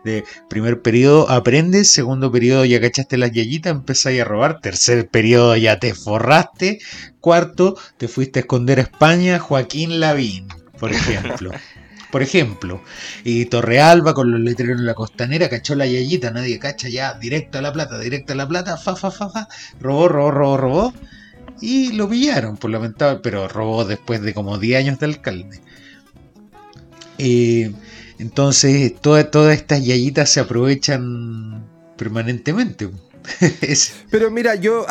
de 0.06 0.24
primer 0.48 0.80
periodo 0.80 1.28
aprendes, 1.28 1.90
segundo 1.90 2.32
periodo 2.32 2.64
ya 2.64 2.80
cachaste 2.80 3.18
las 3.18 3.32
yayitas, 3.32 3.72
empezáis 3.72 4.22
a 4.22 4.24
robar, 4.24 4.60
tercer 4.60 5.08
periodo 5.08 5.56
ya 5.56 5.78
te 5.78 5.92
forraste, 5.92 6.78
cuarto 7.20 7.76
te 7.98 8.08
fuiste 8.08 8.38
a 8.38 8.42
esconder 8.42 8.78
a 8.78 8.82
España, 8.82 9.38
Joaquín 9.38 10.00
Lavín, 10.00 10.48
por 10.78 10.92
ejemplo. 10.92 11.50
por 12.10 12.22
ejemplo, 12.22 12.80
y 13.24 13.44
Torrealba 13.46 14.14
con 14.14 14.30
los 14.30 14.40
letreros 14.40 14.78
en 14.78 14.86
la 14.86 14.94
costanera 14.94 15.50
cachó 15.50 15.74
la 15.74 15.86
yayita, 15.86 16.30
nadie 16.30 16.58
cacha 16.58 16.88
ya, 16.88 17.14
directo 17.14 17.58
a 17.58 17.62
la 17.62 17.72
plata, 17.72 17.98
directo 17.98 18.32
a 18.32 18.36
la 18.36 18.48
plata, 18.48 18.76
fa, 18.78 18.96
fa, 18.96 19.10
fa, 19.10 19.28
fa, 19.28 19.48
robó, 19.80 20.08
robó, 20.08 20.30
robó, 20.30 20.56
robó, 20.56 20.94
y 21.60 21.92
lo 21.92 22.08
pillaron, 22.08 22.56
por 22.56 22.70
lamentable, 22.70 23.20
pero 23.22 23.48
robó 23.48 23.84
después 23.84 24.22
de 24.22 24.32
como 24.32 24.56
10 24.56 24.78
años 24.78 24.98
de 25.00 25.06
alcalde. 25.06 25.60
Eh, 27.18 27.72
entonces, 28.18 28.94
todas 29.00 29.54
estas 29.54 29.84
yayitas 29.84 30.30
se 30.30 30.40
aprovechan 30.40 31.66
permanentemente. 31.96 32.90
Pero 34.10 34.30
mira, 34.30 34.54
yo 34.54 34.86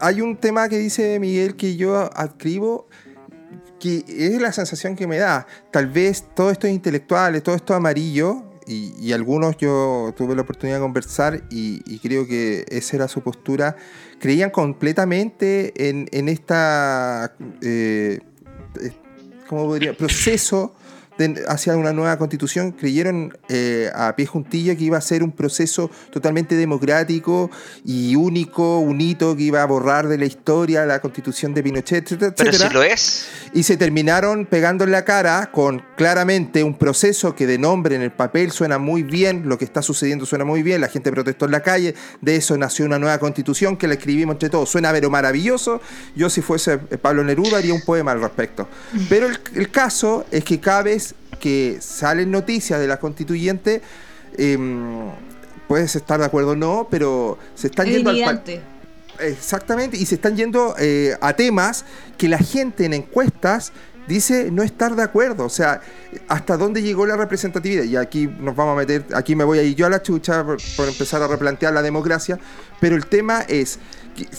hay 0.00 0.20
un 0.20 0.36
tema 0.36 0.68
que 0.68 0.78
dice 0.78 1.18
Miguel 1.18 1.56
que 1.56 1.76
yo 1.76 2.10
adscribo 2.14 2.86
que 3.80 4.04
es 4.06 4.40
la 4.40 4.52
sensación 4.52 4.94
que 4.94 5.08
me 5.08 5.18
da. 5.18 5.46
Tal 5.72 5.88
vez 5.88 6.24
todos 6.36 6.52
estos 6.52 6.70
intelectuales, 6.70 7.42
todo 7.42 7.56
esto 7.56 7.74
amarillo, 7.74 8.44
y, 8.64 9.12
algunos 9.12 9.56
yo 9.56 10.14
tuve 10.16 10.36
la 10.36 10.42
oportunidad 10.42 10.76
de 10.76 10.82
conversar 10.82 11.42
y, 11.50 11.98
creo 11.98 12.26
que 12.28 12.64
esa 12.68 12.96
era 12.96 13.08
su 13.08 13.22
postura, 13.22 13.76
creían 14.20 14.50
completamente 14.50 15.88
en, 15.88 16.08
en 16.12 16.28
esta, 16.28 17.34
eh, 17.60 18.20
¿cómo 19.48 19.66
podría? 19.66 19.96
Proceso 19.96 20.76
hacia 21.48 21.76
una 21.76 21.92
nueva 21.92 22.16
constitución, 22.16 22.72
creyeron 22.72 23.36
eh, 23.48 23.90
a 23.94 24.16
pie 24.16 24.26
juntilla 24.26 24.74
que 24.76 24.84
iba 24.84 24.98
a 24.98 25.00
ser 25.00 25.22
un 25.22 25.32
proceso 25.32 25.90
totalmente 26.10 26.54
democrático 26.54 27.50
y 27.84 28.16
único, 28.16 28.78
un 28.78 29.00
hito 29.00 29.36
que 29.36 29.42
iba 29.42 29.62
a 29.62 29.66
borrar 29.66 30.08
de 30.08 30.18
la 30.18 30.24
historia 30.24 30.86
la 30.86 31.00
constitución 31.00 31.52
de 31.52 31.62
Pinochet, 31.62 32.10
etcétera. 32.10 32.34
Pero 32.36 32.52
si 32.52 32.68
lo 32.70 32.82
es. 32.82 33.28
Y 33.52 33.64
se 33.64 33.76
terminaron 33.76 34.46
pegando 34.46 34.84
en 34.84 34.92
la 34.92 35.04
cara 35.04 35.50
con 35.52 35.82
claramente 35.96 36.64
un 36.64 36.78
proceso 36.78 37.34
que 37.34 37.46
de 37.46 37.58
nombre 37.58 37.96
en 37.96 38.02
el 38.02 38.12
papel 38.12 38.50
suena 38.50 38.78
muy 38.78 39.02
bien, 39.02 39.48
lo 39.48 39.58
que 39.58 39.64
está 39.64 39.82
sucediendo 39.82 40.24
suena 40.24 40.44
muy 40.44 40.62
bien, 40.62 40.80
la 40.80 40.88
gente 40.88 41.10
protestó 41.10 41.44
en 41.44 41.52
la 41.52 41.62
calle, 41.62 41.94
de 42.20 42.36
eso 42.36 42.56
nació 42.56 42.86
una 42.86 42.98
nueva 42.98 43.18
constitución 43.18 43.76
que 43.76 43.86
la 43.86 43.94
escribimos 43.94 44.34
entre 44.34 44.48
todos. 44.48 44.70
Suena 44.70 44.92
pero 45.02 45.10
maravilloso. 45.10 45.80
Yo 46.14 46.30
si 46.30 46.42
fuese 46.42 46.78
Pablo 46.78 47.24
Neruda 47.24 47.58
haría 47.58 47.74
un 47.74 47.82
poema 47.82 48.12
al 48.12 48.20
respecto. 48.20 48.68
Pero 49.08 49.26
el, 49.26 49.36
el 49.56 49.68
caso 49.68 50.24
es 50.30 50.44
que 50.44 50.60
cada 50.60 50.84
vez 50.84 51.01
que 51.40 51.78
salen 51.80 52.30
noticias 52.30 52.78
de 52.80 52.86
la 52.86 52.98
constituyente, 52.98 53.82
em, 54.36 55.10
puedes 55.68 55.96
estar 55.96 56.18
de 56.18 56.26
acuerdo 56.26 56.50
o 56.50 56.56
no, 56.56 56.88
pero 56.90 57.38
se 57.54 57.68
están 57.68 57.86
yendo 57.86 58.10
al 58.10 58.42
Exactamente, 59.20 59.96
y 59.96 60.06
se 60.06 60.16
están 60.16 60.36
yendo 60.36 60.74
eh, 60.78 61.16
a 61.20 61.34
temas 61.34 61.84
que 62.16 62.28
la 62.28 62.38
gente 62.38 62.84
en 62.84 62.94
encuestas 62.94 63.72
dice 64.12 64.50
no 64.50 64.62
estar 64.62 64.94
de 64.94 65.02
acuerdo. 65.02 65.44
O 65.44 65.48
sea, 65.48 65.80
hasta 66.28 66.56
dónde 66.56 66.82
llegó 66.82 67.06
la 67.06 67.16
representatividad. 67.16 67.84
Y 67.84 67.96
aquí 67.96 68.26
nos 68.26 68.54
vamos 68.54 68.74
a 68.74 68.76
meter, 68.76 69.04
aquí 69.14 69.34
me 69.34 69.44
voy 69.44 69.58
a 69.58 69.62
ir 69.62 69.74
yo 69.74 69.86
a 69.86 69.90
la 69.90 70.02
chucha 70.02 70.44
por 70.44 70.88
empezar 70.88 71.22
a 71.22 71.28
replantear 71.28 71.72
la 71.72 71.82
democracia. 71.82 72.38
Pero 72.80 72.96
el 72.96 73.06
tema 73.06 73.42
es 73.42 73.78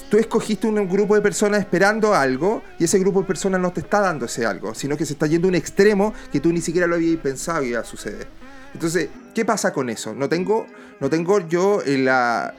tú 0.09 0.17
escogiste 0.17 0.67
un 0.67 0.87
grupo 0.87 1.15
de 1.15 1.21
personas 1.21 1.59
esperando 1.59 2.13
algo 2.13 2.61
y 2.77 2.83
ese 2.83 2.99
grupo 2.99 3.21
de 3.21 3.27
personas 3.27 3.59
no 3.59 3.73
te 3.73 3.81
está 3.81 4.01
dando 4.01 4.25
ese 4.25 4.45
algo, 4.45 4.75
sino 4.75 4.95
que 4.95 5.05
se 5.05 5.13
está 5.13 5.25
yendo 5.25 5.47
a 5.47 5.49
un 5.49 5.55
extremo 5.55 6.13
que 6.31 6.39
tú 6.39 6.53
ni 6.53 6.61
siquiera 6.61 6.85
lo 6.85 6.95
habías 6.95 7.19
pensado 7.19 7.61
que 7.61 7.69
iba 7.69 7.79
a 7.79 7.83
suceder. 7.83 8.27
Entonces, 8.73 9.09
¿qué 9.33 9.45
pasa 9.45 9.73
con 9.73 9.89
eso? 9.89 10.13
No 10.13 10.29
tengo, 10.29 10.67
no 10.99 11.09
tengo 11.09 11.39
yo 11.47 11.81
eh, 11.85 11.97
la 11.97 12.53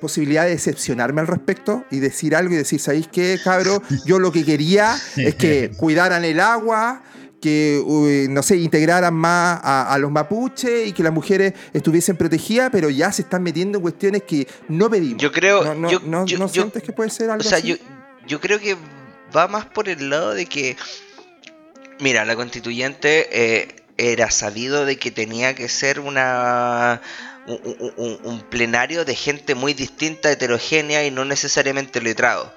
posibilidad 0.00 0.44
de 0.44 0.50
decepcionarme 0.50 1.20
al 1.20 1.26
respecto 1.26 1.84
y 1.90 1.98
decir 2.00 2.34
algo 2.34 2.54
y 2.54 2.56
decir, 2.56 2.80
¿sabéis 2.80 3.08
qué, 3.08 3.38
cabro? 3.42 3.82
Yo 4.04 4.18
lo 4.18 4.32
que 4.32 4.44
quería 4.44 4.96
es 5.16 5.34
que 5.34 5.70
cuidaran 5.76 6.24
el 6.24 6.40
agua, 6.40 7.02
que, 7.40 8.26
no 8.30 8.42
sé, 8.42 8.56
integraran 8.56 9.14
más 9.14 9.60
a, 9.62 9.96
los 9.98 10.10
mapuches 10.10 10.88
y 10.88 10.92
que 10.92 11.02
las 11.02 11.12
mujeres 11.12 11.54
estuviesen 11.72 12.16
protegidas, 12.16 12.70
pero 12.70 12.90
ya 12.90 13.12
se 13.12 13.22
están 13.22 13.42
metiendo 13.42 13.78
en 13.78 13.82
cuestiones 13.82 14.22
que 14.24 14.46
no 14.68 14.90
pedimos. 14.90 15.22
Yo 15.22 15.32
creo... 15.32 15.74
¿No, 15.74 15.90
no, 16.00 16.26
no, 16.26 16.48
sientes 16.48 16.82
que 16.82 16.92
puede 16.92 17.10
ser 17.10 17.30
algo 17.30 17.46
o 17.46 17.48
sea, 17.48 17.58
Yo, 17.58 17.76
yo 18.26 18.40
creo 18.40 18.58
que 18.58 18.76
va 19.36 19.48
más 19.48 19.66
por 19.66 19.88
el 19.88 20.10
lado 20.10 20.34
de 20.34 20.46
que, 20.46 20.76
mira, 22.00 22.24
la 22.24 22.36
constituyente 22.36 23.28
eh, 23.30 23.76
era 23.96 24.30
sabido 24.30 24.84
de 24.84 24.98
que 24.98 25.10
tenía 25.10 25.54
que 25.54 25.68
ser 25.68 26.00
una... 26.00 27.00
Un, 27.48 28.44
plenario 28.50 29.04
de 29.04 29.14
gente 29.14 29.54
muy 29.54 29.72
distinta, 29.72 30.30
heterogénea 30.30 31.04
y 31.06 31.10
no 31.10 31.24
necesariamente 31.24 32.00
letrado. 32.00 32.52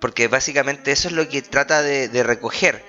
Porque 0.00 0.28
básicamente 0.28 0.92
eso 0.92 1.08
es 1.08 1.14
lo 1.14 1.28
que 1.28 1.42
trata 1.42 1.82
de 1.82 2.22
recoger 2.22 2.84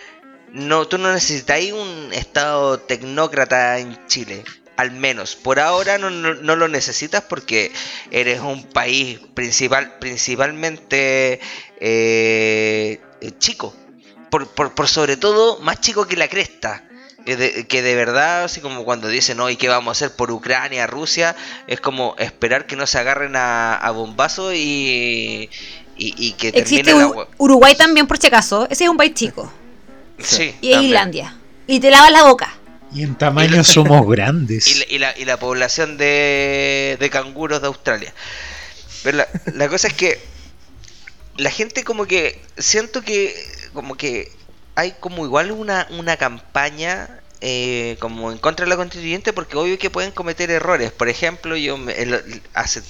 no, 0.54 0.88
tú 0.88 1.00
no 1.00 1.12
necesitáis 1.12 1.74
un 1.74 2.14
estado 2.14 2.80
tecnócrata 2.80 3.80
en 3.80 4.08
Chile. 4.08 4.44
Al 4.78 4.92
menos 4.92 5.36
por 5.36 5.60
ahora 5.60 5.98
no, 5.98 6.10
lo 6.10 6.68
necesitas 6.68 7.24
porque 7.24 7.72
eres 8.12 8.40
un 8.40 8.64
país 8.64 9.20
principal, 9.34 9.98
principalmente 10.00 11.40
eh, 11.80 13.00
chico. 13.40 13.76
Por, 14.30 14.48
por, 14.50 14.88
sobre 14.88 15.18
todo 15.18 15.60
más 15.60 15.80
chico 15.82 16.08
que 16.08 16.18
la 16.18 16.28
cresta. 16.28 16.88
Que 17.26 17.82
de 17.82 17.96
verdad, 17.96 18.44
así 18.44 18.60
como 18.60 18.84
cuando 18.84 19.08
dicen, 19.08 19.40
hoy 19.40 19.56
¿qué 19.56 19.70
vamos 19.70 19.90
a 19.90 19.92
hacer 19.92 20.16
por 20.16 20.32
Ucrania, 20.32 20.88
Rusia? 20.88 21.36
Es 21.68 21.80
como 21.80 22.16
esperar 22.18 22.68
que 22.68 22.76
no 22.76 22.86
se 22.86 22.98
agarren 22.98 23.36
a, 23.36 23.76
a 23.76 23.92
bombazo 23.92 24.54
y, 24.54 25.50
y, 25.98 26.32
que 26.34 26.50
Existe 26.50 26.94
Uruguay 27.38 27.76
también, 27.76 28.08
por 28.08 28.18
si 28.18 28.28
acaso. 28.28 28.68
Ese 28.70 28.86
es 28.86 28.90
un 28.90 28.98
país 28.98 29.14
chico 29.14 29.52
y 30.62 30.74
Islandia. 30.74 31.36
Y 31.68 31.80
te 31.80 31.90
lavas 31.90 32.12
la 32.12 32.24
boca. 32.24 32.54
Y 32.94 33.04
en 33.04 33.16
tamaño 33.16 33.64
somos 33.64 34.08
grandes. 34.08 34.68
Y 34.90 35.00
la, 35.00 35.18
y 35.18 35.26
la, 35.26 35.38
población 35.38 35.98
de, 35.98 36.98
de, 37.00 37.10
canguros 37.10 37.62
de 37.62 37.68
Australia. 37.68 38.14
Pero 39.02 39.18
la, 39.18 39.28
la 39.54 39.70
cosa 39.70 39.88
es 39.88 39.94
que 39.94 40.20
la 41.38 41.50
gente 41.50 41.84
como 41.84 42.06
que 42.06 42.40
siento 42.58 43.02
que 43.02 43.34
como 43.74 43.96
que 43.96 44.32
hay 44.76 44.94
como 45.00 45.26
igual 45.26 45.52
una, 45.52 45.88
una 45.92 46.18
campaña 46.18 47.22
eh, 47.42 47.98
como 48.00 48.32
en 48.32 48.38
contra 48.38 48.66
de 48.66 48.70
la 48.70 48.78
constituyente 48.78 49.34
porque 49.34 49.58
obvio 49.58 49.78
que 49.78 49.90
pueden 49.90 50.12
cometer 50.12 50.50
errores. 50.50 50.92
Por 50.92 51.10
ejemplo, 51.10 51.56
yo 51.58 51.78
hace 52.54 52.82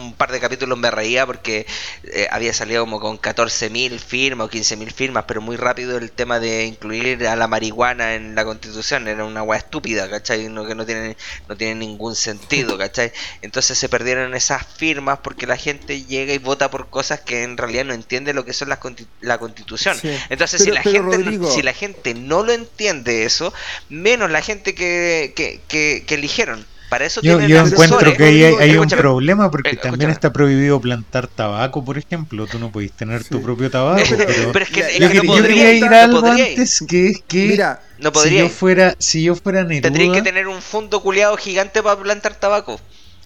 un 0.00 0.14
par 0.14 0.32
de 0.32 0.40
capítulos 0.40 0.78
me 0.78 0.90
reía 0.90 1.26
porque 1.26 1.66
eh, 2.04 2.28
había 2.30 2.52
salido 2.52 2.82
como 2.82 3.00
con 3.00 3.18
14.000 3.18 3.98
firmas 3.98 4.46
o 4.46 4.50
15.000 4.50 4.92
firmas, 4.92 5.24
pero 5.26 5.40
muy 5.40 5.56
rápido 5.56 5.98
el 5.98 6.10
tema 6.12 6.40
de 6.40 6.64
incluir 6.64 7.26
a 7.26 7.36
la 7.36 7.48
marihuana 7.48 8.14
en 8.14 8.34
la 8.34 8.44
constitución 8.44 9.08
era 9.08 9.24
una 9.24 9.42
weá 9.42 9.58
estúpida, 9.58 10.08
¿cachai? 10.08 10.48
No, 10.48 10.66
que 10.66 10.74
no 10.74 10.86
tiene, 10.86 11.16
no 11.48 11.56
tiene 11.56 11.74
ningún 11.74 12.14
sentido, 12.14 12.78
¿cachai? 12.78 13.12
Entonces 13.42 13.78
se 13.78 13.88
perdieron 13.88 14.34
esas 14.34 14.66
firmas 14.66 15.18
porque 15.22 15.46
la 15.46 15.56
gente 15.56 16.04
llega 16.04 16.32
y 16.32 16.38
vota 16.38 16.70
por 16.70 16.90
cosas 16.90 17.20
que 17.20 17.42
en 17.42 17.56
realidad 17.56 17.84
no 17.84 17.94
entiende 17.94 18.34
lo 18.34 18.44
que 18.44 18.52
son 18.52 18.68
las 18.68 18.78
la 19.20 19.38
constitución. 19.38 19.98
Entonces 20.28 20.62
si, 20.62 20.70
la 20.70 20.82
gente 20.82 21.18
no, 21.18 21.50
si 21.50 21.62
la 21.62 21.72
gente 21.72 22.14
no 22.14 22.42
lo 22.42 22.52
entiende 22.52 23.24
eso, 23.24 23.52
menos 23.88 24.30
la 24.30 24.42
gente 24.42 24.74
que, 24.74 25.32
que, 25.34 26.04
que 26.06 26.14
eligieron. 26.14 26.66
Para 26.90 27.06
eso 27.06 27.22
yo, 27.22 27.40
yo 27.40 27.58
encuentro 27.60 28.12
que 28.14 28.24
hay, 28.24 28.42
hay 28.44 28.76
un 28.76 28.88
problema 28.88 29.50
porque 29.50 29.76
Eh, 29.76 29.76
también 29.76 30.10
escúchame. 30.10 30.12
está 30.12 30.32
prohibido 30.32 30.80
plantar 30.80 31.28
tabaco, 31.28 31.84
por 31.84 31.96
ejemplo. 31.98 32.46
Tú 32.48 32.58
no 32.58 32.70
podés 32.72 32.92
tener 32.92 33.24
tu 33.24 33.40
propio 33.40 33.70
tabaco. 33.70 34.02
pero- 34.26 34.52
pero 34.52 34.64
es 34.64 34.70
que, 34.70 34.80
Yo 34.80 34.86
es 35.06 35.12
yo, 35.14 35.22
que 35.22 35.22
quería, 35.22 35.22
no 35.22 35.22
yo 35.22 35.26
podría, 35.26 35.54
quería 35.54 35.72
ir 35.74 35.84
a 35.94 36.04
algo 36.04 36.26
antes 36.26 36.80
que 36.88 37.06
es 37.08 37.22
que 37.28 37.46
Mira, 37.46 37.80
No 37.98 38.12
si 38.14 38.36
yo 38.36 38.48
fuera 38.48 38.94
si 38.98 39.22
yo 39.22 39.34
fuera 39.36 39.66
Tendría 39.80 40.10
que 40.12 40.22
Neruda, 40.22 40.22
tener 40.22 40.48
un 40.48 40.62
fondo 40.62 41.00
culiado 41.02 41.36
gigante 41.36 41.82
para 41.82 42.00
plantar 42.02 42.34
tabaco. 42.40 42.80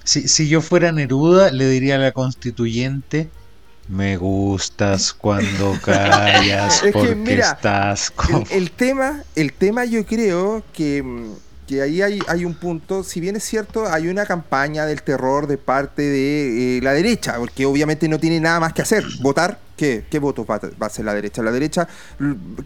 si, 0.05 0.29
si 0.29 0.49
yo 0.49 0.61
fuera 0.61 0.93
Neruda, 0.93 1.51
le 1.51 1.69
diría 1.69 1.97
a 1.97 1.99
la 1.99 2.13
constituyente 2.13 3.31
me 3.87 4.17
gustas 4.17 5.13
cuando 5.13 5.81
callas 5.83 6.83
Es 6.83 6.97
que, 6.97 7.15
porque 7.15 7.15
mira, 7.15 7.53
estás 7.53 8.11
con... 8.11 8.47
el, 8.51 8.51
el 8.51 8.71
tema, 8.73 9.25
el 9.35 9.53
tema 9.53 9.85
yo 9.85 10.07
creo 10.07 10.65
que, 10.73 11.03
mm, 11.03 11.35
que 11.67 11.81
ahí 11.83 12.03
hay, 12.03 12.19
hay 12.29 12.45
un 12.45 12.55
punto, 12.55 13.03
si 13.05 13.21
bien 13.21 13.37
es 13.37 13.45
cierto, 13.45 13.87
hay 13.91 14.09
una 14.09 14.27
campaña 14.27 14.87
del 14.87 15.03
terror 15.03 15.47
de 15.47 15.57
parte 15.59 16.03
de 16.03 16.79
eh, 16.79 16.81
la 16.83 16.93
derecha, 16.93 17.37
porque 17.39 17.65
obviamente 17.67 18.09
no 18.09 18.19
tiene 18.19 18.41
nada 18.41 18.61
más 18.61 18.73
que 18.73 18.83
hacer, 18.83 19.05
votar. 19.21 19.59
¿Qué, 19.77 20.05
qué 20.09 20.21
votos 20.21 20.47
va, 20.49 20.59
va 20.59 20.71
a 20.83 20.87
hacer 20.87 21.05
la 21.05 21.15
derecha? 21.15 21.43
La 21.43 21.51
derecha, 21.51 21.89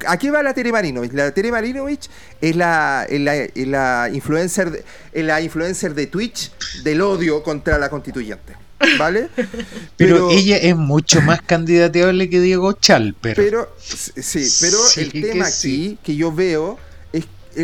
¿a 0.06 0.18
qué 0.18 0.30
va 0.30 0.42
la 0.42 0.52
Tere 0.52 0.70
Marinovich? 0.72 1.12
La 1.14 1.32
Tere 1.32 1.50
Marinovich 1.50 2.10
es 2.40 2.54
la, 2.54 3.06
es 3.08 3.20
la, 3.20 3.34
es 3.36 3.66
la 3.66 4.10
influencer, 4.12 4.70
de- 4.70 4.84
es 5.12 5.24
la 5.24 5.40
influencer 5.40 5.94
de 5.94 6.06
Twitch 6.06 6.52
del 6.82 7.00
odio 7.00 7.42
contra 7.42 7.78
la 7.78 7.88
constituyente, 7.88 8.52
¿vale? 8.98 9.30
pero, 9.96 10.28
ella 10.30 10.58
es 10.58 10.76
mucho 10.76 11.22
más 11.22 11.40
candidateable 11.40 12.28
que 12.28 12.40
Diego 12.40 12.74
Chalper. 12.74 13.36
Pero, 13.36 13.74
sí, 13.78 14.46
pero 14.60 14.76
Sí, 14.78 15.00
el 15.00 15.12
que 15.12 15.22
tema 15.22 15.46
sí. 15.46 15.58
aquí 15.92 15.98
que 16.04 16.14
yo 16.14 16.30
veo 16.30 16.78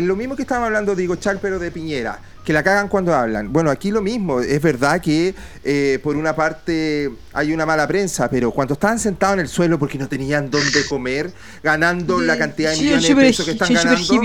lo 0.03 0.15
mismo 0.15 0.35
que 0.35 0.41
estábamos 0.41 0.67
hablando 0.67 0.91
de 0.93 0.97
Diego 0.97 1.15
Chal, 1.15 1.39
pero 1.41 1.59
de 1.59 1.71
Piñera, 1.71 2.19
que 2.43 2.53
la 2.53 2.63
cagan 2.63 2.87
cuando 2.87 3.13
hablan. 3.13 3.51
Bueno, 3.51 3.71
aquí 3.71 3.91
lo 3.91 4.01
mismo, 4.01 4.41
es 4.41 4.61
verdad 4.61 5.01
que 5.01 5.33
eh, 5.63 5.99
por 6.03 6.15
una 6.15 6.35
parte 6.35 7.09
hay 7.33 7.53
una 7.53 7.65
mala 7.65 7.87
prensa, 7.87 8.29
pero 8.29 8.51
cuando 8.51 8.73
estaban 8.73 8.99
sentados 8.99 9.35
en 9.35 9.39
el 9.41 9.47
suelo 9.47 9.79
porque 9.79 9.97
no 9.97 10.07
tenían 10.07 10.49
dónde 10.49 10.85
comer, 10.87 11.31
ganando 11.63 12.19
la 12.19 12.37
cantidad 12.37 12.71
de 12.71 12.77
millones 12.77 13.07
de 13.07 13.15
pesos 13.15 13.45
que 13.45 13.51
están 13.51 13.73
ganando, 13.73 14.21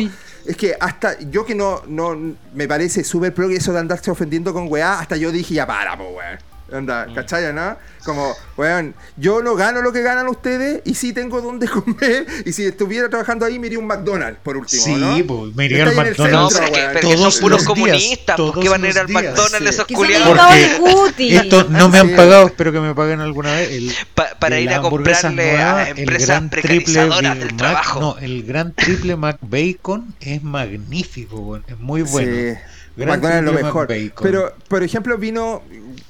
es 0.46 0.56
que 0.56 0.74
hasta 0.78 1.18
yo 1.20 1.44
que 1.44 1.54
no, 1.54 1.82
no 1.86 2.16
me 2.54 2.66
parece 2.66 3.04
súper 3.04 3.32
progreso 3.34 3.72
de 3.72 3.78
andarse 3.78 4.10
ofendiendo 4.10 4.52
con 4.52 4.68
weá, 4.68 4.98
hasta 4.98 5.16
yo 5.16 5.30
dije 5.30 5.54
ya 5.54 5.66
para, 5.66 5.96
po, 5.96 6.04
weón. 6.04 6.49
Anda, 6.72 7.06
¿cachai, 7.14 7.52
no? 7.52 7.76
Como, 8.04 8.34
weón, 8.56 8.94
yo 9.16 9.42
no 9.42 9.54
gano 9.56 9.82
lo 9.82 9.92
que 9.92 10.00
ganan 10.02 10.26
ustedes 10.28 10.80
y 10.84 10.94
sí 10.94 11.12
tengo 11.12 11.40
dónde 11.42 11.68
comer. 11.68 12.26
Y 12.46 12.52
si 12.52 12.64
estuviera 12.64 13.08
trabajando 13.08 13.44
ahí, 13.44 13.58
me 13.58 13.66
iría 13.66 13.78
a 13.78 13.80
un 13.82 13.86
McDonald's, 13.86 14.38
por 14.42 14.56
último, 14.56 14.82
Sí, 14.82 14.94
¿no? 14.94 15.26
pues, 15.26 15.54
me 15.54 15.66
iría 15.66 15.84
al 15.84 15.94
McDonald's. 15.94 16.32
No, 16.32 16.48
pero 16.48 16.64
es 16.64 16.70
que, 16.70 16.80
weón. 16.80 16.92
pero 16.92 16.98
es 17.00 17.06
que 17.06 17.16
Todos 17.16 17.34
son 17.34 17.40
puros 17.42 17.58
días, 17.58 17.68
comunistas. 17.68 18.36
¿Por 18.36 18.46
qué 18.46 18.52
todos 18.60 18.68
van 18.70 18.84
a 18.84 18.88
ir 18.88 18.98
al. 18.98 19.08
McDonald's 19.08 19.58
Sí. 19.58 19.64
esos 19.68 19.86
culiados? 19.86 20.38
Porque. 20.78 21.36
Esto 21.36 21.64
no 21.68 21.88
me 21.88 21.98
han 21.98 22.10
pagado, 22.16 22.46
espero 22.46 22.72
que 22.72 22.80
me 22.80 22.94
paguen 22.94 23.20
alguna 23.20 23.52
vez. 23.54 23.70
El, 23.70 23.92
Pa- 24.14 24.30
para 24.38 24.58
ir 24.60 24.70
a 24.72 24.80
comprarle 24.80 25.30
nueva, 25.34 25.78
a 25.78 25.90
el 25.90 25.98
empresas 25.98 26.26
gran 26.28 26.50
triple 26.50 26.68
precarizadoras 26.76 27.38
del 27.38 27.48
Mac, 27.48 27.56
trabajo. 27.56 28.00
No, 28.00 28.18
el 28.18 28.42
gran 28.44 28.72
triple 28.72 29.16
Mac 29.16 29.38
Bacon 29.42 30.14
es 30.20 30.42
magnífico, 30.42 31.36
weón, 31.40 31.64
es 31.68 31.78
muy 31.78 32.02
bueno. 32.02 32.32
Sí. 32.54 32.58
Gran 32.96 33.20
McDonald's 33.20 33.48
es 33.50 33.54
lo 33.60 33.66
mejor. 33.66 33.88
McBacon. 33.88 34.22
Pero, 34.22 34.54
por 34.68 34.82
ejemplo, 34.82 35.16
vino. 35.16 35.62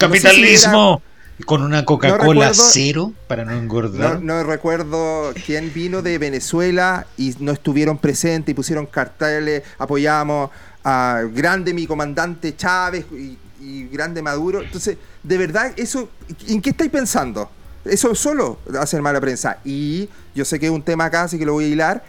No 0.08 0.14
sé 0.14 0.20
si 0.20 0.26
¡Capitalismo! 0.26 1.02
Con 1.46 1.62
una 1.62 1.86
Coca-Cola 1.86 2.48
recuerdo- 2.48 2.62
cero 2.70 3.12
para 3.26 3.44
no 3.46 3.52
engordar. 3.52 4.20
No, 4.20 4.42
recuerdo 4.44 5.32
quién 5.46 5.72
vino 5.72 6.02
de 6.02 6.18
Venezuela 6.18 7.06
y 7.16 7.34
no 7.38 7.52
estuvieron 7.52 7.96
presentes 7.96 8.52
y 8.52 8.54
pusieron 8.54 8.84
carteles, 8.86 9.62
apoyamos 9.78 10.50
a 10.84 11.22
grande 11.32 11.72
mi 11.72 11.86
comandante 11.86 12.54
Chávez 12.56 13.06
y, 13.12 13.38
y 13.60 13.88
grande 13.88 14.20
Maduro. 14.20 14.60
Entonces, 14.60 14.98
de 15.22 15.38
verdad, 15.38 15.72
eso, 15.76 16.10
¿en 16.46 16.60
qué 16.60 16.70
estáis 16.70 16.90
pensando? 16.90 17.50
Eso 17.86 18.14
solo 18.14 18.58
hacer 18.78 19.00
mala 19.00 19.18
prensa. 19.20 19.58
Y 19.64 20.10
yo 20.34 20.44
sé 20.44 20.60
que 20.60 20.66
es 20.66 20.72
un 20.72 20.82
tema 20.82 21.06
acá, 21.06 21.22
así 21.22 21.38
que 21.38 21.46
lo 21.46 21.54
voy 21.54 21.64
a 21.64 21.68
hilar. 21.68 22.04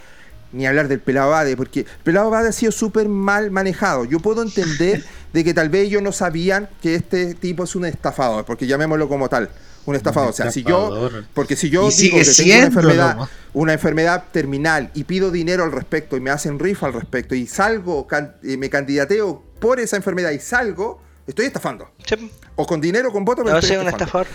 Ni 0.52 0.66
hablar 0.66 0.88
del 0.88 1.00
pelado 1.00 1.30
Bade, 1.30 1.56
porque 1.56 1.80
el 1.80 1.86
pelado 2.04 2.28
Bade 2.30 2.48
ha 2.50 2.52
sido 2.52 2.72
súper 2.72 3.08
mal 3.08 3.50
manejado. 3.50 4.04
Yo 4.04 4.20
puedo 4.20 4.42
entender 4.42 5.02
de 5.32 5.44
que 5.44 5.54
tal 5.54 5.70
vez 5.70 5.86
ellos 5.86 6.02
no 6.02 6.12
sabían 6.12 6.68
que 6.82 6.94
este 6.94 7.34
tipo 7.34 7.64
es 7.64 7.74
un 7.74 7.86
estafador, 7.86 8.44
porque 8.44 8.66
llamémoslo 8.66 9.08
como 9.08 9.28
tal, 9.30 9.48
un 9.86 9.96
estafador. 9.96 10.30
o 10.30 10.32
sea, 10.34 10.50
si 10.52 10.62
yo, 10.62 11.10
porque 11.32 11.56
si 11.56 11.70
yo 11.70 11.88
Y 11.88 11.94
digo 11.94 12.18
que 12.18 12.24
tengo 12.24 12.52
una 12.54 12.66
enfermedad, 12.66 13.16
una 13.54 13.72
enfermedad 13.72 14.24
terminal 14.30 14.90
y 14.94 15.04
pido 15.04 15.30
dinero 15.30 15.64
al 15.64 15.72
respecto 15.72 16.16
y 16.16 16.20
me 16.20 16.30
hacen 16.30 16.58
rifa 16.58 16.86
al 16.86 16.92
respecto 16.92 17.34
y 17.34 17.46
salgo, 17.46 18.06
can- 18.06 18.34
y 18.42 18.56
me 18.58 18.68
candidateo 18.68 19.42
por 19.58 19.80
esa 19.80 19.96
enfermedad 19.96 20.32
y 20.32 20.38
salgo, 20.38 21.00
estoy 21.26 21.46
estafando. 21.46 21.88
Sí. 22.06 22.30
O 22.56 22.66
con 22.66 22.80
dinero 22.80 23.08
o 23.08 23.12
con 23.12 23.24
voto, 23.24 23.42
pero 23.42 23.52
No 23.54 23.58
estoy 23.58 23.76
soy 23.76 23.84
un 23.86 23.88
estafador. 23.88 24.26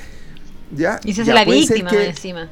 ¿Ya? 0.75 0.99
Y 1.03 1.13
se 1.13 1.21
hace 1.21 1.29
Ya, 1.29 1.35
la 1.35 1.45
víctima 1.45 1.89
que- 1.91 2.09
encima. 2.09 2.49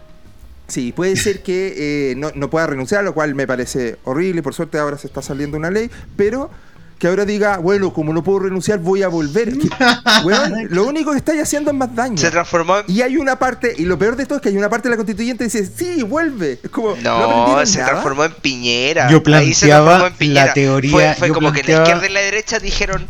Sí, 0.68 0.92
puede 0.92 1.16
ser 1.16 1.44
que 1.44 2.12
eh, 2.12 2.16
no, 2.16 2.32
no 2.36 2.50
pueda 2.50 2.68
renunciar, 2.68 3.04
lo 3.04 3.14
cual 3.14 3.36
me 3.36 3.46
parece 3.46 3.98
horrible. 4.04 4.42
Por 4.42 4.54
suerte 4.54 4.78
ahora 4.80 4.98
se 4.98 5.08
está 5.08 5.22
saliendo 5.22 5.58
una 5.58 5.70
ley, 5.70 5.92
pero 6.18 6.50
que 6.98 7.08
ahora 7.08 7.26
diga, 7.26 7.58
bueno, 7.58 7.92
como 7.94 8.14
no 8.14 8.24
puedo 8.24 8.40
renunciar, 8.40 8.80
voy 8.80 9.04
a 9.04 9.08
volver. 9.10 9.58
Que, 9.60 9.68
weón, 10.26 10.68
lo 10.70 10.86
único 10.86 11.12
que 11.12 11.18
estáis 11.18 11.42
haciendo 11.44 11.70
es 11.72 11.78
más 11.78 11.94
daño. 11.94 12.18
Se 12.18 12.32
transformó 12.32 12.78
en... 12.80 12.86
Y 12.88 13.02
hay 13.02 13.18
una 13.18 13.38
parte, 13.38 13.74
y 13.78 13.84
lo 13.84 14.00
peor 14.00 14.16
de 14.16 14.26
todo 14.26 14.38
es 14.38 14.42
que 14.42 14.50
hay 14.50 14.58
una 14.58 14.70
parte 14.70 14.88
de 14.88 14.92
la 14.92 14.98
constituyente 14.98 15.48
que 15.48 15.52
dice, 15.60 15.66
sí, 15.76 16.02
vuelve. 16.04 16.58
Es 16.64 16.70
como, 16.72 16.96
No, 17.04 17.12
aprendieron 17.16 17.68
se 17.68 17.80
nada? 17.80 17.90
transformó 17.92 18.24
en 18.26 18.32
Piñera. 18.34 19.10
Yo 19.12 19.18
Ahí 19.18 19.54
se 19.54 19.68
planteaba 19.68 19.86
transformó 19.86 20.08
en 20.08 20.14
Piñera. 20.14 20.46
la 20.48 20.54
teoría- 20.54 20.92
Fue, 20.92 21.14
fue 21.16 21.30
como 21.30 21.52
que 21.52 21.62
planteaba- 21.62 21.84
la 21.84 21.84
izquierda 21.90 22.08
y 22.10 22.14
la 22.14 22.22
derecha 22.22 22.60
dijeron, 22.60 23.06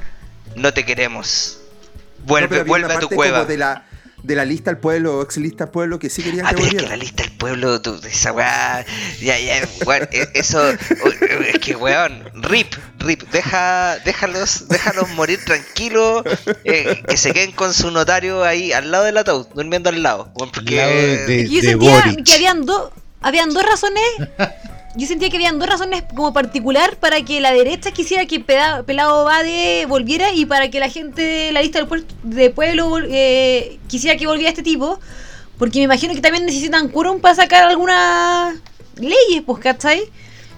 no 0.56 0.74
te 0.74 0.84
queremos. 0.84 1.60
No, 2.20 2.26
Vuelve, 2.26 2.64
vuelve 2.64 2.92
a 2.92 3.00
tu 3.00 3.08
cueva. 3.08 3.38
como 3.42 3.50
de 3.50 3.58
la, 3.58 3.86
de 4.26 4.36
la 4.36 4.46
lista 4.46 4.72
al 4.72 4.78
pueblo, 4.80 5.22
ex 5.22 5.38
lista 5.38 5.66
al 5.66 5.72
pueblo, 5.72 6.00
que 6.00 6.10
sí 6.10 6.22
querían 6.24 6.46
Ah, 6.46 6.50
que 6.50 6.56
pero 6.56 6.66
es 6.68 6.72
que 6.72 6.76
volviera. 6.78 6.98
la 6.98 7.04
lista 7.04 7.24
del 7.24 7.32
pueblo, 7.34 7.82
tú, 7.82 8.00
esa 8.10 8.32
weá, 8.32 8.86
ya, 9.22 9.40
ya, 9.40 9.68
weón, 9.86 10.08
e- 10.12 10.30
eso, 10.34 10.70
es 10.72 11.60
que 11.62 11.76
weón, 11.76 12.24
rip, 12.36 12.74
rip, 13.00 13.22
deja, 13.32 13.98
déjalos, 14.06 14.68
déjalos 14.68 15.10
morir 15.10 15.40
tranquilos, 15.46 16.24
eh, 16.64 17.04
que 17.08 17.18
se 17.18 17.32
queden 17.34 17.52
con 17.52 17.74
su 17.74 17.92
notario 17.92 18.44
ahí 18.44 18.72
al 18.74 18.92
lado 18.92 19.06
del 19.06 19.18
ataúd, 19.18 19.48
durmiendo 19.54 19.90
al 19.90 20.02
lado, 20.02 20.32
weón, 20.36 20.50
Al 20.50 20.52
porque 20.54 20.76
lado 20.76 20.92
de- 20.92 21.26
de- 21.28 21.42
Y 21.42 21.56
yo 21.56 21.62
sentía 21.62 22.16
que 22.24 22.34
habían 22.34 22.66
dos 22.66 22.92
habían 23.22 23.52
dos 23.54 23.64
razones 23.66 24.04
yo 24.96 25.08
sentía 25.08 25.30
que 25.30 25.36
habían 25.38 25.60
dos 25.60 25.68
razones 25.68 26.04
como 26.16 26.32
particular 26.34 26.96
para 26.98 27.22
que 27.24 27.42
la 27.42 27.52
derecha 27.52 27.92
quisiera 27.92 28.26
que 28.26 28.40
Peda- 28.40 28.84
Pelado 28.84 29.26
Bade 29.26 29.86
volviera 29.88 30.32
y 30.32 30.46
para 30.46 30.70
que 30.70 30.80
la 30.80 30.90
gente 30.90 31.22
de 31.22 31.52
la 31.52 31.62
lista 31.62 31.80
del 31.80 31.88
puer- 31.90 32.06
de 32.24 32.50
pueblo 32.50 32.98
eh, 33.04 33.78
quisiera 33.88 34.18
que 34.18 34.26
volviera 34.28 34.50
este 34.50 34.64
tipo 34.64 35.00
porque 35.58 35.80
me 35.80 35.86
imagino 35.86 36.14
que 36.14 36.22
también 36.22 36.46
necesitan 36.46 36.90
quórum 36.90 37.20
para 37.20 37.36
sacar 37.36 37.64
algunas 37.64 38.56
leyes 38.98 39.42
pues 39.46 39.60
¿cachai? 39.62 40.02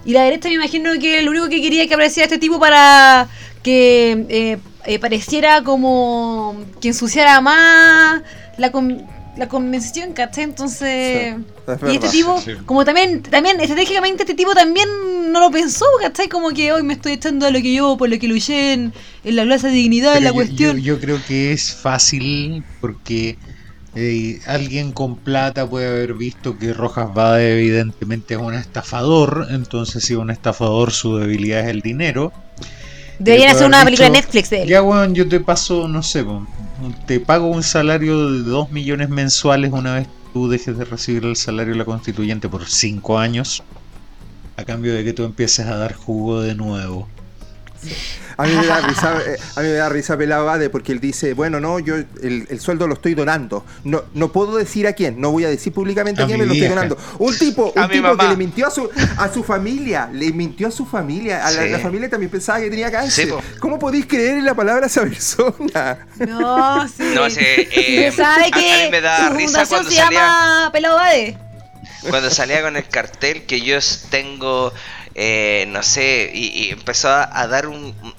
y 0.04 0.12
la 0.12 0.22
derecha 0.22 0.48
me 0.48 0.54
imagino 0.54 0.92
que 1.00 1.22
lo 1.22 1.30
único 1.32 1.48
que 1.48 1.60
quería 1.60 1.86
que 1.88 1.94
apareciera 1.94 2.24
este 2.26 2.38
tipo 2.38 2.58
para 2.60 3.28
que 3.62 4.24
eh, 4.28 4.58
eh, 4.86 4.98
pareciera 5.00 5.62
como 5.64 6.56
que 6.80 6.88
ensuciara 6.88 7.40
más 7.40 8.22
la, 8.56 8.70
con- 8.72 9.04
la 9.36 9.48
convención, 9.48 10.12
¿cachai? 10.12 10.44
Entonces... 10.44 11.34
es 11.82 11.92
y 11.92 11.96
este 11.96 12.08
tipo, 12.08 12.40
Sí, 12.40 12.52
como 12.66 12.84
también, 12.84 13.22
también 13.22 13.60
estratégicamente 13.60 14.22
este 14.22 14.34
tipo 14.34 14.54
también 14.54 14.88
no 15.32 15.40
lo 15.40 15.50
pensó, 15.50 15.84
¿cachai? 16.00 16.28
Como 16.28 16.50
que 16.50 16.72
hoy 16.72 16.82
me 16.82 16.94
estoy 16.94 17.12
echando 17.12 17.46
a 17.46 17.50
lo 17.50 17.60
que 17.60 17.74
yo, 17.74 17.96
por 17.96 18.08
lo 18.08 18.18
que 18.18 18.28
luché 18.28 18.72
en, 18.72 18.92
en 19.24 19.36
la 19.36 19.44
plaza 19.44 19.68
de 19.68 19.74
dignidad, 19.74 20.12
Pero 20.14 20.24
la 20.24 20.30
yo- 20.30 20.34
cuestión. 20.34 20.76
Yo, 20.78 20.94
yo 20.94 21.00
creo 21.00 21.18
que 21.26 21.52
es 21.52 21.74
fácil 21.74 22.64
porque 22.80 23.36
eh, 23.94 24.40
alguien 24.46 24.92
con 24.92 25.16
plata 25.16 25.68
puede 25.68 25.88
haber 25.88 26.14
visto 26.14 26.58
que 26.58 26.72
Rojas 26.72 27.12
Bade 27.14 27.58
evidentemente 27.58 28.34
es 28.34 28.40
un 28.40 28.54
estafador, 28.54 29.48
entonces 29.50 30.04
si 30.04 30.12
es 30.14 30.18
un 30.18 30.30
estafador 30.30 30.92
su 30.92 31.16
debilidad 31.16 31.60
es 31.60 31.68
el 31.68 31.80
dinero. 31.80 32.32
Deberían 33.18 33.50
hacer 33.50 33.66
una 33.66 33.82
película 33.84 34.06
de 34.08 34.12
Netflix 34.12 34.50
de 34.50 34.62
él. 34.62 34.68
Ya, 34.68 34.82
weón, 34.82 35.14
yo 35.14 35.28
te 35.28 35.40
paso, 35.40 35.88
no 35.88 36.04
sé, 36.04 36.24
te 37.06 37.18
pago 37.18 37.48
un 37.48 37.64
salario 37.64 38.30
de 38.30 38.42
2 38.48 38.70
millones 38.70 39.08
mensuales 39.08 39.72
una 39.72 39.94
vez 39.94 40.06
dejes 40.46 40.78
de 40.78 40.84
recibir 40.84 41.24
el 41.24 41.34
salario 41.34 41.72
de 41.72 41.78
la 41.78 41.84
constituyente 41.84 42.48
por 42.48 42.66
5 42.66 43.18
años, 43.18 43.64
a 44.56 44.64
cambio 44.64 44.94
de 44.94 45.02
que 45.02 45.12
tú 45.12 45.24
empieces 45.24 45.66
a 45.66 45.76
dar 45.76 45.94
jugo 45.94 46.42
de 46.42 46.54
nuevo. 46.54 47.08
A 48.38 48.44
mí 48.44 48.54
me 48.54 48.66
da 48.66 48.80
risa, 48.86 49.18
eh, 49.26 49.36
a 49.56 49.60
mí 49.60 49.66
me 49.66 49.72
da 49.74 49.88
risa 49.88 50.16
Pelado 50.16 50.46
Bade 50.46 50.70
porque 50.70 50.92
él 50.92 51.00
dice, 51.00 51.34
bueno, 51.34 51.58
no, 51.60 51.78
yo 51.80 51.96
el, 51.96 52.46
el 52.48 52.60
sueldo 52.60 52.86
lo 52.86 52.94
estoy 52.94 53.14
donando. 53.14 53.64
No, 53.84 54.04
no 54.14 54.30
puedo 54.32 54.56
decir 54.56 54.86
a 54.86 54.92
quién, 54.92 55.20
no 55.20 55.32
voy 55.32 55.44
a 55.44 55.48
decir 55.48 55.72
públicamente 55.72 56.22
a, 56.22 56.24
A 56.24 56.28
quién 56.28 56.38
me 56.38 56.46
lo 56.46 56.52
estoy 56.52 56.68
donando. 56.68 56.96
Un 57.18 57.36
tipo, 57.36 57.72
A 57.76 57.84
un 57.86 57.90
tipo 57.90 58.02
mamá. 58.08 58.22
que 58.24 58.30
le 58.30 58.36
mintió 58.36 58.68
a 58.68 58.70
su, 58.70 58.88
a 59.16 59.32
su 59.32 59.42
familia, 59.42 60.08
le 60.12 60.32
mintió 60.32 60.68
a 60.68 60.70
su 60.70 60.86
familia, 60.86 61.44
a 61.46 61.50
la, 61.50 61.62
Sí. 61.64 61.68
la 61.70 61.78
familia 61.80 62.08
también 62.08 62.30
pensaba 62.30 62.60
que 62.60 62.70
tenía 62.70 62.90
cáncer. 62.90 63.28
Sí. 63.28 63.34
¿Cómo 63.58 63.78
podéis 63.78 64.06
creer 64.06 64.38
en 64.38 64.44
la 64.44 64.54
palabra 64.54 64.86
esa 64.86 65.02
persona? 65.02 66.06
No, 66.26 66.86
sí. 66.88 67.02
No 67.14 67.28
sé, 67.28 67.68
eh, 67.72 68.10
Se 68.10 68.16
sabe 68.22 68.44
a- 68.44 68.46
a 68.46 68.50
que 68.50 68.84
mí 68.84 68.90
me 68.92 69.00
da 69.00 69.28
su 69.28 69.34
risa 69.34 69.46
fundación 69.66 69.68
cuando 69.68 69.90
se 69.90 69.96
salía- 69.96 70.20
llama 70.20 70.70
Pelado 70.72 70.96
Bade. 70.96 71.38
cuando 72.08 72.30
salía 72.30 72.62
con 72.62 72.76
el 72.76 72.88
cartel 72.88 73.44
que 73.46 73.60
yo 73.60 73.78
tengo 74.10 74.72
eh, 75.20 75.66
no 75.66 75.82
sé, 75.82 76.30
y, 76.32 76.70
empezó 76.70 77.08
a, 77.08 77.46
dar 77.48 77.66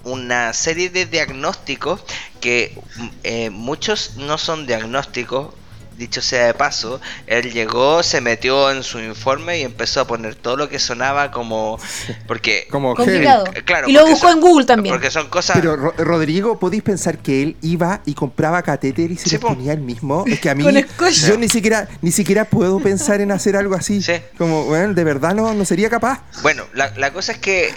una 0.03 0.51
serie 0.51 0.89
de 0.89 1.05
diagnósticos 1.05 2.03
que 2.41 2.77
eh, 3.23 3.49
muchos 3.51 4.17
no 4.17 4.37
son 4.37 4.67
diagnósticos, 4.67 5.53
dicho 5.99 6.21
sea 6.21 6.47
de 6.47 6.53
paso, 6.55 6.99
él 7.27 7.51
llegó, 7.51 8.01
se 8.01 8.21
metió 8.21 8.71
en 8.71 8.83
su 8.83 8.99
informe 8.99 9.59
y 9.59 9.61
empezó 9.61 10.01
a 10.01 10.07
poner 10.07 10.33
todo 10.35 10.57
lo 10.57 10.69
que 10.69 10.79
sonaba 10.79 11.29
como 11.29 11.79
porque 12.27 12.67
como 12.71 12.95
complicado. 12.95 13.43
y 13.85 13.91
lo 13.91 14.07
buscó 14.07 14.29
en 14.29 14.41
Google 14.41 14.65
también. 14.65 14.95
Porque 14.95 15.11
son 15.11 15.29
cosas 15.29 15.57
Pero 15.59 15.75
Rodrigo, 15.97 16.57
podéis 16.57 16.81
pensar 16.81 17.19
que 17.19 17.43
él 17.43 17.57
iba 17.61 18.01
y 18.05 18.13
compraba 18.13 18.61
catéter 18.63 19.11
y 19.11 19.17
se 19.17 19.29
los 19.29 19.41
ponía 19.41 19.73
él 19.73 19.81
mismo? 19.81 20.23
Es 20.25 20.39
que 20.39 20.49
a 20.49 20.55
mí 20.55 20.63
yo 21.27 21.37
ni 21.37 21.49
siquiera 21.49 21.87
ni 22.01 22.11
siquiera 22.11 22.45
puedo 22.45 22.79
pensar 22.79 23.21
en 23.21 23.31
hacer 23.31 23.55
algo 23.55 23.75
así. 23.75 24.01
Como, 24.37 24.65
bueno, 24.65 24.93
de 24.93 25.03
verdad 25.03 25.35
no 25.35 25.53
no 25.53 25.65
sería 25.65 25.89
capaz. 25.89 26.23
Bueno, 26.41 26.65
la, 26.73 27.11
cosa 27.11 27.33
es 27.33 27.37
que 27.39 27.67
eh, 27.67 27.73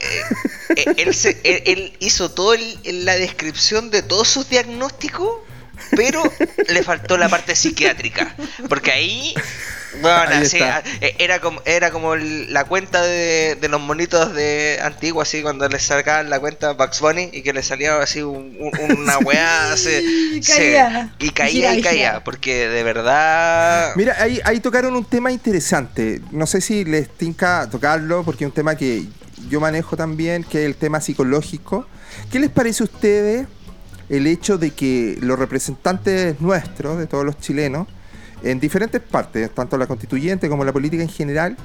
eh, 0.77 0.85
él, 0.97 1.63
él, 1.67 1.97
hizo 1.99 2.31
todo 2.31 2.55
la 2.85 3.17
descripción 3.17 3.91
de 3.91 4.03
todos 4.03 4.29
sus 4.29 4.49
diagnósticos 4.49 5.41
pero 5.97 6.23
le 6.69 6.83
faltó 6.83 7.17
la 7.17 7.29
parte 7.29 7.55
psiquiátrica. 7.55 8.35
Porque 8.69 8.93
ahí, 8.93 9.35
bueno, 10.01 10.33
eh, 10.33 11.15
era 11.19 11.41
como, 11.41 11.61
era 11.65 11.91
como 11.91 12.17
la 12.17 12.65
cuenta 12.65 13.03
de, 13.03 13.57
los 13.69 13.81
monitos 13.81 14.35
de 14.35 14.79
antiguo, 14.83 15.23
así 15.23 15.43
cuando 15.43 15.69
les 15.69 15.83
sacaban 15.83 16.31
la 16.31 16.41
cuenta 16.41 16.73
Bugs 16.73 17.01
Bunny 17.01 17.31
y 17.33 17.43
que 17.43 17.53
le 17.53 17.63
salía 17.63 18.01
así 18.01 18.23
una 18.23 19.19
weá. 19.19 19.75
y 19.77 20.41
caía, 20.41 21.13
y 21.19 21.31
caía, 21.31 21.75
y 21.77 21.83
caía, 21.83 22.25
porque 22.25 22.69
de 22.69 22.83
verdad. 22.83 23.93
Mira, 23.97 24.17
ahí, 24.19 24.41
ahí 24.45 24.61
tocaron 24.61 24.95
un 24.97 25.05
tema 25.05 25.31
interesante. 25.31 26.21
No 26.31 26.47
sé 26.47 26.61
si 26.61 26.85
les 26.85 27.09
tinca 27.09 27.69
tocarlo, 27.71 28.25
porque 28.25 28.45
es 28.45 28.49
un 28.49 28.55
tema 28.55 28.77
que 28.77 29.05
yo 29.49 29.61
manejo 29.61 29.97
también, 29.97 30.45
que 30.45 30.61
es 30.61 30.67
el 30.67 30.77
tema 30.77 31.01
psicológico. 31.01 31.87
¿Qué 32.31 32.39
les 32.39 32.51
parece 32.51 32.83
a 32.83 32.87
ustedes? 32.87 33.47
El 34.13 34.27
hecho 34.27 34.59
de 34.59 34.73
que 34.73 35.17
los 35.23 35.39
representantes 35.39 36.39
nuestros, 36.39 36.99
de 36.99 37.07
todos 37.07 37.25
los 37.25 37.39
chilenos, 37.41 37.89
en 38.45 38.61
diferentes 38.61 39.01
partes, 39.01 39.51
tanto 39.55 39.79
la 39.79 39.87
constituyente 39.87 40.51
como 40.51 40.67
la 40.67 40.73
política 40.73 41.03
en 41.03 41.09
general, 41.09 41.57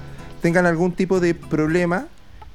tengan 0.42 0.66
algún 0.66 0.94
tipo 0.94 1.20
de 1.20 1.36
problema 1.36 2.08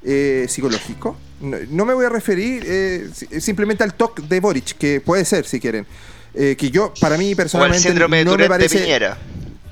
eh, 0.03 0.47
psicológico. 0.49 1.15
No, 1.41 1.85
me 1.85 1.93
voy 1.93 2.05
a 2.05 2.09
referir 2.09 2.63
eh, 2.65 3.07
simplemente 3.39 3.83
al 3.83 3.93
TOC 3.93 4.21
de 4.21 4.39
Boric, 4.39 4.77
que 4.79 4.99
puede 4.99 5.25
ser 5.25 5.45
si 5.45 5.59
quieren. 5.59 5.85
Eh, 6.33 6.55
que 6.57 6.71
yo, 6.71 6.91
para 6.99 7.15
mí 7.15 7.35
personalmente, 7.35 7.93
no 7.93 8.35
me 8.35 8.47
parece, 8.49 8.99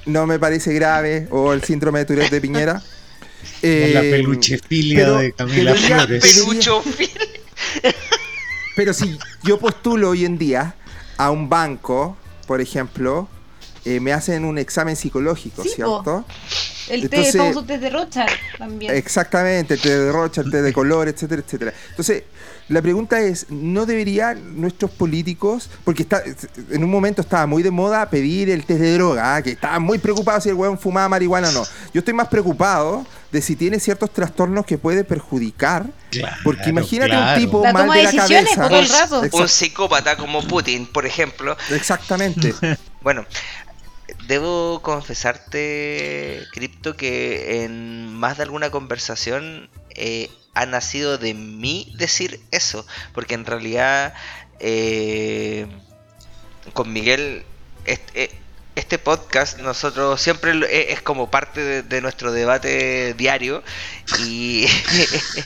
No 0.06 0.28
me 0.28 0.38
parece 0.38 0.72
grave, 0.76 1.28
o 1.32 1.52
el 1.52 1.64
síndrome 1.64 1.98
de 1.98 2.06
Tourette 2.06 2.32
de 2.32 2.42
Piñera. 2.42 2.74
la 3.64 4.02
peluchefilia 4.02 5.14
de 5.14 5.32
Camila 5.32 5.74
Flores. 5.74 6.46
Pero 8.76 8.94
si 8.94 9.20
yo 9.44 9.60
postulo 9.60 10.10
hoy 10.10 10.26
en 10.26 10.38
día 10.38 10.76
a 11.18 11.32
un 11.32 11.50
banco, 11.50 12.18
por 12.48 12.62
ejemplo, 12.62 13.28
eh, 13.86 14.00
me 14.00 14.14
hacen 14.14 14.46
un 14.46 14.58
examen 14.58 14.96
psicológico, 14.96 15.64
¿cierto? 15.64 16.26
El 16.90 17.10
té, 17.10 17.32
famoso 17.32 17.64
test 17.64 17.82
de 17.82 17.90
Rocha 17.90 18.26
también. 18.58 18.96
Exactamente, 18.96 19.76
el 19.76 19.82
té 19.82 19.98
de 19.98 20.12
Rocha, 20.12 20.42
el 20.42 20.52
té 20.52 20.62
de 20.62 20.74
color, 20.74 21.08
etcétera, 21.08 21.42
etcétera. 21.46 21.74
Entonces, 21.90 22.24
la 22.68 22.82
pregunta 22.82 23.20
es, 23.20 23.48
¿no 23.50 23.86
deberían 23.86 24.60
nuestros 24.60 24.92
políticos, 24.92 25.70
porque 25.84 26.04
está, 26.04 26.24
en 26.70 26.84
un 26.84 26.90
momento 26.90 27.22
estaba 27.22 27.46
muy 27.46 27.64
de 27.64 27.72
moda 27.72 28.10
pedir 28.10 28.50
el 28.50 28.66
test 28.66 28.80
de 28.80 28.94
droga, 28.94 29.36
¿ah? 29.36 29.42
que 29.42 29.52
estaban 29.52 29.82
muy 29.82 29.98
preocupados 29.98 30.44
si 30.44 30.50
el 30.50 30.56
weón 30.56 30.80
fumaba 30.80 31.10
marihuana 31.10 31.50
o 31.50 31.52
no? 31.52 31.64
Yo 31.94 32.00
estoy 32.00 32.14
más 32.14 32.28
preocupado 32.28 33.06
de 33.32 33.42
si 33.42 33.56
tiene 33.56 33.80
ciertos 33.80 34.12
trastornos 34.12 34.66
que 34.66 34.78
puede 34.78 35.04
perjudicar. 35.04 35.86
porque 36.44 36.70
imagínate 36.70 37.18
un 37.18 37.36
tipo 37.36 37.64
mal 37.72 37.90
de 37.90 38.04
la 38.04 38.12
cabeza. 38.14 38.68
El 38.68 38.90
rato. 38.90 39.22
Un 39.32 39.48
psicópata 39.48 40.18
como 40.18 40.42
Putin, 40.44 40.86
por 40.86 41.06
ejemplo. 41.06 41.58
Exactamente. 41.72 42.54
bueno, 43.02 43.26
debo 44.32 44.82
confesarte, 44.82 46.48
Crypto, 46.54 46.96
que 46.96 47.66
en 47.66 48.14
más 48.14 48.38
de 48.38 48.44
alguna 48.44 48.70
conversación 48.72 49.70
eh, 49.90 50.30
ha 50.54 50.66
nacido 50.66 51.18
de 51.18 51.34
mí 51.34 51.92
decir 51.98 52.40
eso. 52.52 52.86
Porque 53.14 53.34
en 53.34 53.46
realidad 53.46 54.14
eh, 54.60 55.68
con 56.72 56.94
Miguel... 56.94 57.44
Eh, 57.86 58.30
este 58.76 58.98
podcast 58.98 59.60
nosotros 59.60 60.22
siempre 60.22 60.54
e, 60.70 60.94
es 60.94 61.02
como 61.02 61.30
parte 61.30 61.84
de, 61.84 62.02
nuestro 62.02 62.32
debate 62.32 63.14
diario 63.16 63.64
y, 64.20 64.66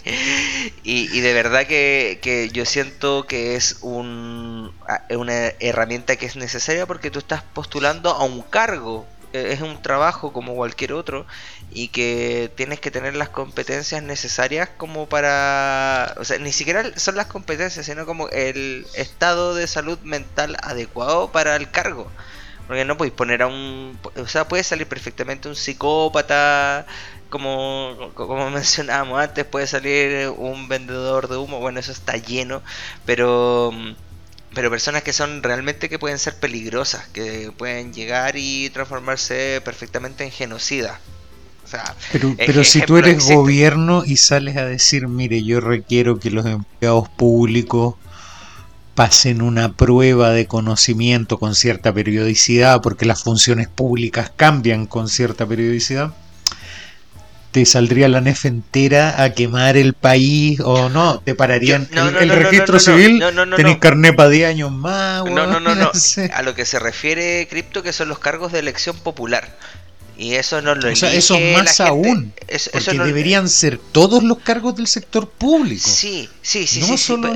y, 0.84 1.20
de 1.20 1.34
verdad 1.34 1.66
que, 1.66 2.50
yo 2.54 2.66
siento 2.66 3.26
que 3.26 3.56
es 3.56 3.80
un, 3.82 4.72
una 5.10 5.48
herramienta 5.60 6.16
que 6.18 6.28
es 6.28 6.36
necesaria 6.36 6.86
porque 6.86 7.10
tú 7.10 7.20
estás 7.20 7.42
postulando 7.42 8.12
a 8.12 8.24
un 8.24 8.42
cargo, 8.44 9.08
e, 9.34 9.54
es 9.54 9.62
un 9.62 9.82
trabajo 9.82 10.32
como 10.32 10.54
cualquier 10.54 10.94
otro 10.94 11.26
y 11.72 11.88
que 11.88 12.52
tienes 12.56 12.80
que 12.80 12.92
tener 12.92 13.16
las 13.16 13.30
competencias 13.30 14.04
necesarias 14.04 14.70
como 14.78 15.08
para, 15.10 16.14
o 16.18 16.24
sea, 16.24 16.38
ni 16.38 16.52
siquiera 16.52 16.98
son 16.98 17.16
las 17.16 17.26
competencias, 17.26 17.88
sino 17.88 18.06
como 18.06 18.30
el 18.30 18.86
estado 18.94 19.56
de 19.56 19.66
salud 19.68 19.98
mental 20.02 20.58
adecuado 20.62 21.32
para 21.32 21.56
el 21.56 21.72
cargo. 21.72 22.12
Porque 22.68 22.86
no 22.86 22.98
podéis 22.98 23.14
poner 23.14 23.44
a 23.44 23.48
un. 23.48 23.98
O 24.18 24.28
sea, 24.28 24.48
puede 24.48 24.64
salir 24.64 24.88
perfectamente 24.88 25.48
un 25.48 25.56
psicópata. 25.56 26.86
Como, 27.30 28.12
como 28.14 28.50
mencionábamos 28.52 29.20
antes, 29.22 29.46
puede 29.46 29.68
salir 29.68 30.30
un 30.30 30.68
vendedor 30.68 31.28
de 31.28 31.38
humo. 31.38 31.60
Bueno, 31.60 31.80
eso 31.80 31.92
está 31.92 32.18
lleno. 32.18 32.62
Pero. 33.06 33.72
Pero 34.54 34.70
personas 34.70 35.04
que 35.04 35.12
son 35.12 35.44
realmente 35.44 35.90
que 35.90 36.00
pueden 36.00 36.18
ser 36.18 36.36
peligrosas. 36.40 37.08
Que 37.10 37.52
pueden 37.56 37.94
llegar 37.94 38.36
y 38.38 38.70
transformarse 38.70 39.62
perfectamente 39.64 40.24
en 40.24 40.32
genocida. 40.32 41.00
O 41.66 41.68
sea, 41.68 41.96
pero, 42.12 42.36
pero 42.38 42.64
si 42.64 42.82
tú 42.82 42.98
eres 42.98 43.28
gobierno 43.28 44.04
y 44.06 44.18
sales 44.18 44.56
a 44.56 44.66
decir, 44.66 45.08
mire, 45.08 45.44
yo 45.44 45.60
requiero 45.60 46.20
que 46.20 46.30
los 46.30 46.46
empleados 46.46 47.10
públicos 47.10 47.96
pasen 48.96 49.42
una 49.42 49.74
prueba 49.74 50.32
de 50.32 50.48
conocimiento 50.48 51.38
con 51.38 51.54
cierta 51.54 51.94
periodicidad, 51.94 52.82
porque 52.82 53.06
las 53.06 53.24
funciones 53.24 53.68
públicas 53.68 54.32
cambian 54.36 54.88
con 54.88 55.10
cierta 55.10 55.46
periodicidad, 55.46 56.14
te 57.52 57.66
saldría 57.66 58.10
la 58.10 58.20
NEF 58.20 58.46
entera 58.46 59.22
a 59.24 59.30
quemar 59.30 59.78
el 59.78 59.94
país 59.94 60.60
o 60.62 60.90
no, 60.90 61.20
te 61.20 61.36
pararían 61.36 61.88
el, 61.94 62.30
registro 62.30 62.80
civil, 62.80 63.24
tenés 63.56 63.78
carnet 63.78 64.16
para 64.16 64.30
10 64.30 64.50
años 64.50 64.72
más. 64.72 65.24
No, 65.24 65.46
no, 65.46 65.60
no, 65.60 65.76
no. 65.76 65.92
A 66.34 66.42
lo 66.42 66.54
que 66.54 66.66
se 66.66 66.80
refiere 66.80 67.48
Cripto, 67.50 67.84
que 67.84 67.94
son 67.94 68.10
los 68.10 68.20
cargos 68.20 68.52
de 68.52 68.60
elección 68.60 68.98
popular. 68.98 69.58
Y 70.18 70.36
eso 70.36 70.62
no 70.62 70.76
lo 70.76 70.92
O 70.92 70.96
sea, 70.96 71.14
eso 71.14 71.38
más 71.40 71.80
aún. 71.82 72.34
porque 72.72 73.00
deberían 73.00 73.50
ser 73.50 73.78
todos 73.78 74.24
los 74.24 74.40
cargos 74.40 74.76
del 74.76 74.88
sector 74.88 75.30
público. 75.30 75.90
Sí, 75.90 76.30
sí, 76.42 76.68
sí. 76.68 76.82
sí, 76.82 76.98
solo... 76.98 77.34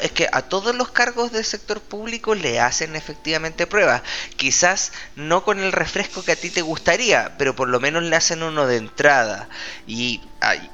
es 0.00 0.12
que 0.12 0.28
a 0.32 0.42
todos 0.42 0.74
los 0.74 0.90
cargos 0.90 1.32
del 1.32 1.44
sector 1.44 1.80
público 1.80 2.34
le 2.34 2.58
hacen 2.58 2.96
efectivamente 2.96 3.66
pruebas. 3.66 4.02
Quizás 4.36 4.92
no 5.14 5.44
con 5.44 5.60
el 5.60 5.72
refresco 5.72 6.24
que 6.24 6.32
a 6.32 6.36
ti 6.36 6.48
te 6.48 6.62
gustaría, 6.62 7.34
pero 7.36 7.54
por 7.54 7.68
lo 7.68 7.80
menos 7.80 8.02
le 8.02 8.16
hacen 8.16 8.42
uno 8.42 8.66
de 8.66 8.76
entrada. 8.76 9.48
Y 9.86 10.22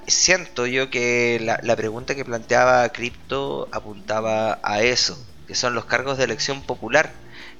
siento 0.06 0.66
yo 0.66 0.90
que 0.90 1.40
la, 1.42 1.58
la 1.62 1.74
pregunta 1.74 2.14
que 2.14 2.24
planteaba 2.24 2.88
Crypto 2.90 3.68
apuntaba 3.72 4.60
a 4.62 4.82
eso, 4.82 5.18
que 5.48 5.56
son 5.56 5.74
los 5.74 5.86
cargos 5.86 6.18
de 6.18 6.24
elección 6.24 6.62
popular 6.62 7.12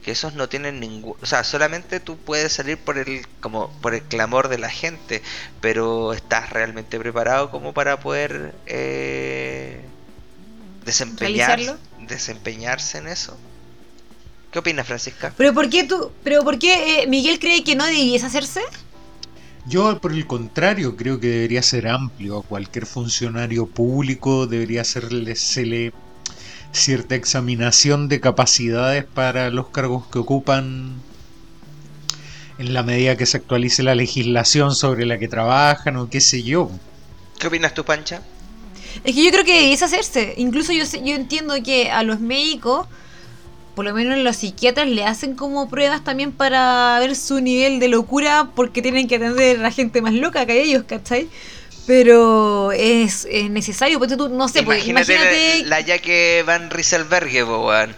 que 0.02 0.12
esos 0.12 0.34
no 0.34 0.48
tienen 0.48 0.80
ningún, 0.80 1.16
o 1.20 1.26
sea, 1.26 1.44
solamente 1.44 2.00
tú 2.00 2.16
puedes 2.16 2.52
salir 2.52 2.78
por 2.78 2.98
el 2.98 3.26
como 3.40 3.70
por 3.80 3.94
el 3.94 4.02
clamor 4.02 4.48
de 4.48 4.58
la 4.58 4.70
gente, 4.70 5.22
pero 5.60 6.12
estás 6.12 6.50
realmente 6.50 6.98
preparado 6.98 7.50
como 7.50 7.72
para 7.72 8.00
poder 8.00 8.54
eh, 8.66 9.80
desempeñar, 10.84 11.60
desempeñarse 12.06 12.98
en 12.98 13.08
eso. 13.08 13.36
¿Qué 14.50 14.58
opinas, 14.60 14.86
Francisca? 14.86 15.32
Pero 15.36 15.52
por 15.52 15.68
qué 15.68 15.84
tú, 15.84 16.10
pero 16.24 16.42
por 16.42 16.58
qué 16.58 17.02
eh, 17.02 17.06
Miguel 17.06 17.38
cree 17.38 17.62
que 17.62 17.76
no 17.76 17.84
debiese 17.84 18.26
hacerse? 18.26 18.62
Yo, 19.66 20.00
por 20.00 20.12
el 20.12 20.26
contrario, 20.26 20.96
creo 20.96 21.20
que 21.20 21.26
debería 21.26 21.62
ser 21.62 21.88
amplio. 21.88 22.38
A 22.38 22.42
cualquier 22.42 22.86
funcionario 22.86 23.66
público 23.66 24.46
debería 24.46 24.82
serle, 24.84 25.36
se 25.36 25.66
le 25.66 25.92
cierta 26.72 27.14
examinación 27.14 28.08
de 28.08 28.20
capacidades 28.20 29.04
para 29.04 29.50
los 29.50 29.68
cargos 29.68 30.06
que 30.06 30.18
ocupan 30.18 31.02
en 32.58 32.74
la 32.74 32.82
medida 32.82 33.16
que 33.16 33.26
se 33.26 33.36
actualice 33.36 33.82
la 33.82 33.94
legislación 33.94 34.74
sobre 34.74 35.06
la 35.06 35.18
que 35.18 35.28
trabajan 35.28 35.96
o 35.96 36.10
qué 36.10 36.20
sé 36.20 36.42
yo. 36.42 36.70
¿Qué 37.38 37.46
opinas 37.46 37.72
tú, 37.72 37.84
Pancha? 37.84 38.22
Es 39.04 39.14
que 39.14 39.24
yo 39.24 39.30
creo 39.30 39.44
que 39.44 39.72
es 39.72 39.82
hacerse. 39.82 40.34
Incluso 40.38 40.72
yo, 40.72 40.84
yo 40.84 41.14
entiendo 41.14 41.54
que 41.62 41.90
a 41.90 42.02
los 42.02 42.18
médicos, 42.18 42.88
por 43.76 43.84
lo 43.84 43.94
menos 43.94 44.18
los 44.18 44.36
psiquiatras, 44.36 44.88
le 44.88 45.04
hacen 45.04 45.36
como 45.36 45.68
pruebas 45.68 46.02
también 46.02 46.32
para 46.32 46.98
ver 46.98 47.14
su 47.14 47.40
nivel 47.40 47.78
de 47.78 47.88
locura 47.88 48.50
porque 48.56 48.82
tienen 48.82 49.06
que 49.06 49.16
atender 49.16 49.60
a 49.60 49.62
la 49.62 49.70
gente 49.70 50.02
más 50.02 50.14
loca 50.14 50.46
que 50.46 50.60
ellos, 50.60 50.82
¿cachai? 50.84 51.28
Pero 51.88 52.70
es, 52.72 53.26
es 53.30 53.48
necesario, 53.50 53.98
porque 53.98 54.14
tú, 54.14 54.28
no 54.28 54.46
sé, 54.46 54.62
pues, 54.62 54.86
Imagínate, 54.86 55.14
imagínate. 55.14 55.62
la, 55.64 55.68
la 55.78 55.80
Jackie 55.80 56.42
Van 56.42 56.68
Rieselberghe, 56.70 57.46
po, 57.46 57.66
weón. 57.66 57.96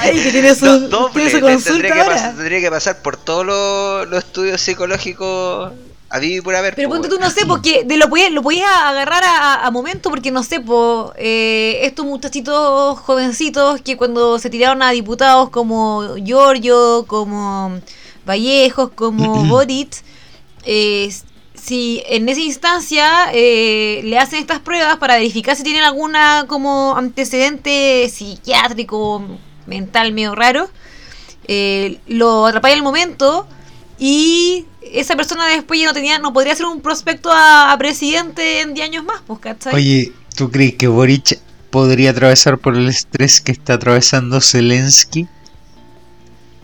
Ay, 0.00 0.20
que 0.20 0.32
tiene 0.32 0.52
su, 0.54 0.64
Do- 0.66 0.88
doble, 0.88 1.12
tiene 1.14 1.30
su 1.30 1.36
te- 1.36 1.42
consulta 1.42 1.70
tendría, 1.74 1.94
que 1.94 2.00
ahora. 2.00 2.14
pasar, 2.16 2.34
tendría 2.34 2.60
que 2.60 2.70
pasar 2.70 3.02
por 3.02 3.16
todos 3.16 3.46
los 3.46 4.08
los 4.08 4.24
estudios 4.24 4.60
psicológicos 4.60 5.72
a 6.08 6.18
vivir 6.18 6.38
y 6.38 6.40
por 6.40 6.56
haber. 6.56 6.74
Pero 6.74 6.88
po, 6.88 6.96
ponte 6.96 7.08
tú, 7.08 7.20
no 7.20 7.30
sé, 7.30 7.46
porque 7.46 7.84
de 7.84 7.96
lo 7.98 8.08
podías, 8.10 8.32
lo 8.32 8.42
podías 8.42 8.68
agarrar 8.68 9.22
a, 9.22 9.54
a- 9.54 9.66
a 9.66 9.70
momento, 9.70 10.10
porque 10.10 10.32
no 10.32 10.42
sé, 10.42 10.58
po, 10.58 11.12
eh, 11.16 11.78
estos 11.84 12.04
muchachitos 12.04 12.98
jovencitos 12.98 13.80
que 13.80 13.96
cuando 13.96 14.40
se 14.40 14.50
tiraron 14.50 14.82
a 14.82 14.90
diputados 14.90 15.50
como 15.50 16.16
Giorgio, 16.16 17.04
como 17.06 17.78
Vallejos, 18.26 18.90
como 18.96 19.44
Boric, 19.46 20.02
eh, 20.64 21.14
si 21.60 22.02
en 22.06 22.28
esa 22.28 22.40
instancia 22.40 23.30
eh, 23.32 24.00
le 24.04 24.18
hacen 24.18 24.38
estas 24.38 24.60
pruebas 24.60 24.96
para 24.96 25.16
verificar 25.16 25.56
si 25.56 25.62
tienen 25.62 25.82
alguna 25.82 26.44
como 26.48 26.96
antecedente 26.96 28.08
psiquiátrico, 28.08 29.22
mental 29.66 30.12
medio 30.12 30.34
raro, 30.34 30.70
eh, 31.46 31.98
lo 32.06 32.46
atrapáis 32.46 32.76
al 32.76 32.82
momento 32.82 33.46
y 33.98 34.66
esa 34.80 35.16
persona 35.16 35.46
después 35.46 35.80
ya 35.80 35.86
no 35.86 35.92
tenía 35.92 36.18
no 36.18 36.32
podría 36.32 36.56
ser 36.56 36.66
un 36.66 36.80
prospecto 36.80 37.30
a, 37.30 37.72
a 37.72 37.78
presidente 37.78 38.62
en 38.62 38.74
10 38.74 38.88
años 38.88 39.04
más, 39.04 39.20
pues, 39.26 39.40
¿cachai? 39.40 39.74
Oye, 39.74 40.12
¿tú 40.36 40.50
crees 40.50 40.74
que 40.74 40.88
Boric 40.88 41.38
podría 41.70 42.10
atravesar 42.10 42.58
por 42.58 42.76
el 42.76 42.88
estrés 42.88 43.40
que 43.40 43.52
está 43.52 43.74
atravesando 43.74 44.40
Zelensky? 44.40 45.28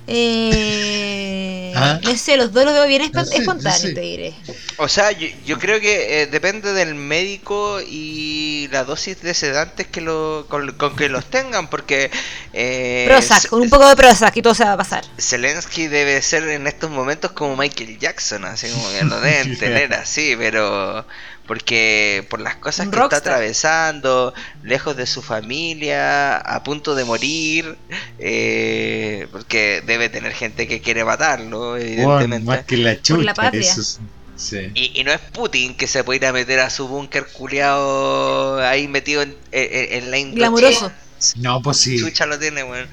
Eh, 0.06 1.35
Ah. 1.78 2.00
No 2.02 2.16
sé, 2.16 2.36
los 2.38 2.52
dos 2.52 2.64
los 2.64 2.72
veo 2.72 2.86
bien 2.86 3.10
no 3.12 3.20
espontáneos, 3.20 3.80
sé. 3.80 3.92
te 3.92 4.00
diré. 4.00 4.34
O 4.78 4.88
sea, 4.88 5.12
yo, 5.12 5.28
yo 5.44 5.58
creo 5.58 5.78
que 5.78 6.22
eh, 6.22 6.26
depende 6.26 6.72
del 6.72 6.94
médico 6.94 7.80
y 7.86 8.68
la 8.72 8.84
dosis 8.84 9.20
de 9.20 9.34
sedantes 9.34 9.86
que 9.86 10.00
lo, 10.00 10.46
con, 10.48 10.72
con 10.72 10.96
que 10.96 11.08
los 11.10 11.26
tengan, 11.26 11.68
porque 11.68 12.10
eh, 12.54 13.04
Prozac, 13.08 13.48
con 13.48 13.60
un 13.60 13.68
poco 13.68 13.86
de 13.88 13.94
Prozac 13.94 14.34
y 14.36 14.42
todo 14.42 14.54
se 14.54 14.64
va 14.64 14.72
a 14.72 14.76
pasar. 14.78 15.04
Zelensky 15.18 15.86
debe 15.86 16.22
ser 16.22 16.48
en 16.48 16.66
estos 16.66 16.90
momentos 16.90 17.32
como 17.32 17.56
Michael 17.56 17.98
Jackson, 17.98 18.44
así 18.46 18.68
como 18.70 18.90
que 18.90 19.04
lo 19.04 19.20
deben 19.20 19.58
tener 19.58 19.92
así, 19.92 20.34
pero 20.38 21.06
porque 21.46 22.26
por 22.28 22.40
las 22.40 22.56
cosas 22.56 22.88
que 22.88 22.96
está 22.98 23.16
atravesando, 23.16 24.34
lejos 24.62 24.96
de 24.96 25.06
su 25.06 25.22
familia, 25.22 26.36
a 26.38 26.62
punto 26.62 26.94
de 26.94 27.04
morir, 27.04 27.76
eh, 28.18 29.28
porque 29.32 29.82
debe 29.86 30.08
tener 30.08 30.32
gente 30.32 30.66
que 30.66 30.80
quiere 30.80 31.04
matarlo, 31.04 31.70
Bueno, 31.70 31.76
evidentemente. 31.78 32.46
más 32.46 32.64
que 32.64 32.76
la 32.78 32.96
chucha. 32.96 33.14
Por 33.16 33.24
la 33.24 33.34
patria. 33.34 33.60
eso 33.70 33.80
es- 33.80 34.00
sí. 34.36 34.70
Y, 34.74 35.00
y 35.00 35.04
no 35.04 35.12
es 35.12 35.20
Putin 35.20 35.74
que 35.76 35.86
se 35.86 36.04
puede 36.04 36.18
ir 36.18 36.26
a 36.26 36.32
meter 36.32 36.60
a 36.60 36.68
su 36.70 36.88
búnker 36.88 37.26
culiado 37.32 38.58
ahí 38.66 38.88
metido 38.88 39.22
en, 39.22 39.34
en- 39.52 39.92
en 40.04 40.10
la 40.10 40.18
industria. 40.18 40.48
Glamuroso. 40.50 40.92
No, 41.36 41.62
pues 41.62 41.78
sí, 41.78 41.98
Chucha 41.98 42.26
lo 42.26 42.38
tiene, 42.38 42.62
weón. 42.64 42.88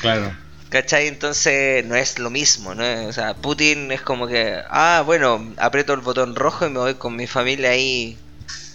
claro. 0.00 0.34
¿Cachai? 0.70 1.08
Entonces 1.08 1.84
no 1.86 1.96
es 1.96 2.18
lo 2.18 2.30
mismo, 2.30 2.74
¿no? 2.74 3.06
O 3.06 3.12
sea, 3.12 3.34
Putin 3.34 3.90
es 3.90 4.02
como 4.02 4.26
que, 4.26 4.60
ah, 4.68 5.02
bueno, 5.04 5.54
aprieto 5.56 5.94
el 5.94 6.00
botón 6.00 6.36
rojo 6.36 6.66
y 6.66 6.70
me 6.70 6.78
voy 6.78 6.94
con 6.94 7.16
mi 7.16 7.26
familia 7.26 7.70
ahí 7.70 8.18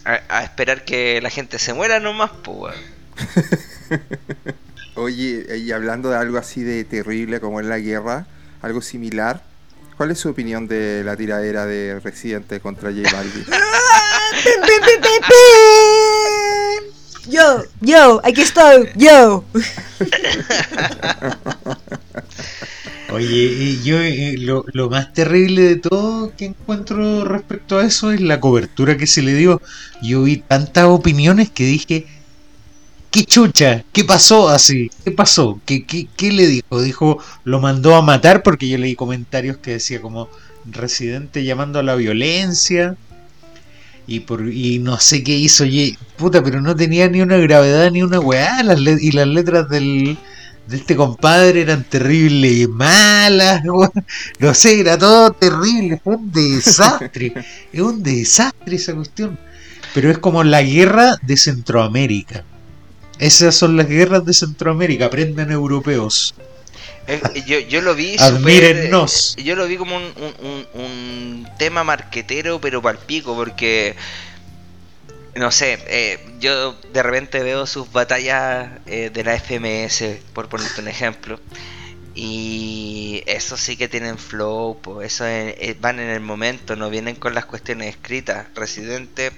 a, 0.05 0.19
a 0.29 0.43
esperar 0.43 0.85
que 0.85 1.21
la 1.21 1.29
gente 1.29 1.59
se 1.59 1.73
muera 1.73 1.99
nomás, 1.99 2.31
pues. 2.43 2.75
Oye, 4.95 5.57
y 5.57 5.71
hablando 5.71 6.09
de 6.09 6.17
algo 6.17 6.37
así 6.37 6.63
de 6.63 6.83
terrible 6.83 7.39
como 7.39 7.59
es 7.59 7.65
la 7.65 7.79
guerra, 7.79 8.27
algo 8.61 8.81
similar, 8.81 9.41
¿cuál 9.97 10.11
es 10.11 10.19
su 10.19 10.29
opinión 10.29 10.67
de 10.67 11.03
la 11.03 11.15
tiradera 11.15 11.65
de 11.65 11.99
Residente 11.99 12.59
contra 12.59 12.91
J 12.91 13.11
Balvin? 13.11 13.45
Yo, 17.25 17.63
yo, 17.79 18.19
aquí 18.25 18.41
estoy, 18.41 18.89
yo. 18.95 19.45
Oye, 23.13 23.77
yo 23.83 24.01
eh, 24.01 24.37
lo, 24.39 24.89
más 24.89 25.13
terrible 25.13 25.61
de 25.61 25.75
todo 25.75 26.35
que 26.35 26.45
encuentro 26.45 27.23
respecto 27.23 27.77
a 27.77 27.85
eso 27.85 28.11
es 28.11 28.19
la 28.21 28.39
cobertura 28.39 28.97
que 28.97 29.05
se 29.05 29.21
le 29.21 29.35
dio. 29.35 29.61
Yo 30.01 30.23
vi 30.23 30.37
tantas 30.37 30.85
opiniones 30.85 31.51
que 31.51 31.63
dije, 31.63 32.07
¿qué 33.11 33.23
chucha? 33.23 33.85
¿Qué 33.91 34.03
pasó 34.03 34.49
así? 34.49 34.89
¿Qué 35.03 35.11
pasó? 35.11 35.61
¿Qué, 35.63 35.85
qué, 35.85 36.07
qué 36.17 36.31
le 36.31 36.47
dijo? 36.47 36.81
Dijo, 36.81 37.19
lo 37.43 37.59
mandó 37.61 37.95
a 37.95 38.01
matar 38.01 38.41
porque 38.41 38.67
yo 38.67 38.79
leí 38.79 38.95
comentarios 38.95 39.57
que 39.57 39.73
decía 39.73 40.01
como 40.01 40.27
residente 40.65 41.43
llamando 41.43 41.77
a 41.77 41.83
la 41.83 41.93
violencia. 41.93 42.97
Y, 44.07 44.21
por, 44.21 44.51
y 44.51 44.79
no 44.79 44.99
sé 44.99 45.23
qué 45.23 45.37
hizo, 45.37 45.65
oye, 45.65 45.99
puta, 46.17 46.43
pero 46.43 46.61
no 46.61 46.75
tenía 46.75 47.07
ni 47.09 47.21
una 47.21 47.37
gravedad 47.37 47.91
ni 47.91 48.01
una 48.01 48.19
weá. 48.19 48.57
Y 48.99 49.11
las 49.11 49.27
letras 49.27 49.69
del, 49.69 50.17
de 50.67 50.77
este 50.77 50.95
compadre 50.95 51.61
eran 51.61 51.83
terribles 51.83 52.51
y 52.53 52.67
malas, 52.67 53.61
no 54.39 54.53
sé, 54.53 54.79
era 54.79 54.97
todo 54.97 55.31
terrible, 55.31 55.99
fue 56.03 56.15
un 56.15 56.31
desastre, 56.31 57.33
es 57.73 57.81
un 57.81 58.01
desastre 58.03 58.75
esa 58.75 58.93
cuestión. 58.93 59.37
Pero 59.93 60.09
es 60.09 60.17
como 60.17 60.43
la 60.43 60.63
guerra 60.63 61.17
de 61.21 61.37
Centroamérica. 61.37 62.43
Esas 63.19 63.53
son 63.55 63.77
las 63.77 63.87
guerras 63.87 64.25
de 64.25 64.33
Centroamérica, 64.33 65.05
aprendan 65.05 65.51
europeos. 65.51 66.33
Yo, 67.45 67.59
yo 67.59 67.81
lo 67.81 67.93
vi 67.93 68.15
Admírennos. 68.17 69.35
Yo 69.35 69.55
lo 69.55 69.67
vi 69.67 69.77
como 69.77 69.97
un, 69.97 70.03
un- 70.03 70.47
un- 70.49 70.81
un 70.81 71.47
tema 71.59 71.83
marquetero, 71.83 72.59
pero 72.59 72.81
palpico, 72.81 73.35
porque. 73.35 73.95
No 75.35 75.49
sé, 75.51 75.79
eh, 75.87 76.19
yo 76.39 76.73
de 76.93 77.01
repente 77.03 77.41
veo 77.41 77.65
sus 77.65 77.91
batallas 77.91 78.69
eh, 78.85 79.09
de 79.11 79.23
la 79.23 79.33
FMS, 79.35 80.19
por 80.33 80.47
ponerte 80.49 80.81
un 80.81 80.87
ejemplo. 80.87 81.39
Y 82.15 83.23
eso 83.25 83.57
sí 83.57 83.75
que 83.75 83.87
tienen 83.87 84.19
flow, 84.19 84.79
pues 84.81 85.13
eso 85.13 85.25
es- 85.25 85.55
es- 85.59 85.81
van 85.81 85.99
en 85.99 86.09
el 86.09 86.19
momento, 86.19 86.75
no 86.75 86.89
vienen 86.91 87.15
con 87.15 87.33
las 87.33 87.45
cuestiones 87.45 87.89
escritas. 87.89 88.47
Residente. 88.55 89.31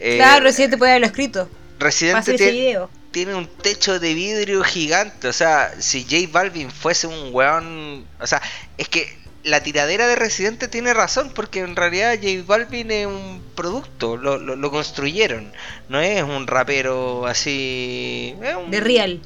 eh, 0.00 0.16
Claro, 0.16 0.42
Residente 0.42 0.76
puede 0.78 0.92
haberlo 0.92 1.06
escrito. 1.06 1.48
Residente 1.78 2.34
tiene, 2.36 2.78
tiene 3.12 3.34
un 3.36 3.46
techo 3.46 4.00
de 4.00 4.14
vidrio 4.14 4.64
gigante. 4.64 5.28
O 5.28 5.32
sea, 5.32 5.72
si 5.80 6.02
J 6.02 6.28
Balvin 6.32 6.70
fuese 6.72 7.06
un 7.06 7.32
weón. 7.32 8.04
O 8.20 8.26
sea, 8.26 8.42
es 8.76 8.88
que 8.88 9.16
la 9.44 9.62
tiradera 9.62 10.06
de 10.06 10.16
Residente 10.16 10.68
tiene 10.68 10.94
razón, 10.94 11.32
porque 11.34 11.60
en 11.60 11.74
realidad 11.76 12.14
J 12.20 12.44
Balvin 12.46 12.90
es 12.90 13.06
un 13.06 13.42
producto, 13.54 14.16
lo, 14.16 14.38
lo, 14.38 14.54
lo 14.56 14.70
construyeron. 14.70 15.52
No 15.88 16.00
es 16.00 16.22
un 16.22 16.46
rapero 16.46 17.26
así. 17.26 18.34
Es 18.42 18.54
un, 18.54 18.70
De 18.70 18.80
Real. 18.80 19.20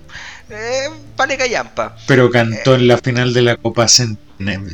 Eh, 0.48 0.88
vale 1.16 1.36
callampa. 1.36 1.96
Pero 2.06 2.30
cantó 2.30 2.74
en 2.76 2.86
la 2.88 2.98
final 2.98 3.32
de 3.34 3.42
la 3.42 3.56
Copa 3.56 3.84
Cent- 3.86 4.16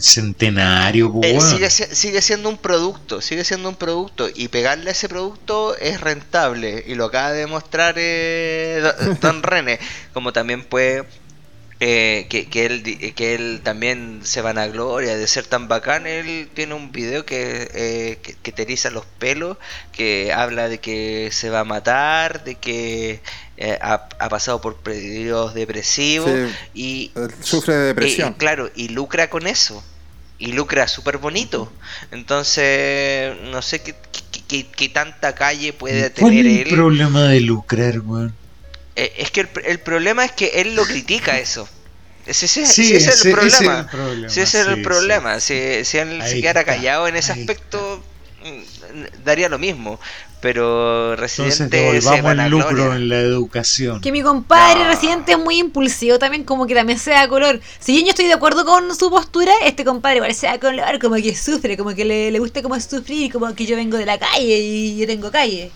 Centenario, 0.01 1.11
pues, 1.13 1.33
Eh, 1.33 1.41
sigue, 1.41 1.71
si- 1.71 1.95
sigue 1.95 2.21
siendo 2.21 2.49
un 2.49 2.59
producto, 2.59 3.21
sigue 3.21 3.45
siendo 3.45 3.69
un 3.69 3.77
producto 3.77 4.29
y 4.35 4.49
pegarle 4.49 4.91
a 4.91 4.93
ese 4.93 5.09
producto 5.09 5.77
es 5.79 6.01
rentable 6.01 6.85
y 6.87 6.95
lo 6.95 7.07
acaba 7.07 7.33
de 7.33 7.39
demostrar 7.41 7.95
eh, 7.97 8.81
Do- 8.83 9.15
Don 9.21 9.43
René, 9.43 9.79
como 10.13 10.33
también 10.33 10.63
puede 10.65 11.05
eh, 11.85 12.27
que, 12.31 12.47
que 12.49 12.65
él 12.67 12.83
di- 12.85 13.11
que 13.13 13.35
él 13.35 13.61
también 13.65 14.21
se 14.23 14.41
vanagloria 14.41 15.17
de 15.17 15.27
ser 15.27 15.47
tan 15.47 15.67
bacán, 15.67 16.07
él 16.07 16.49
tiene 16.55 16.75
un 16.75 16.93
video 16.93 17.25
que, 17.27 17.69
eh, 17.75 18.19
que, 18.23 18.35
que 18.35 18.53
te 18.53 18.63
eriza 18.63 18.91
los 18.91 19.05
pelos, 19.19 19.57
que 19.93 20.33
habla 20.33 20.69
de 20.69 20.79
que 20.79 21.31
se 21.33 21.51
va 21.51 21.61
a 21.61 21.65
matar, 21.65 22.45
de 22.45 22.55
que 22.55 23.21
eh, 23.57 23.79
ha, 23.83 24.07
ha 24.19 24.29
pasado 24.29 24.61
por 24.61 24.77
periodos 24.77 25.55
depresivos 25.55 26.31
Sí, 26.31 26.55
y 26.75 27.13
él 27.17 27.31
sufre 27.43 27.75
de 27.75 27.87
depresión. 27.89 28.35
y 28.37 28.39
claro, 28.39 28.71
y 28.77 28.89
lucra 28.91 29.29
con 29.29 29.47
eso. 29.47 29.83
Y 30.39 30.53
lucra 30.53 30.89
súper 30.89 31.19
bonito. 31.19 31.73
Entonces, 32.11 33.35
no 33.51 33.63
sé 33.63 33.81
qué, 33.83 33.95
qué- 34.33 34.41
qué- 34.49 34.67
qué 34.77 34.89
tanta 34.89 35.35
calle 35.35 35.73
puede 35.73 36.11
¿Cuál 36.11 36.33
tener 36.33 36.47
es 36.47 36.53
el 36.63 36.67
él. 36.69 36.75
problema 36.75 37.25
de 37.29 37.41
lucrar, 37.41 38.01
weón? 38.01 38.35
Eh, 38.97 39.13
es 39.19 39.31
que 39.31 39.41
el, 39.43 39.49
el 39.65 39.81
problema 39.81 40.25
es 40.25 40.33
que 40.33 40.47
él 40.61 40.75
lo 40.75 40.85
critica 40.85 41.39
eso. 41.39 41.69
Ese, 42.27 42.47
ese- 42.47 42.67
Sí, 42.67 42.95
ese 42.95 42.97
es 42.97 43.19
ese- 43.19 43.29
es 43.31 43.35
problema. 43.35 43.81
el 43.81 43.87
problema, 43.87 44.29
Sí, 44.29 44.41
ese 44.41 44.61
es 44.61 44.67
sí, 44.67 44.73
el 44.73 44.83
problema. 44.83 45.41
Si, 45.41 45.85
si 45.85 45.99
él 45.99 46.23
se 46.25 46.41
quedara 46.41 46.61
está, 46.61 46.73
callado 46.75 47.09
en 47.09 47.17
ese 47.17 47.33
aspecto, 47.33 48.03
mm, 48.45 49.25
daría 49.25 49.49
lo 49.49 49.59
mismo. 49.59 49.99
Pero 50.41 51.13
Entonces 51.13 51.39
Residente 51.39 51.77
se 51.79 51.83
devolvamos 51.85 52.17
el 52.19 52.23
vanagloria. 52.25 52.69
lucro 52.71 52.95
en 52.97 53.09
la 53.09 53.21
educación. 53.21 54.01
Que 54.01 54.11
mi 54.11 54.23
compadre 54.23 54.81
No. 54.81 54.89
residente 54.89 55.33
es 55.33 55.39
muy 55.39 55.59
impulsivo 55.59 56.19
también, 56.19 56.43
como 56.43 56.67
que 56.67 56.75
también 56.75 56.99
se 56.99 57.11
da 57.13 57.29
color. 57.29 57.61
Si 57.79 57.93
bien 57.93 58.07
yo 58.07 58.11
estoy 58.11 58.27
de 58.27 58.33
acuerdo 58.35 58.65
con 58.65 58.93
su 58.97 59.09
postura, 59.09 59.53
este 59.65 59.85
compadre 59.85 60.17
igual 60.17 60.35
se 60.35 60.47
da 60.49 60.59
color, 60.59 60.99
como 60.99 61.15
que 61.15 61.37
sufre, 61.37 61.77
como 61.77 61.95
que 61.95 62.05
le, 62.05 62.33
le 62.33 62.39
gusta 62.41 62.61
como 62.61 62.79
sufrir, 62.81 63.31
como 63.33 63.55
que 63.55 63.67
yo 63.67 63.77
vengo 63.77 63.97
de 63.97 64.05
la 64.07 64.19
calle 64.19 64.59
y 64.59 64.97
yo 64.97 65.07
tengo 65.07 65.31
calle. 65.31 65.71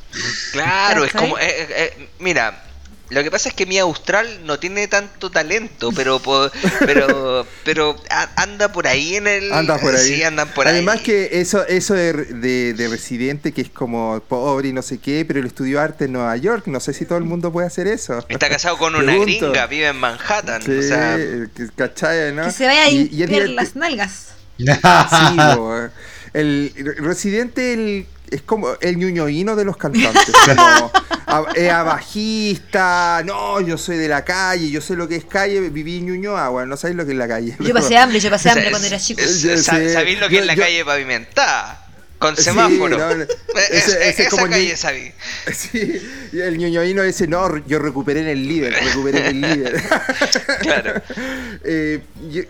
Claro, 0.50 1.04
es 1.04 1.12
como. 1.12 1.38
eh, 1.38 1.44
eh, 1.46 1.66
eh, 1.98 2.08
mira, 2.18 2.64
lo 3.08 3.22
que 3.22 3.30
pasa 3.30 3.48
es 3.48 3.54
que 3.54 3.66
mi 3.66 3.78
Austral 3.78 4.44
no 4.44 4.58
tiene 4.58 4.88
tanto 4.88 5.30
talento, 5.30 5.92
pero 5.92 6.20
pero 6.80 7.46
pero 7.64 7.96
anda 8.36 8.72
por 8.72 8.88
ahí 8.88 9.14
en 9.14 9.28
el 9.28 9.52
anda 9.52 9.78
por 9.78 9.94
ahí. 9.94 10.16
Sí, 10.16 10.22
andan 10.24 10.48
por 10.48 10.66
Además 10.66 11.00
que 11.02 11.40
eso 11.40 11.64
eso 11.66 11.94
de, 11.94 12.12
de, 12.74 12.88
residente 12.88 13.52
que 13.52 13.60
es 13.60 13.70
como 13.70 14.20
pobre 14.28 14.68
y 14.68 14.72
no 14.72 14.82
sé 14.82 14.98
qué, 14.98 15.24
pero 15.24 15.38
él 15.38 15.46
estudió 15.46 15.80
arte 15.80 16.06
en 16.06 16.12
Nueva 16.12 16.36
York, 16.36 16.66
no 16.66 16.80
sé 16.80 16.92
si 16.92 17.04
todo 17.04 17.18
el 17.18 17.24
mundo 17.24 17.52
puede 17.52 17.68
hacer 17.68 17.86
eso. 17.86 18.24
Está 18.28 18.48
casado 18.48 18.76
con 18.76 18.96
una 18.96 19.16
gringa, 19.16 19.66
vive 19.66 19.88
en 19.88 19.96
Manhattan, 19.96 20.62
sí, 20.62 20.78
o 20.78 20.82
sea, 20.82 21.16
¿cachai, 21.76 22.32
no? 22.32 22.44
Que 22.46 22.52
se 22.52 22.66
vaya 22.66 22.84
a 22.84 22.90
ir 22.90 23.50
las 23.50 23.76
nalgas. 23.76 24.32
sí, 24.58 24.66
el 26.32 26.72
residente 26.98 27.72
el 27.72 28.06
es 28.30 28.42
como 28.42 28.74
el 28.80 28.96
ñuñoíno 28.96 29.56
de 29.56 29.64
los 29.64 29.76
cantantes. 29.76 30.34
Como 31.26 31.48
es 31.54 31.70
abajista, 31.70 33.22
no, 33.24 33.60
yo 33.60 33.76
soy 33.76 33.96
de 33.96 34.08
la 34.08 34.24
calle, 34.24 34.70
yo 34.70 34.80
sé 34.80 34.94
lo 34.94 35.08
que 35.08 35.16
es 35.16 35.24
calle, 35.24 35.60
viví 35.70 35.98
en 35.98 36.06
Ñuñoa, 36.06 36.48
bueno, 36.50 36.68
no 36.68 36.76
sabéis 36.76 36.96
lo 36.96 37.04
que 37.04 37.12
es 37.12 37.18
la 37.18 37.26
calle. 37.26 37.56
Yo 37.58 37.74
pasé 37.74 37.98
hambre, 37.98 38.20
yo 38.20 38.30
pasé 38.30 38.50
hambre 38.50 38.70
cuando 38.70 38.86
era 38.86 38.98
chico. 38.98 39.20
¿Sabéis 39.22 40.20
lo 40.20 40.28
que 40.28 40.38
es 40.38 40.46
la 40.46 40.56
calle 40.56 40.84
pavimentada? 40.84 41.82
Con 42.18 42.34
semáforo. 42.36 42.96
esa 44.00 44.48
calle 44.48 44.76
sabí. 44.76 45.12
Sí, 45.52 46.00
el 46.32 46.56
ñoñoíno 46.56 47.02
ese, 47.02 47.26
no, 47.26 47.64
yo 47.66 47.78
recuperé 47.78 48.20
en 48.20 48.28
el 48.28 48.48
líder, 48.48 48.72
recuperé 48.72 49.18
en 49.18 49.26
el 49.26 49.40
líder. 49.40 49.82
claro. 50.60 51.02
Eh, 51.64 52.00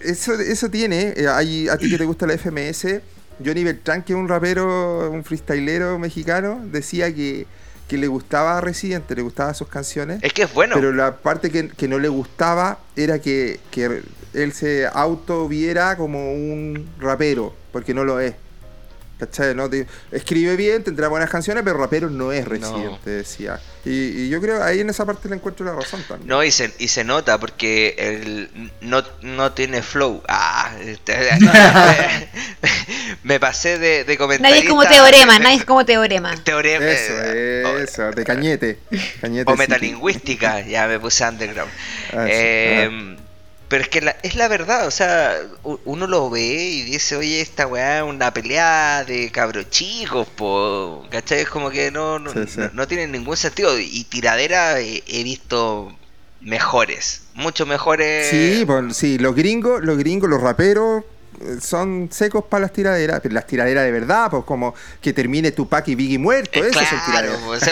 eso, 0.04 0.34
eso 0.34 0.70
tiene, 0.70 1.14
eh, 1.16 1.26
a 1.28 1.76
ti 1.78 1.90
que 1.90 1.98
te 1.98 2.04
gusta 2.04 2.26
la 2.26 2.38
FMS, 2.38 3.00
Johnny 3.44 3.64
Beltrán, 3.64 4.02
que 4.02 4.12
es 4.12 4.18
un 4.18 4.28
rapero, 4.28 5.10
un 5.10 5.24
freestylero 5.24 5.98
mexicano, 5.98 6.60
decía 6.64 7.14
que, 7.14 7.46
le 7.90 8.06
gustaba 8.08 8.58
a 8.58 8.60
Residente, 8.60 9.14
le 9.14 9.22
gustaban 9.22 9.54
sus 9.54 9.68
canciones. 9.68 10.18
Es 10.22 10.32
que 10.32 10.42
es 10.42 10.52
bueno. 10.52 10.74
Pero 10.74 10.92
la 10.92 11.16
parte 11.16 11.50
que, 11.50 11.88
no 11.88 11.98
le 11.98 12.08
gustaba 12.08 12.78
era 12.96 13.20
que, 13.20 13.60
que 13.70 14.02
él 14.34 14.52
se 14.52 14.86
auto 14.86 15.48
viera 15.48 15.96
como 15.96 16.32
un 16.32 16.88
rapero, 16.98 17.54
porque 17.72 17.94
no 17.94 18.04
lo 18.04 18.20
es. 18.20 18.34
¿Cachai? 19.18 19.55
¿No? 19.55 19.70
escribe 20.12 20.56
bien, 20.56 20.84
tendrá 20.84 21.09
buenas 21.09 21.30
canciones, 21.30 21.64
pero 21.64 21.78
rapero 21.78 22.10
no 22.10 22.32
es 22.32 22.47
residente, 22.47 23.10
decía. 23.10 23.59
Y, 23.84 24.28
yo 24.28 24.40
creo 24.43 24.62
ahí 24.62 24.80
en 24.80 24.90
esa 24.90 25.06
parte 25.06 25.28
le 25.28 25.36
encuentro 25.36 25.64
la 25.64 25.72
razón 25.72 26.02
también. 26.06 26.28
No, 26.28 26.44
y 26.44 26.51
se, 26.51 26.74
y 26.78 26.88
se 26.88 27.02
nota 27.02 27.38
porque 27.38 27.94
él 27.98 28.70
no, 28.82 29.02
no 29.22 29.52
tiene 29.52 29.82
flow. 29.82 30.22
Ah, 30.28 30.70
este, 30.84 31.16
me, 33.22 33.40
pasé 33.40 33.78
de, 33.78 34.05
de 34.05 34.18
comentar. 34.18 34.51
Nadie 34.51 34.64
es 34.64 34.68
como 34.68 34.84
teorema, 34.84 35.38
nadie 35.38 35.56
es 35.56 35.64
como 35.64 35.86
teorema. 35.86 36.34
Teorema. 36.43 36.84
Eso, 36.84 37.14
eh, 37.24 37.84
eso, 37.84 38.10
de 38.10 38.24
cañete. 38.24 38.80
cañete 39.22 39.51
o 39.51 39.56
metalingüística, 39.56 40.60
ya 40.60 40.86
me 40.88 41.01
puse 41.01 41.24
underground. 41.24 41.72
Ah, 42.12 42.26
eh, 42.28 43.16
pero 43.68 43.82
es 43.82 43.88
que 43.88 44.01
la, 44.01 44.12
es 44.22 44.36
la 44.36 44.47
verdad, 44.48 44.86
o 44.86 44.90
sea, 44.90 45.36
uno 45.84 46.06
lo 46.06 46.30
ve 46.30 46.40
y 46.40 46.82
dice, 46.82 47.16
oye, 47.16 47.40
esta 47.40 47.66
weá 47.66 47.98
es 47.98 48.05
una 48.05 48.32
pelea 48.32 49.05
de 49.05 49.30
cabros 49.32 49.70
chicos, 49.70 50.28
po, 50.28 51.05
¿cachai? 51.10 51.40
Es 51.40 51.48
como 51.48 51.70
que 51.70 51.90
no, 51.90 52.20
no, 52.20 52.86
tiene 52.86 53.09
ningún 53.09 53.36
sentido. 53.36 53.76
Y 53.78 54.05
tiradera 54.05 54.78
he, 54.80 55.24
visto 55.24 55.97
mejores, 56.40 57.22
mucho 57.34 57.66
mejores. 57.66 58.28
Sí, 58.28 58.62
pues, 58.64 58.97
sí, 58.97 59.18
los 59.18 59.34
gringos, 59.34 59.82
los 59.82 59.98
gringos, 59.98 60.30
los 60.30 60.40
raperos, 60.40 61.02
son 61.60 62.08
secos 62.10 62.44
para 62.44 62.62
las 62.62 62.72
tiraderas, 62.72 63.20
pero 63.20 63.34
las 63.34 63.46
tiraderas 63.46 63.84
de 63.84 63.92
verdad, 63.92 64.30
pues 64.30 64.44
como 64.44 64.74
que 65.00 65.12
termine 65.12 65.52
Tupac 65.52 65.86
y 65.88 65.94
Biggie 65.94 66.18
muerto, 66.18 66.64
eso 66.64 66.80
es 66.80 66.88
tiraderas. 67.06 67.38
Pues, 67.44 67.62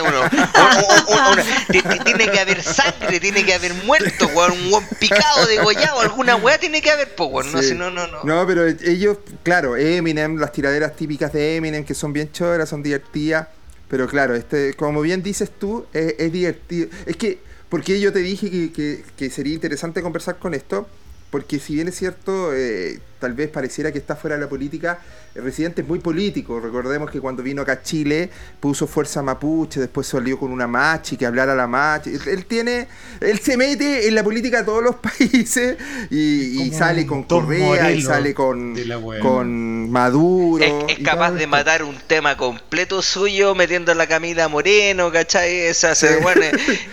tiene 2.05 2.31
que 2.31 2.41
haber 2.41 2.63
sangre, 2.63 3.21
tiene 3.21 3.45
que 3.45 3.55
haber 3.55 3.75
muerto, 3.85 4.29
un 4.29 4.71
buen 4.71 4.87
picado, 4.99 5.47
degollado, 5.47 6.01
alguna 6.01 6.37
weá 6.37 6.59
tiene 6.59 6.81
que 6.83 6.91
haber, 6.91 7.15
pues, 7.15 7.47
no, 7.47 7.91
no, 7.91 8.07
no, 8.07 8.25
no. 8.25 8.47
pero 8.47 8.67
ellos, 8.67 9.19
claro, 9.43 9.77
Eminem, 9.77 10.39
las 10.39 10.53
tiraderas 10.53 10.97
típicas 10.97 11.33
de 11.33 11.57
Eminem, 11.57 11.85
que 11.85 11.95
son 11.95 12.13
bien 12.13 12.31
choras, 12.33 12.69
son 12.69 12.83
divertidas, 12.83 13.49
pero 13.89 14.07
claro, 14.09 14.35
este, 14.35 14.75
como 14.75 15.01
bien 15.03 15.23
dices 15.23 15.51
tú, 15.59 15.87
es, 15.93 16.33
divertido. 16.33 16.89
Es 17.07 17.17
que, 17.17 17.39
porque 17.69 18.01
yo 18.01 18.13
te 18.13 18.21
dije 18.21 18.73
que, 18.73 19.05
que 19.17 19.31
sería 19.31 19.55
interesante 19.55 20.03
conversar 20.03 20.39
con 20.39 20.55
esto, 20.55 20.89
porque 21.35 21.59
si 21.59 21.75
bien 21.75 21.89
es 21.89 21.97
cierto, 21.97 22.55
eh, 22.55 23.01
tal 23.25 23.33
vez 23.33 23.49
pareciera 23.49 23.91
que 23.91 23.97
está 23.97 24.17
fuera 24.17 24.37
de 24.37 24.43
la 24.43 24.51
política, 24.51 24.99
el 25.35 25.45
residente 25.45 25.81
es 25.81 25.89
muy 25.89 25.99
político. 25.99 26.61
Recordemos 26.61 27.11
que 27.11 27.23
cuando 27.23 27.43
vino 27.43 27.63
acá 27.63 27.73
a 27.73 27.83
Chile 27.83 28.29
puso 28.61 28.87
fuerza 28.87 29.23
mapuche, 29.23 29.81
después 29.81 30.07
salió 30.07 30.39
con 30.39 30.53
una 30.53 30.67
machi 30.67 31.17
que 31.17 31.25
hablara 31.25 31.55
la 31.55 31.67
machi. 31.67 32.11
Él, 32.27 32.45
tiene, 32.45 32.87
él 33.23 33.39
se 33.39 33.57
mete 33.57 34.07
en 34.07 34.15
la 34.15 34.23
política 34.23 34.59
de 34.59 34.65
todos 34.65 34.83
los 34.83 34.97
países 35.19 35.79
y, 36.11 36.71
sale 36.73 37.07
con 37.07 37.23
Correa 37.23 37.93
y 37.93 38.03
sale 38.03 38.35
con, 38.35 38.77
con 39.23 39.91
Maduro. 39.91 40.63
Es, 40.63 40.99
capaz 40.99 41.31
de 41.31 41.47
matar 41.47 41.83
un 41.83 41.97
tema 42.07 42.37
completo 42.37 43.01
suyo 43.01 43.55
metiendo 43.55 43.95
la 43.95 44.07
Camila 44.07 44.49
Moreno, 44.49 45.11
¿cachai? 45.11 45.61
Esa 45.61 45.95
se, 45.95 46.19
bueno, 46.19 46.43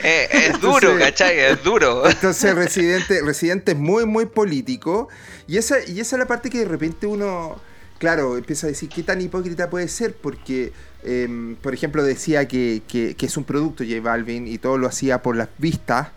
es, 0.02 0.62
duro, 0.62 0.98
¿cachai? 0.98 1.38
Es 1.40 1.62
duro. 1.62 2.08
Entonces 2.10 2.56
residente, 2.56 3.22
residente 3.22 3.74
es 3.74 3.78
muy, 3.78 4.06
muy 4.06 4.28
político. 4.28 5.10
Y 5.52 5.58
esa, 5.58 5.76
y 5.86 6.00
esa 6.00 6.16
es 6.16 6.20
la 6.20 6.28
parte 6.28 6.50
que 6.50 6.60
de 6.60 6.66
repente 6.66 7.06
uno 7.06 7.60
claro, 8.00 8.38
empieza 8.38 8.68
a 8.68 8.70
decir 8.70 8.88
qué 8.88 9.04
tan 9.04 9.20
hipócrita 9.20 9.70
puede 9.70 9.90
ser, 9.90 10.16
porque, 10.16 10.72
em, 11.04 11.58
por 11.58 11.74
ejemplo, 11.74 12.04
decía 12.04 12.48
que, 12.48 12.82
que, 12.88 13.16
es 13.20 13.36
un 13.36 13.44
producto 13.44 13.84
J 13.84 14.00
Balvin 14.02 14.48
y 14.48 14.58
todo 14.60 14.78
lo 14.78 14.88
hacía 14.88 15.22
por 15.22 15.36
las 15.36 15.50
vistas. 15.58 16.08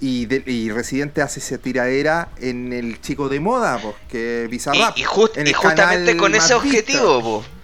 Y, 0.00 0.26
Residente 0.70 1.20
hace 1.20 1.38
esa 1.38 1.58
tiradera 1.58 2.30
en 2.38 2.72
el 2.72 2.98
chico 3.02 3.28
de 3.28 3.40
moda, 3.40 3.78
pues, 3.80 3.94
que 4.08 4.48
Bizarrap. 4.50 4.96
Y, 4.96 5.02
y, 5.02 5.52
justamente 5.52 6.16
con 6.16 6.34
ese 6.34 6.54
objetivo, 6.54 7.20
pues 7.22 7.61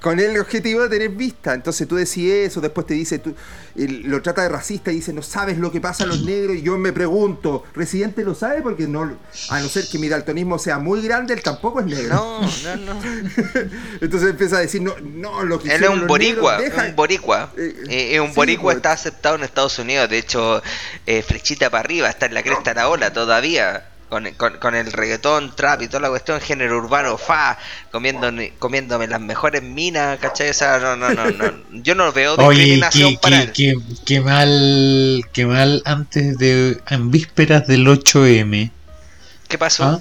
con 0.00 0.18
el 0.18 0.38
objetivo 0.38 0.82
de 0.82 0.88
tener 0.88 1.10
vista. 1.10 1.54
Entonces 1.54 1.86
tú 1.86 1.96
decís 1.96 2.30
eso, 2.30 2.60
después 2.60 2.86
te 2.86 2.94
dice, 2.94 3.18
tú, 3.20 3.34
lo 3.76 4.20
trata 4.20 4.42
de 4.42 4.48
racista 4.48 4.90
y 4.90 4.96
dice, 4.96 5.12
no 5.12 5.22
sabes 5.22 5.58
lo 5.58 5.70
que 5.70 5.80
pasa 5.80 6.04
a 6.04 6.06
los 6.06 6.22
negros. 6.22 6.56
Y 6.56 6.62
yo 6.62 6.76
me 6.76 6.92
pregunto, 6.92 7.64
¿Residente 7.74 8.24
lo 8.24 8.34
sabe? 8.34 8.62
Porque 8.62 8.88
no, 8.88 9.16
a 9.50 9.60
no 9.60 9.68
ser 9.68 9.86
que 9.88 9.98
mi 9.98 10.08
daltonismo 10.08 10.58
sea 10.58 10.78
muy 10.78 11.02
grande, 11.02 11.34
él 11.34 11.42
tampoco 11.42 11.80
es 11.80 11.86
negro. 11.86 12.14
No, 12.14 12.40
no, 12.40 12.76
no. 12.76 13.00
Entonces 14.00 14.30
empieza 14.30 14.56
a 14.56 14.60
decir, 14.60 14.82
no, 14.82 14.94
no, 15.00 15.44
lo 15.44 15.60
que 15.60 15.74
Él 15.74 15.84
es 15.84 15.88
un 15.90 16.06
boricua, 16.06 16.58
un 16.58 16.96
boricua. 16.96 17.52
Eh, 17.56 18.14
eh, 18.14 18.20
un 18.20 18.34
boricua 18.34 18.64
pues. 18.64 18.76
está 18.76 18.92
aceptado 18.92 19.36
en 19.36 19.44
Estados 19.44 19.78
Unidos. 19.78 20.08
De 20.10 20.18
hecho, 20.18 20.62
eh, 21.06 21.22
flechita 21.22 21.70
para 21.70 21.80
arriba, 21.80 22.08
está 22.08 22.26
en 22.26 22.34
la 22.34 22.42
cresta 22.42 22.70
de 22.70 22.80
la 22.80 22.88
ola 22.88 23.12
todavía 23.12 23.84
con, 24.36 24.58
con, 24.58 24.74
el 24.74 24.92
reggaetón, 24.92 25.54
trap 25.54 25.82
y 25.82 25.88
toda 25.88 26.00
la 26.00 26.08
cuestión, 26.08 26.40
género 26.40 26.78
urbano, 26.78 27.18
fa, 27.18 27.58
comiendo, 27.90 28.30
comiéndome 28.58 29.06
las 29.06 29.20
mejores 29.20 29.62
minas, 29.62 30.18
¿cachai? 30.18 30.48
Esa, 30.48 30.78
no, 30.78 30.96
no, 30.96 31.10
no, 31.12 31.30
no, 31.30 31.52
yo 31.70 31.94
no 31.94 32.12
veo 32.12 32.36
discriminación 32.36 33.08
Oye, 33.08 33.18
para 33.20 33.52
qué, 33.52 33.74
qué, 34.04 34.20
mal, 34.20 35.24
qué 35.32 35.46
mal 35.46 35.82
antes 35.84 36.38
de, 36.38 36.80
en 36.88 37.10
vísperas 37.10 37.66
del 37.66 37.86
8M. 37.86 38.70
¿Qué 39.48 39.58
pasó? 39.58 39.84
¿Ah? 39.84 40.00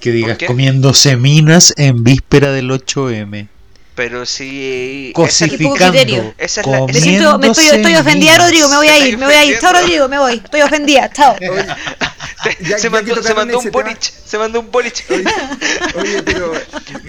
Que 0.00 0.12
digas 0.12 0.38
comiéndose 0.46 1.16
minas 1.16 1.74
en 1.76 2.04
víspera 2.04 2.52
del 2.52 2.70
8M 2.70 3.48
pero 4.00 4.24
sí 4.24 5.12
cosificando 5.14 6.32
esa 6.38 6.60
es 6.62 6.66
la, 6.66 6.86
me, 6.86 6.94
siento, 6.94 7.38
me 7.38 7.48
estoy, 7.48 7.66
estoy 7.66 7.94
ofendida 7.96 8.38
Rodrigo 8.38 8.66
me 8.70 8.76
voy 8.76 8.88
a 8.88 8.98
ir 9.06 9.18
me 9.18 9.26
voy 9.26 9.34
a 9.34 9.44
ir. 9.44 9.58
Chao 9.58 9.74
Rodrigo 9.74 10.08
me 10.08 10.18
voy. 10.18 10.40
Estoy 10.42 10.62
ofendida 10.62 11.10
chao 11.12 11.36
se, 12.78 12.90
mandó, 12.90 13.22
se 13.22 13.34
mandó 13.34 13.58
un 13.58 13.70
bolich 13.70 14.00
se 14.00 14.38
mandó 14.38 14.60
un 14.60 14.70
bolich 14.70 15.04
oye, 15.10 16.22
pero, 16.22 16.52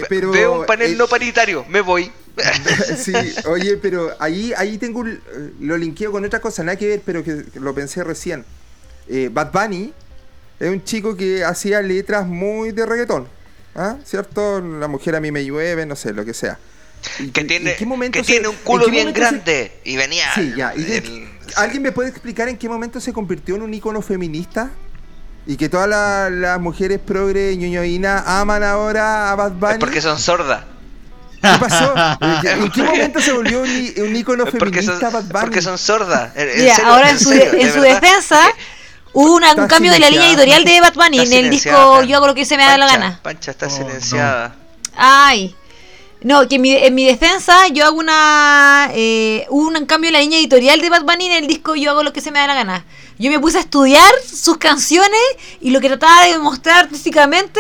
pero 0.10 0.32
veo 0.32 0.60
un 0.60 0.66
panel 0.66 0.98
no 0.98 1.08
paritario 1.08 1.66
me 1.70 1.82
voy 1.82 2.12
sí 2.98 3.14
oye 3.46 3.78
pero 3.78 4.16
ahí 4.20 4.54
ahí 4.58 4.78
tengo 4.78 5.04
lo 5.60 5.78
linkeo 5.78 6.12
con 6.12 6.26
otra 6.26 6.40
cosa 6.40 6.64
nada 6.64 6.78
que 6.78 6.88
ver 6.88 7.02
pero 7.06 7.24
que 7.24 7.44
lo 7.56 7.74
pensé 7.74 8.04
recién 8.04 8.46
eh, 9.08 9.30
Bad 9.32 9.52
Bunny 9.52 9.94
es 10.60 10.70
un 10.70 10.84
chico 10.84 11.16
que 11.16 11.44
hacía 11.44 11.82
letras 11.82 12.28
muy 12.28 12.72
de 12.72 12.86
reggaetón 12.86 13.28
¿Ah? 13.74 13.96
¿Cierto? 14.04 14.60
La 14.60 14.90
mujer 14.90 15.16
a 15.16 15.22
mí 15.22 15.32
me 15.32 15.46
llueve, 15.46 15.86
no 15.86 15.96
sé, 15.96 16.12
lo 16.12 16.26
que 16.26 16.34
sea 16.34 16.60
que 17.34 17.44
tiene, 17.44 17.76
que 17.76 18.24
tiene 18.24 18.48
un 18.48 18.56
culo 18.58 18.88
bien 18.88 19.14
grande 19.14 19.72
y 19.84 19.96
venía. 19.98 20.34
Sí, 20.36 20.54
ya. 20.56 20.74
¿Alguien 21.58 21.84
me 21.84 21.92
puede 21.92 22.10
explicar 22.10 22.48
en 22.48 22.58
qué 22.58 22.70
momento 22.70 23.00
se 23.00 23.12
convirtió 23.12 23.56
en 23.56 23.64
un 23.64 23.74
icono 23.74 24.02
feminista? 24.02 24.72
Y 25.48 25.58
que 25.58 25.70
todas 25.70 26.32
las 26.32 26.60
mujeres 26.60 27.00
progre 27.00 27.56
ñoñoína 27.58 28.40
aman 28.40 28.64
ahora 28.64 29.32
a 29.32 29.36
Bad 29.36 29.54
Bunny. 29.54 29.74
Es 29.74 29.80
porque 29.80 30.02
son 30.02 30.20
sordas. 30.20 30.64
¿Qué 31.42 31.50
pasó? 31.60 31.94
¿En 32.22 32.70
qué 32.70 32.84
momento 32.84 33.20
se 33.20 33.32
volvió 33.34 33.62
un, 33.62 34.16
icono 34.16 34.46
feminista 34.46 35.10
Bad 35.10 35.24
Bunny? 35.24 35.42
Porque 35.42 35.62
son 35.62 35.78
sordas. 35.78 36.32
ahora 36.86 37.10
en, 37.10 37.20
su, 37.20 37.32
en 37.32 37.74
su 37.74 37.82
defensa 37.82 38.40
hubo 39.14 39.36
un 39.36 39.68
cambio 39.68 39.92
de 39.92 40.00
la 40.00 40.10
línea 40.10 40.28
editorial 40.28 40.64
de 40.64 40.82
Bad 40.82 40.94
Bunny 40.94 41.20
en 41.20 41.34
el 41.34 41.50
disco 41.50 42.04
Yo 42.04 42.18
hago 42.18 42.28
lo 42.28 42.36
que 42.36 42.46
se 42.46 42.58
me 42.58 42.64
da 42.64 42.78
la 42.78 42.88
gana. 42.88 43.20
Pancha 43.24 43.52
está 43.52 43.70
silenciada. 43.70 44.56
Ay. 44.96 45.56
No, 46.24 46.48
que 46.48 46.56
en 46.56 46.62
mi, 46.62 46.72
en 46.74 46.94
mi 46.94 47.06
defensa 47.06 47.68
yo 47.70 47.84
hago 47.86 47.98
una. 47.98 48.92
Eh, 48.94 49.48
hubo 49.50 49.68
un 49.68 49.86
cambio 49.88 50.10
en 50.10 50.14
la 50.14 50.20
línea 50.20 50.38
editorial 50.38 50.80
de 50.80 50.90
Bad 50.90 51.02
Bunny 51.04 51.26
en 51.26 51.32
el 51.32 51.48
disco 51.48 51.76
Yo 51.76 51.90
hago 51.92 52.04
lo 52.04 52.14
que 52.14 52.22
se 52.22 52.30
me 52.32 52.38
da 52.38 52.46
la 52.46 52.54
gana. 52.54 52.86
Yo 53.22 53.30
me 53.30 53.40
puse 53.40 53.60
a 53.60 53.62
estudiar 53.62 54.12
sus 54.26 54.58
canciones 54.58 55.22
y 55.60 55.70
lo 55.70 55.80
que 55.80 55.90
trataba 55.90 56.26
de 56.26 56.40
mostrar 56.40 56.86
artísticamente 56.86 57.60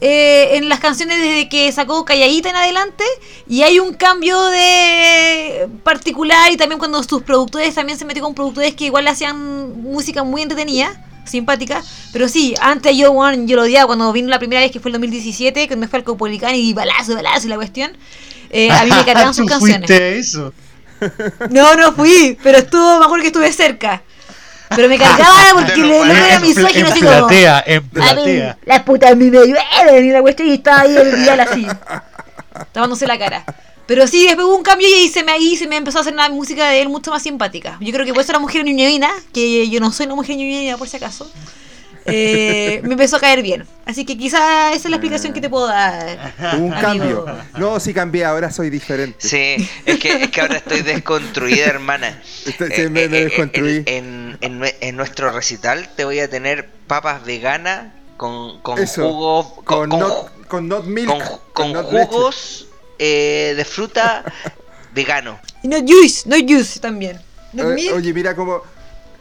eh, 0.00 0.56
en 0.56 0.70
las 0.70 0.80
canciones 0.80 1.18
desde 1.18 1.50
que 1.50 1.70
sacó 1.70 2.06
Calladita 2.06 2.48
en 2.48 2.56
adelante. 2.56 3.04
Y 3.46 3.62
hay 3.62 3.78
un 3.78 3.92
cambio 3.92 4.42
de 4.46 5.68
particular 5.82 6.50
y 6.50 6.56
también 6.56 6.78
cuando 6.78 7.02
sus 7.02 7.22
productores 7.22 7.74
también 7.74 7.98
se 7.98 8.06
metió 8.06 8.22
con 8.22 8.34
productores 8.34 8.74
que 8.74 8.86
igual 8.86 9.06
hacían 9.06 9.82
música 9.82 10.24
muy 10.24 10.40
entretenida 10.40 11.04
simpática. 11.26 11.82
Pero 12.14 12.26
sí, 12.26 12.54
antes 12.58 12.96
yo, 12.96 13.14
yo 13.44 13.56
lo 13.56 13.62
odiaba 13.62 13.88
cuando 13.88 14.10
vino 14.14 14.28
la 14.28 14.38
primera 14.38 14.62
vez 14.62 14.72
que 14.72 14.80
fue 14.80 14.88
el 14.88 14.94
2017, 14.94 15.68
que 15.68 15.76
me 15.76 15.88
fue 15.88 15.98
al 15.98 16.04
Copolicán 16.04 16.54
y 16.54 16.72
balazo, 16.72 17.14
balazo 17.14 17.48
y 17.48 17.50
la 17.50 17.56
cuestión. 17.56 17.94
Eh, 18.48 18.70
a 18.70 18.84
mí 18.84 18.90
me 18.90 19.04
cargaban 19.04 19.34
sus 19.34 19.44
canciones. 19.44 19.90
eso? 19.90 20.54
No, 21.50 21.74
no 21.74 21.92
fui, 21.92 22.38
pero 22.42 22.56
estuvo, 22.56 22.98
mejor 22.98 23.20
que 23.20 23.26
estuve 23.26 23.52
cerca. 23.52 24.02
Pero 24.74 24.88
me 24.88 24.98
cargaba 24.98 25.34
porque 25.54 25.76
le, 25.76 25.98
no 25.98 26.04
era 26.04 26.40
misógino 26.40 26.88
así 26.88 27.00
como. 27.00 27.30
En 27.66 27.88
platea. 27.88 28.58
Las 28.64 28.82
putas 28.82 29.16
mí 29.16 29.30
me 29.30 29.38
llueven 29.46 30.06
y 30.06 30.10
la 30.10 30.22
cuestión 30.22 30.48
y 30.48 30.54
estaba 30.54 30.80
ahí 30.82 30.96
el 30.96 31.16
vial 31.16 31.40
así. 31.40 31.66
Tapándose 32.72 33.06
la 33.06 33.18
cara. 33.18 33.44
Pero 33.86 34.06
sí, 34.08 34.24
después 34.26 34.46
hubo 34.46 34.56
un 34.56 34.64
cambio 34.64 34.88
y 34.88 34.92
ahí 34.92 35.08
se 35.08 35.22
me, 35.22 35.32
ahí 35.32 35.56
se 35.56 35.68
me 35.68 35.76
empezó 35.76 35.98
a 35.98 36.00
hacer 36.00 36.12
una 36.12 36.28
música 36.28 36.68
de 36.68 36.82
él 36.82 36.88
mucho 36.88 37.12
más 37.12 37.22
simpática. 37.22 37.78
Yo 37.80 37.92
creo 37.92 38.04
que 38.04 38.12
por 38.12 38.22
eso 38.22 38.32
la 38.32 38.40
mujer 38.40 38.64
ñuñevina, 38.64 39.10
que 39.32 39.68
yo 39.68 39.78
no 39.78 39.92
soy 39.92 40.06
una 40.06 40.16
mujer 40.16 40.36
ñuñevina 40.36 40.76
por 40.76 40.88
si 40.88 40.96
acaso, 40.96 41.30
eh, 42.06 42.80
me 42.84 42.92
empezó 42.92 43.16
a 43.16 43.20
caer 43.20 43.42
bien. 43.42 43.66
Así 43.84 44.04
que 44.04 44.16
quizá 44.16 44.72
esa 44.72 44.76
es 44.76 44.90
la 44.90 44.96
explicación 44.96 45.32
que 45.32 45.40
te 45.40 45.48
puedo 45.48 45.66
dar. 45.66 46.34
un 46.58 46.70
cambio. 46.70 47.26
No, 47.58 47.78
sí 47.80 47.94
cambié, 47.94 48.24
ahora 48.24 48.50
soy 48.50 48.70
diferente. 48.70 49.18
Sí, 49.20 49.68
es 49.84 49.98
que, 49.98 50.24
es 50.24 50.30
que 50.30 50.40
ahora 50.40 50.56
estoy 50.56 50.82
desconstruida, 50.82 51.66
hermana. 51.66 52.20
Estoy, 52.44 52.68
me, 52.90 52.90
me 52.90 53.00
eh, 53.00 53.04
eh, 53.04 53.24
desconstruí. 53.24 53.82
En, 53.86 54.38
en, 54.40 54.62
en, 54.80 54.96
nuestro 54.96 55.30
recital 55.30 55.88
te 55.94 56.04
voy 56.04 56.20
a 56.20 56.28
tener 56.28 56.68
papas 56.86 57.24
veganas 57.24 57.92
con, 58.16 58.60
con 58.62 58.84
jugos. 58.86 59.52
Con, 59.64 59.88
con, 59.90 60.00
not, 60.00 60.46
con 60.48 60.68
not 60.68 60.84
milk. 60.84 61.22
Con, 61.52 61.74
jugos 61.74 62.68
eh, 62.98 63.54
de 63.56 63.64
fruta 63.64 64.24
vegano. 64.94 65.38
Y 65.62 65.68
no 65.68 65.78
juice, 65.80 66.28
no 66.28 66.36
juice 66.36 66.80
también. 66.80 67.20
oye, 67.94 68.12
mira 68.12 68.34
como, 68.34 68.62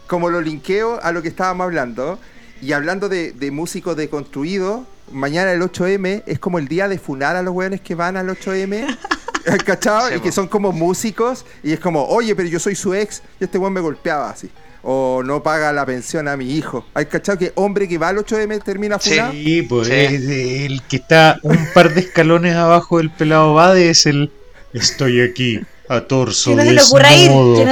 como 0.07 0.29
lo 0.29 0.41
linkeo 0.41 0.99
a 1.01 1.11
lo 1.11 1.21
que 1.21 1.27
estábamos 1.27 1.65
hablando. 1.65 2.19
Y 2.61 2.71
hablando 2.73 3.09
de, 3.09 3.31
de 3.31 3.51
músicos 3.51 3.95
deconstruidos, 3.95 4.81
mañana 5.11 5.51
el 5.51 5.61
8M 5.61 6.23
es 6.25 6.39
como 6.39 6.59
el 6.59 6.67
día 6.67 6.87
de 6.87 6.97
funar 6.97 7.35
a 7.35 7.41
los 7.41 7.53
weones 7.53 7.81
que 7.81 7.95
van 7.95 8.17
al 8.17 8.27
8M. 8.29 8.97
¿Cachado? 9.65 10.15
y 10.15 10.19
que 10.21 10.31
son 10.31 10.47
como 10.47 10.71
músicos. 10.71 11.45
Y 11.63 11.73
es 11.73 11.79
como, 11.79 12.05
oye, 12.05 12.35
pero 12.35 12.49
yo 12.49 12.59
soy 12.59 12.75
su 12.75 12.93
ex 12.93 13.21
y 13.39 13.43
este 13.43 13.57
weón 13.57 13.73
me 13.73 13.81
golpeaba 13.81 14.29
así 14.29 14.49
o 14.87 15.23
no 15.25 15.41
paga 15.41 15.73
la 15.73 15.83
pensión 15.83 16.27
a 16.27 16.37
mi 16.37 16.55
hijo. 16.55 16.85
¿Hay 16.93 17.07
cachado 17.07 17.39
que 17.39 17.51
hombre 17.55 17.87
que 17.87 17.97
va 17.97 18.09
al 18.09 18.17
8M 18.17 18.63
termina 18.63 18.99
funado? 18.99 19.31
Sí, 19.31 19.63
pues 19.63 19.89
el 19.89 20.81
que 20.83 20.97
está 20.97 21.39
un 21.41 21.57
par 21.73 21.93
de 21.93 22.01
escalones 22.01 22.55
abajo 22.55 22.99
del 22.99 23.09
pelado 23.09 23.55
Bade 23.55 23.89
es 23.89 24.05
el 24.05 24.31
estoy 24.73 25.21
aquí 25.21 25.59
a 25.87 26.01
torso 26.01 26.55
desnudo, 26.55 27.63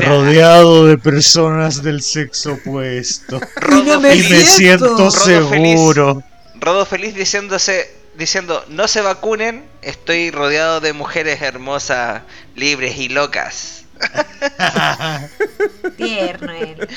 rodeado 0.00 0.86
de 0.86 0.98
personas 0.98 1.82
del 1.82 2.02
sexo 2.02 2.54
opuesto 2.54 3.40
y, 3.68 3.98
me, 4.00 4.16
siento 4.16 5.10
seguro. 5.10 6.22
Rodo 6.54 6.86
feliz 6.86 7.14
diciéndose 7.14 7.90
diciendo 8.16 8.64
no 8.68 8.88
se 8.88 9.00
vacunen, 9.00 9.64
estoy 9.82 10.30
rodeado 10.30 10.80
de 10.80 10.92
mujeres 10.92 11.42
hermosas, 11.42 12.22
libres 12.54 12.96
y 12.98 13.08
locas. 13.08 13.84
Tierno 15.96 16.52
él. 16.52 16.88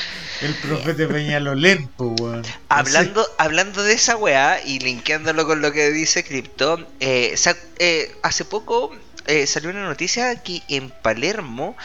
El 0.41 0.53
profeta 0.56 1.07
Peñalolén, 1.07 1.90
weón. 1.99 2.44
Hablando, 2.69 3.27
hablando 3.38 3.84
de 3.84 3.94
esa 3.94 4.15
weá 4.15 4.60
y 4.65 4.80
linkeándolo 4.80 5.45
con 5.45 5.61
lo 5.61 5.72
que 5.72 5.91
dice 5.91 6.23
Crypto, 6.23 6.80
eh, 6.99 7.36
eh, 7.80 8.15
hace 8.23 8.45
poco 8.45 8.91
eh, 9.27 9.47
salió 9.47 9.69
una 9.69 9.85
noticia 9.85 10.41
que 10.41 10.61
en 10.68 10.89
Palermo 10.89 11.76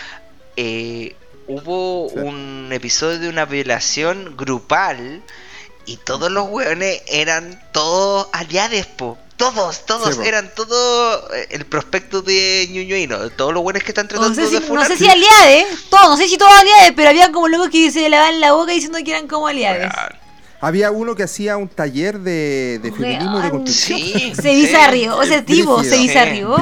hubo 1.47 2.07
un 2.09 2.69
episodio 2.71 3.19
de 3.19 3.29
una 3.29 3.45
violación 3.45 4.37
grupal 4.37 5.23
y 5.87 5.97
todos 5.97 6.31
los 6.31 6.49
weones 6.49 7.03
eran 7.09 7.61
todos 7.73 8.29
aliades, 8.33 8.87
po. 8.87 9.19
Todos, 9.37 9.87
todos, 9.87 10.19
eran 10.19 10.55
todo 10.55 11.35
eh, 11.35 11.49
el 11.53 11.65
prospecto 11.65 12.21
de 12.21 12.69
Ñuñuino. 12.71 13.31
Todos 13.31 13.55
los 13.55 13.63
buenos 13.63 13.83
que 13.83 13.89
están 13.91 14.07
tratando 14.07 14.29
no 14.29 14.35
sé 14.35 14.43
de 14.43 14.61
si, 14.61 14.71
No 14.71 14.85
sé 14.85 14.99
si 14.99 15.09
aliades, 15.09 15.67
todos, 15.89 16.11
no 16.11 16.17
sé 16.19 16.29
si 16.29 16.37
todos 16.37 16.53
aliades, 16.53 16.93
pero 16.95 17.09
había 17.09 17.33
como 17.33 17.49
locos 17.49 17.71
que 17.71 17.91
se 17.91 18.07
lavaban 18.11 18.39
la 18.39 18.53
boca 18.53 18.73
diciendo 18.73 18.99
que 19.03 19.11
eran 19.13 19.27
como 19.29 19.47
aliades. 19.47 19.91
Había 20.61 20.91
uno 20.91 21.15
que 21.15 21.23
hacía 21.23 21.57
un 21.57 21.69
taller 21.69 22.19
de, 22.21 22.81
de 22.83 22.93
feminismo 22.93 23.41
y 23.41 23.43
de 23.43 23.51
construcción. 23.51 24.01
Sí, 24.01 24.33
se 24.35 24.55
bizarrió, 24.55 25.23
ese 25.23 25.43
tipo 25.43 25.83
se 25.83 25.99
bizarrió. 25.99 26.57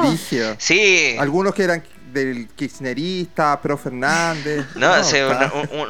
Sí. 0.57 1.15
Algunos 1.19 1.53
que 1.53 1.63
eran 1.63 1.83
del 2.13 2.47
kirchnerista, 2.55 3.61
pro 3.61 3.77
Fernández. 3.77 4.65
No, 4.75 4.91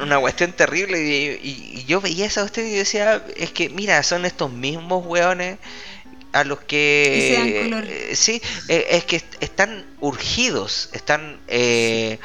una, 0.02 0.18
cuestión 0.18 0.52
terrible. 0.52 1.38
Y, 1.42 1.84
yo 1.86 2.00
veía 2.00 2.26
esa 2.26 2.42
cuestión 2.42 2.66
y 2.66 2.72
decía, 2.72 3.24
es 3.36 3.52
que 3.52 3.68
mira, 3.68 4.02
son 4.02 4.24
estos 4.24 4.52
mismos 4.52 5.06
weones 5.06 5.58
a 6.32 6.44
los 6.44 6.60
que, 6.60 7.66
eh, 7.66 8.14
sí 8.14 8.40
eh, 8.68 8.86
es 8.90 9.04
que 9.04 9.20
están 9.40 9.84
urgidos 9.98 10.88
están 10.92 11.40
eh, 11.48 12.20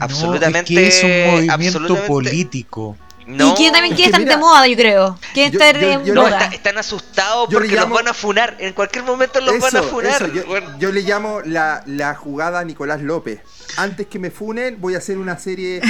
absolutamente 0.00 0.88
es, 0.88 1.00
que 1.00 1.22
es 1.22 1.38
un 1.38 1.46
movimiento 1.46 2.06
político 2.06 2.96
y 3.26 3.54
quién 3.56 3.72
también 3.72 3.94
quiere 3.94 4.10
estar 4.10 4.24
de 4.24 4.36
moda, 4.36 4.66
yo 4.66 4.76
creo. 4.76 5.18
Quiere 5.34 5.52
estar 5.52 5.78
de 5.78 6.12
moda. 6.12 6.46
están 6.52 6.78
asustados 6.78 7.48
porque 7.52 7.74
los 7.74 7.90
van 7.90 8.08
a 8.08 8.14
funar. 8.14 8.56
En 8.58 8.72
cualquier 8.72 9.04
momento 9.04 9.40
los 9.40 9.58
van 9.58 9.76
a 9.76 9.82
funar. 9.82 10.30
Yo, 10.78 10.92
le 10.92 11.02
llamo 11.02 11.40
la, 11.44 11.82
la 11.86 12.14
jugada 12.14 12.64
Nicolás 12.64 13.02
López. 13.02 13.40
Antes 13.76 14.06
que 14.06 14.18
me 14.18 14.30
funen, 14.30 14.80
voy 14.80 14.94
a 14.94 14.98
hacer 14.98 15.18
una 15.18 15.38
serie 15.38 15.80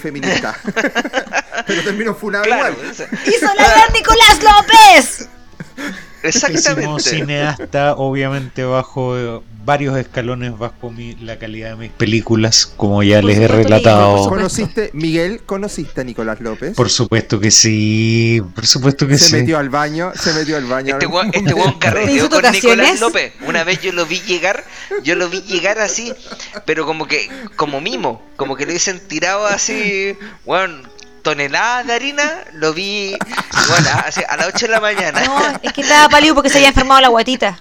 feminista. 0.00 0.56
Pero 1.66 1.82
termino 1.82 2.14
funado 2.14 2.44
igual. 2.46 2.76
¡Hizo 3.26 3.46
la 3.54 3.68
gran 3.68 3.92
Nicolás 3.92 4.42
López! 4.42 5.28
Exactamente. 6.22 7.02
cineasta, 7.02 7.94
obviamente 7.94 8.64
bajo 8.64 9.18
eh, 9.18 9.40
varios 9.64 9.98
escalones 9.98 10.56
bajo 10.56 10.90
mi, 10.90 11.14
la 11.16 11.38
calidad 11.38 11.70
de 11.70 11.76
mis 11.76 11.90
películas, 11.90 12.66
como 12.76 13.02
ya 13.02 13.20
les 13.20 13.38
he 13.38 13.48
relatado. 13.48 14.28
¿Conociste, 14.28 14.90
Miguel, 14.92 15.42
conociste 15.44 16.00
a 16.00 16.04
Nicolás 16.04 16.40
López? 16.40 16.74
Por 16.74 16.88
supuesto 16.88 17.40
que 17.40 17.50
sí, 17.50 18.40
por 18.54 18.66
supuesto 18.66 19.06
que 19.06 19.18
se 19.18 19.24
sí. 19.24 19.30
Se 19.30 19.36
metió 19.38 19.58
al 19.58 19.68
baño, 19.68 20.12
se 20.14 20.32
metió 20.32 20.56
al 20.56 20.66
baño. 20.66 20.94
Este 20.94 21.06
guan, 21.06 21.30
este 21.32 21.54
carreteó 21.80 22.30
con 22.30 22.52
Nicolás 22.52 23.00
López. 23.00 23.32
Una 23.46 23.64
vez 23.64 23.80
yo 23.82 23.92
lo 23.92 24.06
vi 24.06 24.20
llegar, 24.20 24.64
yo 25.02 25.16
lo 25.16 25.28
vi 25.28 25.42
llegar 25.42 25.80
así, 25.80 26.12
pero 26.64 26.86
como 26.86 27.06
que, 27.06 27.28
como 27.56 27.80
mimo, 27.80 28.22
como 28.36 28.56
que 28.56 28.66
lo 28.66 28.72
dicen 28.72 29.00
tirado 29.06 29.46
así, 29.46 30.16
bueno, 30.44 30.78
toneladas 31.26 31.84
de 31.88 31.92
harina, 31.92 32.44
lo 32.52 32.72
vi 32.72 33.16
bueno, 33.68 33.88
a, 33.90 34.36
las 34.36 34.46
8 34.46 34.66
de 34.66 34.68
la 34.68 34.80
mañana. 34.80 35.24
No, 35.24 35.40
es 35.60 35.72
que 35.72 35.80
estaba 35.80 36.08
pálido 36.08 36.36
porque 36.36 36.50
se 36.50 36.58
había 36.58 36.68
enfermado 36.68 37.00
la 37.00 37.08
guatita. 37.08 37.58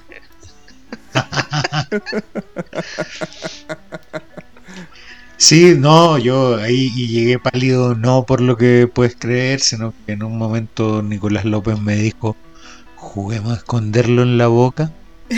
Sí, 5.37 5.73
no, 5.75 6.19
yo 6.19 6.57
ahí 6.57 6.91
llegué 6.91 7.39
pálido 7.39 7.95
no 7.95 8.23
por 8.27 8.39
lo 8.39 8.55
que 8.55 8.87
puedes 8.87 9.15
creer, 9.15 9.59
sino 9.61 9.95
que 10.05 10.11
en 10.11 10.21
un 10.21 10.37
momento 10.37 11.01
Nicolás 11.01 11.45
López 11.45 11.79
me 11.79 11.95
dijo, 11.95 12.35
juguemos 12.95 13.53
a 13.53 13.55
esconderlo 13.55 14.21
en 14.21 14.37
la 14.37 14.45
boca. 14.45 14.91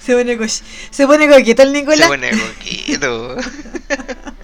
se 0.00 0.14
pone, 0.16 0.38
se 0.90 1.06
pone 1.06 1.28
coqueto 1.28 1.64
el 1.64 1.74
Nicolás. 1.74 2.00
Se 2.00 2.08
pone 2.08 2.30
coqueto. 2.30 3.36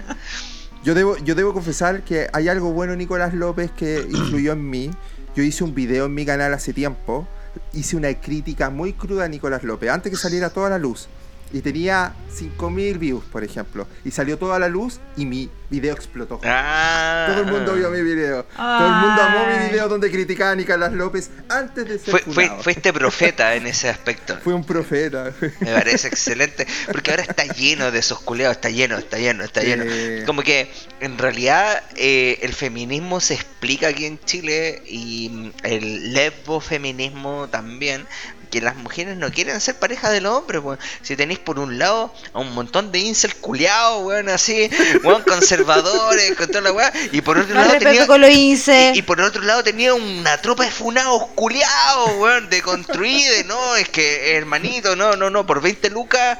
Yo 0.84 0.94
debo, 0.94 1.16
yo 1.16 1.34
debo 1.34 1.54
confesar 1.54 2.02
que 2.02 2.28
hay 2.34 2.48
algo 2.48 2.70
bueno 2.74 2.94
Nicolás 2.94 3.32
López 3.32 3.70
que 3.70 4.06
influyó 4.10 4.52
en 4.52 4.68
mí. 4.68 4.90
Yo 5.34 5.42
hice 5.42 5.64
un 5.64 5.74
video 5.74 6.04
en 6.04 6.14
mi 6.14 6.26
canal 6.26 6.52
hace 6.52 6.74
tiempo. 6.74 7.26
Hice 7.72 7.96
una 7.96 8.12
crítica 8.20 8.68
muy 8.68 8.92
cruda 8.92 9.24
a 9.24 9.28
Nicolás 9.28 9.64
López 9.64 9.88
antes 9.88 10.12
que 10.12 10.18
saliera 10.18 10.50
toda 10.50 10.68
la 10.68 10.76
luz 10.76 11.08
y 11.54 11.60
tenía 11.60 12.12
5000 12.34 12.98
views, 12.98 13.24
por 13.30 13.44
ejemplo, 13.44 13.86
y 14.04 14.10
salió 14.10 14.36
toda 14.36 14.58
la 14.58 14.66
luz 14.66 14.98
y 15.16 15.24
mi 15.24 15.48
video 15.70 15.94
explotó. 15.94 16.40
Ah. 16.42 17.26
Todo 17.28 17.42
el 17.42 17.46
mundo 17.46 17.74
vio 17.74 17.90
mi 17.90 18.02
video. 18.02 18.44
Todo 18.56 18.86
el 18.86 18.92
mundo 18.92 19.22
amó 19.22 19.46
mi 19.46 19.68
video 19.68 19.88
donde 19.88 20.10
criticaba 20.10 20.50
a 20.50 20.54
Nicolás 20.56 20.92
López 20.92 21.30
antes 21.48 21.88
de 21.88 21.98
ser 22.00 22.22
fue, 22.22 22.50
Fuiste 22.60 22.92
profeta 22.92 23.54
en 23.54 23.68
ese 23.68 23.88
aspecto. 23.88 24.36
Fue 24.42 24.52
un 24.52 24.64
profeta. 24.64 25.32
Me 25.60 25.72
parece 25.72 26.08
excelente, 26.08 26.66
porque 26.90 27.12
ahora 27.12 27.22
está 27.22 27.44
lleno 27.44 27.92
de 27.92 28.00
esos 28.00 28.18
culeados, 28.20 28.56
está 28.56 28.70
lleno, 28.70 28.98
está 28.98 29.18
lleno, 29.18 29.44
está 29.44 29.62
lleno. 29.62 29.84
Como 30.26 30.42
que 30.42 30.72
en 31.00 31.18
realidad 31.18 31.82
eh, 31.94 32.40
el 32.42 32.52
feminismo 32.52 33.20
se 33.20 33.34
explica 33.34 33.88
aquí 33.88 34.06
en 34.06 34.18
Chile 34.24 34.82
y 34.86 35.52
el 35.62 36.14
lesbo 36.14 36.60
feminismo 36.60 37.48
también 37.48 38.06
porque 38.54 38.64
las 38.64 38.76
mujeres 38.76 39.16
no 39.16 39.32
quieren 39.32 39.60
ser 39.60 39.74
pareja 39.80 40.10
del 40.10 40.26
hombre, 40.26 40.60
weón. 40.60 40.78
Si 41.02 41.16
tenéis 41.16 41.40
por 41.40 41.58
un 41.58 41.76
lado 41.76 42.14
a 42.32 42.38
un 42.38 42.54
montón 42.54 42.92
de 42.92 43.00
incel 43.00 43.34
culiados, 43.36 44.04
weón, 44.04 44.28
así, 44.28 44.70
weón, 45.02 45.22
conservadores, 45.22 46.36
con 46.36 46.46
toda 46.46 46.60
la 46.60 46.70
weá, 46.72 46.92
y 47.10 47.20
por 47.20 47.36
otro 47.36 47.52
lado 47.52 47.76
tenía. 47.78 48.06
Con 48.06 48.20
los 48.20 48.30
incel. 48.30 48.94
Y, 48.94 49.00
y, 49.00 49.02
por 49.02 49.20
otro 49.20 49.42
lado 49.42 49.64
tenía 49.64 49.92
una 49.92 50.40
tropa 50.40 50.64
de 50.64 50.70
funados 50.70 51.26
culiados, 51.34 52.12
weón, 52.18 52.48
de 52.48 52.62
construir, 52.62 53.28
de 53.28 53.42
no, 53.42 53.74
es 53.74 53.88
que 53.88 54.36
hermanito, 54.36 54.94
no, 54.94 55.16
no, 55.16 55.30
no, 55.30 55.44
por 55.44 55.60
20 55.60 55.90
lucas 55.90 56.38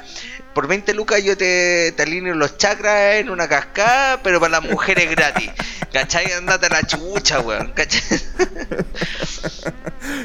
por 0.55 0.69
20 0.69 0.95
lucas 0.95 1.23
yo 1.23 1.37
te, 1.37 1.93
te 1.93 2.03
alineo 2.03 2.35
los 2.35 2.57
chakras 2.57 3.17
en 3.17 3.31
una 3.31 3.49
cascada, 3.49 4.23
pero 4.23 4.41
para 4.41 4.61
las 4.61 4.71
mujeres 4.71 5.11
gratis. 5.11 5.51
¿Cachai? 5.93 6.33
Andate 6.33 6.67
a 6.67 6.71
la 6.71 6.83
chucha, 6.83 7.41
weón. 7.41 7.73
¿Cachai? 7.73 8.03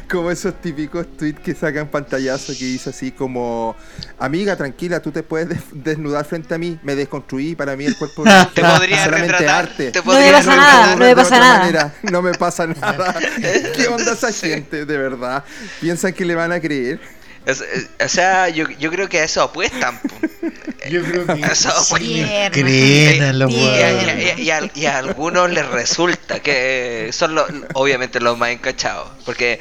como 0.10 0.32
esos 0.32 0.60
típicos 0.62 1.06
tweets 1.18 1.40
que 1.40 1.56
sacan 1.56 1.88
pantallazo 1.88 2.54
que 2.54 2.66
dice 2.66 2.90
así 2.90 3.12
como 3.12 3.76
amiga 4.18 4.56
tranquila 4.56 5.00
tú 5.00 5.12
te 5.12 5.24
puedes 5.24 5.60
desnudar 5.72 6.26
frente 6.26 6.54
a 6.54 6.58
mí 6.58 6.80
me 6.84 6.96
desconstruí 6.96 7.56
para 7.56 7.76
mí 7.76 7.86
el 7.86 7.96
cuerpo 7.96 8.24
te 8.54 8.62
podría 8.62 9.08
retratar 9.08 9.50
arte. 9.50 9.92
no 10.04 10.14
me 10.14 10.32
pasa 10.32 10.56
nada 10.56 10.96
no 10.96 11.06
me 11.06 11.16
pasa 11.16 11.40
nada 11.40 11.94
no 12.04 12.22
me 12.22 12.32
pasa 12.34 12.68
nada 12.68 13.16
qué 13.76 13.88
onda 13.88 14.14
esa 14.14 14.34
gente 14.34 14.86
de 14.86 14.98
verdad 14.98 15.44
piensan 15.80 16.14
que 16.14 16.26
le 16.26 16.36
van 16.36 16.52
a 16.52 16.60
creer 16.60 17.00
o 17.48 18.08
sea, 18.08 18.50
yo, 18.50 18.70
yo 18.80 18.92
creo 18.92 19.10
que 19.10 19.20
a 19.20 19.24
eso 19.24 19.42
apuestan. 19.42 20.00
Yo 20.90 21.04
creo 21.04 21.26
que 21.26 21.44
a 21.44 21.48
eso 21.48 21.70
apuestan. 21.70 22.52
Creen 22.52 23.50
y, 23.50 23.54
y, 23.54 24.44
y, 24.44 24.50
a, 24.50 24.72
y, 24.74 24.86
a, 24.86 24.98
algunos 24.98 25.52
les 25.52 25.68
resulta 25.68 26.40
que 26.40 27.10
son 27.12 27.36
los, 27.36 27.46
obviamente 27.74 28.20
los 28.20 28.38
más 28.38 28.52
encachados. 28.52 29.10
Porque. 29.26 29.60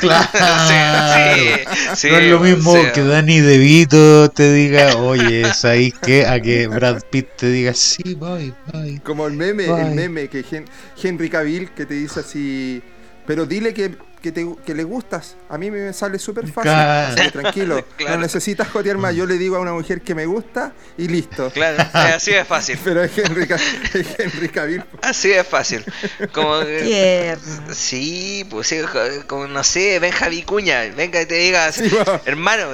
Claro. 0.00 0.28
sí, 1.94 1.96
sí, 1.96 2.08
no 2.10 2.18
es 2.18 2.30
lo 2.30 2.40
mismo 2.40 2.74
que 2.92 3.02
Danny 3.02 3.40
DeVito 3.40 4.30
te 4.30 4.52
diga, 4.52 4.96
oye, 4.96 5.42
es 5.42 5.64
ahí 5.64 5.92
que 5.92 6.26
a 6.26 6.40
que 6.40 6.66
Brad 6.66 7.02
Pitt 7.10 7.28
te 7.36 7.50
diga, 7.50 7.72
sí, 7.72 8.14
voy, 8.14 8.52
voy. 8.72 8.98
Como 8.98 9.26
el 9.26 9.34
meme, 9.34 9.64
el 9.64 9.94
meme 9.94 10.28
que 10.28 10.44
Henry 11.02 11.30
Cavill 11.30 11.70
que 11.70 11.86
te 11.86 11.94
dice 11.94 12.20
así, 12.20 12.82
pero 13.26 13.46
dile 13.46 13.72
que 13.72 13.96
que, 14.22 14.32
te, 14.32 14.46
que 14.64 14.74
le 14.74 14.84
gustas. 14.84 15.36
A 15.48 15.58
mí 15.58 15.70
me 15.70 15.92
sale 15.92 16.18
súper 16.18 16.46
fácil. 16.46 16.62
Claro. 16.62 17.30
tranquilo. 17.32 17.84
No 18.10 18.16
necesitas 18.16 18.68
jotear 18.68 18.98
más. 18.98 19.14
Yo 19.14 19.26
le 19.26 19.38
digo 19.38 19.56
a 19.56 19.60
una 19.60 19.72
mujer 19.72 20.00
que 20.00 20.14
me 20.14 20.26
gusta 20.26 20.72
y 20.98 21.08
listo. 21.08 21.50
Claro, 21.50 21.78
así 21.92 22.32
es 22.32 22.46
fácil. 22.46 22.78
Pero 22.82 23.02
es 23.04 23.16
Henry, 23.16 23.46
Henry 24.18 24.48
Cavill. 24.48 24.84
Así 25.02 25.30
es 25.30 25.46
fácil. 25.46 25.84
Como, 26.32 26.60
Sí, 27.72 28.46
pues 28.50 28.66
sí, 28.66 28.80
como 29.26 29.46
no 29.46 29.62
sé, 29.62 29.98
ven 29.98 30.12
Javi 30.12 30.42
Cuña. 30.42 30.82
Venga 30.96 31.22
y 31.22 31.26
te 31.26 31.34
diga, 31.34 31.70
hermano, 32.24 32.66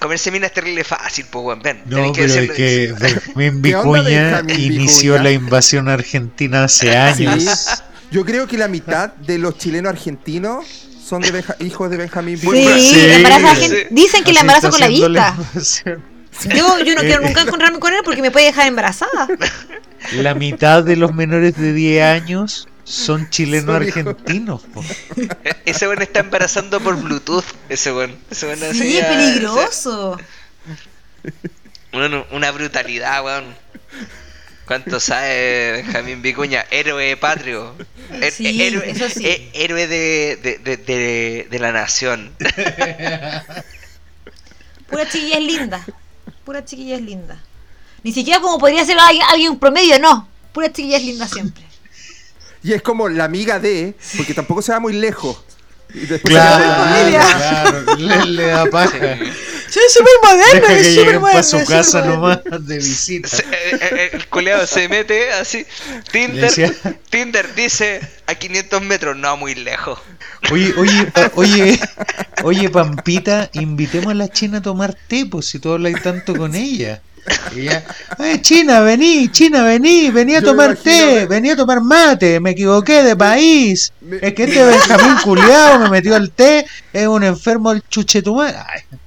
comerse 0.00 0.30
mina 0.30 0.46
es 0.46 0.52
terrible 0.52 0.82
fácil, 0.82 1.26
pues, 1.30 1.44
bueno, 1.44 1.62
ven. 1.62 1.82
No, 1.86 2.12
pero 2.12 2.32
es 2.32 2.50
que 2.52 2.94
Benjamín 3.00 3.62
Vicuña 3.62 4.42
inició 4.48 5.18
la 5.18 5.30
invasión 5.30 5.88
argentina 5.88 6.64
hace 6.64 6.96
años. 6.96 7.84
Yo 8.10 8.24
creo 8.24 8.46
que 8.46 8.58
la 8.58 8.68
mitad 8.68 9.12
de 9.12 9.38
los 9.38 9.56
chilenos 9.58 9.90
argentinos 9.90 10.64
son 11.04 11.22
de 11.22 11.44
hijos 11.60 11.90
de 11.90 11.96
Benjamín 11.96 12.38
Sí, 12.38 12.46
sí. 12.46 13.86
dicen 13.90 14.24
que 14.24 14.32
la 14.32 14.40
embaraza 14.40 14.70
con 14.70 14.80
la 14.80 14.88
vista. 14.88 15.36
yo, 16.54 16.78
yo 16.80 16.94
no 16.94 17.00
quiero 17.00 17.22
nunca 17.22 17.42
encontrarme 17.42 17.78
con 17.78 17.92
él 17.92 18.00
porque 18.04 18.22
me 18.22 18.30
puede 18.30 18.46
dejar 18.46 18.66
embarazada. 18.66 19.28
La 20.12 20.34
mitad 20.34 20.82
de 20.82 20.96
los 20.96 21.14
menores 21.14 21.56
de 21.56 21.72
10 21.72 22.02
años 22.04 22.68
son 22.84 23.28
chilenos 23.30 23.74
argentinos. 23.76 24.62
Ese 25.64 25.86
buen 25.86 26.02
está 26.02 26.20
embarazando 26.20 26.80
por 26.80 26.96
Bluetooth. 26.96 27.44
Ese 27.68 27.92
buen. 27.92 28.18
Ese 28.30 28.74
sí, 28.74 28.98
es 28.98 29.04
peligroso. 29.04 30.18
Bueno, 31.92 32.26
una 32.32 32.50
brutalidad, 32.50 33.24
weón. 33.24 33.44
¿Cuánto 34.70 35.00
sabe 35.00 35.82
Benjamín 35.82 36.22
Vicuña? 36.22 36.64
Héroe 36.70 37.16
patrio. 37.16 37.74
sí, 38.30 38.62
héroe, 38.62 38.88
eso 38.88 39.08
sí. 39.08 39.50
héroe 39.52 39.88
de, 39.88 40.36
de, 40.36 40.76
de, 40.76 41.48
de, 41.50 41.58
la 41.58 41.72
nación. 41.72 42.32
Pura 44.88 45.08
chiquilla 45.08 45.38
es 45.38 45.44
linda. 45.44 45.84
Pura 46.44 46.64
chiquilla 46.64 46.94
es 46.94 47.02
linda. 47.02 47.42
Ni 48.04 48.12
siquiera 48.12 48.38
como 48.40 48.60
podría 48.60 48.84
ser 48.84 48.96
alguien 49.00 49.58
promedio, 49.58 49.98
no. 49.98 50.28
Pura 50.52 50.72
chiquilla 50.72 50.98
es 50.98 51.02
linda 51.02 51.26
siempre. 51.26 51.64
Y 52.62 52.72
es 52.72 52.80
como 52.80 53.08
la 53.08 53.24
amiga 53.24 53.58
de, 53.58 53.96
porque 54.16 54.34
tampoco 54.34 54.62
se 54.62 54.70
va 54.70 54.78
muy 54.78 54.92
lejos. 54.92 55.42
Y 55.92 56.06
después 56.06 56.32
claro, 56.32 57.10
claro, 57.10 57.96
le, 57.96 58.24
le 58.24 58.46
da 58.46 58.66
paja. 58.66 59.18
Soy 59.70 59.82
súper 59.88 60.12
moderno, 60.20 60.68
Deja 60.68 60.82
que 60.82 60.90
lleguen 60.90 61.20
para 61.20 61.42
su 61.44 61.64
casa 61.64 62.04
nomás 62.04 62.40
de 62.44 62.76
visita. 62.76 63.28
Se, 63.28 63.42
eh, 63.42 63.78
eh, 63.80 64.10
el 64.14 64.26
culeado 64.26 64.66
se 64.66 64.88
mete 64.88 65.30
así. 65.32 65.64
Tinder, 66.10 66.52
Tinder 67.08 67.54
dice 67.54 68.00
a 68.26 68.34
500 68.34 68.82
metros, 68.82 69.16
no 69.16 69.36
muy 69.36 69.54
lejos. 69.54 70.00
Oye, 70.50 70.74
oye, 70.76 71.12
oye, 71.34 71.80
oye, 72.42 72.68
Pampita, 72.68 73.48
invitemos 73.52 74.10
a 74.10 74.14
la 74.14 74.28
China 74.28 74.58
a 74.58 74.62
tomar 74.62 74.96
té, 75.06 75.26
pues 75.26 75.46
si 75.46 75.60
tú 75.60 75.72
hablas 75.72 76.02
tanto 76.02 76.34
con 76.34 76.56
ella. 76.56 77.00
Ella, 77.54 77.84
eh, 78.18 78.40
China, 78.40 78.80
vení, 78.80 79.28
China, 79.30 79.62
vení, 79.62 80.10
vení 80.10 80.34
a 80.34 80.42
tomar 80.42 80.74
té, 80.76 81.26
vení 81.26 81.50
a 81.50 81.56
tomar 81.56 81.80
mate, 81.80 82.40
me 82.40 82.50
equivoqué 82.50 83.04
de 83.04 83.14
país. 83.14 83.92
es 84.20 84.34
que 84.34 84.44
este 84.44 84.64
Benjamín 84.64 85.16
culiado 85.22 85.78
me 85.78 85.90
metió 85.90 86.16
al 86.16 86.32
té, 86.32 86.66
es 86.92 87.06
un 87.06 87.22
enfermo 87.22 87.70
el 87.70 87.82
chuchetumar. 87.88 88.66
Ay. 88.68 88.99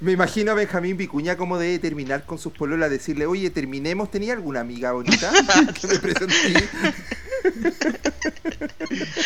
Me 0.00 0.12
imagino 0.12 0.52
a 0.52 0.54
Benjamín 0.54 0.96
Vicuña 0.96 1.36
como 1.36 1.58
debe 1.58 1.78
terminar 1.78 2.24
con 2.24 2.38
sus 2.38 2.54
pololas, 2.54 2.90
decirle, 2.90 3.26
oye, 3.26 3.50
terminemos, 3.50 4.10
¿tenía 4.10 4.32
alguna 4.32 4.60
amiga 4.60 4.92
bonita 4.92 5.30
que 5.80 5.86
me 5.86 5.98
presenté? 5.98 6.68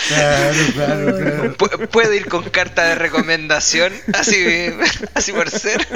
Claro, 0.09 0.59
claro, 0.75 1.17
claro. 1.17 1.89
Puede 1.89 2.17
ir 2.17 2.27
con 2.29 2.43
carta 2.51 2.85
de 2.85 2.95
recomendación, 2.97 3.93
así, 4.15 4.37
así 5.15 5.33
por 5.33 5.49
ser. 5.49 5.87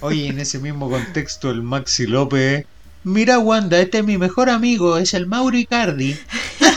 Oye, 0.00 0.28
en 0.28 0.40
ese 0.40 0.58
mismo 0.58 0.90
contexto, 0.90 1.50
el 1.50 1.62
Maxi 1.62 2.06
López. 2.06 2.66
Mira, 3.04 3.38
Wanda, 3.38 3.78
este 3.78 3.98
es 3.98 4.04
mi 4.04 4.18
mejor 4.18 4.50
amigo, 4.50 4.98
es 4.98 5.14
el 5.14 5.26
Mauri 5.26 5.66
Cardi. 5.66 6.18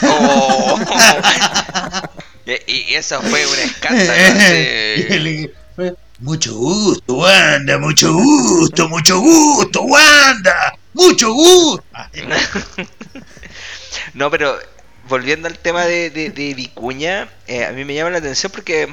Oh. 0.03 0.79
Y, 2.45 2.93
eso 2.93 3.22
fue 3.22 3.45
un 3.45 3.59
escándalo. 3.63 5.49
mucho 6.19 6.55
gusto, 6.55 7.13
Wanda, 7.13 7.77
mucho 7.77 8.13
gusto, 8.13 8.89
mucho 8.89 9.19
gusto, 9.19 9.81
Wanda, 9.84 10.77
mucho 10.93 11.34
gusto. 11.34 11.84
no, 14.13 14.31
pero 14.31 14.57
volviendo 15.07 15.47
al 15.47 15.57
tema 15.57 15.85
de, 15.85 16.09
de, 16.09 16.53
Vicuña, 16.53 17.30
eh, 17.47 17.65
a 17.65 17.72
mí 17.72 17.85
me 17.85 17.93
llama 17.93 18.11
la 18.11 18.18
atención 18.18 18.51
porque 18.51 18.89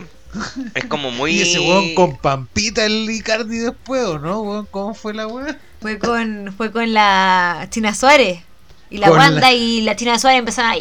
es 0.74 0.84
como 0.86 1.10
muy. 1.10 1.32
Y 1.38 1.42
ese 1.42 1.60
weón 1.60 1.94
con 1.94 2.16
Pampita 2.16 2.84
el 2.84 3.10
Icardi 3.10 3.58
después, 3.58 4.04
¿o 4.04 4.18
no, 4.18 4.40
weón? 4.40 4.68
¿Cómo 4.70 4.94
fue 4.94 5.14
la 5.14 5.26
weón? 5.26 5.56
Fue 5.80 5.98
con, 5.98 6.52
fue 6.56 6.70
con 6.70 6.92
la 6.92 7.66
China 7.70 7.94
Suárez. 7.94 8.40
Y 8.90 8.98
la 8.98 9.10
Wanda 9.10 9.52
y 9.52 9.82
la 9.82 9.96
China 9.96 10.18
Suárez 10.18 10.38
empezaron 10.38 10.72
a. 10.72 10.76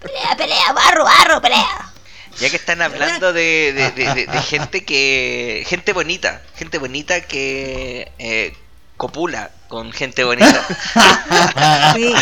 Pelea, 0.00 0.36
pelea, 0.36 0.72
barro, 0.72 1.04
barro, 1.04 1.40
pelea. 1.40 1.92
Ya 2.38 2.50
que 2.50 2.56
están 2.56 2.80
hablando 2.80 3.32
de, 3.32 3.72
de, 3.72 4.42
gente 4.42 4.84
que. 4.84 5.64
gente 5.66 5.92
bonita. 5.92 6.42
Gente 6.56 6.78
bonita 6.78 7.20
que 7.20 8.10
eh, 8.18 8.56
copula 8.96 9.50
con 9.68 9.92
gente 9.92 10.24
bonita. 10.24 10.66
Sí. 11.94 12.14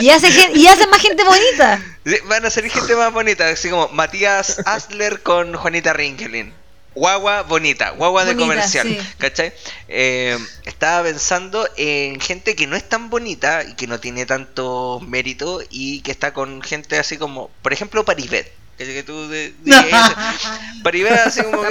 Y, 0.00 0.10
hace, 0.10 0.28
y 0.54 0.66
hacen 0.66 0.90
más 0.90 1.00
gente 1.00 1.24
bonita. 1.24 1.80
Van 2.24 2.44
a 2.44 2.50
ser 2.50 2.68
gente 2.68 2.94
más 2.94 3.12
bonita, 3.12 3.48
así 3.48 3.70
como 3.70 3.88
Matías 3.88 4.60
Asler 4.66 5.22
con 5.22 5.54
Juanita 5.54 5.92
Rinkelin 5.92 6.52
guagua 6.94 7.42
bonita, 7.42 7.90
guagua 7.90 8.24
de 8.24 8.36
comercial, 8.36 8.96
¿cachai? 9.18 9.52
Eh, 9.88 10.38
estaba 10.64 11.04
pensando 11.04 11.68
en 11.76 12.20
gente 12.20 12.54
que 12.54 12.66
no 12.66 12.76
es 12.76 12.88
tan 12.88 13.10
bonita 13.10 13.64
y 13.64 13.74
que 13.74 13.86
no 13.86 14.00
tiene 14.00 14.26
tanto 14.26 15.00
mérito 15.06 15.60
y 15.70 16.00
que 16.02 16.10
está 16.10 16.32
con 16.32 16.62
gente 16.62 16.98
así 16.98 17.16
como, 17.16 17.50
por 17.62 17.72
ejemplo, 17.72 18.04
Paribet. 18.04 18.52
Que 18.76 19.04
tú 19.04 19.28
de, 19.28 19.54
Paribet 20.82 21.12
así 21.12 21.42
como... 21.42 21.62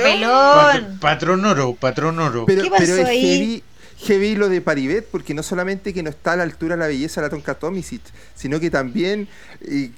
patrón 1.01 1.43
oro, 1.45 1.75
patrón 1.75 2.19
oro. 2.19 2.45
Pero, 2.45 2.63
¿Qué 2.63 2.69
pasó 2.69 2.83
es 2.83 3.05
ahí? 3.05 3.63
Heavy, 4.05 4.35
lo 4.35 4.49
de 4.49 4.61
Paribet 4.61 5.07
porque 5.09 5.33
no 5.33 5.43
solamente 5.43 5.93
que 5.93 6.03
no 6.03 6.09
está 6.09 6.33
a 6.33 6.35
la 6.37 6.43
altura 6.43 6.75
de 6.75 6.81
la 6.81 6.87
belleza 6.87 7.21
de 7.21 7.27
la 7.27 7.29
Tonka 7.29 7.55
Tomisic, 7.55 8.01
sino 8.35 8.59
que 8.59 8.69
también 8.69 9.29
eh, 9.61 9.91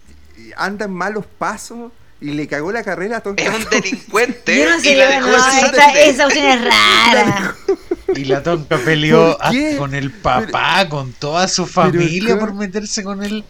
anda 0.56 0.86
en 0.86 0.92
malos 0.92 1.26
pasos 1.26 1.92
y 2.22 2.32
le 2.32 2.48
cagó 2.48 2.72
la 2.72 2.84
carrera 2.84 3.18
a 3.18 3.22
Tonka 3.22 3.44
Es 3.44 3.50
un 3.50 3.70
delincuente. 3.70 4.58
Yo 4.58 4.70
no 4.70 4.80
sé, 4.80 4.94
y 4.94 4.96
la 4.96 5.10
dejó 5.10 5.28
no, 5.28 5.36
esa, 5.36 5.92
esa 5.94 6.28
opción 6.28 6.46
es 6.46 6.62
rara. 6.64 7.56
Y 8.16 8.26
la 8.26 8.42
Tonka 8.44 8.78
peleó 8.78 9.38
con 9.78 9.94
el 9.94 10.12
papá, 10.12 10.88
con 10.90 11.12
toda 11.14 11.48
su 11.48 11.66
familia 11.66 12.40
por 12.40 12.54
meterse 12.54 13.04
con 13.04 13.24
él. 13.24 13.44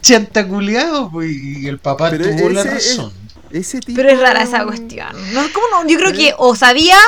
chanta 0.00 0.46
culiado, 0.46 1.10
pues, 1.10 1.30
y 1.30 1.68
el 1.68 1.78
papá 1.78 2.10
Pero 2.10 2.24
tuvo 2.24 2.50
la 2.50 2.62
ese 2.62 2.70
razón. 2.70 3.12
Ese 3.50 3.80
tipo 3.80 3.96
Pero 3.96 4.10
es 4.10 4.18
rara 4.18 4.42
esa 4.42 4.64
cuestión. 4.64 5.08
No, 5.32 5.42
¿cómo 5.52 5.66
no? 5.70 5.88
Yo 5.88 5.98
creo 5.98 6.12
que 6.12 6.34
o 6.38 6.56
sabía 6.56 6.98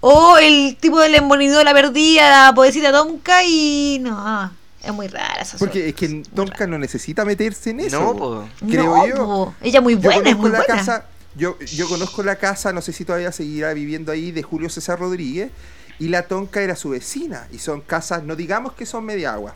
o 0.00 0.38
el 0.38 0.76
tipo 0.78 1.00
del 1.00 1.14
embonido 1.16 1.64
la 1.64 1.72
perdía, 1.74 2.46
la 2.46 2.54
pobrecita 2.54 2.92
Tomka 2.92 3.42
y 3.44 3.98
no. 4.00 4.52
Es 4.82 4.92
muy 4.92 5.08
rara 5.08 5.42
esa 5.42 5.58
Porque 5.58 5.88
es 5.88 5.94
que 5.94 6.22
Tonka 6.34 6.66
no 6.66 6.78
necesita 6.78 7.24
meterse 7.24 7.70
en 7.70 7.80
eso. 7.80 8.00
No, 8.00 8.16
po. 8.16 8.48
creo 8.68 8.96
No, 8.96 9.06
yo. 9.06 9.16
po. 9.16 9.54
Ella 9.60 9.80
muy 9.80 9.94
Yo 9.94 10.00
buena, 10.00 10.30
es 10.30 10.36
conozco 10.36 10.42
muy 10.42 10.50
la 10.50 10.58
buena. 10.58 10.74
casa, 10.76 11.04
yo, 11.34 11.58
yo 11.60 11.88
conozco 11.88 12.22
la 12.22 12.36
casa, 12.36 12.72
no 12.72 12.80
sé 12.80 12.92
si 12.92 13.04
todavía 13.04 13.32
seguirá 13.32 13.72
viviendo 13.74 14.12
ahí, 14.12 14.30
de 14.32 14.42
Julio 14.42 14.68
César 14.70 14.98
Rodríguez, 14.98 15.50
y 15.98 16.08
la 16.08 16.22
Tonka 16.22 16.60
era 16.62 16.76
su 16.76 16.90
vecina, 16.90 17.48
y 17.52 17.58
son 17.58 17.80
casas, 17.80 18.22
no 18.22 18.36
digamos 18.36 18.72
que 18.74 18.86
son 18.86 19.04
media 19.04 19.32
agua, 19.34 19.54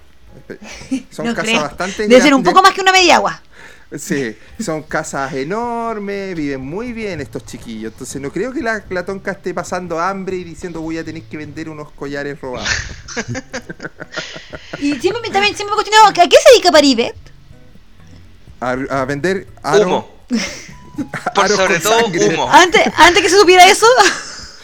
son 1.11 1.27
No 1.27 1.35
casas 1.35 1.51
creo. 1.51 1.63
bastante 1.63 2.09
Debe 2.09 2.21
ser 2.21 2.35
un 2.35 2.43
poco 2.43 2.63
más 2.63 2.73
que 2.73 2.81
una 2.81 2.93
media 2.93 3.17
agua. 3.17 3.41
Sí, 3.99 4.37
son 4.59 4.83
casas 4.85 5.33
enormes, 5.35 6.35
viven 6.35 6.61
muy 6.63 6.93
bien 6.93 7.21
estos 7.21 7.45
chiquillos, 7.45 7.93
entonces 7.93 8.21
no 8.23 8.33
creo 8.33 8.53
que 8.53 8.63
la, 8.63 8.83
la 8.89 9.05
Tonka 9.05 9.33
esté 9.33 9.53
pasando 9.53 10.01
hambre 10.01 10.37
y 10.37 10.45
diciendo 10.45 10.81
voy 10.81 10.97
a 10.99 11.05
tener 11.05 11.23
que 11.25 11.37
vender 11.37 11.69
unos 11.69 11.91
collares 11.93 12.41
robados. 12.41 12.69
Y 14.79 14.99
siempre 14.99 15.23
me, 15.23 15.31
también 15.31 15.55
siempre 15.55 15.67
me 15.77 15.81
he 15.81 15.85
cuestionado, 15.85 16.09
¿a 16.09 16.13
qué 16.29 16.37
se 16.37 16.51
dedica 16.53 16.73
Paribet? 16.73 17.15
A, 18.61 18.71
a 18.73 19.05
vender 19.05 19.47
aro- 19.63 19.85
Humo. 19.87 20.09
Por 21.35 21.49
sobre 21.49 21.79
todo 21.81 22.01
sangre. 22.01 22.35
humo. 22.35 22.51
Antes, 22.51 22.83
antes 22.97 23.23
que 23.23 23.29
se 23.31 23.39
supiera 23.39 23.67
eso, 23.69 23.87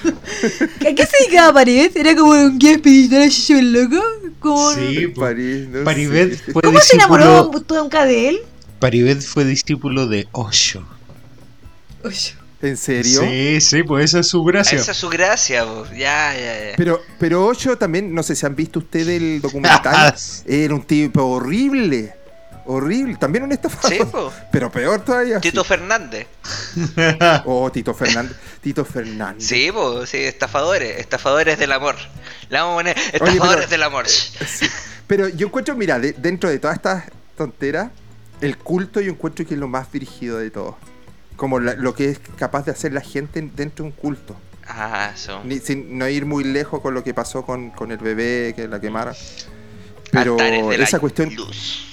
¿a 0.04 0.94
qué 0.94 1.06
se 1.06 1.24
dedicaba 1.24 1.52
Paribet? 1.52 1.96
¿Era 1.96 2.14
como 2.16 2.32
un 2.32 2.58
guía 2.58 2.72
espiritual 2.72 3.72
loco? 3.72 4.02
Como... 4.40 4.72
Sí. 4.74 5.08
París, 5.08 5.68
no 5.68 5.84
Paribet 5.84 6.36
sé. 6.44 6.52
fue 6.52 6.62
¿Cómo 6.62 6.80
se 6.80 6.96
enamoró 6.96 7.46
discípulo, 7.46 7.62
Tomka 7.64 8.04
de 8.04 8.28
él? 8.30 8.40
Paribet 8.78 9.20
fue 9.22 9.44
discípulo 9.44 10.06
de 10.06 10.28
Osho. 10.32 10.86
¿En 12.60 12.76
serio? 12.76 13.20
Sí, 13.20 13.60
sí, 13.60 13.82
pues 13.84 14.06
esa 14.06 14.20
es 14.20 14.28
su 14.28 14.42
gracia. 14.42 14.78
Esa 14.78 14.90
es 14.92 14.96
su 14.96 15.08
gracia, 15.08 15.64
po. 15.64 15.84
ya, 15.92 16.34
ya, 16.34 16.70
ya. 16.70 16.76
Pero, 16.76 17.00
pero 17.18 17.46
Ocho 17.46 17.78
también, 17.78 18.12
no 18.12 18.22
sé 18.22 18.34
si 18.34 18.44
han 18.46 18.56
visto 18.56 18.80
ustedes 18.80 19.08
el 19.20 19.40
documental, 19.40 20.14
era 20.46 20.74
un 20.74 20.82
tipo 20.82 21.22
horrible. 21.24 22.14
Horrible, 22.70 23.16
también 23.16 23.44
un 23.44 23.52
estafador. 23.52 23.92
Sí, 23.98 24.04
po. 24.04 24.30
pero 24.52 24.70
peor 24.70 25.02
todavía. 25.02 25.40
Tito 25.40 25.62
sí. 25.62 25.68
Fernández. 25.68 26.26
Oh, 27.46 27.70
Tito 27.72 27.94
Fernández. 27.94 28.36
Tito 28.60 28.84
Fernández. 28.84 29.46
Sí, 29.46 29.70
pues, 29.72 30.10
sí, 30.10 30.18
estafadores, 30.18 30.98
estafadores 30.98 31.58
del 31.58 31.72
amor. 31.72 31.96
Le 32.50 32.58
vamos 32.58 32.72
a 32.74 32.76
poner 32.76 32.98
estafadores 32.98 33.56
pero- 33.66 33.68
del 33.70 33.82
amor. 33.84 34.06
Sí. 34.08 34.66
Pero 35.06 35.28
yo 35.28 35.46
encuentro, 35.46 35.74
mira, 35.76 35.98
de- 35.98 36.12
dentro 36.12 36.50
de 36.50 36.58
todas 36.58 36.76
estas 36.76 37.04
tonteras, 37.38 37.90
el 38.40 38.56
culto 38.58 39.00
yo 39.00 39.12
encuentro 39.12 39.46
que 39.46 39.54
es 39.54 39.60
lo 39.60 39.68
más 39.68 39.90
dirigido 39.92 40.38
de 40.38 40.50
todo. 40.50 40.76
Como 41.36 41.60
la- 41.60 41.74
lo 41.74 41.94
que 41.94 42.10
es 42.10 42.18
capaz 42.36 42.64
de 42.64 42.72
hacer 42.72 42.92
la 42.92 43.00
gente 43.00 43.40
dentro 43.54 43.84
de 43.84 43.90
un 43.90 43.92
culto. 43.92 44.36
Ah, 44.66 45.12
eso. 45.14 45.42
Ni- 45.44 45.58
sin 45.60 45.96
no 45.98 46.08
ir 46.08 46.26
muy 46.26 46.44
lejos 46.44 46.80
con 46.80 46.94
lo 46.94 47.02
que 47.04 47.14
pasó 47.14 47.44
con, 47.46 47.70
con 47.70 47.90
el 47.90 47.98
bebé 47.98 48.52
que 48.54 48.68
la 48.68 48.80
quemaron. 48.80 49.14
Pero 50.10 50.36
esa 50.72 50.98
cuestión, 50.98 51.34
luz. 51.34 51.84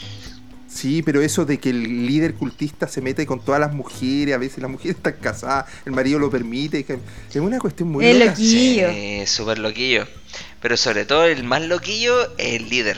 sí, 0.68 1.02
pero 1.04 1.22
eso 1.22 1.46
de 1.46 1.60
que 1.60 1.70
el 1.70 2.06
líder 2.08 2.34
cultista 2.36 2.88
se 2.88 3.02
mete 3.02 3.26
con 3.26 3.44
todas 3.44 3.60
las 3.60 3.74
mujeres, 3.74 4.34
a 4.36 4.38
veces 4.38 4.60
las 4.60 4.72
mujeres 4.72 4.98
están 4.98 5.16
casadas, 5.22 5.66
el 5.86 5.92
marido 5.92 6.18
lo 6.20 6.30
permite, 6.30 6.86
es 7.30 7.36
una 7.36 7.60
cuestión 7.60 7.90
muy 7.92 8.06
Es 8.06 8.14
loca. 8.18 8.32
loquillo. 8.32 8.90
Sí, 8.92 9.24
súper 9.26 9.60
loquillo. 9.60 10.08
Pero 10.62 10.78
sobre 10.78 11.06
todo 11.06 11.26
el 11.26 11.44
más 11.44 11.62
loquillo 11.62 12.36
es 12.38 12.56
el 12.62 12.70
líder. 12.70 12.98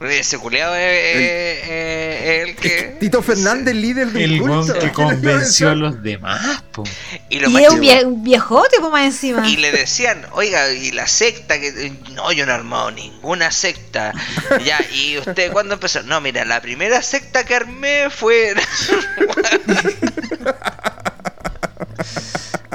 Ese 0.00 0.38
culiado 0.38 0.76
es, 0.76 1.68
el 1.68 2.54
que. 2.56 2.96
Tito 3.00 3.20
Fernández, 3.20 3.74
líder 3.74 4.08
del 4.12 4.34
El 4.34 4.40
culto. 4.40 4.72
que 4.74 4.78
¿Quién 4.78 4.92
convenció 4.92 5.70
a 5.70 5.74
lo 5.74 5.88
los 5.90 6.02
demás, 6.02 6.62
po. 6.72 6.84
Y, 7.28 7.40
lo 7.40 7.48
Y 7.50 7.64
es 7.64 7.70
un, 7.72 7.80
chivo- 7.80 7.82
vie- 7.82 8.04
un 8.06 8.22
viejote, 8.22 8.76
pues 8.78 8.92
más 8.92 9.04
encima. 9.06 9.48
y 9.48 9.56
le 9.56 9.72
decían, 9.72 10.24
oiga, 10.32 10.70
y 10.72 10.92
la 10.92 11.08
secta, 11.08 11.58
que 11.60 11.92
no, 12.12 12.30
yo 12.30 12.46
no 12.46 12.52
he 12.52 12.54
armado 12.54 12.90
ninguna 12.92 13.50
secta. 13.50 14.12
Ya, 14.64 14.78
y 14.92 15.18
usted, 15.18 15.50
¿cuándo 15.50 15.74
empezó? 15.74 16.02
No, 16.04 16.20
mira, 16.20 16.44
la 16.44 16.60
primera 16.60 17.02
secta 17.02 17.44
que 17.44 17.56
armé 17.56 18.08
fue. 18.10 18.54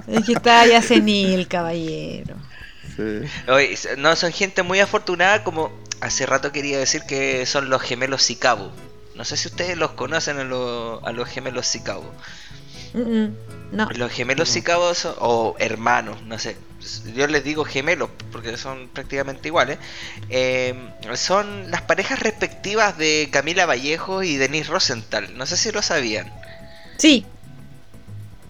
Es 0.08 0.26
que 0.26 0.34
está 0.34 0.66
ya 0.68 0.82
senil, 0.82 1.48
caballero. 1.48 2.36
Sí. 2.96 3.22
Oye, 3.48 3.76
no, 3.98 4.16
son 4.16 4.32
gente 4.32 4.62
muy 4.62 4.80
afortunada, 4.80 5.44
como 5.44 5.72
hace 6.04 6.26
rato 6.26 6.52
quería 6.52 6.78
decir 6.80 7.04
que 7.04 7.46
son 7.46 7.70
los 7.70 7.82
gemelos 7.82 8.24
Sicabo. 8.24 8.72
No 9.16 9.26
sé 9.26 9.38
si 9.38 9.48
ustedes 9.48 9.78
los 9.78 9.92
conocen 9.92 10.40
a, 10.40 10.44
los- 10.44 11.04
a 11.04 11.12
los 11.12 11.28
gemelos 11.30 11.68
Sicabo. 11.68 12.12
Mm, 12.94 13.00
mm, 13.00 13.36
No. 13.72 13.90
Los 13.92 14.12
gemelos 14.12 14.50
Sicabo 14.50 14.94
son- 14.94 15.16
o 15.20 15.56
hermanos, 15.60 16.22
no 16.24 16.38
sé. 16.38 16.58
Yo 17.16 17.28
les 17.28 17.44
digo 17.44 17.64
gemelos 17.64 18.10
porque 18.32 18.58
son 18.58 18.90
prácticamente 18.90 19.48
iguales. 19.48 19.78
Eh, 20.30 20.76
son 21.16 21.72
las 21.72 21.82
parejas 21.82 22.20
respectivas 22.20 22.98
de 22.98 23.30
Camila 23.32 23.66
Vallejo 23.66 24.22
y 24.22 24.36
Denise 24.38 24.70
Rosenthal. 24.70 25.36
No 25.38 25.46
sé 25.46 25.56
si 25.58 25.72
lo 25.72 25.82
sabían. 25.82 26.32
Sí. 26.98 27.26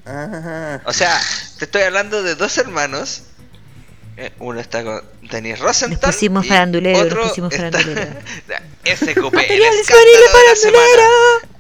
Ajá. 0.06 0.82
O 0.86 0.92
sea, 0.94 1.20
te 1.60 1.66
estoy 1.66 1.84
hablando 1.84 2.24
de 2.24 2.36
dos 2.36 2.58
hermanos. 2.58 3.24
Eh, 4.18 4.32
Uno 4.40 4.60
está 4.60 4.84
con 4.84 5.02
Denise 5.30 5.58
Rosenthal. 5.62 6.00
Nos 6.02 6.16
pusimos 6.16 6.48
farandulero, 6.48 6.98
nos 7.00 7.08
otro 7.08 7.24
pusimos 7.24 7.54
está- 7.54 7.72
farandulero. 7.80 8.12
El 8.84 9.60
la 9.60 10.32
para 10.32 10.56
semana. 10.56 10.78
farandulero. 10.88 11.54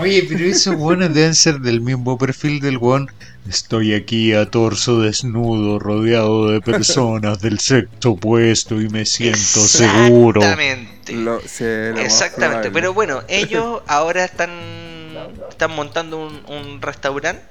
Oye, 0.00 0.26
pero 0.28 0.44
esos 0.44 0.74
weones 0.76 1.14
deben 1.14 1.34
ser 1.34 1.58
del 1.60 1.80
mismo 1.80 2.18
perfil 2.18 2.60
del 2.60 2.76
weón. 2.76 3.10
Estoy 3.48 3.94
aquí 3.94 4.34
a 4.34 4.50
torso 4.50 5.00
desnudo, 5.00 5.78
rodeado 5.78 6.50
de 6.50 6.60
personas 6.60 7.40
del 7.40 7.60
sexo 7.60 8.10
opuesto 8.10 8.80
y 8.80 8.88
me 8.88 9.06
siento 9.06 9.38
seguro. 9.60 10.40
Exactamente. 10.42 11.12
Lo- 11.12 11.40
sí, 11.40 11.64
lo 11.64 11.98
Exactamente, 12.00 12.70
pero 12.72 12.92
bueno, 12.92 13.22
ellos 13.28 13.80
ahora 13.86 14.24
están 14.24 14.50
están 15.48 15.70
montando 15.70 16.18
un, 16.26 16.42
un 16.46 16.82
restaurante 16.82 17.42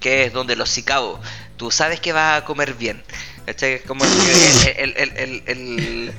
que 0.00 0.24
es 0.24 0.32
donde 0.32 0.56
los 0.56 0.68
sicabos, 0.68 1.20
tú 1.56 1.70
sabes 1.70 2.00
que 2.00 2.12
vas 2.12 2.42
a 2.42 2.44
comer 2.44 2.74
bien. 2.74 3.02
¿Cachai? 3.46 3.80
Como 3.86 4.04
el 4.04 4.94
el 4.96 5.42
el 5.46 6.12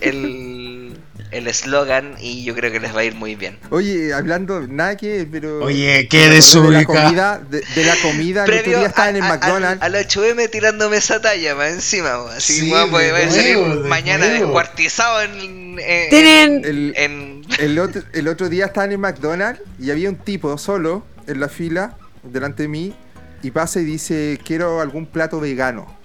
el 0.00 0.98
el 1.32 1.46
eslogan 1.48 2.14
y 2.20 2.44
yo 2.44 2.54
creo 2.54 2.70
que 2.70 2.78
les 2.78 2.94
va 2.94 3.00
a 3.00 3.04
ir 3.04 3.14
muy 3.16 3.34
bien. 3.34 3.58
Oye, 3.70 4.12
hablando, 4.14 4.60
nada 4.68 4.96
que, 4.96 5.26
pero. 5.30 5.64
Oye, 5.64 6.06
qué 6.08 6.28
de 6.30 6.40
la 6.70 6.84
comida, 6.84 7.42
de, 7.50 7.60
de 7.74 7.84
la 7.84 7.96
comida, 7.96 8.44
el 8.44 8.50
otro 8.50 8.62
Previo 8.62 8.78
día 8.78 8.86
estaba 8.86 9.08
en 9.10 9.16
el 9.16 9.22
a, 9.22 9.26
a- 9.26 9.28
McDonald's. 9.30 9.82
a 9.82 9.88
la 9.88 10.00
8M 10.02 10.48
tirándome 10.50 10.96
esa 10.98 11.20
talla 11.20 11.56
más 11.56 11.72
encima, 11.72 12.14
así 12.36 12.52
Sí, 12.60 12.66
de 12.66 12.72
va 12.72 12.82
a 12.84 13.30
salir 13.30 13.58
de 13.58 13.88
mañana 13.88 14.26
nuevo. 14.28 14.44
descuartizado 14.44 15.22
en, 15.22 15.78
en- 15.80 16.10
Tienen- 16.10 16.64
El, 16.64 16.94
en- 16.96 17.42
el 17.58 17.78
otro, 17.80 18.02
el 18.12 18.28
otro 18.28 18.48
día 18.48 18.66
estaba 18.66 18.84
en 18.86 18.92
el 18.92 18.98
McDonald's 18.98 19.60
y 19.80 19.90
había 19.90 20.08
un 20.10 20.16
tipo 20.16 20.56
solo 20.56 21.04
en 21.26 21.40
la 21.40 21.48
fila 21.48 21.96
delante 22.22 22.62
de 22.64 22.68
mí 22.68 22.94
y 23.42 23.50
pasa 23.50 23.80
y 23.80 23.84
dice, 23.84 24.38
quiero 24.44 24.80
algún 24.80 25.06
plato 25.06 25.40
vegano. 25.40 25.98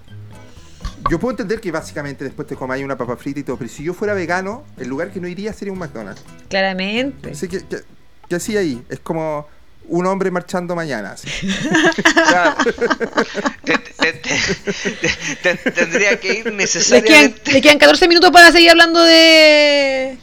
Yo 1.09 1.19
puedo 1.19 1.31
entender 1.31 1.61
que 1.61 1.71
básicamente 1.71 2.23
después 2.23 2.47
te 2.47 2.55
comáis 2.55 2.83
una 2.83 2.97
papa 2.97 3.15
frita 3.15 3.39
y 3.39 3.43
todo, 3.43 3.57
pero 3.57 3.69
si 3.69 3.83
yo 3.83 3.93
fuera 3.93 4.13
vegano, 4.13 4.63
el 4.77 4.87
lugar 4.87 5.11
que 5.11 5.19
no 5.19 5.27
iría 5.27 5.53
sería 5.53 5.71
un 5.71 5.79
McDonald's. 5.79 6.21
Claramente. 6.49 7.31
Así 7.31 7.47
que, 7.47 7.59
que, 7.65 7.81
que 8.27 8.35
así 8.35 8.57
ahí, 8.57 8.83
es 8.89 8.99
como 8.99 9.47
un 9.87 10.05
hombre 10.05 10.29
marchando 10.31 10.75
mañana. 10.75 11.15
tendría 15.75 16.19
que 16.19 16.33
ir 16.33 16.37
Le 16.37 16.43
quedan, 16.43 16.57
necesariamente. 16.57 17.51
le 17.51 17.61
quedan 17.61 17.79
14 17.79 18.07
minutos 18.07 18.31
para 18.31 18.51
seguir 18.51 18.69
hablando 18.71 19.01
de. 19.01 20.17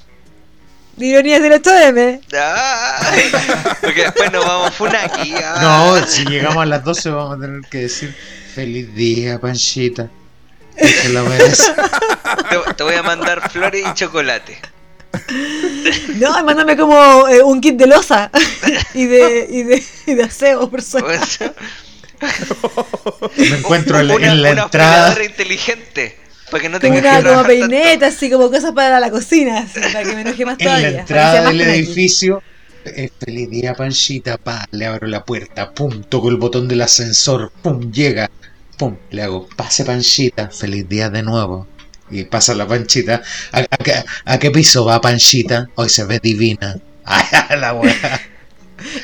de 0.96 1.06
ironías 1.06 1.42
del 1.42 1.52
8M. 1.54 2.20
Ay, 2.32 3.32
porque 3.80 4.02
después 4.02 4.32
nos 4.32 4.44
vamos 4.44 4.74
Funaki. 4.74 5.32
ay. 5.34 5.60
No, 5.60 6.06
si 6.06 6.24
llegamos 6.24 6.58
a 6.58 6.66
las 6.66 6.84
12 6.84 7.10
vamos 7.10 7.36
a 7.36 7.40
tener 7.40 7.60
que 7.68 7.78
decir 7.78 8.14
feliz 8.54 8.94
día, 8.94 9.40
Panchita. 9.40 10.08
Lo. 11.12 11.24
Te, 12.66 12.74
te 12.76 12.82
voy 12.82 12.94
a 12.94 13.02
mandar 13.02 13.50
flores 13.50 13.82
y 13.88 13.94
chocolate. 13.94 14.58
No, 16.16 16.44
mándame 16.44 16.76
como 16.76 17.26
eh, 17.28 17.42
un 17.42 17.60
kit 17.60 17.76
de 17.76 17.86
losa 17.86 18.30
y 18.94 19.06
de, 19.06 19.46
y 19.50 19.62
de, 19.62 19.82
y 20.06 20.14
de 20.14 20.22
aseo 20.24 20.68
personal. 20.70 21.18
Me 23.36 23.46
encuentro 23.58 24.00
en 24.00 24.08
la- 24.08 24.14
una, 24.14 24.32
en 24.32 24.42
la 24.42 24.52
una 24.52 24.62
entrada. 24.64 25.24
inteligente. 25.24 26.16
Para 26.50 26.62
que 26.62 26.68
no 26.68 26.78
tengas 26.78 27.00
Una 27.00 27.22
que 27.22 27.28
como 27.28 27.42
peineta, 27.44 28.06
así 28.06 28.30
como 28.30 28.48
cosas 28.50 28.72
para 28.72 29.00
la 29.00 29.10
cocina, 29.10 29.58
así, 29.58 29.80
para 29.80 30.04
que 30.04 30.14
me 30.14 30.20
enoje 30.20 30.44
más 30.44 30.56
En 30.60 30.64
todavía. 30.66 30.90
la 30.90 31.00
entrada 31.00 31.48
del 31.48 31.60
edificio. 31.62 32.40
eh, 32.84 33.10
feliz 33.18 33.50
día, 33.50 33.74
Panchita. 33.74 34.38
Pa, 34.38 34.64
le 34.70 34.86
abro 34.86 35.08
la 35.08 35.24
puerta. 35.24 35.72
Pum, 35.72 36.04
toco 36.04 36.28
el 36.28 36.36
botón 36.36 36.68
del 36.68 36.82
ascensor. 36.82 37.50
Pum, 37.62 37.90
llega. 37.90 38.30
Pum, 38.78 38.96
le 39.10 39.22
hago 39.22 39.48
pase, 39.56 39.84
Panchita. 39.84 40.50
Feliz 40.50 40.88
día 40.88 41.08
de 41.10 41.22
nuevo. 41.22 41.66
Y 42.10 42.24
pasa 42.24 42.54
la 42.54 42.66
Panchita. 42.66 43.22
¿A, 43.52 43.58
a 43.60 43.76
qué, 43.78 43.94
a 44.24 44.38
qué 44.38 44.50
piso 44.50 44.84
va 44.84 45.00
Panchita? 45.00 45.68
Hoy 45.74 45.88
se 45.88 46.04
ve 46.04 46.20
divina. 46.22 46.76
la 47.58 47.74
weá. 47.74 48.20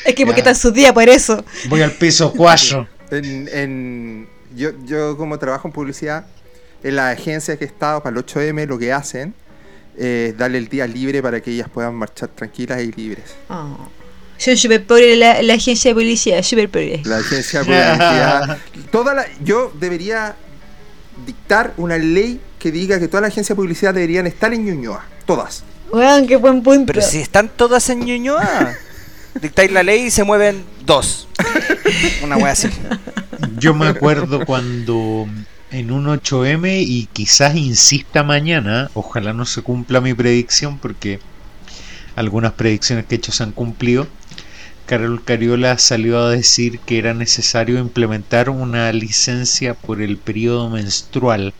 Es 0.04 0.14
que 0.14 0.26
porque 0.26 0.40
está 0.40 0.50
en 0.50 0.56
su 0.56 0.70
día, 0.70 0.92
por 0.92 1.08
eso. 1.08 1.42
Voy 1.68 1.80
al 1.80 1.92
piso 1.92 2.32
4. 2.32 2.88
En, 3.10 3.48
en- 3.52 4.28
yo, 4.56 4.70
yo 4.86 5.16
como 5.18 5.38
trabajo 5.38 5.68
en 5.68 5.72
publicidad, 5.72 6.24
en 6.82 6.96
la 6.96 7.10
agencia 7.10 7.58
que 7.58 7.64
he 7.64 7.66
estado 7.66 8.02
para 8.02 8.16
el 8.16 8.24
8M 8.24 8.66
lo 8.66 8.78
que 8.78 8.90
hacen 8.90 9.34
es 9.98 10.36
darle 10.36 10.56
el 10.56 10.68
día 10.68 10.86
libre 10.86 11.20
para 11.22 11.40
que 11.42 11.50
ellas 11.50 11.68
puedan 11.68 11.94
marchar 11.94 12.30
tranquilas 12.30 12.80
y 12.80 12.90
libres. 12.92 13.34
Oh. 13.50 13.76
Son 14.42 14.56
súper 14.56 14.84
pobres 14.84 15.16
la, 15.16 15.40
la 15.40 15.54
agencia 15.54 15.92
de 15.92 15.94
policía, 15.94 16.42
súper 16.42 16.68
pobres. 16.68 17.06
La 17.06 17.18
agencia 17.18 17.60
de 17.60 17.64
publicidad. 17.64 18.58
toda 18.90 19.14
la, 19.14 19.24
yo 19.44 19.72
debería 19.78 20.34
dictar 21.24 21.74
una 21.76 21.96
ley 21.96 22.40
que 22.58 22.72
diga 22.72 22.98
que 22.98 23.06
todas 23.06 23.22
las 23.22 23.30
agencias 23.30 23.50
de 23.50 23.54
publicidad 23.54 23.94
deberían 23.94 24.26
estar 24.26 24.52
en 24.52 24.64
Ñuñoa. 24.64 25.06
Todas. 25.26 25.62
Weón, 25.92 26.26
qué 26.26 26.34
buen 26.34 26.60
punto. 26.64 26.92
Pero 26.92 27.02
si 27.02 27.18
están 27.18 27.50
todas 27.54 27.88
en 27.90 28.00
Ñuñoa, 28.00 28.76
dictáis 29.40 29.70
la 29.70 29.84
ley 29.84 30.06
y 30.06 30.10
se 30.10 30.24
mueven 30.24 30.64
dos. 30.84 31.28
Una 32.24 32.36
wea 32.36 32.50
así. 32.50 32.68
Yo 33.58 33.74
me 33.74 33.86
acuerdo 33.86 34.44
cuando 34.44 35.28
en 35.70 35.92
un 35.92 36.06
8M 36.06 36.82
y 36.84 37.06
quizás 37.12 37.54
insista 37.54 38.24
mañana, 38.24 38.90
ojalá 38.94 39.32
no 39.34 39.46
se 39.46 39.62
cumpla 39.62 40.00
mi 40.00 40.14
predicción 40.14 40.78
porque 40.78 41.20
algunas 42.16 42.54
predicciones 42.54 43.06
que 43.06 43.14
he 43.14 43.18
hecho 43.18 43.30
se 43.30 43.44
han 43.44 43.52
cumplido. 43.52 44.08
Carol 44.86 45.22
Cariola 45.24 45.78
salió 45.78 46.18
a 46.20 46.30
decir 46.30 46.78
que 46.80 46.98
era 46.98 47.14
necesario 47.14 47.78
implementar 47.78 48.50
una 48.50 48.92
licencia 48.92 49.74
por 49.74 50.02
el 50.02 50.16
periodo 50.18 50.68
menstrual, 50.70 51.54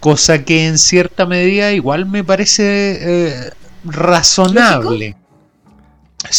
cosa 0.00 0.44
que 0.44 0.66
en 0.66 0.78
cierta 0.78 1.26
medida 1.26 1.72
igual 1.72 2.06
me 2.06 2.24
parece 2.24 2.98
eh, 3.00 3.50
razonable. 3.84 5.16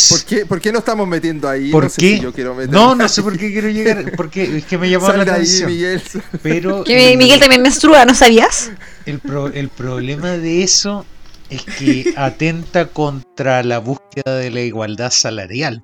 ¿Por 0.10 0.24
qué, 0.26 0.46
por 0.46 0.60
qué 0.60 0.74
no 0.74 0.80
estamos 0.80 1.08
metiendo 1.08 1.48
ahí? 1.48 1.72
¿Por 1.72 1.86
no 1.86 1.90
sé 1.90 2.02
qué? 2.02 2.16
si 2.18 2.20
yo 2.22 2.34
quiero 2.34 2.54
meter 2.54 2.70
No, 2.70 2.96
no 2.96 3.08
sé 3.08 3.24
por 3.24 3.38
qué 3.38 3.50
quiero 3.50 3.70
llegar, 3.70 4.12
porque 4.18 4.58
es 4.58 4.66
que 4.66 4.78
me 4.78 4.90
llamó 4.90 5.08
la 5.08 5.24
ahí, 5.24 5.30
atención. 5.30 5.72
Miguel. 5.72 6.02
Pero 6.44 6.84
Que 6.84 6.96
mi- 6.96 7.04
el- 7.14 7.18
Miguel 7.18 7.40
también 7.40 7.62
menstrua, 7.62 8.04
¿no 8.04 8.14
sabías? 8.14 8.72
El, 9.06 9.20
pro- 9.20 9.48
el 9.48 9.70
problema 9.70 10.32
de 10.32 10.64
eso 10.64 11.06
es 11.50 11.64
que 11.64 12.14
atenta 12.18 12.88
contra 12.88 13.64
la 13.64 13.80
búsqueda 13.80 14.38
de 14.38 14.52
la 14.52 14.62
igualdad 14.62 15.12
salarial. 15.12 15.84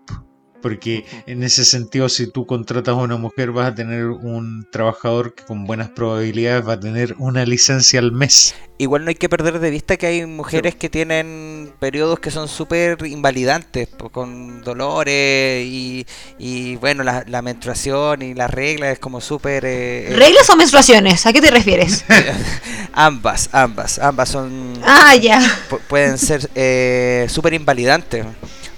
Porque 0.66 1.06
en 1.28 1.44
ese 1.44 1.64
sentido, 1.64 2.10
si 2.10 2.26
tú 2.26 2.48
contratas 2.48 2.94
a 2.94 2.98
una 2.98 3.18
mujer, 3.18 3.52
vas 3.52 3.68
a 3.72 3.76
tener 3.76 4.08
un 4.08 4.66
trabajador 4.72 5.36
que 5.36 5.44
con 5.44 5.66
buenas 5.66 5.90
probabilidades 5.90 6.68
va 6.68 6.74
a 6.74 6.80
tener 6.80 7.14
una 7.20 7.46
licencia 7.46 8.00
al 8.00 8.12
mes. 8.12 8.56
Igual 8.80 9.04
no 9.04 9.10
hay 9.10 9.16
que 9.16 9.30
perder 9.30 9.60
de 9.60 9.70
vista 9.70 9.96
que 9.96 10.08
hay 10.08 10.26
mujeres 10.26 10.74
que 10.74 10.90
tienen 10.90 11.72
periodos 11.80 12.20
que 12.20 12.32
son 12.32 12.48
súper 12.48 13.06
invalidantes, 13.06 13.90
con 14.12 14.64
dolores 14.64 15.64
y, 15.64 16.08
y, 16.40 16.78
bueno, 16.78 17.04
la, 17.04 17.24
la 17.28 17.44
menstruación 17.44 18.24
y 18.24 18.34
la 18.34 18.48
regla 18.48 18.90
es 18.92 18.98
como 18.98 19.22
súper... 19.22 19.66
eh, 19.66 20.08
eh, 20.12 20.16
¿Reglas 20.16 20.50
o 20.50 20.56
menstruaciones? 20.56 21.28
¿A 21.28 21.32
qué 21.32 21.42
te 21.42 21.52
refieres? 21.52 22.04
ambas, 22.94 23.50
ambas, 23.52 24.00
ambas 24.00 24.30
son... 24.30 24.74
ah, 24.84 25.16
ya. 25.16 25.40
pu- 25.70 25.80
pueden 25.88 26.18
ser 26.18 26.50
eh, 26.56 27.28
súper 27.30 27.54
invalidantes. 27.54 28.26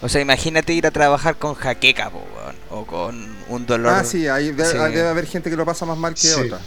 O 0.01 0.09
sea, 0.09 0.21
imagínate 0.21 0.73
ir 0.73 0.85
a 0.85 0.91
trabajar 0.91 1.37
con 1.37 1.55
jaqueca, 1.55 2.09
po, 2.11 2.23
weón, 2.35 2.55
o 2.69 2.85
con 2.85 3.35
un 3.49 3.65
dolor. 3.65 3.93
Ah, 3.95 4.03
sí, 4.03 4.27
hay, 4.27 4.51
de- 4.51 4.65
Sí. 4.65 4.77
debe 4.77 5.07
haber 5.07 5.25
gente 5.25 5.49
que 5.49 5.55
lo 5.55 5.65
pasa 5.65 5.85
más 5.85 5.97
mal 5.97 6.13
que 6.13 6.21
Sí. 6.21 6.39
otra. 6.39 6.59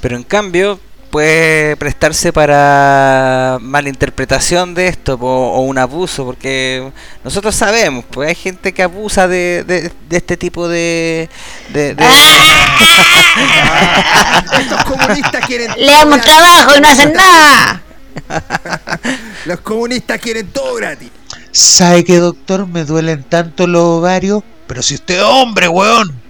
Pero 0.00 0.16
en 0.16 0.22
cambio 0.22 0.80
puede 1.10 1.76
prestarse 1.76 2.32
para 2.32 3.58
malinterpretación 3.60 4.72
de 4.74 4.88
esto 4.88 5.18
po, 5.18 5.26
o 5.26 5.60
un 5.60 5.76
abuso, 5.76 6.24
porque 6.24 6.90
nosotros 7.22 7.54
sabemos, 7.54 8.06
pues 8.10 8.30
hay 8.30 8.34
gente 8.34 8.72
que 8.72 8.82
abusa 8.82 9.28
de, 9.28 9.62
de- 9.66 9.92
de 10.08 10.16
este 10.16 10.38
tipo 10.38 10.68
de... 10.68 11.28
de- 11.68 11.94
de- 11.94 12.04
Estos 14.58 14.84
comunistas 14.84 15.46
quieren. 15.46 15.70
Le 15.76 15.92
damos 15.92 16.20
trabajo 16.22 16.76
y 16.76 16.80
no 16.80 16.88
hacen 16.88 17.12
nada. 17.12 17.82
Los 19.46 19.60
comunistas 19.60 20.18
quieren 20.20 20.48
todo 20.48 20.74
gratis. 20.76 21.10
¿Sabe 21.52 22.04
qué, 22.04 22.16
doctor? 22.18 22.66
Me 22.66 22.84
duelen 22.84 23.24
tanto 23.24 23.66
los 23.66 23.82
ovarios. 23.82 24.42
Pero 24.66 24.82
si 24.82 24.94
usted 24.94 25.16
es 25.18 25.22
hombre, 25.22 25.68
weón. 25.68 26.20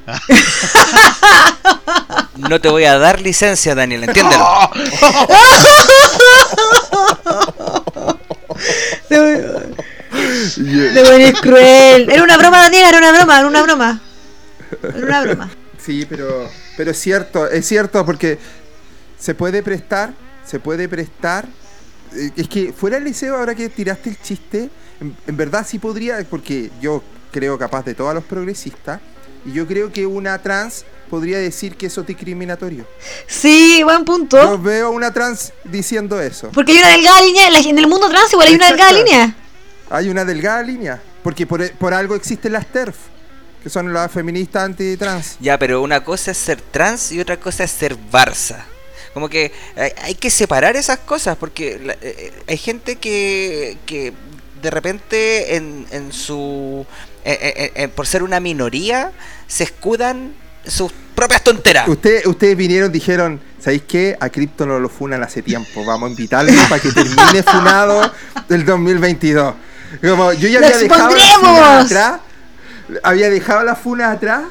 No 2.36 2.60
te 2.60 2.68
voy 2.68 2.84
a 2.84 2.98
dar 2.98 3.20
licencia, 3.20 3.74
Daniel, 3.74 4.04
entiéndelo. 4.04 4.44
De 10.56 11.02
bueno, 11.04 11.24
es 11.26 11.40
cruel. 11.40 12.10
Era 12.10 12.22
una 12.22 12.36
broma, 12.36 12.62
Daniel, 12.62 12.84
era 12.88 12.98
una 12.98 13.12
broma, 13.12 13.38
era 13.38 13.48
una 13.48 13.62
broma. 13.62 14.00
Era 14.82 14.98
una 15.06 15.22
broma. 15.22 15.50
Sí, 15.78 16.06
pero, 16.08 16.48
pero 16.76 16.90
es 16.92 16.98
cierto, 17.00 17.48
es 17.48 17.66
cierto 17.66 18.04
porque 18.06 18.38
se 19.18 19.34
puede 19.34 19.62
prestar, 19.62 20.12
se 20.46 20.60
puede 20.60 20.88
prestar. 20.88 21.46
eh, 22.14 22.30
Es 22.36 22.48
que 22.48 22.72
fuera 22.72 22.96
del 22.96 23.04
liceo, 23.04 23.36
ahora 23.36 23.54
que 23.54 23.68
tiraste 23.68 24.10
el 24.10 24.20
chiste, 24.20 24.70
en, 25.02 25.16
en 25.26 25.36
verdad 25.36 25.66
sí 25.68 25.78
podría, 25.78 26.24
porque 26.28 26.70
yo 26.80 27.02
creo 27.30 27.58
capaz 27.58 27.84
de 27.84 27.94
todos 27.94 28.14
los 28.14 28.24
progresistas, 28.24 29.00
y 29.44 29.52
yo 29.52 29.66
creo 29.66 29.92
que 29.92 30.06
una 30.06 30.40
trans 30.40 30.84
podría 31.10 31.38
decir 31.38 31.76
que 31.76 31.86
eso 31.86 32.02
es 32.02 32.06
discriminatorio. 32.06 32.86
Sí, 33.26 33.82
buen 33.82 33.98
Yo 33.98 34.04
punto. 34.04 34.58
veo 34.58 34.86
a 34.86 34.90
una 34.90 35.12
trans 35.12 35.52
diciendo 35.64 36.20
eso. 36.20 36.50
Porque 36.52 36.72
hay 36.72 36.78
una 36.78 36.90
delgada 36.90 37.20
línea, 37.22 37.48
en 37.70 37.78
el 37.78 37.86
mundo 37.88 38.08
trans 38.08 38.32
igual 38.32 38.48
hay 38.48 38.54
una 38.54 38.68
delgada 38.68 38.92
línea. 38.92 39.34
Hay 39.90 40.08
una 40.08 40.24
delgada 40.24 40.62
línea, 40.62 41.02
porque 41.22 41.46
por, 41.46 41.70
por 41.72 41.92
algo 41.92 42.14
existen 42.14 42.52
las 42.52 42.66
TERF, 42.66 42.96
que 43.62 43.68
son 43.68 43.92
las 43.92 44.10
feministas 44.10 44.64
anti-trans. 44.64 45.36
Ya, 45.40 45.58
pero 45.58 45.82
una 45.82 46.02
cosa 46.02 46.30
es 46.30 46.38
ser 46.38 46.60
trans 46.60 47.12
y 47.12 47.20
otra 47.20 47.36
cosa 47.38 47.64
es 47.64 47.70
ser 47.72 47.96
Barça. 48.10 48.64
Como 49.12 49.28
que 49.28 49.52
hay, 49.76 49.90
hay 50.02 50.14
que 50.14 50.30
separar 50.30 50.74
esas 50.76 50.98
cosas 51.00 51.36
porque 51.36 51.78
la- 51.78 51.96
eh, 52.00 52.32
hay 52.48 52.56
gente 52.56 52.96
que, 52.96 53.76
que 53.84 54.14
de 54.62 54.70
repente 54.70 55.56
en, 55.56 55.86
en 55.90 56.12
su... 56.12 56.86
eh, 57.24 57.38
eh, 57.56 57.72
eh, 57.74 57.88
por 57.88 58.06
ser 58.06 58.22
una 58.22 58.40
minoría 58.40 59.12
se 59.46 59.64
escudan 59.64 60.32
sus 60.66 60.92
propias 61.14 61.42
tonteras. 61.44 61.88
Usted, 61.88 62.24
ustedes 62.26 62.56
vinieron, 62.56 62.90
dijeron, 62.92 63.40
¿sabéis 63.60 63.82
qué? 63.88 64.16
A 64.20 64.28
Crypto 64.30 64.64
no 64.64 64.78
lo 64.78 64.88
funan 64.88 65.22
hace 65.22 65.42
tiempo, 65.42 65.84
vamos 65.84 66.06
a 66.06 66.10
invitarlo 66.10 66.52
para 66.68 66.80
que 66.80 66.90
termine 66.92 67.42
funado 67.42 68.12
del 68.48 68.64
2022. 68.64 69.54
Como 70.00 70.32
yo 70.32 70.48
ya 70.48 70.60
¡Lo 70.60 70.66
había 70.66 70.78
dejado 70.78 71.10
la 71.10 71.22
expondremos! 71.22 71.58
funa 71.58 71.80
atrás, 71.80 72.20
había 73.02 73.30
dejado 73.30 73.62
la 73.64 73.74
funa 73.76 74.10
atrás 74.12 74.42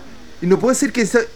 y 0.41 0.45
no 0.47 0.59
puede 0.59 0.75
ser 0.75 0.91
que... 0.91 1.05
se- 1.05 1.27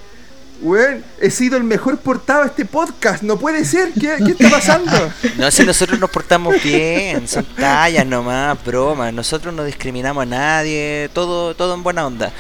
Weón, 0.62 1.04
he 1.20 1.30
sido 1.32 1.58
el 1.58 1.64
mejor 1.64 1.98
portado 1.98 2.42
de 2.42 2.48
este 2.48 2.66
podcast, 2.66 3.24
no 3.24 3.38
puede 3.38 3.66
ser, 3.66 3.92
¿qué, 3.94 4.16
está 4.16 4.50
pasando? 4.50 4.92
No, 5.38 5.52
si 5.52 5.66
nosotros 5.66 6.00
nos 6.00 6.10
portamos 6.10 6.62
bien, 6.64 7.28
son 7.28 7.46
tallas 7.56 8.06
nomás, 8.06 8.64
bromas, 8.64 9.14
nosotros 9.14 9.54
no 9.54 9.66
discriminamos 9.66 10.24
a 10.24 10.26
nadie, 10.26 11.10
todo, 11.14 11.56
todo 11.56 11.74
en 11.74 11.84
buena 11.84 12.08
onda. 12.08 12.32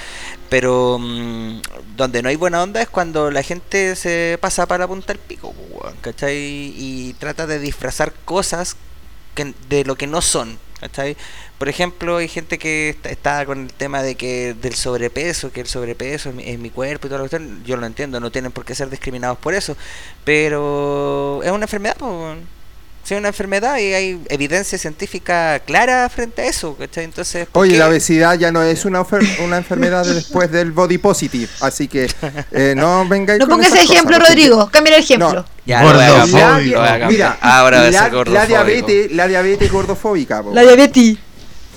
Pero 0.50 0.98
mm, 1.00 1.62
donde 1.98 2.22
no 2.22 2.30
hay 2.30 2.36
buena 2.36 2.64
onda 2.64 2.82
es 2.82 2.90
cuando 2.90 3.32
la 3.32 3.44
gente 3.44 3.96
se 3.96 4.38
pasa 4.40 4.66
para 4.66 4.84
la 4.84 4.88
punta 4.88 5.08
del 5.08 5.20
pico, 5.20 5.54
weón, 5.72 5.96
¿cachai? 6.02 6.38
Y 6.38 7.16
trata 7.20 7.48
de 7.48 7.60
disfrazar 7.60 8.14
cosas 8.24 8.78
que, 9.34 9.54
de 9.68 9.84
lo 9.84 9.96
que 9.96 10.08
no 10.08 10.22
son, 10.22 10.58
Por 11.57 11.70
ejemplo, 11.70 12.18
hay 12.18 12.28
gente 12.28 12.57
que 12.57 12.95
está, 13.03 13.45
con 13.45 13.64
el 13.64 13.74
tema 13.74 14.02
de 14.03 14.16
que 14.16 14.53
del 14.53 14.76
sobrepeso, 14.76 15.52
que 15.52 15.62
el 15.62 15.68
sobrepeso 15.68 16.30
es 16.30 16.36
mi, 16.36 16.44
es 16.44 16.60
mi 16.60 16.70
cuerpo 16.70 17.07
y 17.07 17.10
todo 17.10 17.20
lo 17.20 17.30
que 17.30 17.40
yo 17.66 17.78
lo 17.78 17.86
entiendo, 17.86 18.20
no 18.20 18.32
tienen 18.32 18.52
por 18.52 18.66
qué 18.66 18.76
ser 18.76 18.90
discriminados 18.90 19.38
por 19.38 19.53
eso, 19.53 19.78
pero 20.24 21.41
es 21.44 21.52
una 21.52 21.66
enfermedad, 21.66 21.95
pues. 21.98 22.38
Sí, 23.06 23.14
es 23.14 23.19
una 23.19 23.27
enfermedad 23.27 23.77
y 23.77 23.94
hay 23.94 24.19
evidencia 24.30 24.80
científica 24.80 25.60
clara 25.60 26.10
frente 26.10 26.41
a 26.41 26.45
eso, 26.45 26.76
¿cachai? 26.76 27.03
Entonces, 27.03 27.48
¿por 27.52 27.61
Oye, 27.61 27.73
qué? 27.73 27.77
la 27.77 27.88
obesidad 27.88 28.36
ya 28.40 28.52
no 28.52 28.64
es 28.64 28.84
una, 28.84 29.06
una 29.44 29.57
enfermedad 29.57 30.03
después 30.03 30.52
del 30.52 30.72
body 30.72 30.98
positive, 30.98 31.48
así 31.61 31.88
que 31.88 32.10
eh, 32.52 32.73
no 32.76 33.07
vengáis 33.07 33.40
No 33.40 33.48
pongas 33.48 33.76
ejemplo, 33.76 34.18
cosas, 34.18 34.30
Rodrigo. 34.30 34.69
Cambia 34.72 34.95
el 34.95 35.03
ejemplo. 35.03 35.34
No. 35.34 35.45
Ya, 35.68 35.84
Gordofóbico. 35.84 36.82
La, 36.82 37.07
mira, 37.07 37.38
ahora 37.41 37.91
la, 37.91 38.10
la 38.10 38.45
diabetes, 38.48 39.11
la 39.11 39.27
diabetes 39.27 39.72
gordofóbica, 39.72 40.41
po. 40.41 40.52
La 40.52 40.64
diabetes. 40.64 41.18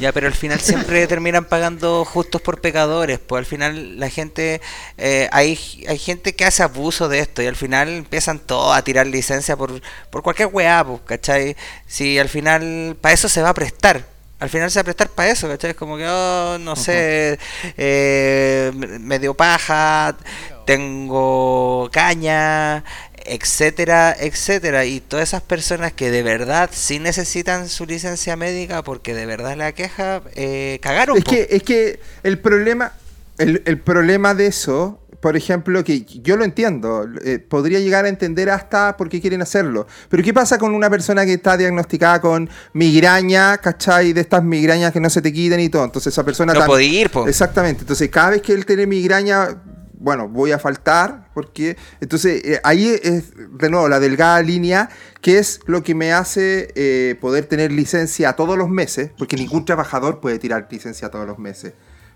Ya, 0.00 0.12
pero 0.12 0.28
al 0.28 0.34
final 0.34 0.60
siempre 0.60 1.06
terminan 1.08 1.44
pagando 1.44 2.04
justos 2.04 2.40
por 2.40 2.60
pecadores, 2.60 3.18
pues 3.18 3.40
al 3.40 3.46
final 3.46 3.98
la 3.98 4.08
gente, 4.08 4.60
eh, 4.96 5.28
hay, 5.32 5.58
hay 5.88 5.98
gente 5.98 6.34
que 6.34 6.44
hace 6.44 6.62
abuso 6.62 7.08
de 7.08 7.18
esto 7.18 7.42
y 7.42 7.46
al 7.46 7.56
final 7.56 7.88
empiezan 7.88 8.38
todos 8.38 8.76
a 8.76 8.82
tirar 8.82 9.06
licencia 9.06 9.56
por, 9.56 9.80
por 10.10 10.22
cualquier 10.22 10.48
weá, 10.52 10.84
pues, 10.84 11.00
¿cachai? 11.04 11.56
Si 11.86 12.18
al 12.18 12.28
final 12.28 12.96
para 13.00 13.14
eso 13.14 13.28
se 13.28 13.42
va 13.42 13.50
a 13.50 13.54
prestar, 13.54 14.04
al 14.40 14.50
final 14.50 14.70
se 14.70 14.78
va 14.78 14.82
a 14.82 14.84
prestar 14.84 15.08
para 15.08 15.30
eso, 15.30 15.48
¿cachai? 15.48 15.70
Es 15.70 15.76
como 15.76 15.96
que, 15.96 16.06
oh, 16.06 16.58
no 16.58 16.76
sé, 16.76 17.38
eh, 17.76 18.70
me 19.00 19.18
dio 19.18 19.34
paja, 19.34 20.16
tengo 20.64 21.88
caña, 21.90 22.84
etcétera, 23.30 24.16
etcétera. 24.18 24.84
Y 24.84 25.00
todas 25.00 25.28
esas 25.28 25.42
personas 25.42 25.92
que 25.92 26.10
de 26.10 26.22
verdad 26.22 26.70
sí 26.72 26.98
necesitan 26.98 27.68
su 27.68 27.86
licencia 27.86 28.36
médica 28.36 28.82
porque 28.82 29.14
de 29.14 29.26
verdad 29.26 29.56
la 29.56 29.72
queja, 29.72 30.22
eh, 30.34 30.78
cagaron. 30.82 31.18
Es 31.18 31.24
que, 31.24 31.48
es 31.50 31.62
que 31.62 32.00
el 32.22 32.38
problema, 32.38 32.92
el, 33.38 33.62
el 33.66 33.78
problema 33.78 34.34
de 34.34 34.46
eso 34.46 35.00
por 35.20 35.36
ejemplo, 35.36 35.82
que 35.82 36.04
yo 36.04 36.36
lo 36.36 36.44
entiendo, 36.44 37.06
eh, 37.24 37.40
podría 37.40 37.80
llegar 37.80 38.04
a 38.04 38.08
entender 38.08 38.50
hasta 38.50 38.96
por 38.96 39.08
qué 39.08 39.20
quieren 39.20 39.42
hacerlo. 39.42 39.86
Pero 40.08 40.22
¿qué 40.22 40.32
pasa 40.32 40.58
con 40.58 40.74
una 40.74 40.88
persona 40.88 41.24
que 41.24 41.34
está 41.34 41.56
diagnosticada 41.56 42.20
con 42.20 42.48
migraña, 42.72 43.58
¿cachai? 43.58 44.12
De 44.12 44.20
estas 44.20 44.44
migrañas 44.44 44.92
que 44.92 45.00
no 45.00 45.10
se 45.10 45.20
te 45.20 45.32
quiten 45.32 45.58
y 45.58 45.68
todo. 45.68 45.84
Entonces 45.84 46.12
esa 46.12 46.24
persona... 46.24 46.54
No 46.54 46.64
puede 46.66 46.84
ir, 46.84 47.10
po. 47.10 47.26
Exactamente. 47.26 47.80
Entonces 47.80 48.08
cada 48.10 48.30
vez 48.30 48.42
que 48.42 48.52
él 48.52 48.64
tiene 48.64 48.86
migraña, 48.86 49.56
bueno, 50.00 50.28
voy 50.28 50.52
a 50.52 50.58
faltar, 50.58 51.28
porque... 51.34 51.76
Entonces 52.00 52.44
eh, 52.44 52.60
ahí 52.62 52.88
es, 53.02 53.32
de 53.36 53.70
nuevo, 53.70 53.88
la 53.88 54.00
delgada 54.00 54.40
línea, 54.42 54.88
que 55.20 55.38
es 55.38 55.60
lo 55.66 55.82
que 55.82 55.94
me 55.94 56.12
hace 56.12 56.72
eh, 56.76 57.16
poder 57.20 57.46
tener 57.46 57.72
licencia 57.72 58.34
todos 58.34 58.56
los 58.56 58.68
meses, 58.68 59.10
porque 59.18 59.36
ningún 59.36 59.64
trabajador 59.64 60.20
puede 60.20 60.38
tirar 60.38 60.68
licencia 60.70 61.10
todos 61.10 61.26
los 61.26 61.38
meses. 61.38 61.74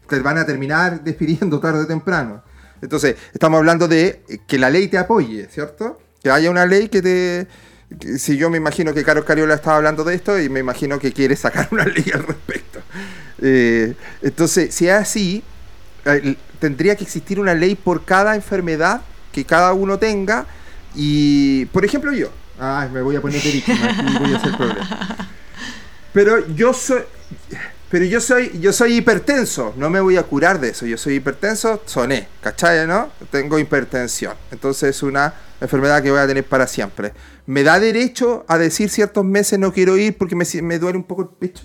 Te 0.09 0.21
van 0.21 0.39
a 0.39 0.47
terminar 0.47 1.03
despidiendo 1.05 1.59
tarde 1.61 1.81
o 1.81 1.87
temprano. 1.87 2.43
Entonces, 2.81 3.17
estamos 3.33 3.59
hablando 3.59 3.89
de 3.89 4.23
que 4.47 4.59
la 4.59 4.71
ley 4.71 4.89
te 4.89 4.99
apoye, 4.99 5.49
¿cierto? 5.51 6.01
Que 6.23 6.31
haya 6.31 6.51
una 6.51 6.67
ley 6.67 6.89
que 6.89 7.03
te... 7.03 8.19
si 8.19 8.37
yo 8.37 8.51
me 8.51 8.59
imagino 8.59 8.93
que 8.95 9.05
Carlos 9.05 9.25
Cariola 9.25 9.55
estaba 9.55 9.77
hablando 9.77 10.05
de 10.05 10.15
esto 10.15 10.39
y 10.41 10.49
me 10.49 10.61
imagino 10.61 10.99
que 10.99 11.13
quiere 11.13 11.37
sacar 11.37 11.69
una 11.73 11.85
ley 11.85 12.05
al 12.15 12.25
respecto. 12.25 12.81
Eh, 13.41 13.95
entonces, 14.23 14.73
si 14.73 14.89
es 14.89 14.95
así, 14.95 15.43
eh, 15.43 15.52
tendría 16.59 16.97
que 16.97 17.05
existir 17.05 17.39
una 17.41 17.55
ley 17.55 17.75
por 17.75 18.05
cada 18.05 18.35
enfermedad 18.35 19.03
que 19.33 19.45
cada 19.45 19.73
uno 19.73 19.99
tenga 19.99 20.47
y, 20.95 21.67
por 21.67 21.85
ejemplo, 21.85 22.13
yo. 22.13 22.29
Ay, 22.59 22.91
me 22.91 23.03
voy 23.03 23.17
a 23.17 23.21
poner 23.21 23.43
de 23.43 23.51
víctima 23.51 24.19
voy 24.21 24.35
a 24.35 24.37
hacer 24.37 24.57
problema. 24.57 25.17
Pero 26.13 26.47
yo 26.55 26.73
soy... 26.73 27.03
Pero 27.91 28.07
yo 28.07 28.23
soy, 28.23 28.59
yo 28.59 28.73
soy 28.73 28.97
hipertenso, 28.97 29.75
no 29.77 29.91
me 29.91 30.01
voy 30.01 30.17
a 30.17 30.23
curar 30.23 30.59
de 30.59 30.71
eso. 30.71 30.87
Yo 30.87 30.97
soy 30.97 31.17
hipertenso, 31.17 31.83
soné, 31.85 32.27
¿cachai? 32.41 32.87
¿No? 32.87 33.11
Tengo 33.31 33.59
hipertensión. 33.59 34.33
Entonces 34.51 34.97
es 34.97 35.03
una 35.03 35.35
enfermedad 35.61 36.03
que 36.03 36.11
voy 36.11 36.21
a 36.21 36.27
tener 36.27 36.43
para 36.43 36.67
siempre. 36.67 37.13
¿Me 37.45 37.63
da 37.63 37.79
derecho 37.79 38.47
a 38.49 38.57
decir 38.57 38.89
ciertos 38.89 39.27
meses 39.27 39.59
no 39.59 39.75
quiero 39.75 39.99
ir 39.99 40.17
porque 40.17 40.35
me, 40.35 40.47
me 40.63 40.79
duele 40.79 40.97
un 40.97 41.05
poco 41.05 41.21
el 41.21 41.29
pecho? 41.29 41.65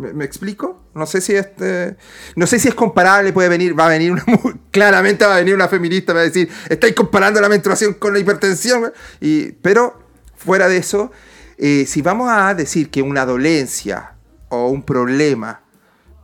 ¿Me, 0.00 0.24
explico? 0.24 0.82
No 0.94 1.06
sé 1.06 1.20
si 1.20 1.34
este, 1.34 1.96
no 2.36 2.46
sé 2.46 2.58
si 2.58 2.68
es 2.68 2.74
comparable, 2.74 3.32
puede 3.32 3.48
venir, 3.48 3.78
va 3.78 3.86
a 3.86 3.90
venir 3.90 4.12
una 4.12 4.24
claramente 4.70 5.24
va 5.24 5.34
a 5.34 5.38
venir 5.38 5.54
una 5.54 5.68
feminista 5.68 6.12
va 6.12 6.20
a 6.20 6.24
decir, 6.24 6.48
estáis 6.68 6.94
comparando 6.94 7.40
la 7.40 7.48
menstruación 7.48 7.94
con 7.94 8.12
la 8.12 8.18
hipertensión, 8.18 8.92
y, 9.20 9.52
pero 9.52 10.02
fuera 10.36 10.68
de 10.68 10.78
eso, 10.78 11.12
eh, 11.58 11.84
si 11.86 12.00
vamos 12.00 12.30
a 12.30 12.54
decir 12.54 12.90
que 12.90 13.02
una 13.02 13.26
dolencia 13.26 14.14
o 14.48 14.68
un 14.68 14.82
problema 14.82 15.62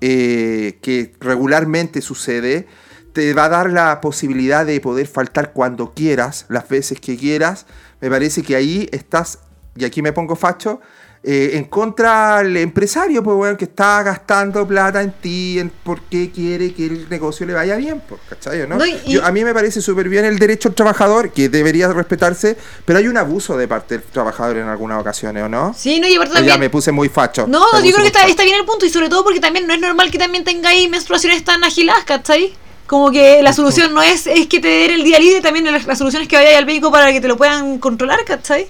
eh, 0.00 0.78
que 0.82 1.14
regularmente 1.20 2.00
sucede, 2.00 2.66
te 3.12 3.32
va 3.32 3.46
a 3.46 3.48
dar 3.48 3.70
la 3.70 4.02
posibilidad 4.02 4.66
de 4.66 4.78
poder 4.78 5.06
faltar 5.06 5.54
cuando 5.54 5.94
quieras, 5.94 6.44
las 6.50 6.68
veces 6.68 7.00
que 7.00 7.16
quieras. 7.16 7.64
Me 8.02 8.10
parece 8.10 8.42
que 8.42 8.56
ahí 8.56 8.90
estás, 8.92 9.38
y 9.74 9.86
aquí 9.86 10.02
me 10.02 10.12
pongo 10.12 10.36
facho, 10.36 10.80
eh, 11.22 11.52
en 11.54 11.64
contra 11.64 12.38
del 12.38 12.56
empresario, 12.58 13.22
pues 13.22 13.36
bueno, 13.36 13.56
que 13.56 13.64
está 13.64 14.02
gastando 14.04 14.66
plata 14.66 15.02
en 15.02 15.12
ti, 15.12 15.58
en 15.58 15.70
por 15.70 16.02
qué 16.02 16.30
quiere 16.30 16.72
que 16.72 16.86
el 16.86 17.08
negocio 17.08 17.44
le 17.46 17.52
vaya 17.52 17.74
bien, 17.76 18.00
pues, 18.08 18.20
¿cachai? 18.28 18.66
¿no? 18.68 18.76
a 18.76 19.32
mí 19.32 19.44
me 19.44 19.52
parece 19.52 19.80
súper 19.80 20.08
bien 20.08 20.24
el 20.24 20.38
derecho 20.38 20.68
al 20.68 20.74
trabajador, 20.74 21.32
que 21.32 21.48
debería 21.48 21.88
respetarse, 21.92 22.56
pero 22.84 23.00
hay 23.00 23.08
un 23.08 23.16
abuso 23.16 23.56
de 23.56 23.66
parte 23.66 23.98
del 23.98 24.06
trabajador 24.06 24.58
en 24.58 24.68
algunas 24.68 25.00
ocasiones, 25.00 25.42
¿o 25.42 25.48
no? 25.48 25.74
Sí, 25.76 25.98
no, 25.98 26.06
y 26.06 26.14
aparte 26.14 26.34
también... 26.34 26.54
Ya 26.54 26.60
me 26.60 26.70
puse 26.70 26.92
muy 26.92 27.08
facho. 27.08 27.46
No, 27.48 27.64
yo 27.82 27.90
creo 27.90 28.02
que 28.02 28.06
está, 28.06 28.24
está, 28.26 28.44
bien 28.44 28.60
el 28.60 28.64
punto, 28.64 28.86
y 28.86 28.90
sobre 28.90 29.08
todo 29.08 29.24
porque 29.24 29.40
también 29.40 29.66
no 29.66 29.74
es 29.74 29.80
normal 29.80 30.10
que 30.12 30.18
también 30.18 30.44
tengáis 30.44 30.88
menstruaciones 30.88 31.42
tan 31.42 31.64
agiladas, 31.64 32.04
¿cachai? 32.04 32.54
Como 32.86 33.10
que 33.10 33.42
la 33.42 33.52
solución 33.52 33.92
no 33.92 34.00
es, 34.00 34.28
es 34.28 34.46
que 34.46 34.60
te 34.60 34.68
den 34.68 34.92
el 34.92 35.02
día 35.02 35.18
libre, 35.18 35.40
también 35.40 35.64
la, 35.64 35.76
la 35.76 35.96
solución 35.96 36.22
es 36.22 36.28
que 36.28 36.36
vayas 36.36 36.54
al 36.54 36.66
médico 36.66 36.92
para 36.92 37.12
que 37.12 37.20
te 37.20 37.26
lo 37.26 37.36
puedan 37.36 37.78
controlar, 37.78 38.24
¿cachai? 38.24 38.68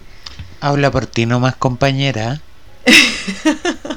Habla 0.61 0.91
por 0.91 1.07
ti 1.07 1.27
nomás, 1.27 1.57
compañera. 1.57 2.41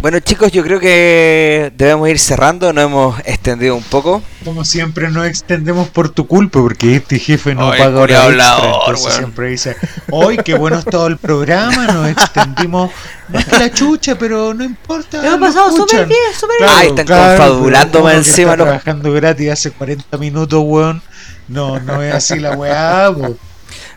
Bueno 0.00 0.18
chicos, 0.20 0.50
yo 0.50 0.62
creo 0.62 0.80
que 0.80 1.72
debemos 1.76 2.08
ir 2.08 2.18
cerrando, 2.18 2.72
nos 2.72 2.84
hemos 2.84 3.18
extendido 3.20 3.76
un 3.76 3.82
poco. 3.82 4.22
Como 4.46 4.64
siempre 4.64 5.10
nos 5.10 5.26
extendemos 5.26 5.88
por 5.90 6.08
tu 6.08 6.26
culpa, 6.26 6.58
porque 6.58 6.96
este 6.96 7.18
jefe 7.18 7.54
no 7.54 7.68
paga 7.68 8.00
hora 8.00 8.26
extra, 8.28 8.56
entonces 8.86 9.14
siempre 9.14 9.50
dice, 9.50 9.76
hoy 10.10 10.38
qué 10.38 10.54
bueno 10.54 10.76
ha 10.76 10.78
estado 10.78 11.06
el 11.06 11.18
programa, 11.18 11.86
nos 11.88 12.08
extendimos 12.08 12.90
más 13.28 13.44
que 13.44 13.58
la 13.58 13.70
chucha, 13.70 14.16
pero 14.16 14.54
no 14.54 14.64
importa. 14.64 15.22
Hemos 15.22 15.50
pasado 15.50 15.76
súper 15.76 16.06
bien, 16.06 16.20
súper 16.34 16.56
bien. 16.60 16.70
Ay, 16.74 16.88
están 16.88 17.06
confabulando 17.06 18.02
más 18.02 18.14
encima. 18.14 18.52
Está 18.52 18.64
trabajando 18.64 19.12
gratis 19.12 19.50
hace 19.50 19.70
40 19.70 20.16
minutos, 20.16 20.62
weón. 20.64 21.02
No, 21.46 21.78
no 21.78 22.02
es 22.02 22.14
así 22.14 22.38
la 22.38 22.52
weá, 22.52 23.12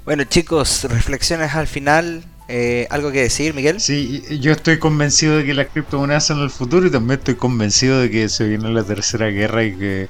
Bueno 0.05 0.25
chicos, 0.25 0.83
reflexiones 0.83 1.55
al 1.55 1.67
final 1.67 2.23
eh, 2.49 2.87
¿Algo 2.89 3.11
que 3.11 3.21
decir, 3.21 3.53
Miguel? 3.53 3.79
Sí, 3.79 4.21
yo 4.41 4.51
estoy 4.51 4.77
convencido 4.77 5.37
de 5.37 5.45
que 5.45 5.53
las 5.53 5.67
criptomonedas 5.67 6.25
son 6.25 6.41
el 6.41 6.49
futuro 6.49 6.87
y 6.87 6.91
también 6.91 7.19
estoy 7.19 7.35
convencido 7.35 8.01
de 8.01 8.11
que 8.11 8.27
se 8.27 8.47
viene 8.47 8.69
la 8.69 8.83
tercera 8.83 9.27
guerra 9.27 9.63
y 9.63 9.75
que 9.75 10.09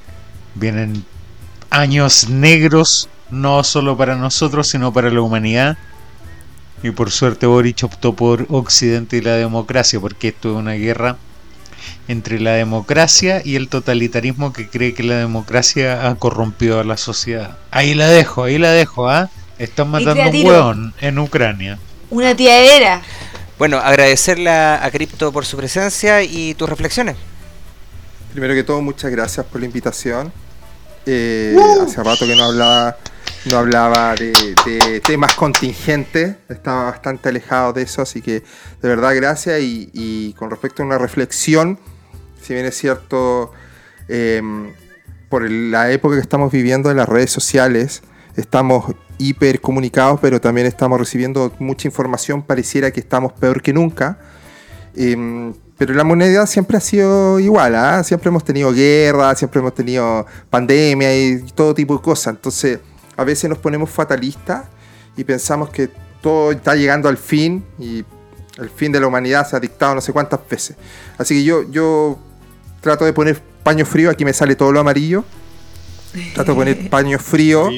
vienen 0.56 1.04
años 1.70 2.28
negros, 2.28 3.08
no 3.30 3.62
solo 3.62 3.96
para 3.96 4.16
nosotros, 4.16 4.68
sino 4.68 4.92
para 4.92 5.10
la 5.10 5.20
humanidad. 5.20 5.78
Y 6.82 6.90
por 6.90 7.10
suerte 7.12 7.46
Boric 7.46 7.84
optó 7.84 8.14
por 8.14 8.46
Occidente 8.50 9.18
y 9.18 9.20
la 9.20 9.36
democracia, 9.36 10.00
porque 10.00 10.28
esto 10.28 10.50
es 10.50 10.56
una 10.56 10.72
guerra 10.72 11.16
entre 12.08 12.40
la 12.40 12.52
democracia 12.52 13.42
y 13.44 13.54
el 13.56 13.68
totalitarismo 13.68 14.52
que 14.52 14.68
cree 14.68 14.92
que 14.92 15.04
la 15.04 15.16
democracia 15.16 16.08
ha 16.08 16.14
corrompido 16.16 16.80
a 16.80 16.84
la 16.84 16.96
sociedad. 16.96 17.56
Ahí 17.70 17.94
la 17.94 18.08
dejo, 18.08 18.44
ahí 18.44 18.58
la 18.58 18.72
dejo, 18.72 19.08
¿ah? 19.08 19.30
Están 19.58 19.88
matando 19.90 20.22
un 20.22 20.46
hueón 20.46 20.94
en 21.00 21.18
Ucrania. 21.18 21.78
Una 22.10 22.34
tiadera. 22.34 23.02
Bueno, 23.58 23.78
agradecerle 23.78 24.50
a, 24.50 24.88
Crypto 24.90 25.32
por 25.32 25.44
su 25.46 25.56
presencia 25.56 26.22
y 26.22 26.54
tus 26.54 26.68
reflexiones. 26.68 27.16
Primero 28.32 28.54
que 28.54 28.64
todo, 28.64 28.82
muchas 28.82 29.12
gracias 29.12 29.46
por 29.46 29.60
la 29.60 29.66
invitación. 29.66 30.32
Eh, 31.06 31.56
hace 31.82 32.02
rato 32.02 32.26
que 32.26 32.34
no 32.34 32.46
hablaba, 32.46 32.96
no 33.44 33.58
hablaba 33.58 34.14
de, 34.16 35.00
temas 35.06 35.34
contingentes, 35.34 36.36
estaba 36.48 36.84
bastante 36.84 37.28
alejado 37.28 37.72
de 37.74 37.82
eso, 37.82 38.02
así 38.02 38.22
que 38.22 38.42
de 38.82 38.88
verdad 38.88 39.14
gracias. 39.14 39.60
Y, 39.62 40.34
con 40.36 40.50
respecto 40.50 40.82
a 40.82 40.86
una 40.86 40.98
reflexión, 40.98 41.78
si 42.42 42.54
bien 42.54 42.66
es 42.66 42.76
cierto, 42.76 43.52
em, 44.08 44.72
por 45.28 45.48
la 45.48 45.92
época 45.92 46.16
que 46.16 46.22
estamos 46.22 46.50
viviendo 46.50 46.90
en 46.90 46.96
las 46.96 47.08
redes 47.08 47.30
sociales, 47.30 48.02
estamos 48.36 48.96
hiper 49.18 49.60
comunicados, 49.60 50.18
pero 50.20 50.40
también 50.40 50.66
estamos 50.66 50.98
recibiendo 50.98 51.52
mucha 51.58 51.88
información, 51.88 52.42
pareciera 52.42 52.90
que 52.90 53.00
estamos 53.00 53.32
peor 53.32 53.62
que 53.62 53.72
nunca. 53.72 54.18
Em, 54.96 55.52
pero 55.76 55.92
la 55.94 56.04
moneda 56.04 56.46
siempre 56.46 56.76
ha 56.76 56.80
sido 56.80 57.40
igual, 57.40 57.74
¿ah? 57.74 58.02
siempre 58.04 58.28
hemos 58.28 58.44
tenido 58.44 58.72
guerra, 58.72 59.34
siempre 59.34 59.60
hemos 59.60 59.74
tenido 59.74 60.24
pandemia 60.48 61.16
y 61.16 61.42
todo 61.54 61.74
tipo 61.74 61.96
de 61.96 62.02
cosas. 62.02 62.34
Entonces, 62.34 62.78
a 63.16 63.24
veces 63.24 63.50
nos 63.50 63.58
ponemos 63.58 63.90
fatalistas 63.90 64.66
y 65.16 65.24
pensamos 65.24 65.70
que 65.70 65.90
todo 66.22 66.52
está 66.52 66.74
llegando 66.74 67.08
al 67.08 67.16
fin 67.16 67.64
y 67.78 68.04
el 68.58 68.70
fin 68.70 68.92
de 68.92 69.00
la 69.00 69.08
humanidad 69.08 69.48
se 69.48 69.56
ha 69.56 69.60
dictado 69.60 69.94
no 69.94 70.00
sé 70.00 70.12
cuántas 70.12 70.40
veces. 70.48 70.76
Así 71.18 71.34
que 71.34 71.44
yo, 71.44 71.68
yo 71.70 72.18
trato 72.80 73.04
de 73.04 73.12
poner 73.12 73.40
paño 73.62 73.84
frío, 73.84 74.10
aquí 74.10 74.24
me 74.24 74.32
sale 74.32 74.54
todo 74.54 74.70
lo 74.70 74.80
amarillo 74.80 75.24
Trato 76.34 76.52
de 76.52 76.56
poner 76.56 76.90
paño 76.90 77.18
frío. 77.18 77.70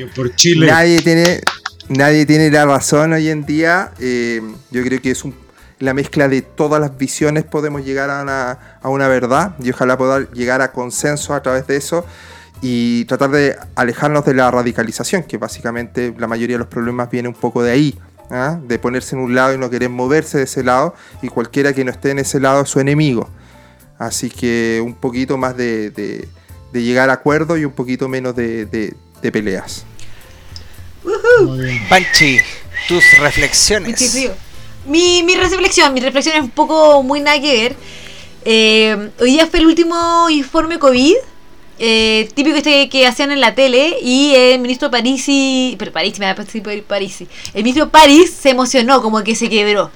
Nadie 0.66 1.00
tiene, 1.02 1.40
nadie 1.88 2.26
tiene 2.26 2.50
la 2.50 2.66
razón 2.66 3.12
hoy 3.12 3.28
en 3.28 3.46
día. 3.46 3.92
Eh, 3.98 4.42
yo 4.70 4.82
creo 4.82 5.00
que 5.00 5.10
es 5.10 5.24
la 5.78 5.94
mezcla 5.94 6.28
de 6.28 6.42
todas 6.42 6.80
las 6.80 6.96
visiones 6.96 7.44
podemos 7.44 7.84
llegar 7.84 8.10
a 8.10 8.22
una, 8.22 8.78
a 8.80 8.88
una 8.88 9.08
verdad 9.08 9.54
y 9.62 9.70
ojalá 9.70 9.98
poder 9.98 10.30
llegar 10.32 10.62
a 10.62 10.72
consenso 10.72 11.34
a 11.34 11.42
través 11.42 11.66
de 11.66 11.76
eso 11.76 12.06
y 12.62 13.04
tratar 13.04 13.30
de 13.30 13.56
alejarnos 13.74 14.24
de 14.24 14.34
la 14.34 14.50
radicalización, 14.50 15.24
que 15.24 15.36
básicamente 15.36 16.14
la 16.16 16.26
mayoría 16.26 16.54
de 16.54 16.60
los 16.60 16.68
problemas 16.68 17.10
viene 17.10 17.28
un 17.28 17.34
poco 17.34 17.62
de 17.62 17.72
ahí, 17.72 17.98
¿ah? 18.30 18.58
de 18.62 18.78
ponerse 18.78 19.14
en 19.14 19.22
un 19.22 19.34
lado 19.34 19.54
y 19.54 19.58
no 19.58 19.68
querer 19.68 19.90
moverse 19.90 20.38
de 20.38 20.44
ese 20.44 20.64
lado 20.64 20.94
y 21.20 21.28
cualquiera 21.28 21.74
que 21.74 21.84
no 21.84 21.90
esté 21.90 22.10
en 22.10 22.20
ese 22.20 22.40
lado 22.40 22.62
es 22.62 22.70
su 22.70 22.80
enemigo. 22.80 23.28
Así 23.98 24.30
que 24.30 24.82
un 24.84 24.94
poquito 24.94 25.36
más 25.36 25.56
de 25.56 25.90
de 25.90 26.28
llegar 26.82 27.10
a 27.10 27.14
acuerdos 27.14 27.58
y 27.58 27.64
un 27.64 27.72
poquito 27.72 28.08
menos 28.08 28.34
de, 28.36 28.66
de, 28.66 29.32
peleas. 29.32 29.84
Panchi, 31.88 32.38
tus 32.88 33.04
reflexiones. 33.18 34.30
Mi, 34.86 35.22
mi 35.22 35.34
reflexión, 35.34 35.92
mi 35.92 36.00
reflexión 36.00 36.36
es 36.36 36.42
un 36.42 36.50
poco 36.50 37.02
muy 37.02 37.20
nada 37.20 37.40
que 37.40 37.52
ver. 37.52 37.76
Eh, 38.44 39.10
hoy 39.20 39.32
día 39.32 39.46
fue 39.48 39.58
el 39.58 39.66
último 39.66 40.30
informe 40.30 40.78
COVID 40.78 41.16
eh, 41.78 42.30
típico 42.34 42.56
este 42.56 42.88
que 42.88 43.06
hacían 43.06 43.32
en 43.32 43.40
la 43.40 43.54
tele 43.54 43.98
y 44.00 44.34
el 44.34 44.60
ministro 44.60 44.90
Parisi, 44.90 45.76
pero 45.78 45.92
Parisi, 45.92 46.20
me 46.20 46.26
da 46.26 46.34
Parisi, 46.34 47.28
el 47.52 47.62
ministro 47.62 47.90
París 47.90 48.30
se 48.30 48.50
emocionó, 48.50 49.02
como 49.02 49.22
que 49.22 49.34
se 49.34 49.50
quebró 49.50 49.90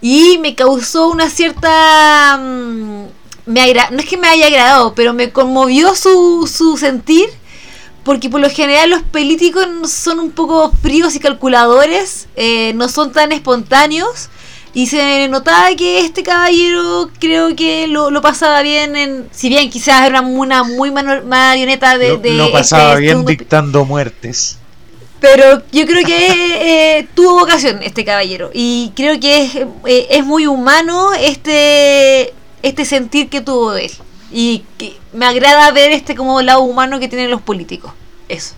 y 0.00 0.38
me 0.38 0.54
causó 0.54 1.08
una 1.08 1.28
cierta, 1.30 2.38
mm, 2.38 3.06
me 3.46 3.74
no 3.90 3.98
es 3.98 4.06
que 4.06 4.16
me 4.16 4.28
haya 4.28 4.46
agradado, 4.46 4.94
pero 4.94 5.12
me 5.12 5.30
conmovió 5.30 5.94
su, 5.94 6.50
su 6.52 6.76
sentir 6.76 7.28
porque 8.04 8.28
por 8.28 8.40
lo 8.40 8.50
general 8.50 8.90
los 8.90 9.02
políticos 9.02 9.66
son 9.90 10.20
un 10.20 10.30
poco 10.30 10.70
fríos 10.82 11.16
y 11.16 11.20
calculadores, 11.20 12.28
eh, 12.36 12.72
no 12.74 12.88
son 12.88 13.12
tan 13.12 13.32
espontáneos 13.32 14.28
y 14.74 14.86
se 14.88 15.28
notaba 15.28 15.74
que 15.74 16.00
este 16.00 16.22
caballero 16.22 17.08
creo 17.18 17.56
que 17.56 17.86
lo, 17.86 18.20
pasaba 18.20 18.60
bien, 18.62 18.94
en, 18.94 19.28
si 19.32 19.48
bien 19.48 19.70
quizás 19.70 20.06
era 20.06 20.20
una 20.20 20.64
muy 20.64 20.90
marioneta 20.90 21.96
de... 21.96 22.18
Lo, 22.32 22.52
pasaba 22.52 22.92
este 22.92 23.00
bien 23.00 23.24
dictando 23.24 23.84
muertes. 23.84 24.58
Pero 25.20 25.62
yo 25.72 25.86
creo 25.86 26.04
que 26.04 26.98
eh, 26.98 27.08
tuvo 27.14 27.38
vocación 27.38 27.82
este 27.82 28.04
caballero 28.04 28.50
y 28.52 28.92
creo 28.94 29.18
que 29.18 29.44
es, 29.44 29.54
eh, 29.86 30.08
es 30.10 30.24
muy 30.24 30.46
humano 30.46 31.14
este, 31.14 32.34
este 32.64 32.84
sentir 32.84 33.28
que 33.28 33.40
tuvo 33.40 33.74
él. 33.74 33.92
Y 34.32 34.64
que 34.78 34.96
me 35.12 35.26
agrada 35.26 35.70
ver 35.70 35.92
este 35.92 36.16
como 36.16 36.42
lado 36.42 36.62
humano 36.62 36.98
que 36.98 37.06
tienen 37.06 37.30
los 37.30 37.42
políticos. 37.42 37.92
Eso. 38.28 38.54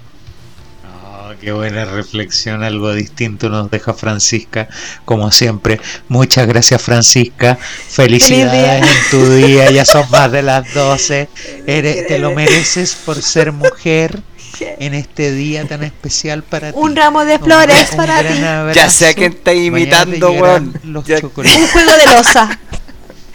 Qué 1.40 1.52
buena 1.52 1.84
reflexión, 1.84 2.62
algo 2.62 2.94
distinto 2.94 3.50
nos 3.50 3.70
deja 3.70 3.92
Francisca, 3.92 4.68
como 5.04 5.30
siempre. 5.30 5.78
Muchas 6.08 6.46
gracias 6.46 6.80
Francisca, 6.80 7.58
felicidades 7.60 8.82
en 8.82 9.10
tu 9.10 9.28
día, 9.34 9.70
ya 9.70 9.84
son 9.84 10.10
más 10.10 10.32
de 10.32 10.42
las 10.42 10.72
12, 10.72 11.28
Eres, 11.66 12.06
te 12.06 12.18
lo 12.18 12.32
mereces 12.32 12.94
por 12.94 13.20
ser 13.20 13.52
mujer 13.52 14.22
en 14.60 14.94
este 14.94 15.30
día 15.32 15.66
tan 15.66 15.82
especial 15.82 16.42
para 16.42 16.72
ti. 16.72 16.78
Un 16.80 16.96
ramo 16.96 17.24
de 17.24 17.38
flores 17.38 17.90
para 17.94 18.22
ti. 18.22 18.40
Ya 18.74 18.88
sé 18.88 19.08
a 19.08 19.14
quién 19.14 19.32
está 19.32 19.52
imitando, 19.52 20.32
weón. 20.32 20.80
Un 20.84 21.02
juego 21.02 21.92
de 21.92 22.06
losa. 22.06 22.58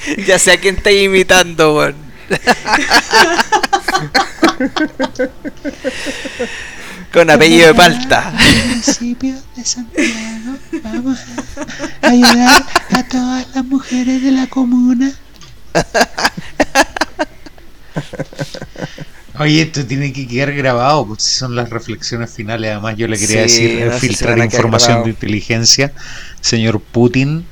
ya 0.27 0.39
sé 0.39 0.53
a 0.53 0.59
quién 0.59 0.77
está 0.77 0.91
imitando, 0.91 1.75
weón. 1.75 1.95
con 7.11 7.29
apellido 7.29 7.67
de 7.67 7.73
palta. 7.73 8.33
Municipio 8.67 9.35
de 9.55 9.65
Santiago, 9.65 10.57
vamos 10.83 11.19
a 12.01 12.07
ayudar 12.07 12.65
a 12.91 13.03
todas 13.03 13.47
las 13.53 13.65
mujeres 13.65 14.23
de 14.23 14.31
la 14.31 14.47
comuna. 14.47 15.11
Oye, 19.39 19.63
esto 19.63 19.85
tiene 19.85 20.13
que 20.13 20.27
quedar 20.27 20.53
grabado, 20.53 21.07
porque 21.07 21.23
son 21.23 21.55
las 21.55 21.69
reflexiones 21.69 22.31
finales. 22.31 22.71
Además, 22.71 22.95
yo 22.95 23.07
le 23.07 23.17
quería 23.17 23.41
decir, 23.41 23.91
filtrar 23.99 24.37
información 24.37 25.03
de 25.03 25.09
inteligencia. 25.09 25.91
Señor 26.41 26.79
Putin, 26.79 27.45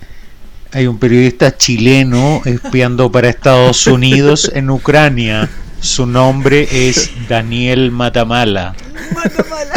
hay 0.72 0.88
un 0.88 1.00
periodista 1.00 1.56
chileno 1.58 2.42
espiando 2.46 3.12
para 3.12 3.30
Estados 3.30 3.88
Unidos 3.88 4.52
en 4.54 4.70
Ucrania. 4.70 5.50
Su 5.82 6.06
nombre 6.06 6.68
es 6.72 7.10
Daniel 7.28 7.92
Matamala. 7.92 8.76
Matamala. 9.14 9.74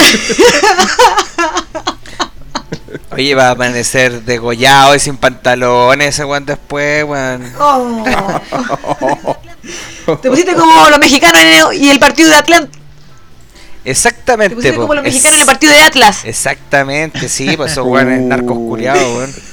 Oye, 3.13 3.35
va 3.35 3.49
a 3.49 3.51
amanecer 3.53 4.23
degollado 4.23 4.95
y 4.95 5.01
sin 5.01 5.17
pantalones 5.17 6.09
ese 6.09 6.25
weón 6.25 6.45
después, 6.45 7.05
weón. 7.05 7.53
Oh. 7.59 8.05
Te 10.21 10.29
pusiste 10.31 10.55
como 10.55 10.91
los 10.91 10.99
mexicanos 10.99 11.41
y 11.75 11.91
el 11.91 11.99
partido 11.99 12.31
de 12.31 12.37
Atlas. 12.37 12.65
Exactamente. 13.85 14.51
Te 14.51 14.57
pusiste 14.57 14.77
como 14.79 14.95
los 14.95 15.05
mexicanos 15.05 15.37
en 15.37 15.41
el 15.41 15.47
partido 15.47 15.73
de 15.73 15.81
Atlas. 15.81 16.25
Exactamente, 16.25 17.29
sí, 17.29 17.57
pues 17.57 17.73
esos 17.73 17.87
weones 17.87 18.21
narcos 18.23 18.57
culiados, 18.57 19.17
weón. 19.17 19.52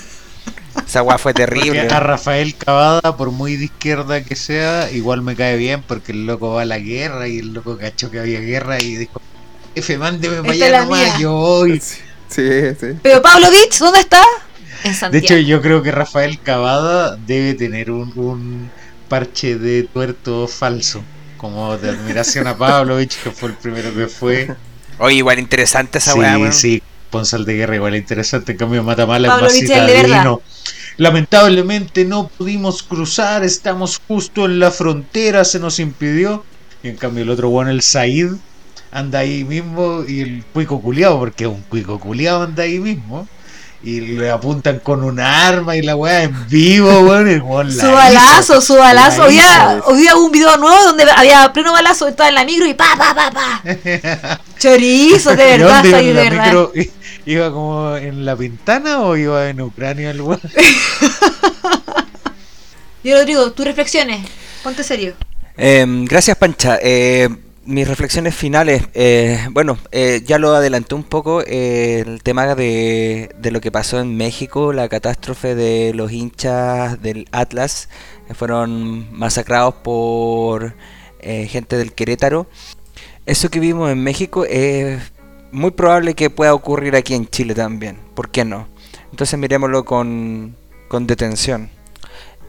Esa 0.89 1.03
weá 1.03 1.19
fue 1.19 1.35
terrible. 1.35 1.81
a 1.81 1.99
Rafael 1.99 2.55
Cavada, 2.55 3.15
por 3.15 3.29
muy 3.29 3.57
de 3.57 3.65
izquierda 3.65 4.23
que 4.23 4.35
sea, 4.35 4.89
igual 4.91 5.21
me 5.21 5.35
cae 5.35 5.55
bien 5.55 5.83
porque 5.83 6.13
el 6.13 6.25
loco 6.25 6.55
va 6.55 6.63
a 6.63 6.65
la 6.65 6.79
guerra 6.79 7.27
y 7.27 7.37
el 7.37 7.53
loco 7.53 7.77
cachó 7.77 8.09
que 8.09 8.17
había 8.17 8.39
guerra 8.39 8.81
y 8.81 8.95
dijo, 8.95 9.21
F, 9.75 9.97
mándeme 9.99 10.37
para 10.37 10.51
allá 10.51 10.81
nomás, 10.81 11.19
yo 11.19 11.33
voy. 11.33 11.79
Sí, 11.79 12.01
sí. 12.27 12.87
Pero 13.03 13.21
Pavlovich, 13.21 13.77
¿dónde 13.77 13.99
está? 13.99 14.23
En 14.83 15.11
De 15.11 15.19
hecho, 15.19 15.37
yo 15.37 15.61
creo 15.61 15.83
que 15.83 15.91
Rafael 15.91 16.39
Cavada 16.39 17.17
debe 17.17 17.53
tener 17.53 17.91
un, 17.91 18.71
parche 19.07 19.59
de 19.59 19.83
tuerto 19.83 20.47
falso, 20.47 21.03
como 21.37 21.77
de 21.77 21.91
admiración 21.91 22.47
a 22.47 22.57
Pavlovich, 22.57 23.15
que 23.23 23.29
fue 23.29 23.49
el 23.49 23.55
primero 23.55 23.93
que 23.93 24.07
fue. 24.07 24.55
Oye, 24.97 25.17
igual 25.17 25.37
interesante 25.37 25.99
esa 25.99 26.15
weá, 26.15 26.51
Sí, 26.51 26.51
sí, 26.51 26.83
Ponsal 27.11 27.45
de 27.45 27.57
Guerra 27.57 27.75
igual 27.75 27.95
interesante, 27.95 28.53
en 28.53 28.57
cambio 28.57 28.81
Matamala 28.81 29.35
es 29.35 29.41
más 29.43 29.53
citadino. 29.53 30.41
Lamentablemente 30.99 32.03
no 32.03 32.27
pudimos 32.27 32.83
cruzar, 32.83 33.45
estamos 33.45 34.01
justo 34.05 34.43
en 34.43 34.59
la 34.59 34.69
frontera, 34.69 35.45
se 35.45 35.57
nos 35.57 35.79
impidió. 35.79 36.43
Y 36.83 36.89
en 36.89 36.97
cambio 36.97 37.23
el 37.23 37.29
otro 37.29 37.49
bueno, 37.49 37.71
el 37.71 37.81
Said, 37.81 38.31
anda 38.91 39.19
ahí 39.19 39.45
mismo 39.45 40.03
y 40.05 40.19
el 40.19 40.43
cuico 40.51 40.81
culiado, 40.81 41.17
porque 41.17 41.47
un 41.47 41.61
cuico 41.61 42.01
culiado 42.01 42.43
anda 42.43 42.63
ahí 42.63 42.79
mismo 42.79 43.29
y 43.81 44.01
le 44.01 44.29
apuntan 44.29 44.79
con 44.79 45.01
un 45.01 45.21
arma 45.21 45.77
y 45.77 45.81
la 45.81 45.95
weá 45.95 46.23
en 46.23 46.49
vivo, 46.49 46.89
weón. 46.99 47.71
su 47.71 47.89
balazo, 47.89 48.59
su 48.59 48.75
balazo. 48.75 49.23
Hoy 49.23 49.33
día 50.01 50.17
hubo 50.17 50.25
un 50.25 50.31
video 50.33 50.57
nuevo 50.57 50.83
donde 50.83 51.09
había 51.09 51.51
pleno 51.53 51.71
balazo, 51.71 52.09
estaba 52.09 52.27
en 52.27 52.35
la 52.35 52.43
micro 52.43 52.67
y 52.67 52.73
pa, 52.73 52.97
pa, 52.97 53.15
pa, 53.15 53.31
pa. 53.31 54.41
Chorizo, 54.59 55.29
de 55.29 55.45
verdad, 55.57 55.81
de 55.81 56.13
verdad. 56.13 56.69
¿Iba 57.29 57.51
como 57.51 57.95
en 57.95 58.25
la 58.25 58.33
ventana 58.33 59.01
o 59.01 59.15
iba 59.15 59.51
en 59.51 59.61
Ucrania 59.61 60.09
el 60.09 60.19
weón? 60.19 60.41
Yo 63.03 63.19
Rodrigo, 63.19 63.51
tus 63.51 63.65
reflexiones, 63.65 64.27
ponte 64.63 64.83
serio. 64.83 65.13
Eh, 65.55 65.85
gracias, 66.09 66.35
Pancha. 66.37 66.79
Eh, 66.81 67.29
mis 67.65 67.87
reflexiones 67.87 68.33
finales, 68.33 68.81
eh, 68.95 69.47
bueno, 69.51 69.77
eh, 69.91 70.23
ya 70.25 70.39
lo 70.39 70.55
adelanté 70.55 70.95
un 70.95 71.03
poco, 71.03 71.43
eh, 71.45 72.03
el 72.03 72.23
tema 72.23 72.55
de, 72.55 73.29
de, 73.37 73.51
lo 73.51 73.61
que 73.61 73.71
pasó 73.71 73.99
en 73.99 74.17
México, 74.17 74.73
la 74.73 74.89
catástrofe 74.89 75.53
de 75.53 75.93
los 75.93 76.11
hinchas 76.11 76.99
del 76.99 77.27
Atlas, 77.31 77.89
que 78.27 78.33
fueron 78.33 79.15
masacrados 79.15 79.75
por 79.75 80.73
gente 81.21 81.77
del 81.77 81.93
Querétaro. 81.93 82.47
Eso 83.27 83.49
que 83.49 83.59
vimos 83.59 83.91
en 83.91 84.03
México 84.03 84.45
es 84.45 84.99
muy 85.51 85.71
probable 85.71 86.13
que 86.13 86.29
pueda 86.29 86.53
ocurrir 86.53 86.95
aquí 86.95 87.13
en 87.13 87.27
Chile 87.27 87.55
también, 87.55 87.97
¿por 88.15 88.29
qué 88.29 88.45
no? 88.45 88.67
Entonces 89.11 89.39
miremoslo 89.39 89.85
con, 89.85 90.55
con 90.87 91.07
detención 91.07 91.69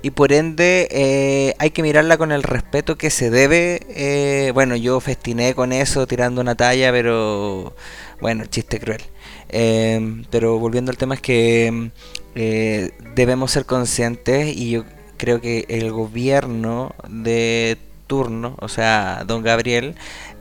y 0.02 0.10
por 0.10 0.32
ende 0.32 0.88
eh, 0.90 1.54
hay 1.58 1.70
que 1.70 1.82
mirarla 1.82 2.16
con 2.16 2.32
el 2.32 2.42
respeto 2.42 2.96
que 2.96 3.10
se 3.10 3.30
debe. 3.30 3.80
Eh, 3.90 4.50
bueno, 4.54 4.76
yo 4.76 4.98
festiné 5.00 5.54
con 5.54 5.72
eso 5.72 6.06
tirando 6.06 6.40
una 6.40 6.54
talla, 6.54 6.90
pero 6.90 7.74
bueno, 8.20 8.46
chiste 8.46 8.80
cruel. 8.80 9.02
Em, 9.50 10.24
pero 10.30 10.58
volviendo 10.58 10.90
al 10.90 10.96
tema 10.96 11.16
es 11.16 11.20
que 11.20 11.90
eh, 12.34 12.92
debemos 13.14 13.50
ser 13.50 13.66
conscientes 13.66 14.56
y 14.56 14.70
yo 14.70 14.84
creo 15.18 15.40
que 15.40 15.66
el 15.68 15.90
gobierno 15.90 16.94
de 17.08 17.76
turno, 18.06 18.56
o 18.60 18.68
sea, 18.68 19.24
don 19.26 19.42
Gabriel, 19.42 19.94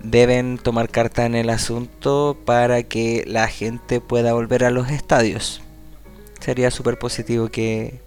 deben 0.04 0.58
tomar 0.58 0.90
carta 0.90 1.26
en 1.26 1.36
el 1.36 1.50
asunto 1.50 2.38
para 2.46 2.84
que 2.84 3.24
la 3.28 3.48
gente 3.48 4.02
pueda 4.02 4.34
volver 4.34 4.64
a 4.64 4.72
los 4.72 4.90
estadios. 4.90 5.62
Sería 6.40 6.72
súper 6.72 6.98
positivo 6.98 7.50
que, 7.50 8.00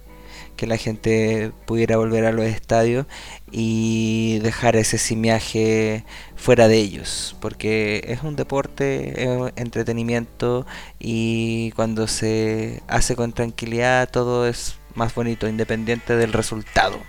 que 0.55 0.67
la 0.67 0.77
gente 0.77 1.51
pudiera 1.65 1.97
volver 1.97 2.25
a 2.25 2.31
los 2.31 2.45
estadios 2.45 3.05
y 3.51 4.39
dejar 4.39 4.75
ese 4.75 4.97
simiaje 4.97 6.03
fuera 6.35 6.67
de 6.67 6.77
ellos, 6.77 7.35
porque 7.39 8.03
es 8.07 8.23
un 8.23 8.35
deporte, 8.35 9.23
es 9.23 9.53
entretenimiento 9.55 10.65
y 10.99 11.71
cuando 11.71 12.07
se 12.07 12.81
hace 12.87 13.15
con 13.15 13.33
tranquilidad 13.33 14.09
todo 14.09 14.47
es 14.47 14.75
más 14.95 15.13
bonito, 15.13 15.47
independiente 15.47 16.15
del 16.15 16.33
resultado. 16.33 16.99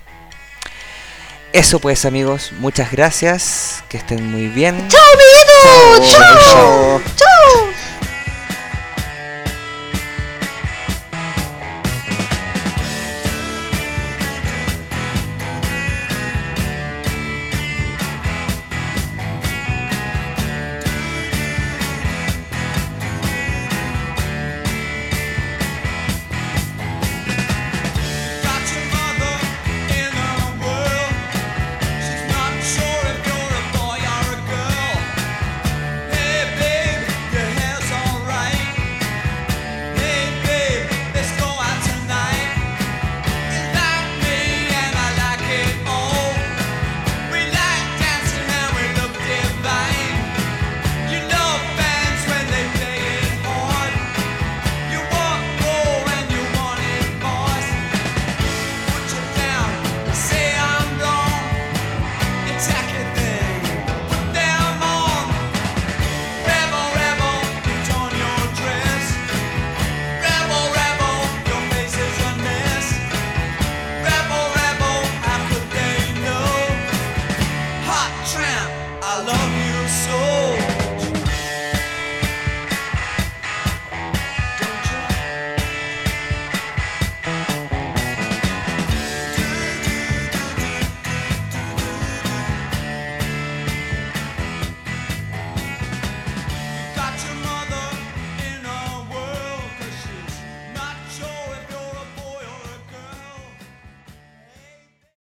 Eso 1.55 1.79
pues 1.79 2.05
amigos, 2.05 2.51
muchas 2.59 2.91
gracias, 2.91 3.85
que 3.89 3.97
estén 3.97 4.29
muy 4.29 4.49
bien. 4.49 4.89
¡Chao 4.89 5.01
amiguitos! 5.15 6.11
¡Chao! 6.11 7.01
¡Chao! 7.15 7.74